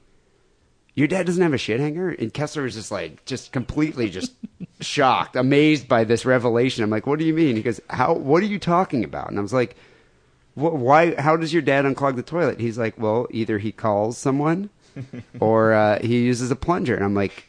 "Your 0.95 1.07
dad 1.07 1.25
doesn't 1.25 1.41
have 1.41 1.53
a 1.53 1.57
shit 1.57 1.79
hanger?" 1.79 2.09
And 2.09 2.33
Kessler 2.33 2.63
was 2.63 2.75
just 2.75 2.91
like, 2.91 3.23
just 3.25 3.51
completely 3.51 4.09
just 4.09 4.33
shocked, 4.81 5.35
amazed 5.35 5.87
by 5.87 6.03
this 6.03 6.25
revelation. 6.25 6.83
I'm 6.83 6.89
like, 6.89 7.07
"What 7.07 7.19
do 7.19 7.25
you 7.25 7.33
mean?" 7.33 7.55
He 7.55 7.61
goes, 7.61 7.81
"How? 7.89 8.13
What 8.13 8.43
are 8.43 8.47
you 8.47 8.59
talking 8.59 9.03
about?" 9.03 9.29
And 9.29 9.39
I 9.39 9.41
was 9.41 9.53
like, 9.53 9.75
"Why? 10.55 11.15
How 11.15 11.35
does 11.37 11.53
your 11.53 11.61
dad 11.61 11.85
unclog 11.85 12.15
the 12.15 12.23
toilet?" 12.23 12.59
He's 12.59 12.77
like, 12.77 12.97
"Well, 12.99 13.27
either 13.31 13.57
he 13.57 13.71
calls 13.71 14.17
someone, 14.17 14.69
or 15.39 15.73
uh, 15.73 15.99
he 16.01 16.23
uses 16.23 16.51
a 16.51 16.55
plunger." 16.55 16.95
And 16.95 17.03
I'm 17.03 17.15
like. 17.15 17.45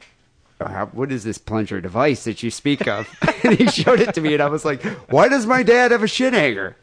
"How- 0.60 0.86
what 0.92 1.12
is 1.12 1.24
this 1.24 1.36
plunger 1.36 1.80
device 1.80 2.24
that 2.24 2.42
you 2.42 2.50
speak 2.50 2.86
of? 2.88 3.06
and 3.44 3.54
he 3.58 3.66
showed 3.66 4.00
it 4.00 4.14
to 4.14 4.20
me, 4.22 4.32
and 4.34 4.42
I 4.42 4.48
was 4.48 4.64
like, 4.64 4.82
why 5.10 5.28
does 5.28 5.44
my 5.46 5.62
dad 5.62 5.90
have 5.90 6.02
a 6.02 6.06
shit 6.06 6.32
hanger? 6.32 6.76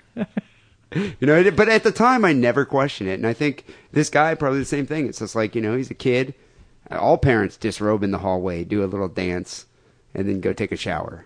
You 0.93 1.15
know, 1.21 1.49
but 1.51 1.69
at 1.69 1.83
the 1.83 1.91
time, 1.91 2.25
I 2.25 2.33
never 2.33 2.65
questioned 2.65 3.09
it. 3.09 3.13
And 3.13 3.25
I 3.25 3.33
think 3.33 3.65
this 3.93 4.09
guy, 4.09 4.35
probably 4.35 4.59
the 4.59 4.65
same 4.65 4.85
thing. 4.85 5.07
It's 5.07 5.19
just 5.19 5.35
like, 5.35 5.55
you 5.55 5.61
know, 5.61 5.75
he's 5.77 5.89
a 5.89 5.95
kid. 5.95 6.33
All 6.91 7.17
parents 7.17 7.57
disrobe 7.57 8.03
in 8.03 8.11
the 8.11 8.17
hallway, 8.19 8.63
do 8.63 8.83
a 8.83 8.85
little 8.85 9.07
dance, 9.07 9.65
and 10.13 10.27
then 10.27 10.41
go 10.41 10.53
take 10.53 10.71
a 10.71 10.77
shower. 10.77 11.25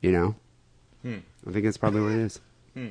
You 0.00 0.12
know? 0.12 0.34
Hmm. 1.02 1.18
I 1.46 1.52
think 1.52 1.64
that's 1.64 1.76
probably 1.76 2.02
what 2.02 2.12
it 2.12 2.18
is. 2.18 2.40
Hmm. 2.74 2.88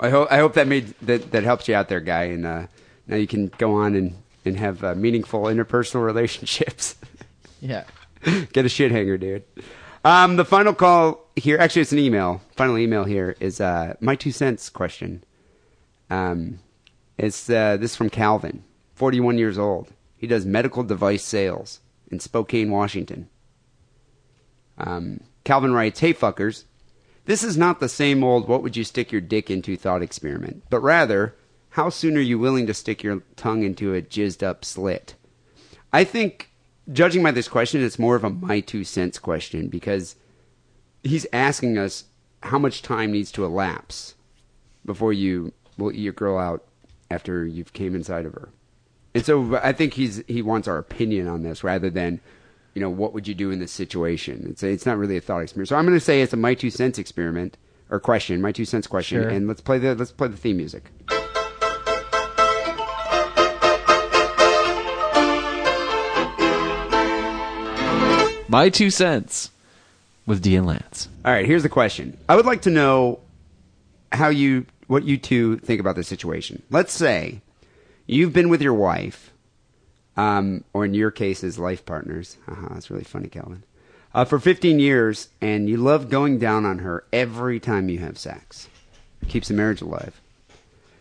I 0.00 0.10
hope 0.10 0.28
I 0.30 0.38
hope 0.38 0.54
that 0.54 0.66
made 0.66 0.94
that 1.02 1.30
that 1.30 1.44
helps 1.44 1.68
you 1.68 1.74
out 1.74 1.88
there, 1.88 2.00
guy, 2.00 2.24
and 2.24 2.44
uh, 2.44 2.66
now 3.06 3.16
you 3.16 3.26
can 3.26 3.48
go 3.58 3.74
on 3.74 3.94
and 3.94 4.16
and 4.44 4.56
have 4.56 4.82
uh, 4.82 4.94
meaningful 4.94 5.42
interpersonal 5.44 6.04
relationships. 6.04 6.96
Yeah. 7.60 7.84
Get 8.52 8.64
a 8.64 8.68
shit 8.68 8.90
hanger, 8.90 9.18
dude. 9.18 9.44
Um, 10.04 10.36
the 10.36 10.44
final 10.44 10.74
call 10.74 11.26
here, 11.36 11.58
actually, 11.58 11.82
it's 11.82 11.92
an 11.92 11.98
email. 11.98 12.40
Final 12.56 12.78
email 12.78 13.04
here 13.04 13.36
is 13.40 13.60
uh, 13.60 13.94
my 14.00 14.16
two 14.16 14.32
cents 14.32 14.68
question. 14.70 15.22
Um, 16.08 16.60
it's 17.18 17.48
uh, 17.50 17.76
this 17.76 17.92
is 17.92 17.96
from 17.96 18.10
Calvin, 18.10 18.64
41 18.94 19.38
years 19.38 19.58
old. 19.58 19.88
He 20.20 20.26
does 20.26 20.44
medical 20.44 20.82
device 20.82 21.24
sales 21.24 21.80
in 22.10 22.20
Spokane, 22.20 22.70
Washington. 22.70 23.30
Um, 24.76 25.20
Calvin 25.44 25.72
writes, 25.72 26.00
Hey 26.00 26.12
fuckers, 26.12 26.64
this 27.24 27.42
is 27.42 27.56
not 27.56 27.80
the 27.80 27.88
same 27.88 28.22
old 28.22 28.46
what 28.46 28.62
would 28.62 28.76
you 28.76 28.84
stick 28.84 29.10
your 29.10 29.22
dick 29.22 29.50
into 29.50 29.78
thought 29.78 30.02
experiment, 30.02 30.64
but 30.68 30.80
rather, 30.80 31.36
how 31.70 31.88
soon 31.88 32.18
are 32.18 32.20
you 32.20 32.38
willing 32.38 32.66
to 32.66 32.74
stick 32.74 33.02
your 33.02 33.22
tongue 33.36 33.62
into 33.62 33.94
a 33.94 34.02
jizzed 34.02 34.42
up 34.42 34.62
slit? 34.62 35.14
I 35.90 36.04
think, 36.04 36.50
judging 36.92 37.22
by 37.22 37.30
this 37.30 37.48
question, 37.48 37.82
it's 37.82 37.98
more 37.98 38.14
of 38.14 38.22
a 38.22 38.28
my 38.28 38.60
two 38.60 38.84
cents 38.84 39.18
question 39.18 39.68
because 39.68 40.16
he's 41.02 41.26
asking 41.32 41.78
us 41.78 42.04
how 42.42 42.58
much 42.58 42.82
time 42.82 43.12
needs 43.12 43.32
to 43.32 43.46
elapse 43.46 44.16
before 44.84 45.14
you 45.14 45.54
will 45.78 45.92
eat 45.92 46.00
your 46.00 46.12
girl 46.12 46.36
out 46.36 46.66
after 47.10 47.46
you've 47.46 47.72
came 47.72 47.94
inside 47.94 48.26
of 48.26 48.34
her. 48.34 48.50
And 49.14 49.24
so 49.24 49.56
I 49.62 49.72
think 49.72 49.94
he's 49.94 50.22
he 50.28 50.40
wants 50.42 50.68
our 50.68 50.78
opinion 50.78 51.26
on 51.26 51.42
this 51.42 51.64
rather 51.64 51.90
than, 51.90 52.20
you 52.74 52.80
know, 52.80 52.90
what 52.90 53.12
would 53.12 53.26
you 53.26 53.34
do 53.34 53.50
in 53.50 53.58
this 53.58 53.72
situation? 53.72 54.46
It's 54.48 54.62
it's 54.62 54.86
not 54.86 54.98
really 54.98 55.16
a 55.16 55.20
thought 55.20 55.40
experiment. 55.40 55.68
So 55.68 55.76
I'm 55.76 55.84
going 55.84 55.98
to 55.98 56.04
say 56.04 56.22
it's 56.22 56.32
a 56.32 56.36
my 56.36 56.54
two 56.54 56.70
cents 56.70 56.98
experiment 56.98 57.56
or 57.90 57.98
question, 57.98 58.40
my 58.40 58.52
two 58.52 58.64
cents 58.64 58.86
question, 58.86 59.20
Sure. 59.22 59.28
and 59.28 59.48
let's 59.48 59.60
play 59.60 59.78
the 59.78 59.94
let's 59.96 60.12
play 60.12 60.28
the 60.28 60.36
theme 60.36 60.58
music. 60.58 60.90
My 68.48 68.68
two 68.68 68.90
cents 68.90 69.50
with 70.26 70.42
Dee 70.42 70.56
and 70.56 70.66
Lance. 70.66 71.08
All 71.24 71.32
right, 71.32 71.46
here's 71.46 71.62
the 71.62 71.68
question. 71.68 72.18
I 72.28 72.34
would 72.34 72.46
like 72.46 72.62
to 72.62 72.70
know 72.70 73.20
how 74.10 74.28
you 74.28 74.66
what 74.88 75.04
you 75.04 75.18
two 75.18 75.58
think 75.58 75.78
about 75.80 75.94
this 75.94 76.08
situation. 76.08 76.60
Let's 76.68 76.92
say 76.92 77.42
you've 78.10 78.32
been 78.32 78.48
with 78.48 78.62
your 78.62 78.74
wife, 78.74 79.32
um, 80.16 80.64
or 80.72 80.84
in 80.84 80.94
your 80.94 81.10
case, 81.10 81.44
as 81.44 81.58
life 81.58 81.84
partners. 81.86 82.36
Haha, 82.46 82.74
that's 82.74 82.90
really 82.90 83.04
funny, 83.04 83.28
Calvin. 83.28 83.64
Uh, 84.12 84.24
for 84.24 84.40
15 84.40 84.80
years, 84.80 85.28
and 85.40 85.68
you 85.68 85.76
love 85.76 86.10
going 86.10 86.38
down 86.38 86.66
on 86.66 86.80
her 86.80 87.04
every 87.12 87.60
time 87.60 87.88
you 87.88 87.98
have 87.98 88.18
sex. 88.18 88.68
Keeps 89.28 89.48
the 89.48 89.54
marriage 89.54 89.80
alive. 89.80 90.20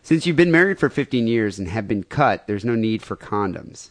Since 0.03 0.25
you've 0.25 0.35
been 0.35 0.51
married 0.51 0.79
for 0.79 0.89
15 0.89 1.27
years 1.27 1.57
and 1.57 1.67
have 1.67 1.87
been 1.87 2.03
cut, 2.03 2.45
there's 2.47 2.65
no 2.65 2.75
need 2.75 3.01
for 3.01 3.15
condoms. 3.15 3.89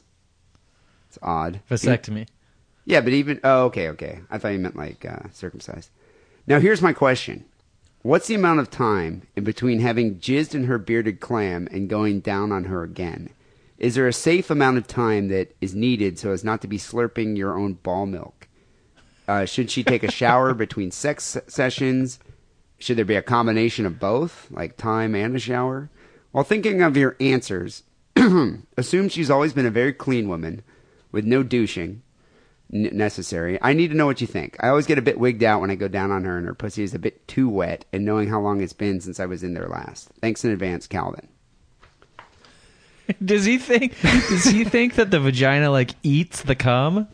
It's 1.08 1.18
odd. 1.22 1.60
Vasectomy. 1.70 2.28
Yeah, 2.84 3.00
but 3.00 3.12
even 3.12 3.40
oh, 3.44 3.64
okay, 3.66 3.88
okay. 3.90 4.20
I 4.30 4.38
thought 4.38 4.48
you 4.48 4.58
meant 4.58 4.76
like 4.76 5.04
uh, 5.04 5.28
circumcised. 5.32 5.90
Now 6.46 6.58
here's 6.58 6.80
my 6.80 6.92
question: 6.92 7.44
What's 8.02 8.28
the 8.28 8.36
amount 8.36 8.60
of 8.60 8.70
time 8.70 9.22
in 9.34 9.42
between 9.42 9.80
having 9.80 10.20
jizzed 10.20 10.54
in 10.54 10.64
her 10.64 10.78
bearded 10.78 11.18
clam 11.18 11.66
and 11.72 11.88
going 11.88 12.20
down 12.20 12.52
on 12.52 12.64
her 12.64 12.84
again? 12.84 13.30
Is 13.76 13.96
there 13.96 14.06
a 14.06 14.12
safe 14.12 14.50
amount 14.50 14.78
of 14.78 14.86
time 14.86 15.28
that 15.28 15.56
is 15.60 15.74
needed 15.74 16.16
so 16.16 16.30
as 16.30 16.44
not 16.44 16.60
to 16.62 16.68
be 16.68 16.78
slurping 16.78 17.36
your 17.36 17.58
own 17.58 17.74
ball 17.74 18.06
milk? 18.06 18.46
Uh, 19.26 19.44
should 19.44 19.68
she 19.68 19.82
take 19.82 20.04
a 20.04 20.12
shower 20.12 20.54
between 20.54 20.92
sex 20.92 21.36
sessions? 21.48 22.20
Should 22.78 22.98
there 22.98 23.04
be 23.04 23.16
a 23.16 23.22
combination 23.22 23.84
of 23.84 23.98
both, 23.98 24.46
like 24.52 24.76
time 24.76 25.16
and 25.16 25.34
a 25.34 25.40
shower? 25.40 25.90
While 26.30 26.44
thinking 26.44 26.82
of 26.82 26.96
your 26.96 27.16
answers, 27.18 27.82
assume 28.76 29.08
she's 29.08 29.30
always 29.30 29.52
been 29.52 29.66
a 29.66 29.70
very 29.70 29.92
clean 29.92 30.28
woman 30.28 30.62
with 31.10 31.24
no 31.24 31.42
douching 31.42 32.02
necessary. 32.70 33.58
I 33.62 33.72
need 33.72 33.88
to 33.88 33.96
know 33.96 34.06
what 34.06 34.20
you 34.20 34.26
think. 34.26 34.56
I 34.60 34.68
always 34.68 34.86
get 34.86 34.98
a 34.98 35.02
bit 35.02 35.18
wigged 35.18 35.42
out 35.42 35.60
when 35.60 35.70
I 35.70 35.74
go 35.74 35.88
down 35.88 36.10
on 36.10 36.24
her 36.24 36.36
and 36.36 36.46
her 36.46 36.54
pussy 36.54 36.82
is 36.82 36.94
a 36.94 36.98
bit 36.98 37.26
too 37.28 37.48
wet, 37.48 37.84
and 37.92 38.04
knowing 38.04 38.28
how 38.28 38.40
long 38.40 38.60
it's 38.60 38.72
been 38.72 39.00
since 39.00 39.20
I 39.20 39.26
was 39.26 39.42
in 39.42 39.54
there 39.54 39.68
last. 39.68 40.10
Thanks 40.20 40.44
in 40.44 40.50
advance, 40.50 40.86
Calvin. 40.86 41.28
Does 43.24 43.44
he 43.44 43.58
think? 43.58 43.98
Does 44.02 44.44
he 44.44 44.64
think 44.64 44.94
that 44.96 45.10
the 45.10 45.20
vagina 45.20 45.70
like 45.70 45.94
eats 46.02 46.42
the 46.42 46.54
cum? 46.54 47.08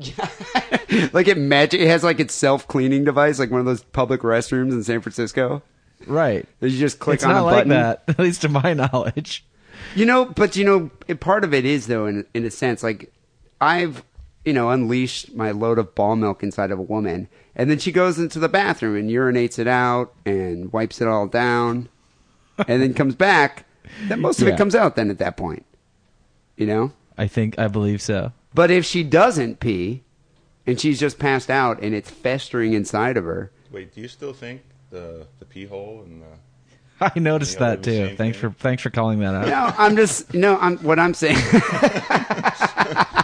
like 1.12 1.28
it 1.28 1.36
magic, 1.36 1.80
it 1.80 1.88
has 1.88 2.04
like 2.04 2.20
its 2.20 2.32
self 2.32 2.66
cleaning 2.68 3.04
device, 3.04 3.38
like 3.38 3.50
one 3.50 3.60
of 3.60 3.66
those 3.66 3.82
public 3.82 4.20
restrooms 4.22 4.72
in 4.72 4.82
San 4.84 5.00
Francisco. 5.00 5.62
Right. 6.06 6.46
You 6.60 6.70
just 6.70 6.98
click 6.98 7.16
it's 7.16 7.24
on 7.24 7.32
not 7.32 7.42
a 7.42 7.44
like 7.44 7.54
button. 7.54 7.68
that, 7.70 8.04
at 8.08 8.18
least 8.18 8.42
to 8.42 8.48
my 8.48 8.72
knowledge. 8.72 9.44
You 9.94 10.06
know, 10.06 10.24
but 10.26 10.56
you 10.56 10.64
know, 10.64 10.90
part 11.16 11.44
of 11.44 11.52
it 11.52 11.64
is 11.64 11.86
though, 11.86 12.06
in 12.06 12.24
in 12.32 12.44
a 12.44 12.50
sense, 12.50 12.82
like 12.82 13.12
I've 13.60 14.02
you 14.44 14.52
know 14.52 14.70
unleashed 14.70 15.34
my 15.34 15.50
load 15.50 15.78
of 15.78 15.94
ball 15.94 16.16
milk 16.16 16.42
inside 16.42 16.70
of 16.70 16.78
a 16.78 16.82
woman, 16.82 17.28
and 17.54 17.70
then 17.70 17.78
she 17.78 17.92
goes 17.92 18.18
into 18.18 18.38
the 18.38 18.48
bathroom 18.48 18.96
and 18.96 19.10
urinates 19.10 19.58
it 19.58 19.66
out 19.68 20.12
and 20.24 20.72
wipes 20.72 21.00
it 21.00 21.08
all 21.08 21.26
down, 21.26 21.88
and 22.68 22.82
then 22.82 22.94
comes 22.94 23.14
back. 23.14 23.64
Then 24.08 24.20
most 24.20 24.40
of 24.40 24.48
Yeah. 24.48 24.54
it 24.54 24.56
comes 24.58 24.74
out 24.74 24.96
then 24.96 25.10
at 25.10 25.18
that 25.18 25.36
point. 25.36 25.64
You 26.56 26.66
know, 26.66 26.92
I 27.18 27.26
think 27.26 27.58
I 27.58 27.68
believe 27.68 28.00
so. 28.02 28.32
but 28.54 28.70
if 28.70 28.84
she 28.84 29.02
doesn't 29.02 29.60
pee, 29.60 30.02
and 30.66 30.78
she's 30.80 31.00
just 31.00 31.18
passed 31.18 31.50
out 31.50 31.80
and 31.82 31.94
it's 31.94 32.10
festering 32.10 32.72
inside 32.74 33.16
of 33.16 33.24
her, 33.24 33.50
Wait, 33.72 33.94
do 33.94 34.00
you 34.00 34.08
still 34.08 34.32
think 34.32 34.62
the 34.90 35.26
the 35.38 35.44
pee 35.44 35.64
hole 35.66 36.02
and 36.04 36.22
the 36.22 36.26
I 37.16 37.18
noticed 37.18 37.54
Yeah, 37.60 37.66
that 37.76 37.82
too. 37.82 37.92
same 38.08 38.16
Thanks 38.16 38.36
for 38.38 38.50
thanks 38.50 38.82
for 38.82 38.90
calling 38.90 39.20
that 39.20 39.34
out. 39.34 39.46
No, 39.48 39.74
I'm 39.78 39.96
just 39.96 40.34
no. 40.34 40.58
I'm 40.58 40.76
what 40.78 40.98
I'm 40.98 41.14
saying. 41.14 41.36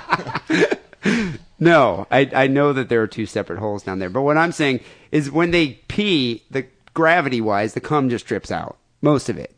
no, 1.58 2.06
I 2.10 2.30
I 2.34 2.46
know 2.46 2.72
that 2.72 2.88
there 2.88 3.02
are 3.02 3.06
two 3.06 3.26
separate 3.26 3.58
holes 3.58 3.82
down 3.82 3.98
there, 3.98 4.10
but 4.10 4.22
what 4.22 4.36
I'm 4.36 4.52
saying 4.52 4.80
is 5.12 5.30
when 5.30 5.50
they 5.50 5.80
pee, 5.88 6.42
the 6.50 6.66
gravity 6.94 7.40
wise, 7.40 7.74
the 7.74 7.80
cum 7.80 8.08
just 8.10 8.26
drips 8.26 8.50
out 8.50 8.76
most 9.02 9.28
of 9.28 9.38
it. 9.38 9.54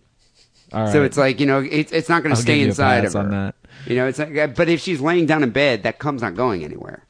All 0.72 0.86
So 0.92 1.02
it's 1.02 1.16
like 1.16 1.40
you 1.40 1.46
know, 1.46 1.60
it's 1.60 1.92
it's 1.92 2.08
not 2.08 2.22
going 2.22 2.32
I'll 2.32 2.40
to 2.40 2.46
give 2.46 2.54
stay 2.54 2.58
you 2.60 2.66
a 2.66 2.68
inside 2.68 3.02
pass 3.04 3.14
of 3.14 3.14
her. 3.14 3.20
on 3.20 3.30
that. 3.30 3.54
You 3.86 3.96
know, 3.96 4.06
it's 4.06 4.18
like, 4.18 4.36
uh, 4.36 4.46
but 4.48 4.68
if 4.68 4.80
she's 4.80 5.00
laying 5.00 5.26
down 5.26 5.42
in 5.42 5.50
bed, 5.50 5.84
that 5.84 5.98
cum's 5.98 6.20
not 6.22 6.34
going 6.34 6.64
anywhere. 6.64 7.04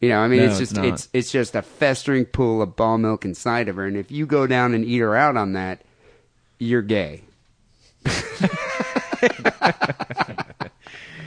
You 0.00 0.08
know, 0.08 0.18
I 0.20 0.28
mean, 0.28 0.40
No, 0.40 0.46
it's 0.46 0.58
it's 0.58 0.58
just 0.58 0.76
not. 0.76 0.84
it's 0.86 1.08
it's 1.12 1.30
just 1.30 1.54
a 1.54 1.62
festering 1.62 2.24
pool 2.24 2.62
of 2.62 2.76
ball 2.76 2.98
milk 2.98 3.24
inside 3.24 3.68
of 3.68 3.76
her, 3.76 3.86
and 3.86 3.96
if 3.96 4.10
you 4.10 4.26
go 4.26 4.46
down 4.46 4.74
and 4.74 4.84
eat 4.84 4.98
her 4.98 5.14
out 5.14 5.36
on 5.36 5.52
that, 5.52 5.82
you're 6.58 6.82
gay. 6.82 7.22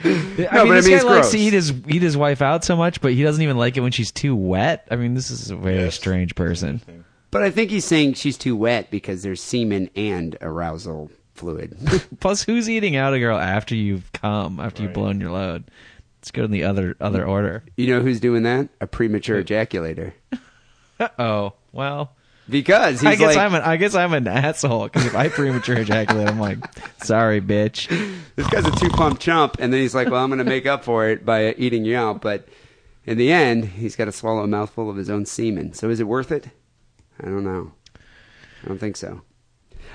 I 0.04 0.08
No, 0.08 0.64
mean, 0.64 0.68
but 0.68 0.78
I 0.78 0.80
mean, 0.80 0.90
guy 0.90 1.02
likes 1.02 1.04
gross. 1.04 1.30
to 1.32 1.38
eat 1.38 1.52
his 1.52 1.72
eat 1.88 2.02
his 2.02 2.16
wife 2.16 2.42
out 2.42 2.64
so 2.64 2.76
much, 2.76 3.00
but 3.00 3.12
he 3.12 3.22
doesn't 3.22 3.42
even 3.42 3.56
like 3.56 3.76
it 3.76 3.80
when 3.80 3.92
she's 3.92 4.12
too 4.12 4.36
wet. 4.36 4.86
I 4.90 4.96
mean, 4.96 5.14
this 5.14 5.30
is 5.30 5.50
a 5.50 5.56
very 5.56 5.90
strange 5.90 6.34
person. 6.34 6.80
But 7.30 7.42
I 7.42 7.50
think 7.50 7.70
he's 7.70 7.84
saying 7.84 8.14
she's 8.14 8.38
too 8.38 8.54
wet 8.54 8.90
because 8.90 9.22
there's 9.22 9.42
semen 9.42 9.90
and 9.96 10.36
arousal 10.40 11.10
fluid. 11.34 11.76
Plus, 12.20 12.42
who's 12.44 12.68
eating 12.70 12.94
out 12.96 13.12
a 13.14 13.18
girl 13.18 13.38
after 13.38 13.74
you've 13.74 14.12
come, 14.12 14.60
after 14.60 14.82
you've 14.84 14.92
blown 14.92 15.20
your 15.20 15.32
load? 15.32 15.64
Let's 16.20 16.30
go 16.30 16.44
in 16.44 16.50
the 16.52 16.64
other 16.64 16.96
other 17.00 17.24
order. 17.26 17.64
you 17.76 17.88
know 17.88 18.00
who's 18.00 18.20
doing 18.20 18.44
that? 18.44 18.68
A 18.80 18.86
premature 18.86 19.42
ejaculator. 19.42 20.12
Oh 21.18 21.54
well, 21.72 22.14
Because 22.48 23.00
he's 23.00 23.08
I 23.08 23.16
guess 23.16 23.36
like, 23.36 23.38
I'm 23.38 23.54
an 23.54 23.62
I 23.62 23.76
guess 23.76 23.94
I'm 23.94 24.12
an 24.12 24.28
asshole 24.28 24.84
because 24.84 25.06
if 25.06 25.14
I 25.14 25.28
premature 25.28 25.78
ejaculate, 25.78 26.28
I'm 26.28 26.38
like, 26.38 26.58
sorry, 27.02 27.40
bitch. 27.40 27.88
this 28.36 28.46
guy's 28.48 28.66
a 28.66 28.70
two 28.72 28.90
pump 28.90 29.18
chump, 29.18 29.56
and 29.58 29.72
then 29.72 29.80
he's 29.80 29.94
like, 29.94 30.10
well, 30.10 30.22
I'm 30.22 30.28
going 30.28 30.38
to 30.38 30.44
make 30.44 30.66
up 30.66 30.84
for 30.84 31.08
it 31.08 31.24
by 31.24 31.52
eating 31.54 31.84
you 31.86 31.96
out. 31.96 32.20
But 32.20 32.46
in 33.06 33.16
the 33.16 33.32
end, 33.32 33.64
he's 33.64 33.96
got 33.96 34.06
to 34.06 34.12
swallow 34.12 34.42
a 34.42 34.46
mouthful 34.46 34.90
of 34.90 34.96
his 34.96 35.08
own 35.08 35.24
semen. 35.24 35.72
So 35.72 35.88
is 35.88 36.00
it 36.00 36.06
worth 36.06 36.30
it? 36.30 36.48
I 37.18 37.26
don't 37.26 37.44
know. 37.44 37.72
I 38.62 38.68
don't 38.68 38.78
think 38.78 38.96
so. 38.96 39.22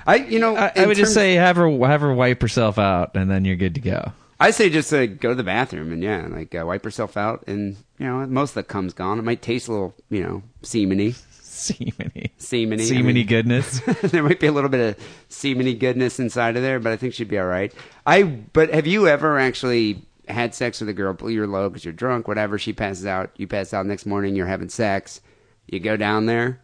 I, 0.06 0.16
you 0.16 0.38
know, 0.38 0.56
I, 0.56 0.72
I 0.74 0.86
would 0.86 0.96
just 0.96 1.14
say 1.14 1.34
have 1.34 1.56
her 1.56 1.70
have 1.86 2.00
her 2.00 2.14
wipe 2.14 2.40
herself 2.42 2.78
out, 2.78 3.14
and 3.14 3.30
then 3.30 3.44
you're 3.44 3.56
good 3.56 3.74
to 3.74 3.80
go. 3.80 4.12
I 4.38 4.52
say 4.52 4.70
just 4.70 4.92
uh, 4.92 5.06
go 5.06 5.30
to 5.30 5.34
the 5.34 5.44
bathroom 5.44 5.92
and 5.92 6.02
yeah, 6.02 6.26
like 6.26 6.54
uh, 6.54 6.64
wipe 6.66 6.84
yourself 6.84 7.16
out, 7.16 7.44
and 7.46 7.76
you 7.98 8.06
know 8.06 8.26
most 8.26 8.50
of 8.50 8.54
the 8.54 8.62
cum's 8.62 8.94
gone. 8.94 9.18
It 9.18 9.22
might 9.22 9.42
taste 9.42 9.68
a 9.68 9.72
little, 9.72 9.94
you 10.08 10.22
know, 10.22 10.42
semeny, 10.62 11.20
Semeny, 11.60 12.30
semeny, 12.38 12.80
I 12.80 12.90
semeny 12.90 13.14
mean- 13.14 13.26
goodness. 13.26 13.80
there 14.02 14.22
might 14.22 14.40
be 14.40 14.46
a 14.46 14.52
little 14.52 14.70
bit 14.70 14.96
of 14.96 15.04
semeny 15.28 15.78
goodness 15.78 16.18
inside 16.18 16.56
of 16.56 16.62
there, 16.62 16.80
but 16.80 16.92
I 16.92 16.96
think 16.96 17.12
she'd 17.14 17.28
be 17.28 17.38
all 17.38 17.46
right. 17.46 17.72
I. 18.06 18.22
But 18.22 18.72
have 18.72 18.86
you 18.86 19.08
ever 19.08 19.38
actually 19.38 20.02
had 20.26 20.54
sex 20.54 20.80
with 20.80 20.88
a 20.88 20.94
girl, 20.94 21.12
blew 21.12 21.30
your 21.30 21.46
low 21.46 21.68
because 21.68 21.84
you're 21.84 21.92
drunk, 21.92 22.28
whatever? 22.28 22.58
She 22.58 22.72
passes 22.72 23.04
out, 23.04 23.30
you 23.36 23.46
pass 23.46 23.74
out 23.74 23.84
next 23.84 24.06
morning, 24.06 24.36
you're 24.36 24.46
having 24.46 24.68
sex, 24.70 25.20
you 25.66 25.80
go 25.80 25.96
down 25.96 26.26
there. 26.26 26.60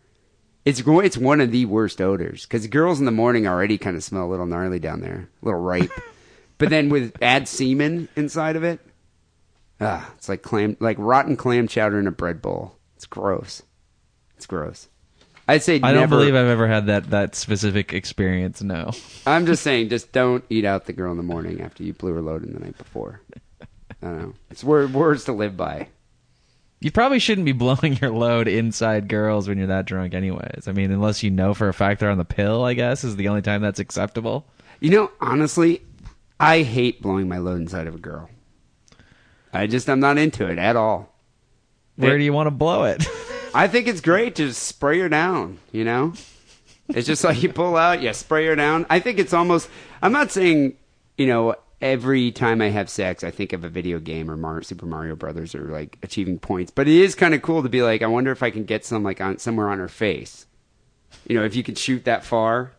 It's 0.64 0.82
it's 0.84 1.16
one 1.16 1.40
of 1.40 1.52
the 1.52 1.64
worst 1.66 2.00
odors 2.00 2.44
because 2.44 2.66
girls 2.66 2.98
in 2.98 3.04
the 3.04 3.12
morning 3.12 3.46
already 3.46 3.78
kind 3.78 3.96
of 3.96 4.02
smell 4.02 4.24
a 4.26 4.30
little 4.30 4.46
gnarly 4.46 4.80
down 4.80 5.00
there, 5.00 5.28
a 5.42 5.44
little 5.44 5.60
ripe. 5.60 5.92
but 6.58 6.70
then 6.70 6.88
with 6.88 7.14
add 7.22 7.46
semen 7.46 8.08
inside 8.16 8.56
of 8.56 8.64
it, 8.64 8.80
ah, 9.80 10.12
it's 10.16 10.28
like 10.28 10.42
clam, 10.42 10.76
like 10.80 10.96
rotten 10.98 11.36
clam 11.36 11.68
chowder 11.68 12.00
in 12.00 12.08
a 12.08 12.12
bread 12.12 12.42
bowl. 12.42 12.74
It's 12.96 13.06
gross. 13.06 13.62
It's 14.36 14.46
gross. 14.46 14.88
I'd 15.48 15.62
say 15.62 15.80
I 15.82 15.92
don't 15.92 16.10
believe 16.10 16.34
I've 16.34 16.48
ever 16.48 16.66
had 16.66 16.86
that 16.86 17.10
that 17.10 17.34
specific 17.34 17.92
experience. 17.92 18.62
No. 18.62 18.90
I'm 19.26 19.46
just 19.46 19.62
saying, 19.62 19.90
just 19.90 20.12
don't 20.12 20.44
eat 20.50 20.64
out 20.64 20.86
the 20.86 20.92
girl 20.92 21.12
in 21.12 21.16
the 21.16 21.22
morning 21.22 21.60
after 21.60 21.82
you 21.84 21.92
blew 21.92 22.12
her 22.14 22.22
load 22.22 22.44
in 22.44 22.52
the 22.52 22.60
night 22.60 22.76
before. 22.76 23.20
I 24.02 24.06
don't 24.06 24.18
know. 24.18 24.34
It's 24.50 24.64
word, 24.64 24.92
words 24.92 25.24
to 25.24 25.32
live 25.32 25.56
by. 25.56 25.88
You 26.80 26.90
probably 26.90 27.18
shouldn't 27.18 27.46
be 27.46 27.52
blowing 27.52 27.94
your 27.94 28.10
load 28.10 28.48
inside 28.48 29.08
girls 29.08 29.48
when 29.48 29.58
you're 29.58 29.68
that 29.68 29.86
drunk, 29.86 30.14
anyways. 30.14 30.68
I 30.68 30.72
mean, 30.72 30.90
unless 30.90 31.22
you 31.22 31.30
know 31.30 31.54
for 31.54 31.68
a 31.68 31.74
fact 31.74 32.00
they're 32.00 32.10
on 32.10 32.18
the 32.18 32.24
pill, 32.24 32.64
I 32.64 32.74
guess, 32.74 33.04
is 33.04 33.16
the 33.16 33.28
only 33.28 33.42
time 33.42 33.62
that's 33.62 33.78
acceptable. 33.78 34.46
You 34.80 34.90
know, 34.90 35.10
honestly, 35.20 35.82
I 36.38 36.62
hate 36.62 37.00
blowing 37.00 37.28
my 37.28 37.38
load 37.38 37.60
inside 37.60 37.86
of 37.86 37.94
a 37.94 37.98
girl. 37.98 38.28
I 39.52 39.66
just, 39.66 39.88
I'm 39.88 40.00
not 40.00 40.18
into 40.18 40.46
it 40.46 40.58
at 40.58 40.76
all. 40.76 41.14
Where 41.96 42.18
do 42.18 42.24
you 42.24 42.32
want 42.34 42.48
to 42.48 42.50
blow 42.50 42.84
it? 42.84 43.06
I 43.56 43.68
think 43.68 43.86
it's 43.86 44.02
great 44.02 44.34
to 44.36 44.52
spray 44.52 44.98
her 45.00 45.08
down, 45.08 45.58
you 45.72 45.82
know? 45.82 46.12
It's 46.90 47.06
just 47.06 47.24
like 47.24 47.42
you 47.42 47.50
pull 47.50 47.76
out, 47.76 48.02
you 48.02 48.12
spray 48.12 48.46
her 48.46 48.54
down. 48.54 48.84
I 48.90 49.00
think 49.00 49.18
it's 49.18 49.32
almost, 49.32 49.70
I'm 50.02 50.12
not 50.12 50.30
saying, 50.30 50.76
you 51.16 51.26
know, 51.26 51.56
every 51.80 52.30
time 52.32 52.60
I 52.60 52.68
have 52.68 52.90
sex, 52.90 53.24
I 53.24 53.30
think 53.30 53.54
of 53.54 53.64
a 53.64 53.70
video 53.70 53.98
game 53.98 54.30
or 54.30 54.36
Mar- 54.36 54.62
Super 54.62 54.84
Mario 54.84 55.16
Brothers 55.16 55.54
or 55.54 55.64
like 55.64 55.96
achieving 56.02 56.38
points, 56.38 56.70
but 56.70 56.86
it 56.86 56.94
is 56.94 57.14
kind 57.14 57.32
of 57.32 57.40
cool 57.40 57.62
to 57.62 57.68
be 57.70 57.82
like, 57.82 58.02
I 58.02 58.06
wonder 58.06 58.30
if 58.30 58.42
I 58.42 58.50
can 58.50 58.64
get 58.64 58.84
some 58.84 59.02
like 59.02 59.22
on 59.22 59.38
somewhere 59.38 59.70
on 59.70 59.78
her 59.78 59.88
face. 59.88 60.46
You 61.26 61.38
know, 61.38 61.44
if 61.44 61.56
you 61.56 61.62
could 61.62 61.78
shoot 61.78 62.04
that 62.04 62.24
far. 62.24 62.72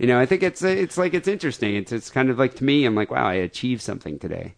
You 0.00 0.06
know, 0.06 0.18
I 0.18 0.26
think 0.26 0.42
it's 0.42 0.62
it's 0.62 0.96
like 0.96 1.12
it's 1.12 1.26
interesting. 1.26 1.74
It's 1.74 1.92
it's 1.92 2.08
kind 2.08 2.30
of 2.30 2.38
like 2.38 2.54
to 2.56 2.64
me, 2.64 2.84
I'm 2.84 2.94
like, 2.94 3.10
wow, 3.10 3.26
I 3.26 3.34
achieved 3.34 3.82
something 3.82 4.18
today. 4.18 4.54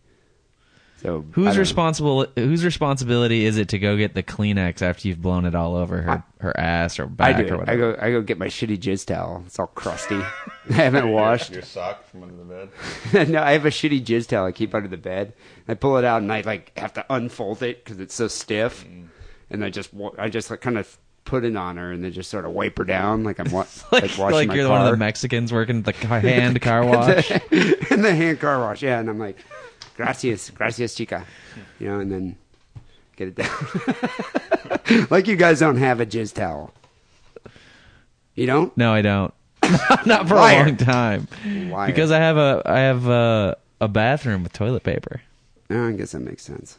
So 1.03 1.24
I 1.30 1.32
Whose 1.32 1.57
responsible? 1.57 2.26
Whose 2.36 2.62
responsibility 2.62 3.46
is 3.46 3.57
it 3.57 3.68
to 3.70 3.78
go 3.78 3.96
get 3.96 4.12
the 4.12 4.22
Kleenex 4.22 4.82
after 4.82 5.09
you've 5.09 5.22
blown 5.22 5.46
it 5.46 5.55
all 5.55 5.74
over 5.74 6.03
her 6.03 6.22
her 6.40 6.59
ass 6.59 6.98
or 6.98 7.05
I 7.05 7.07
back 7.07 7.46
do. 7.46 7.55
or 7.55 7.59
whatever? 7.59 7.70
I 7.70 7.76
go. 7.76 8.07
I 8.07 8.11
go 8.11 8.20
get 8.20 8.38
my 8.38 8.48
shitty 8.48 8.78
jizz 8.78 9.07
towel. 9.07 9.42
It's 9.46 9.59
all 9.59 9.68
crusty. 9.68 10.20
I 10.70 10.72
haven't 10.74 11.11
washed. 11.11 11.53
Your 11.53 11.62
sock 11.62 12.07
from 12.07 12.24
under 12.24 12.36
the 12.36 12.44
bed. 12.44 13.28
no, 13.30 13.42
I 13.42 13.53
have 13.53 13.64
a 13.64 13.70
shitty 13.70 14.05
jizz 14.05 14.28
towel 14.28 14.44
I 14.46 14.53
keep 14.53 14.74
under 14.74 14.88
the 14.88 14.98
bed. 14.98 15.32
I 15.68 15.74
pull 15.74 15.96
it 15.96 16.05
out 16.05 16.20
and 16.20 16.30
I 16.30 16.42
like 16.42 16.76
have 16.78 16.92
to 16.94 17.07
unfold 17.09 17.62
it 17.62 17.82
because 17.82 17.98
it's 17.98 18.14
so 18.14 18.28
stiff, 18.28 18.84
mm. 18.84 19.07
and 19.48 19.64
I 19.64 19.70
just 19.70 19.90
I 20.18 20.28
just 20.28 20.51
like 20.51 20.61
kind 20.61 20.76
of 20.76 20.98
put 21.24 21.44
it 21.44 21.57
on 21.57 21.76
her 21.78 21.92
and 21.92 22.05
then 22.05 22.12
just 22.12 22.28
sort 22.28 22.44
of 22.44 22.53
wipe 22.53 22.76
her 22.76 22.84
down 22.84 23.24
like 23.24 23.38
I'm 23.38 23.51
wa- 23.53 23.61
like, 23.92 24.03
like, 24.03 24.18
washing 24.18 24.32
like 24.32 24.48
my 24.48 24.55
you're 24.55 24.66
car. 24.66 24.78
one 24.78 24.86
of 24.86 24.90
the 24.90 24.96
Mexicans 24.98 25.53
working 25.53 25.82
the 25.82 25.92
hand 25.92 26.61
car 26.61 26.84
wash. 26.84 27.30
in 27.30 28.03
the 28.03 28.14
hand 28.14 28.40
car 28.40 28.59
wash, 28.59 28.82
yeah. 28.82 28.98
And 28.98 29.09
I'm 29.09 29.18
like, 29.18 29.38
gracias, 30.01 30.51
gracias, 30.55 30.94
chica, 30.94 31.26
you 31.78 31.86
know, 31.88 32.01
and 32.01 32.11
then 32.11 32.36
Get 33.20 33.28
it 33.28 33.34
down. 33.34 35.07
like 35.11 35.26
you 35.26 35.36
guys 35.36 35.61
don't 35.61 35.76
have 35.76 36.01
a 36.01 36.07
jizz 36.07 36.32
towel. 36.32 36.72
You 38.34 38.46
don't? 38.46 38.74
No, 38.78 38.94
I 38.94 39.03
don't. 39.03 39.34
Not 40.07 40.26
for 40.26 40.36
Liar. 40.36 40.62
a 40.62 40.66
long 40.68 40.76
time. 40.78 41.28
Liar. 41.44 41.86
Because 41.88 42.12
I 42.12 42.16
have 42.16 42.38
a 42.38 42.62
I 42.64 42.78
have 42.78 43.07
a, 43.09 43.59
a 43.78 43.88
bathroom 43.88 44.42
with 44.42 44.55
toilet 44.55 44.84
paper. 44.84 45.20
Oh, 45.68 45.88
I 45.88 45.92
guess 45.92 46.12
that 46.12 46.20
makes 46.20 46.42
sense. 46.44 46.78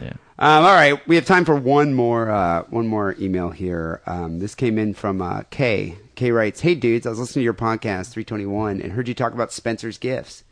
Yeah. 0.00 0.12
Um, 0.38 0.64
all 0.64 0.72
right, 0.72 1.04
we 1.08 1.16
have 1.16 1.26
time 1.26 1.44
for 1.44 1.56
one 1.56 1.94
more 1.94 2.30
uh, 2.30 2.62
one 2.70 2.86
more 2.86 3.16
email 3.18 3.50
here. 3.50 4.02
Um, 4.06 4.38
this 4.38 4.54
came 4.54 4.78
in 4.78 4.94
from 4.94 5.20
uh, 5.20 5.42
Kay. 5.50 5.98
Kay 6.14 6.30
writes, 6.30 6.60
"Hey 6.60 6.76
dudes, 6.76 7.08
I 7.08 7.10
was 7.10 7.18
listening 7.18 7.40
to 7.40 7.44
your 7.44 7.54
podcast 7.54 8.12
321 8.12 8.80
and 8.80 8.92
heard 8.92 9.08
you 9.08 9.14
talk 9.14 9.32
about 9.32 9.52
Spencer's 9.52 9.98
Gifts. 9.98 10.44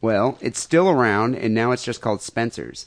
Well, 0.00 0.38
it's 0.40 0.60
still 0.60 0.88
around 0.88 1.34
and 1.34 1.54
now 1.54 1.72
it's 1.72 1.84
just 1.84 2.00
called 2.00 2.22
Spencer's. 2.22 2.86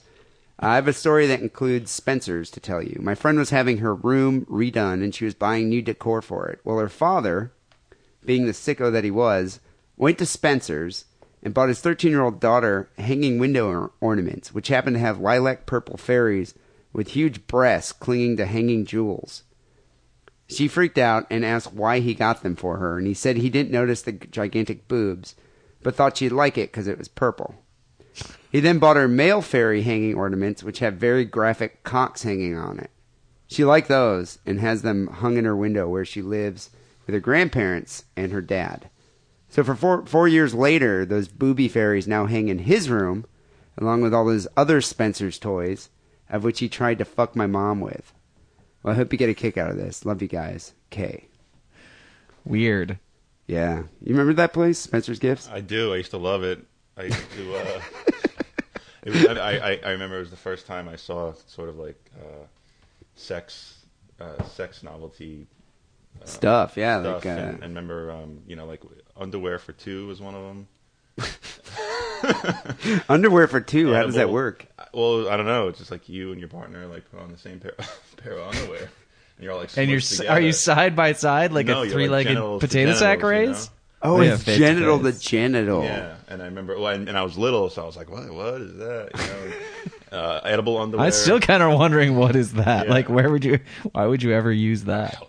I 0.60 0.76
have 0.76 0.88
a 0.88 0.94
story 0.94 1.26
that 1.28 1.42
includes 1.42 1.92
Spencer's 1.92 2.52
to 2.52 2.60
tell 2.60 2.84
you. 2.84 3.00
My 3.02 3.16
friend 3.16 3.38
was 3.38 3.50
having 3.50 3.80
her 3.80 3.96
room 3.96 4.46
redone 4.46 5.04
and 5.04 5.14
she 5.14 5.26
was 5.26 5.34
buying 5.34 5.70
new 5.70 5.82
decor 5.82 6.22
for 6.22 6.48
it. 6.50 6.60
Well, 6.64 6.78
her 6.78 6.90
father, 6.90 7.52
being 8.24 8.46
the 8.46 8.52
sicko 8.52 8.92
that 8.92 9.04
he 9.04 9.12
was, 9.12 9.60
went 9.98 10.20
to 10.20 10.26
Spencer's 10.26 11.06
and 11.44 11.54
bought 11.54 11.70
his 11.70 11.82
13 11.82 12.12
year 12.12 12.22
old 12.22 12.40
daughter 12.40 12.90
hanging 12.98 13.40
window 13.40 13.68
or- 13.68 13.92
ornaments, 14.00 14.54
which 14.54 14.68
happened 14.68 14.96
to 14.96 15.02
have 15.02 15.20
lilac 15.20 15.66
purple 15.66 15.98
fairies 15.98 16.54
with 16.94 17.10
huge 17.10 17.48
breasts 17.48 17.92
clinging 17.92 18.38
to 18.38 18.46
hanging 18.46 18.86
jewels. 18.86 19.44
She 20.48 20.68
freaked 20.68 20.98
out 20.98 21.26
and 21.30 21.46
asked 21.46 21.74
why 21.74 22.00
he 22.00 22.14
got 22.14 22.44
them 22.44 22.56
for 22.56 22.78
her, 22.78 22.98
and 22.98 23.08
he 23.08 23.14
said 23.14 23.38
he 23.38 23.50
didn't 23.50 23.72
notice 23.72 24.02
the 24.02 24.12
gigantic 24.12 24.88
boobs, 24.88 25.34
but 25.84 25.96
thought 25.96 26.18
she'd 26.18 26.30
like 26.30 26.58
it 26.58 26.72
because 26.72 26.88
it 26.88 26.98
was 26.98 27.08
purple. 27.08 27.56
He 28.52 28.60
then 28.60 28.80
bought 28.80 28.98
her 28.98 29.08
male 29.08 29.42
fairy 29.42 29.84
hanging 29.84 30.16
ornaments, 30.16 30.64
which 30.64 30.80
have 30.80 30.96
very 30.96 31.24
graphic 31.24 31.84
cocks 31.84 32.24
hanging 32.24 32.58
on 32.58 32.80
it. 32.80 32.92
She 33.48 33.64
liked 33.64 33.88
those 33.88 34.40
and 34.46 34.60
has 34.60 34.82
them 34.82 35.08
hung 35.08 35.38
in 35.38 35.46
her 35.46 35.56
window 35.56 35.88
where 35.88 36.06
she 36.06 36.22
lives 36.22 36.70
with 37.06 37.14
her 37.14 37.20
grandparents 37.20 38.06
and 38.16 38.32
her 38.32 38.42
dad. 38.42 38.90
So 39.50 39.64
for 39.64 39.76
four, 39.76 40.06
four 40.06 40.28
years 40.28 40.54
later, 40.54 41.06
those 41.06 41.28
booby 41.28 41.68
fairies 41.68 42.08
now 42.08 42.26
hang 42.26 42.48
in 42.48 42.60
his 42.60 42.90
room, 42.90 43.26
along 43.78 44.02
with 44.02 44.14
all 44.14 44.28
his 44.28 44.48
other 44.56 44.80
Spencer's 44.80 45.38
toys, 45.40 45.90
of 46.30 46.44
which 46.44 46.60
he 46.60 46.70
tried 46.70 46.98
to 47.00 47.06
fuck 47.06 47.36
my 47.36 47.48
mom 47.48 47.82
with. 47.82 48.14
Well, 48.84 48.94
I 48.94 48.98
hope 48.98 49.12
you 49.12 49.20
get 49.20 49.30
a 49.30 49.34
kick 49.34 49.58
out 49.58 49.70
of 49.70 49.78
this. 49.78 50.06
Love 50.06 50.22
you 50.22 50.28
guys. 50.28 50.74
K. 50.90 51.28
Weird. 52.46 52.98
Yeah. 53.52 53.80
You 54.02 54.14
remember 54.16 54.34
that 54.36 54.54
place, 54.54 54.80
Spencer's 54.80 55.20
Gifts? 55.20 55.50
I 55.52 55.60
do. 55.60 55.94
I 55.94 55.98
used 55.98 56.12
to 56.12 56.18
love 56.18 56.44
it. 56.44 56.66
I 56.96 57.04
used 57.04 57.32
to. 57.34 57.56
Uh, 57.56 57.82
it 59.04 59.10
was, 59.14 59.26
I, 59.38 59.58
I 59.58 59.80
I 59.84 59.90
remember 59.92 60.16
it 60.16 60.22
was 60.22 60.30
the 60.30 60.38
first 60.38 60.66
time 60.68 60.88
I 60.88 60.96
saw 60.96 61.34
sort 61.48 61.68
of 61.68 61.78
like 61.78 62.00
uh, 62.18 62.46
sex 63.16 63.84
uh, 64.22 64.42
sex 64.44 64.84
novelty 64.84 65.48
uh, 66.22 66.26
Stuff, 66.26 66.78
yeah, 66.78 67.02
stuff. 67.02 67.26
like, 67.26 67.38
uh, 67.38 67.40
and, 67.42 67.54
and 67.56 67.62
remember 67.76 68.12
um, 68.12 68.40
you 68.48 68.56
know 68.56 68.66
like 68.66 68.84
underwear 69.18 69.60
for 69.60 69.74
two 69.74 70.08
was 70.08 70.22
one 70.22 70.34
of 70.36 70.44
them. 70.44 70.68
Underwear 73.10 73.48
for 73.48 73.60
two. 73.62 73.88
How 73.92 74.00
Yeah, 74.00 74.06
does 74.06 74.16
that 74.16 74.30
work? 74.30 74.66
Well, 74.94 75.28
I 75.30 75.36
don't 75.38 75.46
know. 75.46 75.68
It's 75.68 75.80
just 75.80 75.92
like 75.92 76.08
you 76.08 76.32
and 76.32 76.40
your 76.40 76.50
partner 76.50 76.86
like 76.88 77.10
put 77.12 77.20
on 77.20 77.32
the 77.32 77.38
same 77.38 77.60
pair 77.60 77.74
pair 78.18 78.34
of 78.38 78.48
underwear, 78.56 78.90
you're 79.42 79.52
all 79.52 79.60
like. 79.60 79.76
And 79.78 79.90
you're 79.90 80.00
together. 80.00 80.30
are 80.30 80.40
you 80.40 80.52
side 80.54 80.96
by 80.96 81.14
side 81.14 81.52
like 81.52 81.66
No, 81.66 81.84
a 81.84 81.90
three-legged 81.90 82.30
genitals 82.30 82.62
to 82.62 82.68
potato 82.68 82.94
sack 82.94 83.20
genitals, 83.20 83.24
you 83.44 83.50
race? 83.50 83.66
know? 83.68 83.72
Oh, 84.04 84.22
Yeah, 84.22 84.34
it's 84.34 84.46
genital 84.46 85.00
to 85.00 85.12
genital. 85.20 85.84
Yeah, 85.84 86.16
and 86.28 86.42
I 86.42 86.46
remember, 86.46 86.80
well, 86.80 86.94
and, 86.94 87.08
and 87.08 87.16
I 87.18 87.22
was 87.24 87.38
little, 87.38 87.70
so 87.70 87.84
I 87.84 87.86
was 87.86 87.96
like, 87.96 88.10
"What? 88.10 88.32
What 88.34 88.62
is 88.62 88.76
that?" 88.78 89.10
You 89.14 90.18
know, 90.18 90.18
uh, 90.20 90.40
edible 90.44 90.78
underwear. 90.80 91.06
I'm 91.06 91.12
still 91.12 91.40
kind 91.40 91.62
of 91.62 91.78
wondering 91.78 92.16
what 92.16 92.36
is 92.36 92.54
that? 92.54 92.88
Yeah. 92.88 92.92
Like, 92.94 93.10
where 93.10 93.30
would 93.30 93.46
you? 93.46 93.60
Why 93.92 94.08
would 94.08 94.24
you 94.24 94.34
ever 94.34 94.52
use 94.52 94.86
that? 94.86 95.22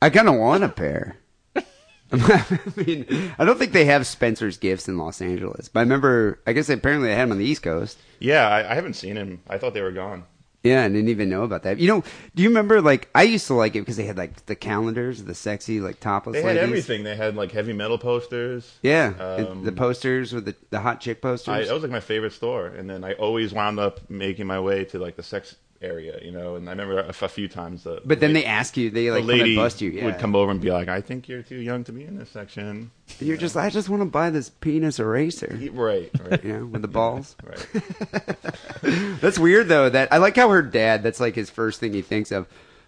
I 0.00 0.10
kind 0.10 0.28
of 0.28 0.36
want 0.36 0.62
a 0.62 0.68
pair. 0.68 1.16
I 2.12 2.44
mean, 2.76 3.32
I 3.38 3.44
don't 3.44 3.58
think 3.58 3.72
they 3.72 3.84
have 3.84 4.06
Spencer's 4.06 4.58
Gifts 4.58 4.88
in 4.88 4.96
Los 4.98 5.20
Angeles, 5.22 5.68
but 5.68 5.80
I 5.80 5.82
remember. 5.82 6.40
I 6.46 6.52
guess 6.52 6.68
apparently 6.68 7.08
they 7.08 7.14
had 7.14 7.22
them 7.22 7.32
on 7.32 7.38
the 7.38 7.44
East 7.44 7.62
Coast. 7.62 7.98
Yeah, 8.18 8.48
I, 8.48 8.70
I 8.70 8.74
haven't 8.74 8.94
seen 8.94 9.16
him. 9.16 9.40
I 9.48 9.58
thought 9.58 9.74
they 9.74 9.82
were 9.82 9.92
gone. 9.92 10.24
Yeah, 10.62 10.84
I 10.84 10.88
didn't 10.88 11.08
even 11.08 11.30
know 11.30 11.42
about 11.42 11.62
that. 11.62 11.78
You 11.78 11.88
know, 11.88 12.04
do 12.34 12.42
you 12.42 12.50
remember? 12.50 12.82
Like, 12.82 13.08
I 13.14 13.22
used 13.22 13.46
to 13.46 13.54
like 13.54 13.74
it 13.76 13.80
because 13.80 13.96
they 13.96 14.04
had 14.04 14.18
like 14.18 14.44
the 14.46 14.54
calendars, 14.54 15.24
the 15.24 15.34
sexy 15.34 15.80
like 15.80 16.00
topless. 16.00 16.34
They 16.34 16.42
had 16.42 16.56
ladies. 16.56 16.62
everything. 16.62 17.04
They 17.04 17.16
had 17.16 17.34
like 17.34 17.50
heavy 17.52 17.72
metal 17.72 17.96
posters. 17.96 18.78
Yeah, 18.82 19.14
Um, 19.18 19.64
the 19.64 19.72
posters 19.72 20.34
with 20.34 20.44
the 20.44 20.54
the 20.68 20.80
hot 20.80 21.00
chick 21.00 21.22
posters. 21.22 21.48
I, 21.48 21.64
that 21.64 21.72
was 21.72 21.82
like 21.82 21.92
my 21.92 22.00
favorite 22.00 22.32
store, 22.34 22.66
and 22.66 22.90
then 22.90 23.04
I 23.04 23.14
always 23.14 23.54
wound 23.54 23.80
up 23.80 24.10
making 24.10 24.46
my 24.46 24.60
way 24.60 24.84
to 24.86 24.98
like 24.98 25.16
the 25.16 25.22
sex 25.22 25.56
area, 25.82 26.18
you 26.22 26.30
know. 26.30 26.56
And 26.56 26.68
I 26.68 26.72
remember 26.72 27.00
a, 27.00 27.08
a 27.08 27.28
few 27.28 27.48
times 27.48 27.84
the 27.84 28.00
but 28.04 28.20
then 28.20 28.32
they 28.32 28.44
ask 28.44 28.76
you, 28.76 28.90
they 28.90 29.10
like 29.10 29.26
the 29.26 29.32
come 29.38 29.40
and 29.42 29.56
bust 29.56 29.80
you. 29.80 29.90
Yeah. 29.90 30.04
would 30.06 30.18
come 30.18 30.34
over 30.36 30.50
and 30.50 30.60
be 30.60 30.70
like, 30.70 30.88
"I 30.88 31.00
think 31.00 31.28
you're 31.28 31.42
too 31.42 31.60
young 31.60 31.84
to 31.84 31.92
be 31.92 32.04
in 32.04 32.18
this 32.18 32.30
section." 32.30 32.90
And 33.18 33.28
you're 33.28 33.36
just, 33.36 33.56
I 33.56 33.70
just 33.70 33.88
want 33.88 34.02
to 34.02 34.06
buy 34.06 34.30
this 34.30 34.48
penis 34.50 34.98
eraser. 34.98 35.58
Right, 35.72 36.10
right. 36.22 36.44
You 36.44 36.52
know, 36.58 36.66
with 36.66 36.82
the 36.82 36.88
balls. 36.88 37.36
Right. 37.44 37.66
That's 39.20 39.38
weird 39.38 39.68
though. 39.68 39.88
That 39.88 40.12
I 40.12 40.18
like 40.18 40.36
how 40.36 40.48
her 40.50 40.62
dad. 40.62 41.02
That's 41.02 41.20
like 41.20 41.34
his 41.34 41.50
first 41.50 41.80
thing 41.80 41.92
he 41.92 42.02
thinks 42.02 42.30
of. 42.32 42.46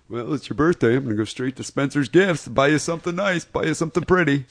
Well, 0.08 0.34
it's 0.34 0.48
your 0.48 0.56
birthday. 0.56 0.96
I'm 0.96 1.04
gonna 1.04 1.16
go 1.16 1.24
straight 1.24 1.56
to 1.56 1.64
Spencer's 1.64 2.08
Gifts, 2.08 2.46
buy 2.48 2.68
you 2.68 2.78
something 2.78 3.16
nice, 3.16 3.44
buy 3.44 3.64
you 3.64 3.74
something 3.74 4.04
pretty. 4.04 4.44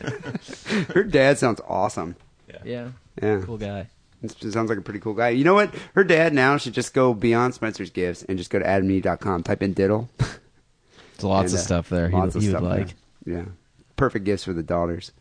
her 0.94 1.04
dad 1.04 1.38
sounds 1.38 1.60
awesome. 1.68 2.16
Yeah. 2.64 2.88
Yeah, 3.20 3.40
Cool 3.44 3.58
guy. 3.58 3.88
It 4.24 4.52
sounds 4.52 4.68
like 4.70 4.78
a 4.78 4.82
pretty 4.82 5.00
cool 5.00 5.14
guy. 5.14 5.30
You 5.30 5.44
know 5.44 5.54
what? 5.54 5.74
Her 5.94 6.04
dad 6.04 6.32
now 6.32 6.56
should 6.56 6.72
just 6.74 6.94
go 6.94 7.14
beyond 7.14 7.54
Spencer's 7.54 7.90
Gifts 7.90 8.22
and 8.24 8.38
just 8.38 8.50
go 8.50 8.58
to 8.58 8.64
adamandeve.com, 8.64 9.42
type 9.42 9.62
in 9.62 9.72
diddle. 9.74 10.08
There's 10.18 11.22
lots 11.22 11.52
And, 11.52 11.58
of 11.58 11.60
uh, 11.60 11.64
stuff 11.64 11.88
there. 11.88 12.08
He, 12.08 12.16
lots 12.16 12.34
of 12.34 12.42
he 12.42 12.48
would 12.48 12.52
stuff 12.58 12.62
like. 12.62 12.94
there. 13.24 13.38
Yeah. 13.38 13.44
Perfect 13.96 14.24
gifts 14.24 14.44
for 14.44 14.52
the 14.52 14.62
daughters. 14.62 15.12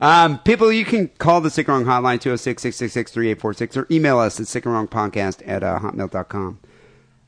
Um, 0.00 0.38
people, 0.40 0.70
you 0.72 0.84
can 0.84 1.08
call 1.08 1.40
the 1.40 1.50
Sick 1.50 1.66
Wrong 1.66 1.84
hotline, 1.84 2.20
206-666-3846, 2.20 3.76
or 3.76 3.86
email 3.90 4.18
us 4.18 4.38
at 4.38 4.46
sickandwrongpodcast 4.46 5.42
at 5.46 5.62
uh, 5.64 5.80
hotmail.com. 5.80 6.60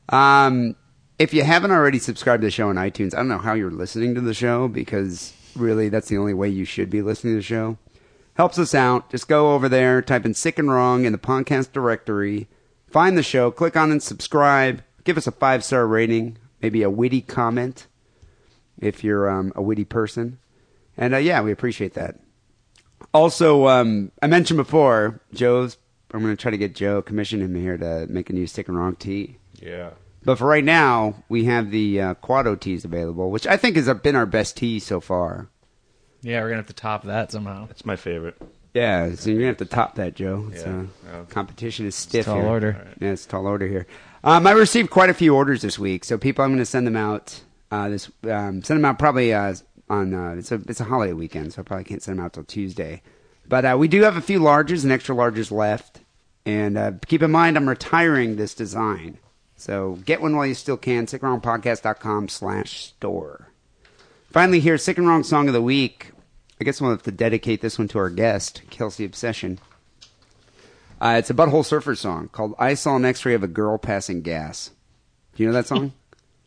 Um, 0.09 0.75
if 1.19 1.33
you 1.33 1.43
haven't 1.43 1.71
already 1.71 1.99
subscribed 1.99 2.41
to 2.41 2.47
the 2.47 2.51
show 2.51 2.69
on 2.69 2.75
iTunes, 2.77 3.13
I 3.13 3.17
don't 3.17 3.27
know 3.27 3.37
how 3.37 3.53
you're 3.53 3.71
listening 3.71 4.15
to 4.15 4.21
the 4.21 4.33
show 4.33 4.67
because 4.67 5.33
really 5.55 5.89
that's 5.89 6.07
the 6.07 6.17
only 6.17 6.33
way 6.33 6.47
you 6.49 6.65
should 6.65 6.89
be 6.89 7.01
listening 7.01 7.33
to 7.33 7.37
the 7.39 7.43
show. 7.43 7.77
Helps 8.35 8.57
us 8.57 8.73
out. 8.73 9.09
Just 9.09 9.27
go 9.27 9.53
over 9.53 9.67
there, 9.67 10.01
type 10.01 10.25
in 10.25 10.33
Sick 10.33 10.57
and 10.57 10.71
Wrong 10.71 11.05
in 11.05 11.11
the 11.11 11.17
podcast 11.17 11.71
directory, 11.71 12.47
find 12.87 13.17
the 13.17 13.23
show, 13.23 13.51
click 13.51 13.75
on 13.75 13.91
and 13.91 14.01
subscribe, 14.01 14.81
give 15.03 15.17
us 15.17 15.27
a 15.27 15.31
five 15.31 15.63
star 15.63 15.85
rating, 15.85 16.37
maybe 16.61 16.83
a 16.83 16.89
witty 16.89 17.21
comment 17.21 17.87
if 18.79 19.03
you're 19.03 19.29
um, 19.29 19.51
a 19.55 19.61
witty 19.61 19.85
person. 19.85 20.39
And 20.97 21.13
uh, 21.13 21.17
yeah, 21.17 21.41
we 21.41 21.51
appreciate 21.51 21.93
that. 21.93 22.19
Also, 23.13 23.67
um, 23.67 24.11
I 24.21 24.27
mentioned 24.27 24.57
before, 24.57 25.19
Joe's. 25.33 25.77
I'm 26.13 26.21
going 26.21 26.35
to 26.35 26.41
try 26.41 26.51
to 26.51 26.57
get 26.57 26.75
Joe 26.75 27.01
commission 27.01 27.41
him 27.41 27.55
here 27.55 27.77
to 27.77 28.05
make 28.09 28.29
a 28.29 28.33
new 28.33 28.45
Sick 28.45 28.67
and 28.67 28.77
wrong 28.77 28.97
tea. 28.97 29.37
Yeah. 29.61 29.91
But 30.23 30.37
for 30.37 30.45
right 30.45 30.63
now, 30.63 31.23
we 31.29 31.45
have 31.45 31.71
the 31.71 32.01
uh, 32.01 32.13
Quado 32.15 32.59
teas 32.59 32.83
available, 32.83 33.31
which 33.31 33.47
I 33.47 33.55
think 33.57 33.75
has 33.77 33.91
been 33.95 34.15
our 34.15 34.25
best 34.25 34.57
tea 34.57 34.79
so 34.79 34.99
far. 34.99 35.47
Yeah, 36.21 36.41
we're 36.41 36.49
gonna 36.49 36.57
have 36.61 36.67
to 36.67 36.73
top 36.73 37.03
that 37.03 37.31
somehow. 37.31 37.67
It's 37.69 37.85
my 37.85 37.95
favorite. 37.95 38.35
Yeah, 38.73 39.15
so 39.15 39.29
you're 39.29 39.39
gonna 39.39 39.47
have 39.47 39.57
to 39.57 39.65
top 39.65 39.95
that, 39.95 40.15
Joe. 40.15 40.49
It's, 40.53 40.63
Yeah. 40.63 40.71
uh, 40.79 40.83
Yeah. 41.05 41.21
competition 41.29 41.85
is 41.85 41.95
stiff. 41.95 42.25
tall 42.25 42.37
here. 42.37 42.45
order. 42.45 42.87
Yeah, 42.99 43.09
it's 43.11 43.25
tall 43.25 43.45
order 43.47 43.67
here. 43.67 43.85
Um, 44.23 44.45
I 44.45 44.51
received 44.51 44.89
quite 44.91 45.09
a 45.09 45.13
few 45.15 45.35
orders 45.35 45.61
this 45.63 45.79
week, 45.79 46.03
so 46.05 46.17
people, 46.17 46.45
I'm 46.45 46.51
going 46.51 46.59
to 46.59 46.65
send 46.65 46.85
them 46.85 46.95
out. 46.95 47.41
Uh, 47.71 47.89
this 47.89 48.11
um, 48.29 48.61
send 48.61 48.77
them 48.79 48.85
out 48.85 48.99
probably 48.99 49.33
uh, 49.33 49.55
on 49.89 50.13
uh, 50.13 50.35
it's 50.37 50.51
a 50.51 50.55
it's 50.67 50.79
a 50.79 50.83
holiday 50.85 51.13
weekend, 51.13 51.53
so 51.53 51.61
I 51.61 51.63
probably 51.63 51.85
can't 51.85 52.03
send 52.03 52.17
them 52.19 52.25
out 52.25 52.33
till 52.33 52.43
Tuesday. 52.43 53.01
But 53.47 53.65
uh, 53.65 53.75
we 53.79 53.87
do 53.87 54.03
have 54.03 54.15
a 54.15 54.21
few 54.21 54.39
larges 54.39 54.83
and 54.83 54.91
extra 54.91 55.15
larges 55.15 55.51
left, 55.51 56.01
and 56.45 56.77
uh, 56.77 56.91
keep 57.07 57.23
in 57.23 57.31
mind 57.31 57.57
I'm 57.57 57.67
retiring 57.67 58.35
this 58.35 58.53
design, 58.53 59.17
so 59.55 59.97
get 60.05 60.21
one 60.21 60.35
while 60.35 60.45
you 60.45 60.53
still 60.53 60.77
can. 60.77 61.07
SickandWrongPodcast.com 61.07 62.27
slash 62.29 62.77
store. 62.87 63.47
Finally, 64.31 64.59
here, 64.61 64.77
Sick 64.77 64.97
and 64.97 65.07
Wrong 65.07 65.23
Song 65.23 65.47
of 65.47 65.53
the 65.53 65.61
Week. 65.61 66.11
I 66.59 66.63
guess 66.63 66.79
we'll 66.79 66.91
have 66.91 67.03
to 67.03 67.11
dedicate 67.11 67.61
this 67.61 67.77
one 67.77 67.87
to 67.89 67.99
our 67.99 68.09
guest, 68.09 68.61
Kelsey 68.69 69.03
Obsession. 69.03 69.59
Uh, 71.01 71.15
it's 71.17 71.29
a 71.29 71.33
Butthole 71.33 71.65
Surfer 71.65 71.95
song 71.95 72.29
called 72.29 72.53
I 72.59 72.75
Saw 72.75 72.95
an 72.95 73.05
X-Ray 73.05 73.33
of 73.33 73.43
a 73.43 73.47
Girl 73.47 73.77
Passing 73.79 74.21
Gas. 74.21 74.69
Do 75.35 75.41
you 75.43 75.47
know 75.49 75.53
that 75.53 75.67
song? 75.67 75.93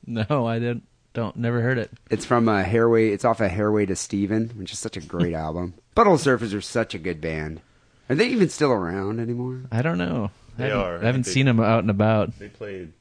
No, 0.07 0.47
I 0.47 0.59
didn't. 0.59 0.83
Don't. 1.15 1.35
Never 1.35 1.63
heard 1.63 1.79
it. 1.79 1.91
it's 2.11 2.27
from 2.27 2.47
uh, 2.47 2.63
Hairway. 2.63 3.09
It's 3.09 3.25
off 3.25 3.41
of 3.41 3.51
Hairway 3.51 3.87
to 3.87 3.97
Steven, 3.97 4.51
which 4.51 4.71
is 4.71 4.79
such 4.79 4.99
a 4.99 5.01
great 5.01 5.33
album. 5.35 5.73
Butthole 5.97 6.19
Surfers 6.19 6.53
are 6.55 6.61
such 6.61 6.95
a 6.95 6.99
good 6.99 7.23
band. 7.23 7.63
Are 8.11 8.15
they 8.15 8.27
even 8.27 8.51
still 8.51 8.71
around 8.71 9.19
anymore? 9.19 9.63
I 9.73 9.81
don't 9.81 9.97
know. 9.97 10.31
They 10.59 10.65
I 10.67 10.69
haven't, 10.69 10.85
are. 10.87 10.99
I 10.99 11.05
haven't 11.07 11.25
They- 11.25 11.31
seen 11.33 11.47
them 11.47 11.59
out 11.59 11.79
and 11.79 11.89
about. 11.89 12.39
They 12.39 12.51
played 12.51 12.93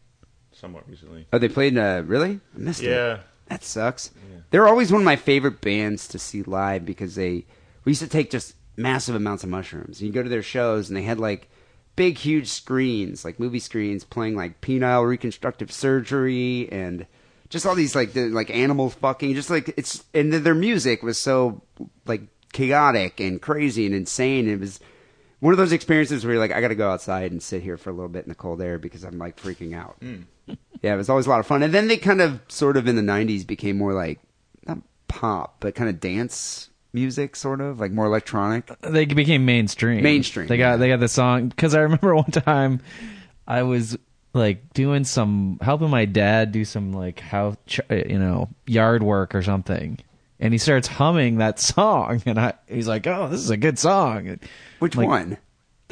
somewhat 0.53 0.87
recently. 0.89 1.27
Oh, 1.33 1.39
they 1.39 1.49
played. 1.49 1.77
Uh, 1.77 2.03
really? 2.05 2.39
I 2.55 2.57
missed 2.57 2.83
it. 2.83 3.19
Yeah. 3.47 3.57
That 3.57 3.63
sucks. 3.63 4.11
They're 4.49 4.67
always 4.67 4.91
one 4.91 5.01
of 5.01 5.05
my 5.05 5.15
favorite 5.15 5.61
bands 5.61 6.07
to 6.09 6.19
see 6.19 6.43
live 6.43 6.85
because 6.85 7.15
they 7.15 7.45
we 7.85 7.91
used 7.91 8.01
to 8.01 8.07
take 8.07 8.29
just 8.29 8.55
massive 8.77 9.15
amounts 9.15 9.43
of 9.43 9.49
mushrooms. 9.49 10.01
You 10.01 10.11
go 10.11 10.23
to 10.23 10.29
their 10.29 10.43
shows 10.43 10.89
and 10.89 10.97
they 10.97 11.03
had 11.03 11.19
like 11.19 11.49
big, 11.95 12.17
huge 12.17 12.47
screens, 12.47 13.25
like 13.25 13.39
movie 13.39 13.59
screens, 13.59 14.03
playing 14.03 14.35
like 14.35 14.61
penile 14.61 15.07
reconstructive 15.07 15.71
surgery 15.71 16.69
and 16.71 17.05
just 17.49 17.65
all 17.65 17.75
these 17.75 17.95
like 17.95 18.13
the, 18.13 18.29
like 18.29 18.49
animals 18.49 18.95
fucking. 18.95 19.35
Just 19.35 19.49
like 19.49 19.73
it's 19.77 20.03
and 20.13 20.31
their 20.33 20.55
music 20.55 21.03
was 21.03 21.19
so 21.19 21.61
like 22.05 22.21
chaotic 22.51 23.19
and 23.19 23.41
crazy 23.41 23.85
and 23.85 23.95
insane. 23.95 24.47
It 24.47 24.59
was 24.59 24.79
one 25.39 25.53
of 25.53 25.57
those 25.57 25.71
experiences 25.71 26.23
where 26.23 26.33
you're 26.35 26.41
like, 26.41 26.53
I 26.53 26.61
got 26.61 26.69
to 26.69 26.75
go 26.75 26.89
outside 26.89 27.31
and 27.31 27.43
sit 27.43 27.63
here 27.63 27.77
for 27.77 27.89
a 27.89 27.93
little 27.93 28.09
bit 28.09 28.23
in 28.23 28.29
the 28.29 28.35
cold 28.35 28.61
air 28.61 28.79
because 28.79 29.03
I'm 29.03 29.17
like 29.17 29.35
freaking 29.35 29.75
out. 29.75 29.99
Mm. 29.99 30.25
Yeah, 30.83 30.93
it 30.93 30.97
was 30.97 31.09
always 31.09 31.25
a 31.25 31.29
lot 31.29 31.39
of 31.39 31.47
fun. 31.47 31.63
And 31.63 31.73
then 31.73 31.87
they 31.87 31.97
kind 31.97 32.21
of 32.21 32.41
sort 32.49 32.77
of 32.77 32.87
in 32.87 32.95
the 32.95 33.01
90s 33.01 33.47
became 33.47 33.77
more 33.77 33.93
like 33.93 34.19
not 34.67 34.79
pop, 35.07 35.55
but 35.61 35.73
kind 35.75 35.89
of 35.89 35.99
dance 35.99 36.69
music 36.91 37.35
sort 37.35 37.61
of, 37.61 37.79
like 37.79 37.91
more 37.91 38.05
electronic. 38.05 38.69
they 38.81 39.05
became 39.05 39.45
mainstream. 39.45 40.03
Mainstream, 40.03 40.47
They 40.47 40.57
got 40.57 40.77
they 40.77 40.89
got 40.89 40.99
the 40.99 41.07
song 41.07 41.47
because 41.47 41.73
I 41.73 41.79
remember 41.79 42.13
one 42.23 42.29
time 42.31 42.81
I 43.47 43.63
was 43.63 43.97
like 44.33 44.73
doing 44.73 45.03
some 45.03 45.57
helping 45.61 45.89
my 45.89 46.05
dad 46.05 46.51
do 46.51 46.65
some 46.65 46.91
like 46.91 47.19
how 47.19 47.55
you 47.89 48.19
know 48.19 48.49
yard 48.67 49.03
work 49.03 49.33
or 49.35 49.41
something, 49.41 49.99
and 50.39 50.53
he 50.53 50.57
starts 50.57 50.87
humming 50.87 51.37
that 51.37 51.59
song, 51.61 52.21
and 52.25 52.37
I 52.39 52.53
he's 52.67 52.87
like, 52.87 53.07
"Oh, 53.07 53.29
this 53.29 53.39
is 53.39 53.49
a 53.49 53.57
good 53.57 53.79
song." 53.79 54.39
Which 54.79 54.95
Like, 54.95 55.07
one? 55.07 55.37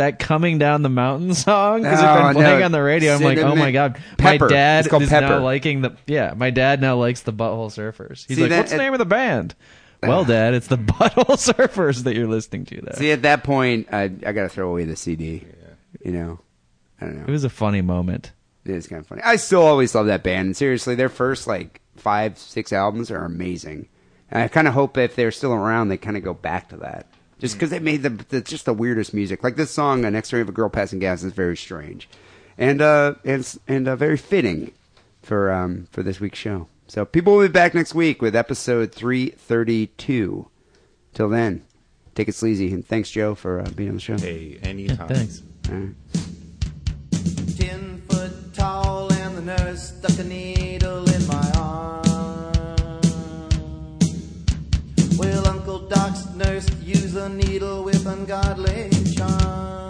That 0.01 0.19
coming 0.19 0.57
down 0.57 0.81
the 0.81 0.89
mountain 0.89 1.33
song 1.33 1.83
because 1.83 1.99
Oh, 1.99 2.03
it's 2.03 2.17
been 2.17 2.27
oh, 2.27 2.33
playing 2.33 2.59
no. 2.59 2.65
on 2.65 2.71
the 2.71 2.81
radio. 2.81 3.13
I'm 3.15 3.21
like, 3.21 3.37
oh 3.37 3.55
my 3.55 3.71
god, 3.71 3.99
Pepper. 4.17 4.45
my 4.45 4.51
dad 4.51 4.85
is 4.85 4.89
Pepper. 5.09 5.27
now 5.27 5.39
liking 5.43 5.81
the 5.81 5.95
yeah. 6.07 6.33
My 6.35 6.49
dad 6.49 6.81
now 6.81 6.97
likes 6.97 7.21
the 7.21 7.33
Butthole 7.33 7.69
Surfers. 7.71 8.25
He's 8.27 8.37
See, 8.37 8.41
like, 8.43 8.49
that- 8.49 8.57
what's 8.59 8.71
the 8.71 8.77
name 8.77 8.93
of 8.93 8.99
the 8.99 9.05
band? 9.05 9.55
Well, 10.03 10.25
Dad, 10.25 10.55
it's 10.55 10.65
the 10.65 10.77
Butthole 10.79 11.37
Surfers 11.53 12.05
that 12.05 12.15
you're 12.15 12.27
listening 12.27 12.65
to. 12.65 12.81
There, 12.81 12.95
See, 12.95 13.11
at 13.11 13.21
that 13.21 13.43
point, 13.43 13.89
I 13.93 14.03
I 14.05 14.31
got 14.31 14.43
to 14.43 14.49
throw 14.49 14.69
away 14.71 14.85
the 14.85 14.95
CD. 14.95 15.45
You 16.03 16.11
know, 16.11 16.39
I 16.99 17.05
don't 17.05 17.17
know. 17.17 17.25
it 17.27 17.29
was 17.31 17.43
a 17.43 17.49
funny 17.51 17.81
moment. 17.81 18.31
It 18.65 18.71
is 18.73 18.87
kind 18.87 18.99
of 19.01 19.05
funny. 19.07 19.21
I 19.23 19.35
still 19.35 19.61
always 19.61 19.93
love 19.93 20.07
that 20.07 20.23
band. 20.23 20.45
And 20.47 20.57
seriously, 20.57 20.95
their 20.95 21.09
first 21.09 21.45
like 21.45 21.81
five, 21.97 22.39
six 22.39 22.73
albums 22.73 23.11
are 23.11 23.23
amazing. 23.25 23.89
And 24.31 24.41
I 24.41 24.47
kind 24.47 24.67
of 24.67 24.73
hope 24.73 24.97
if 24.97 25.15
they're 25.15 25.29
still 25.31 25.53
around, 25.53 25.89
they 25.89 25.97
kind 25.97 26.17
of 26.17 26.23
go 26.23 26.33
back 26.33 26.69
to 26.69 26.77
that. 26.77 27.05
Just 27.41 27.55
because 27.55 27.71
they 27.71 27.79
made 27.79 28.03
the, 28.03 28.09
the 28.29 28.39
just 28.39 28.65
the 28.65 28.73
weirdest 28.73 29.15
music. 29.15 29.43
Like 29.43 29.55
this 29.55 29.71
song, 29.71 30.05
"An 30.05 30.15
X-Ray 30.15 30.41
of 30.41 30.49
a 30.49 30.51
Girl 30.51 30.69
Passing 30.69 30.99
Gas," 30.99 31.23
is 31.23 31.33
very 31.33 31.57
strange, 31.57 32.07
and 32.55 32.83
uh, 32.83 33.15
and 33.25 33.57
and 33.67 33.87
uh, 33.87 33.95
very 33.95 34.15
fitting 34.15 34.71
for 35.23 35.51
um 35.51 35.87
for 35.91 36.03
this 36.03 36.19
week's 36.19 36.37
show. 36.37 36.67
So 36.87 37.03
people 37.03 37.35
will 37.35 37.47
be 37.47 37.51
back 37.51 37.73
next 37.73 37.95
week 37.95 38.21
with 38.21 38.35
episode 38.35 38.93
three 38.93 39.29
thirty 39.31 39.87
two. 39.87 40.49
Till 41.15 41.29
then, 41.29 41.63
take 42.13 42.29
it 42.29 42.35
sleazy, 42.35 42.71
and 42.71 42.85
thanks 42.85 43.09
Joe 43.09 43.33
for 43.33 43.59
uh, 43.59 43.69
being 43.75 43.89
on 43.89 43.95
the 43.95 44.01
show. 44.01 44.17
Hey, 44.19 44.59
anytime. 44.61 45.07
thanks. 45.07 45.41
All 45.69 45.75
right. 45.77 45.95
Ten 47.57 48.03
foot 48.07 48.53
tall, 48.53 49.11
and 49.11 49.35
the 49.35 49.41
nurse 49.41 49.93
stuck 49.97 50.19
a 50.19 50.23
needle 50.23 50.60
ungodly 58.21 58.87
charm. 59.15 59.89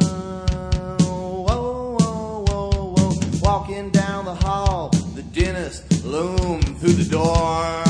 Whoa, 1.00 1.96
whoa, 2.00 2.46
whoa, 2.48 2.94
whoa. 2.96 3.20
Walking 3.42 3.90
down 3.90 4.24
the 4.24 4.36
hall, 4.36 4.90
the 5.16 5.24
dentist 5.24 6.06
loomed 6.06 6.78
through 6.80 6.94
the 6.94 7.10
door. 7.10 7.81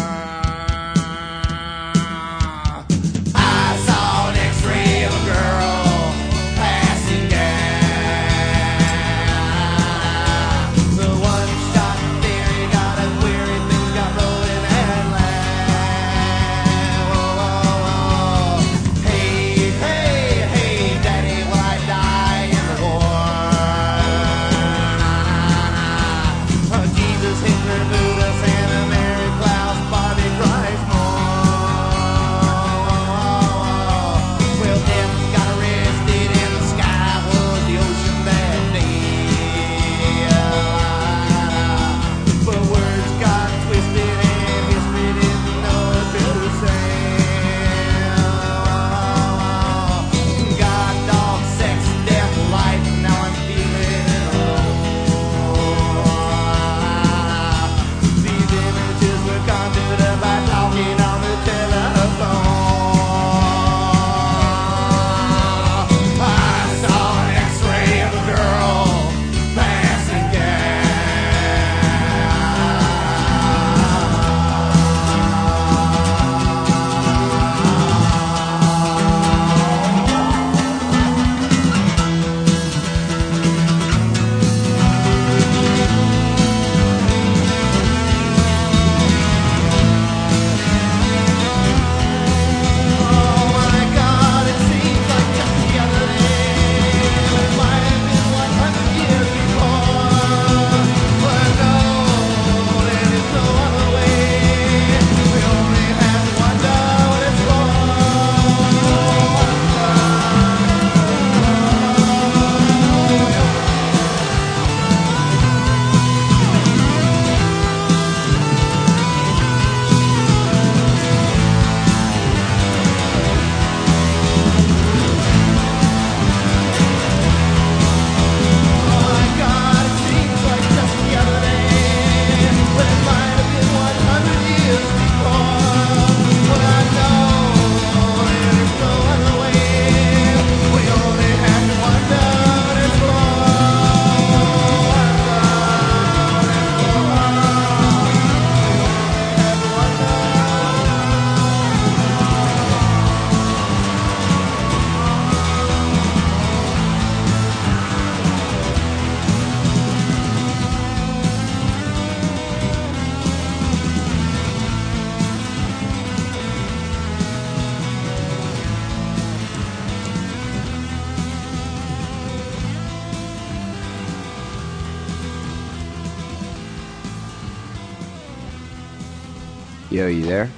You 180.12 180.26
there? 180.26 180.50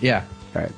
Yeah. 0.00 0.24
All 0.54 0.62
right. 0.62 0.72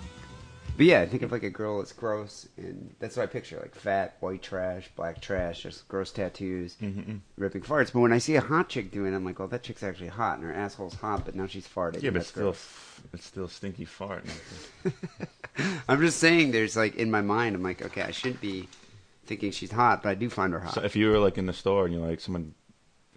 But 0.77 0.85
yeah, 0.85 1.01
I 1.01 1.07
think 1.07 1.23
of 1.23 1.33
like 1.33 1.43
a 1.43 1.49
girl 1.49 1.78
that's 1.78 1.93
gross, 1.95 2.47
and 2.59 2.95
that's 2.99 3.16
what 3.16 3.23
I 3.23 3.27
picture: 3.27 3.59
like 3.59 3.74
fat, 3.74 4.16
white 4.20 4.43
trash, 4.43 4.91
black 4.95 5.23
trash, 5.23 5.62
just 5.62 5.89
gross 5.89 6.12
tattoos, 6.12 6.77
Mm-hmm. 6.83 7.16
ripping 7.39 7.62
farts. 7.62 7.91
But 7.93 8.01
when 8.01 8.12
I 8.12 8.19
see 8.19 8.37
a 8.37 8.43
hot 8.43 8.69
chick 8.69 8.91
doing 8.91 9.15
it, 9.15 9.16
I'm 9.16 9.24
like, 9.24 9.39
well, 9.39 9.49
that 9.49 9.62
chick's 9.62 9.83
actually 9.83 10.09
hot, 10.09 10.37
and 10.39 10.45
her 10.47 10.53
asshole's 10.53 10.95
hot, 10.97 11.24
but 11.24 11.35
now 11.35 11.47
she's 11.47 11.66
farted. 11.66 12.03
Yeah, 12.03 12.11
but 12.11 12.19
that's 12.19 12.28
still, 12.28 12.51
f- 12.51 13.03
it's 13.15 13.24
still 13.24 13.49
stinky 13.49 13.87
fart. 13.87 14.24
I'm 15.89 16.01
just 16.01 16.19
saying, 16.19 16.51
there's 16.53 16.77
like 16.77 16.97
in 16.97 17.11
my 17.11 17.23
mind, 17.23 17.57
I'm 17.57 17.62
like, 17.62 17.83
okay, 17.83 18.03
I 18.03 18.11
shouldn't 18.11 18.41
be 18.43 18.69
thinking 19.24 19.51
she's 19.53 19.73
hot, 19.73 20.03
but 20.03 20.11
I 20.11 20.15
do 20.15 20.28
find 20.28 20.53
her 20.53 20.61
hot. 20.61 20.74
So 20.74 20.83
if 20.83 20.95
you 20.95 21.09
were 21.11 21.19
like 21.19 21.39
in 21.39 21.47
the 21.47 21.53
store 21.55 21.87
and 21.87 21.95
you're 21.95 22.07
like 22.07 22.20
someone, 22.20 22.55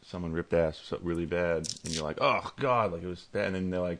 someone 0.06 0.32
ripped 0.32 0.54
ass 0.54 0.94
really 1.02 1.26
bad, 1.26 1.68
and 1.84 1.94
you're 1.94 2.06
like, 2.06 2.20
oh 2.22 2.52
god, 2.58 2.94
like 2.94 3.04
it 3.04 3.08
was 3.08 3.28
bad, 3.34 3.48
and 3.48 3.56
then 3.56 3.70
they're 3.70 3.82
like, 3.82 4.00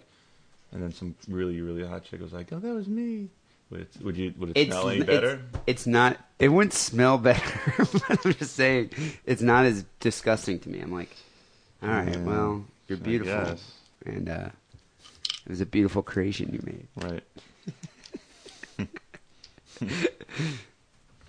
and 0.72 0.82
then 0.82 0.94
some 0.94 1.16
really 1.28 1.62
really 1.62 1.86
hot 1.86 2.04
chick 2.04 2.22
was 2.22 2.34
like, 2.34 2.52
oh 2.52 2.60
that 2.60 2.74
was 2.74 2.88
me. 2.88 3.30
Would 3.70 3.82
it, 3.82 3.90
would 4.02 4.18
you 4.18 4.34
would 4.38 4.50
it 4.50 4.58
It's, 4.58 4.72
smell 4.72 4.90
any 4.90 5.04
better? 5.04 5.42
It's, 5.68 5.86
not. 5.86 6.18
It 6.40 6.50
wouldn't 6.50 6.74
smell 6.74 7.20
better. 7.20 7.44
but 7.78 8.26
I'm 8.26 8.34
just 8.34 8.56
saying, 8.56 8.90
it's 9.26 9.44
not 9.44 9.66
as 9.66 9.86
disgusting 10.00 10.58
to 10.62 10.70
me. 10.70 10.80
I'm 10.80 10.92
like, 10.92 11.16
all 11.84 11.90
right, 11.90 12.10
Yeah, 12.10 12.24
well, 12.24 12.66
you're 12.88 12.98
beautiful, 12.98 13.58
and 14.08 14.28
uh, 14.28 14.50
it 15.46 15.50
was 15.50 15.62
a 15.62 15.68
beautiful 15.68 16.02
creation 16.02 16.52
you 16.52 16.62
made. 16.64 16.88
Right. 16.96 17.24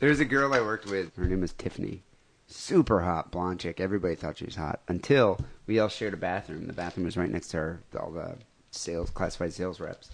There 0.00 0.08
was 0.08 0.18
a 0.20 0.24
girl 0.24 0.54
I 0.54 0.60
worked 0.62 0.86
with. 0.86 1.14
Her 1.16 1.26
name 1.26 1.42
was 1.42 1.52
Tiffany. 1.52 2.02
Super 2.46 3.02
hot 3.02 3.30
blonde 3.30 3.60
chick. 3.60 3.80
Everybody 3.80 4.14
thought 4.14 4.38
she 4.38 4.46
was 4.46 4.56
hot 4.56 4.80
until 4.88 5.38
we 5.66 5.78
all 5.78 5.88
shared 5.88 6.14
a 6.14 6.16
bathroom. 6.16 6.66
The 6.66 6.72
bathroom 6.72 7.04
was 7.04 7.18
right 7.18 7.30
next 7.30 7.48
to 7.48 7.58
her. 7.58 7.80
All 8.00 8.10
the 8.10 8.38
sales, 8.70 9.10
classified 9.10 9.52
sales 9.52 9.80
reps. 9.80 10.10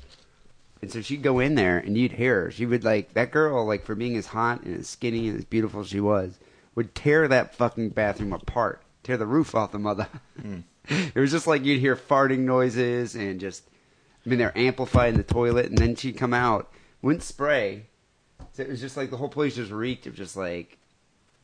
And 0.82 0.92
so 0.92 1.00
she'd 1.00 1.22
go 1.22 1.38
in 1.40 1.54
there, 1.54 1.78
and 1.78 1.96
you'd 1.96 2.12
hear 2.12 2.42
her. 2.42 2.50
She 2.50 2.66
would 2.66 2.84
like 2.84 3.14
that 3.14 3.30
girl, 3.30 3.64
like 3.64 3.84
for 3.84 3.94
being 3.94 4.16
as 4.16 4.26
hot 4.26 4.62
and 4.62 4.78
as 4.78 4.88
skinny 4.88 5.28
and 5.28 5.38
as 5.38 5.44
beautiful 5.44 5.80
as 5.80 5.88
she 5.88 6.00
was, 6.00 6.38
would 6.74 6.94
tear 6.94 7.26
that 7.28 7.54
fucking 7.54 7.90
bathroom 7.90 8.32
apart, 8.32 8.82
tear 9.02 9.16
the 9.16 9.26
roof 9.26 9.54
off 9.54 9.72
the 9.72 9.78
mother. 9.78 10.08
Mm. 10.40 10.64
it 10.88 11.16
was 11.16 11.30
just 11.30 11.46
like 11.46 11.64
you'd 11.64 11.80
hear 11.80 11.96
farting 11.96 12.40
noises 12.40 13.14
and 13.14 13.40
just, 13.40 13.64
I 14.24 14.28
mean, 14.28 14.38
they're 14.38 14.56
amplifying 14.56 15.16
the 15.16 15.22
toilet, 15.22 15.66
and 15.66 15.78
then 15.78 15.96
she'd 15.96 16.18
come 16.18 16.34
out, 16.34 16.70
wouldn't 17.02 17.22
spray. 17.22 17.86
So 18.52 18.62
it 18.62 18.68
was 18.68 18.80
just 18.80 18.96
like 18.96 19.10
the 19.10 19.16
whole 19.16 19.28
place 19.28 19.56
just 19.56 19.72
reeked 19.72 20.06
of 20.06 20.14
just 20.14 20.36
like, 20.36 20.78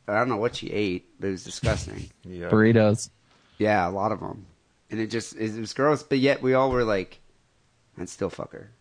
I 0.07 0.15
don't 0.15 0.29
know 0.29 0.37
what 0.37 0.55
she 0.55 0.69
ate, 0.69 1.09
but 1.19 1.27
it 1.27 1.31
was 1.31 1.43
disgusting. 1.43 2.09
Yeah. 2.25 2.49
Burritos. 2.49 3.09
Yeah, 3.57 3.87
a 3.87 3.91
lot 3.91 4.11
of 4.11 4.19
them, 4.19 4.45
and 4.93 5.01
it 5.01 5.07
just 5.07 5.35
it 5.35 5.59
was 5.59 5.73
gross. 5.73 6.03
But 6.03 6.19
yet 6.19 6.43
we 6.43 6.53
all 6.53 6.69
were 6.69 6.83
like, 6.83 7.19
I'd 7.97 8.09
still 8.09 8.29
fuck 8.29 8.53
her. 8.53 8.72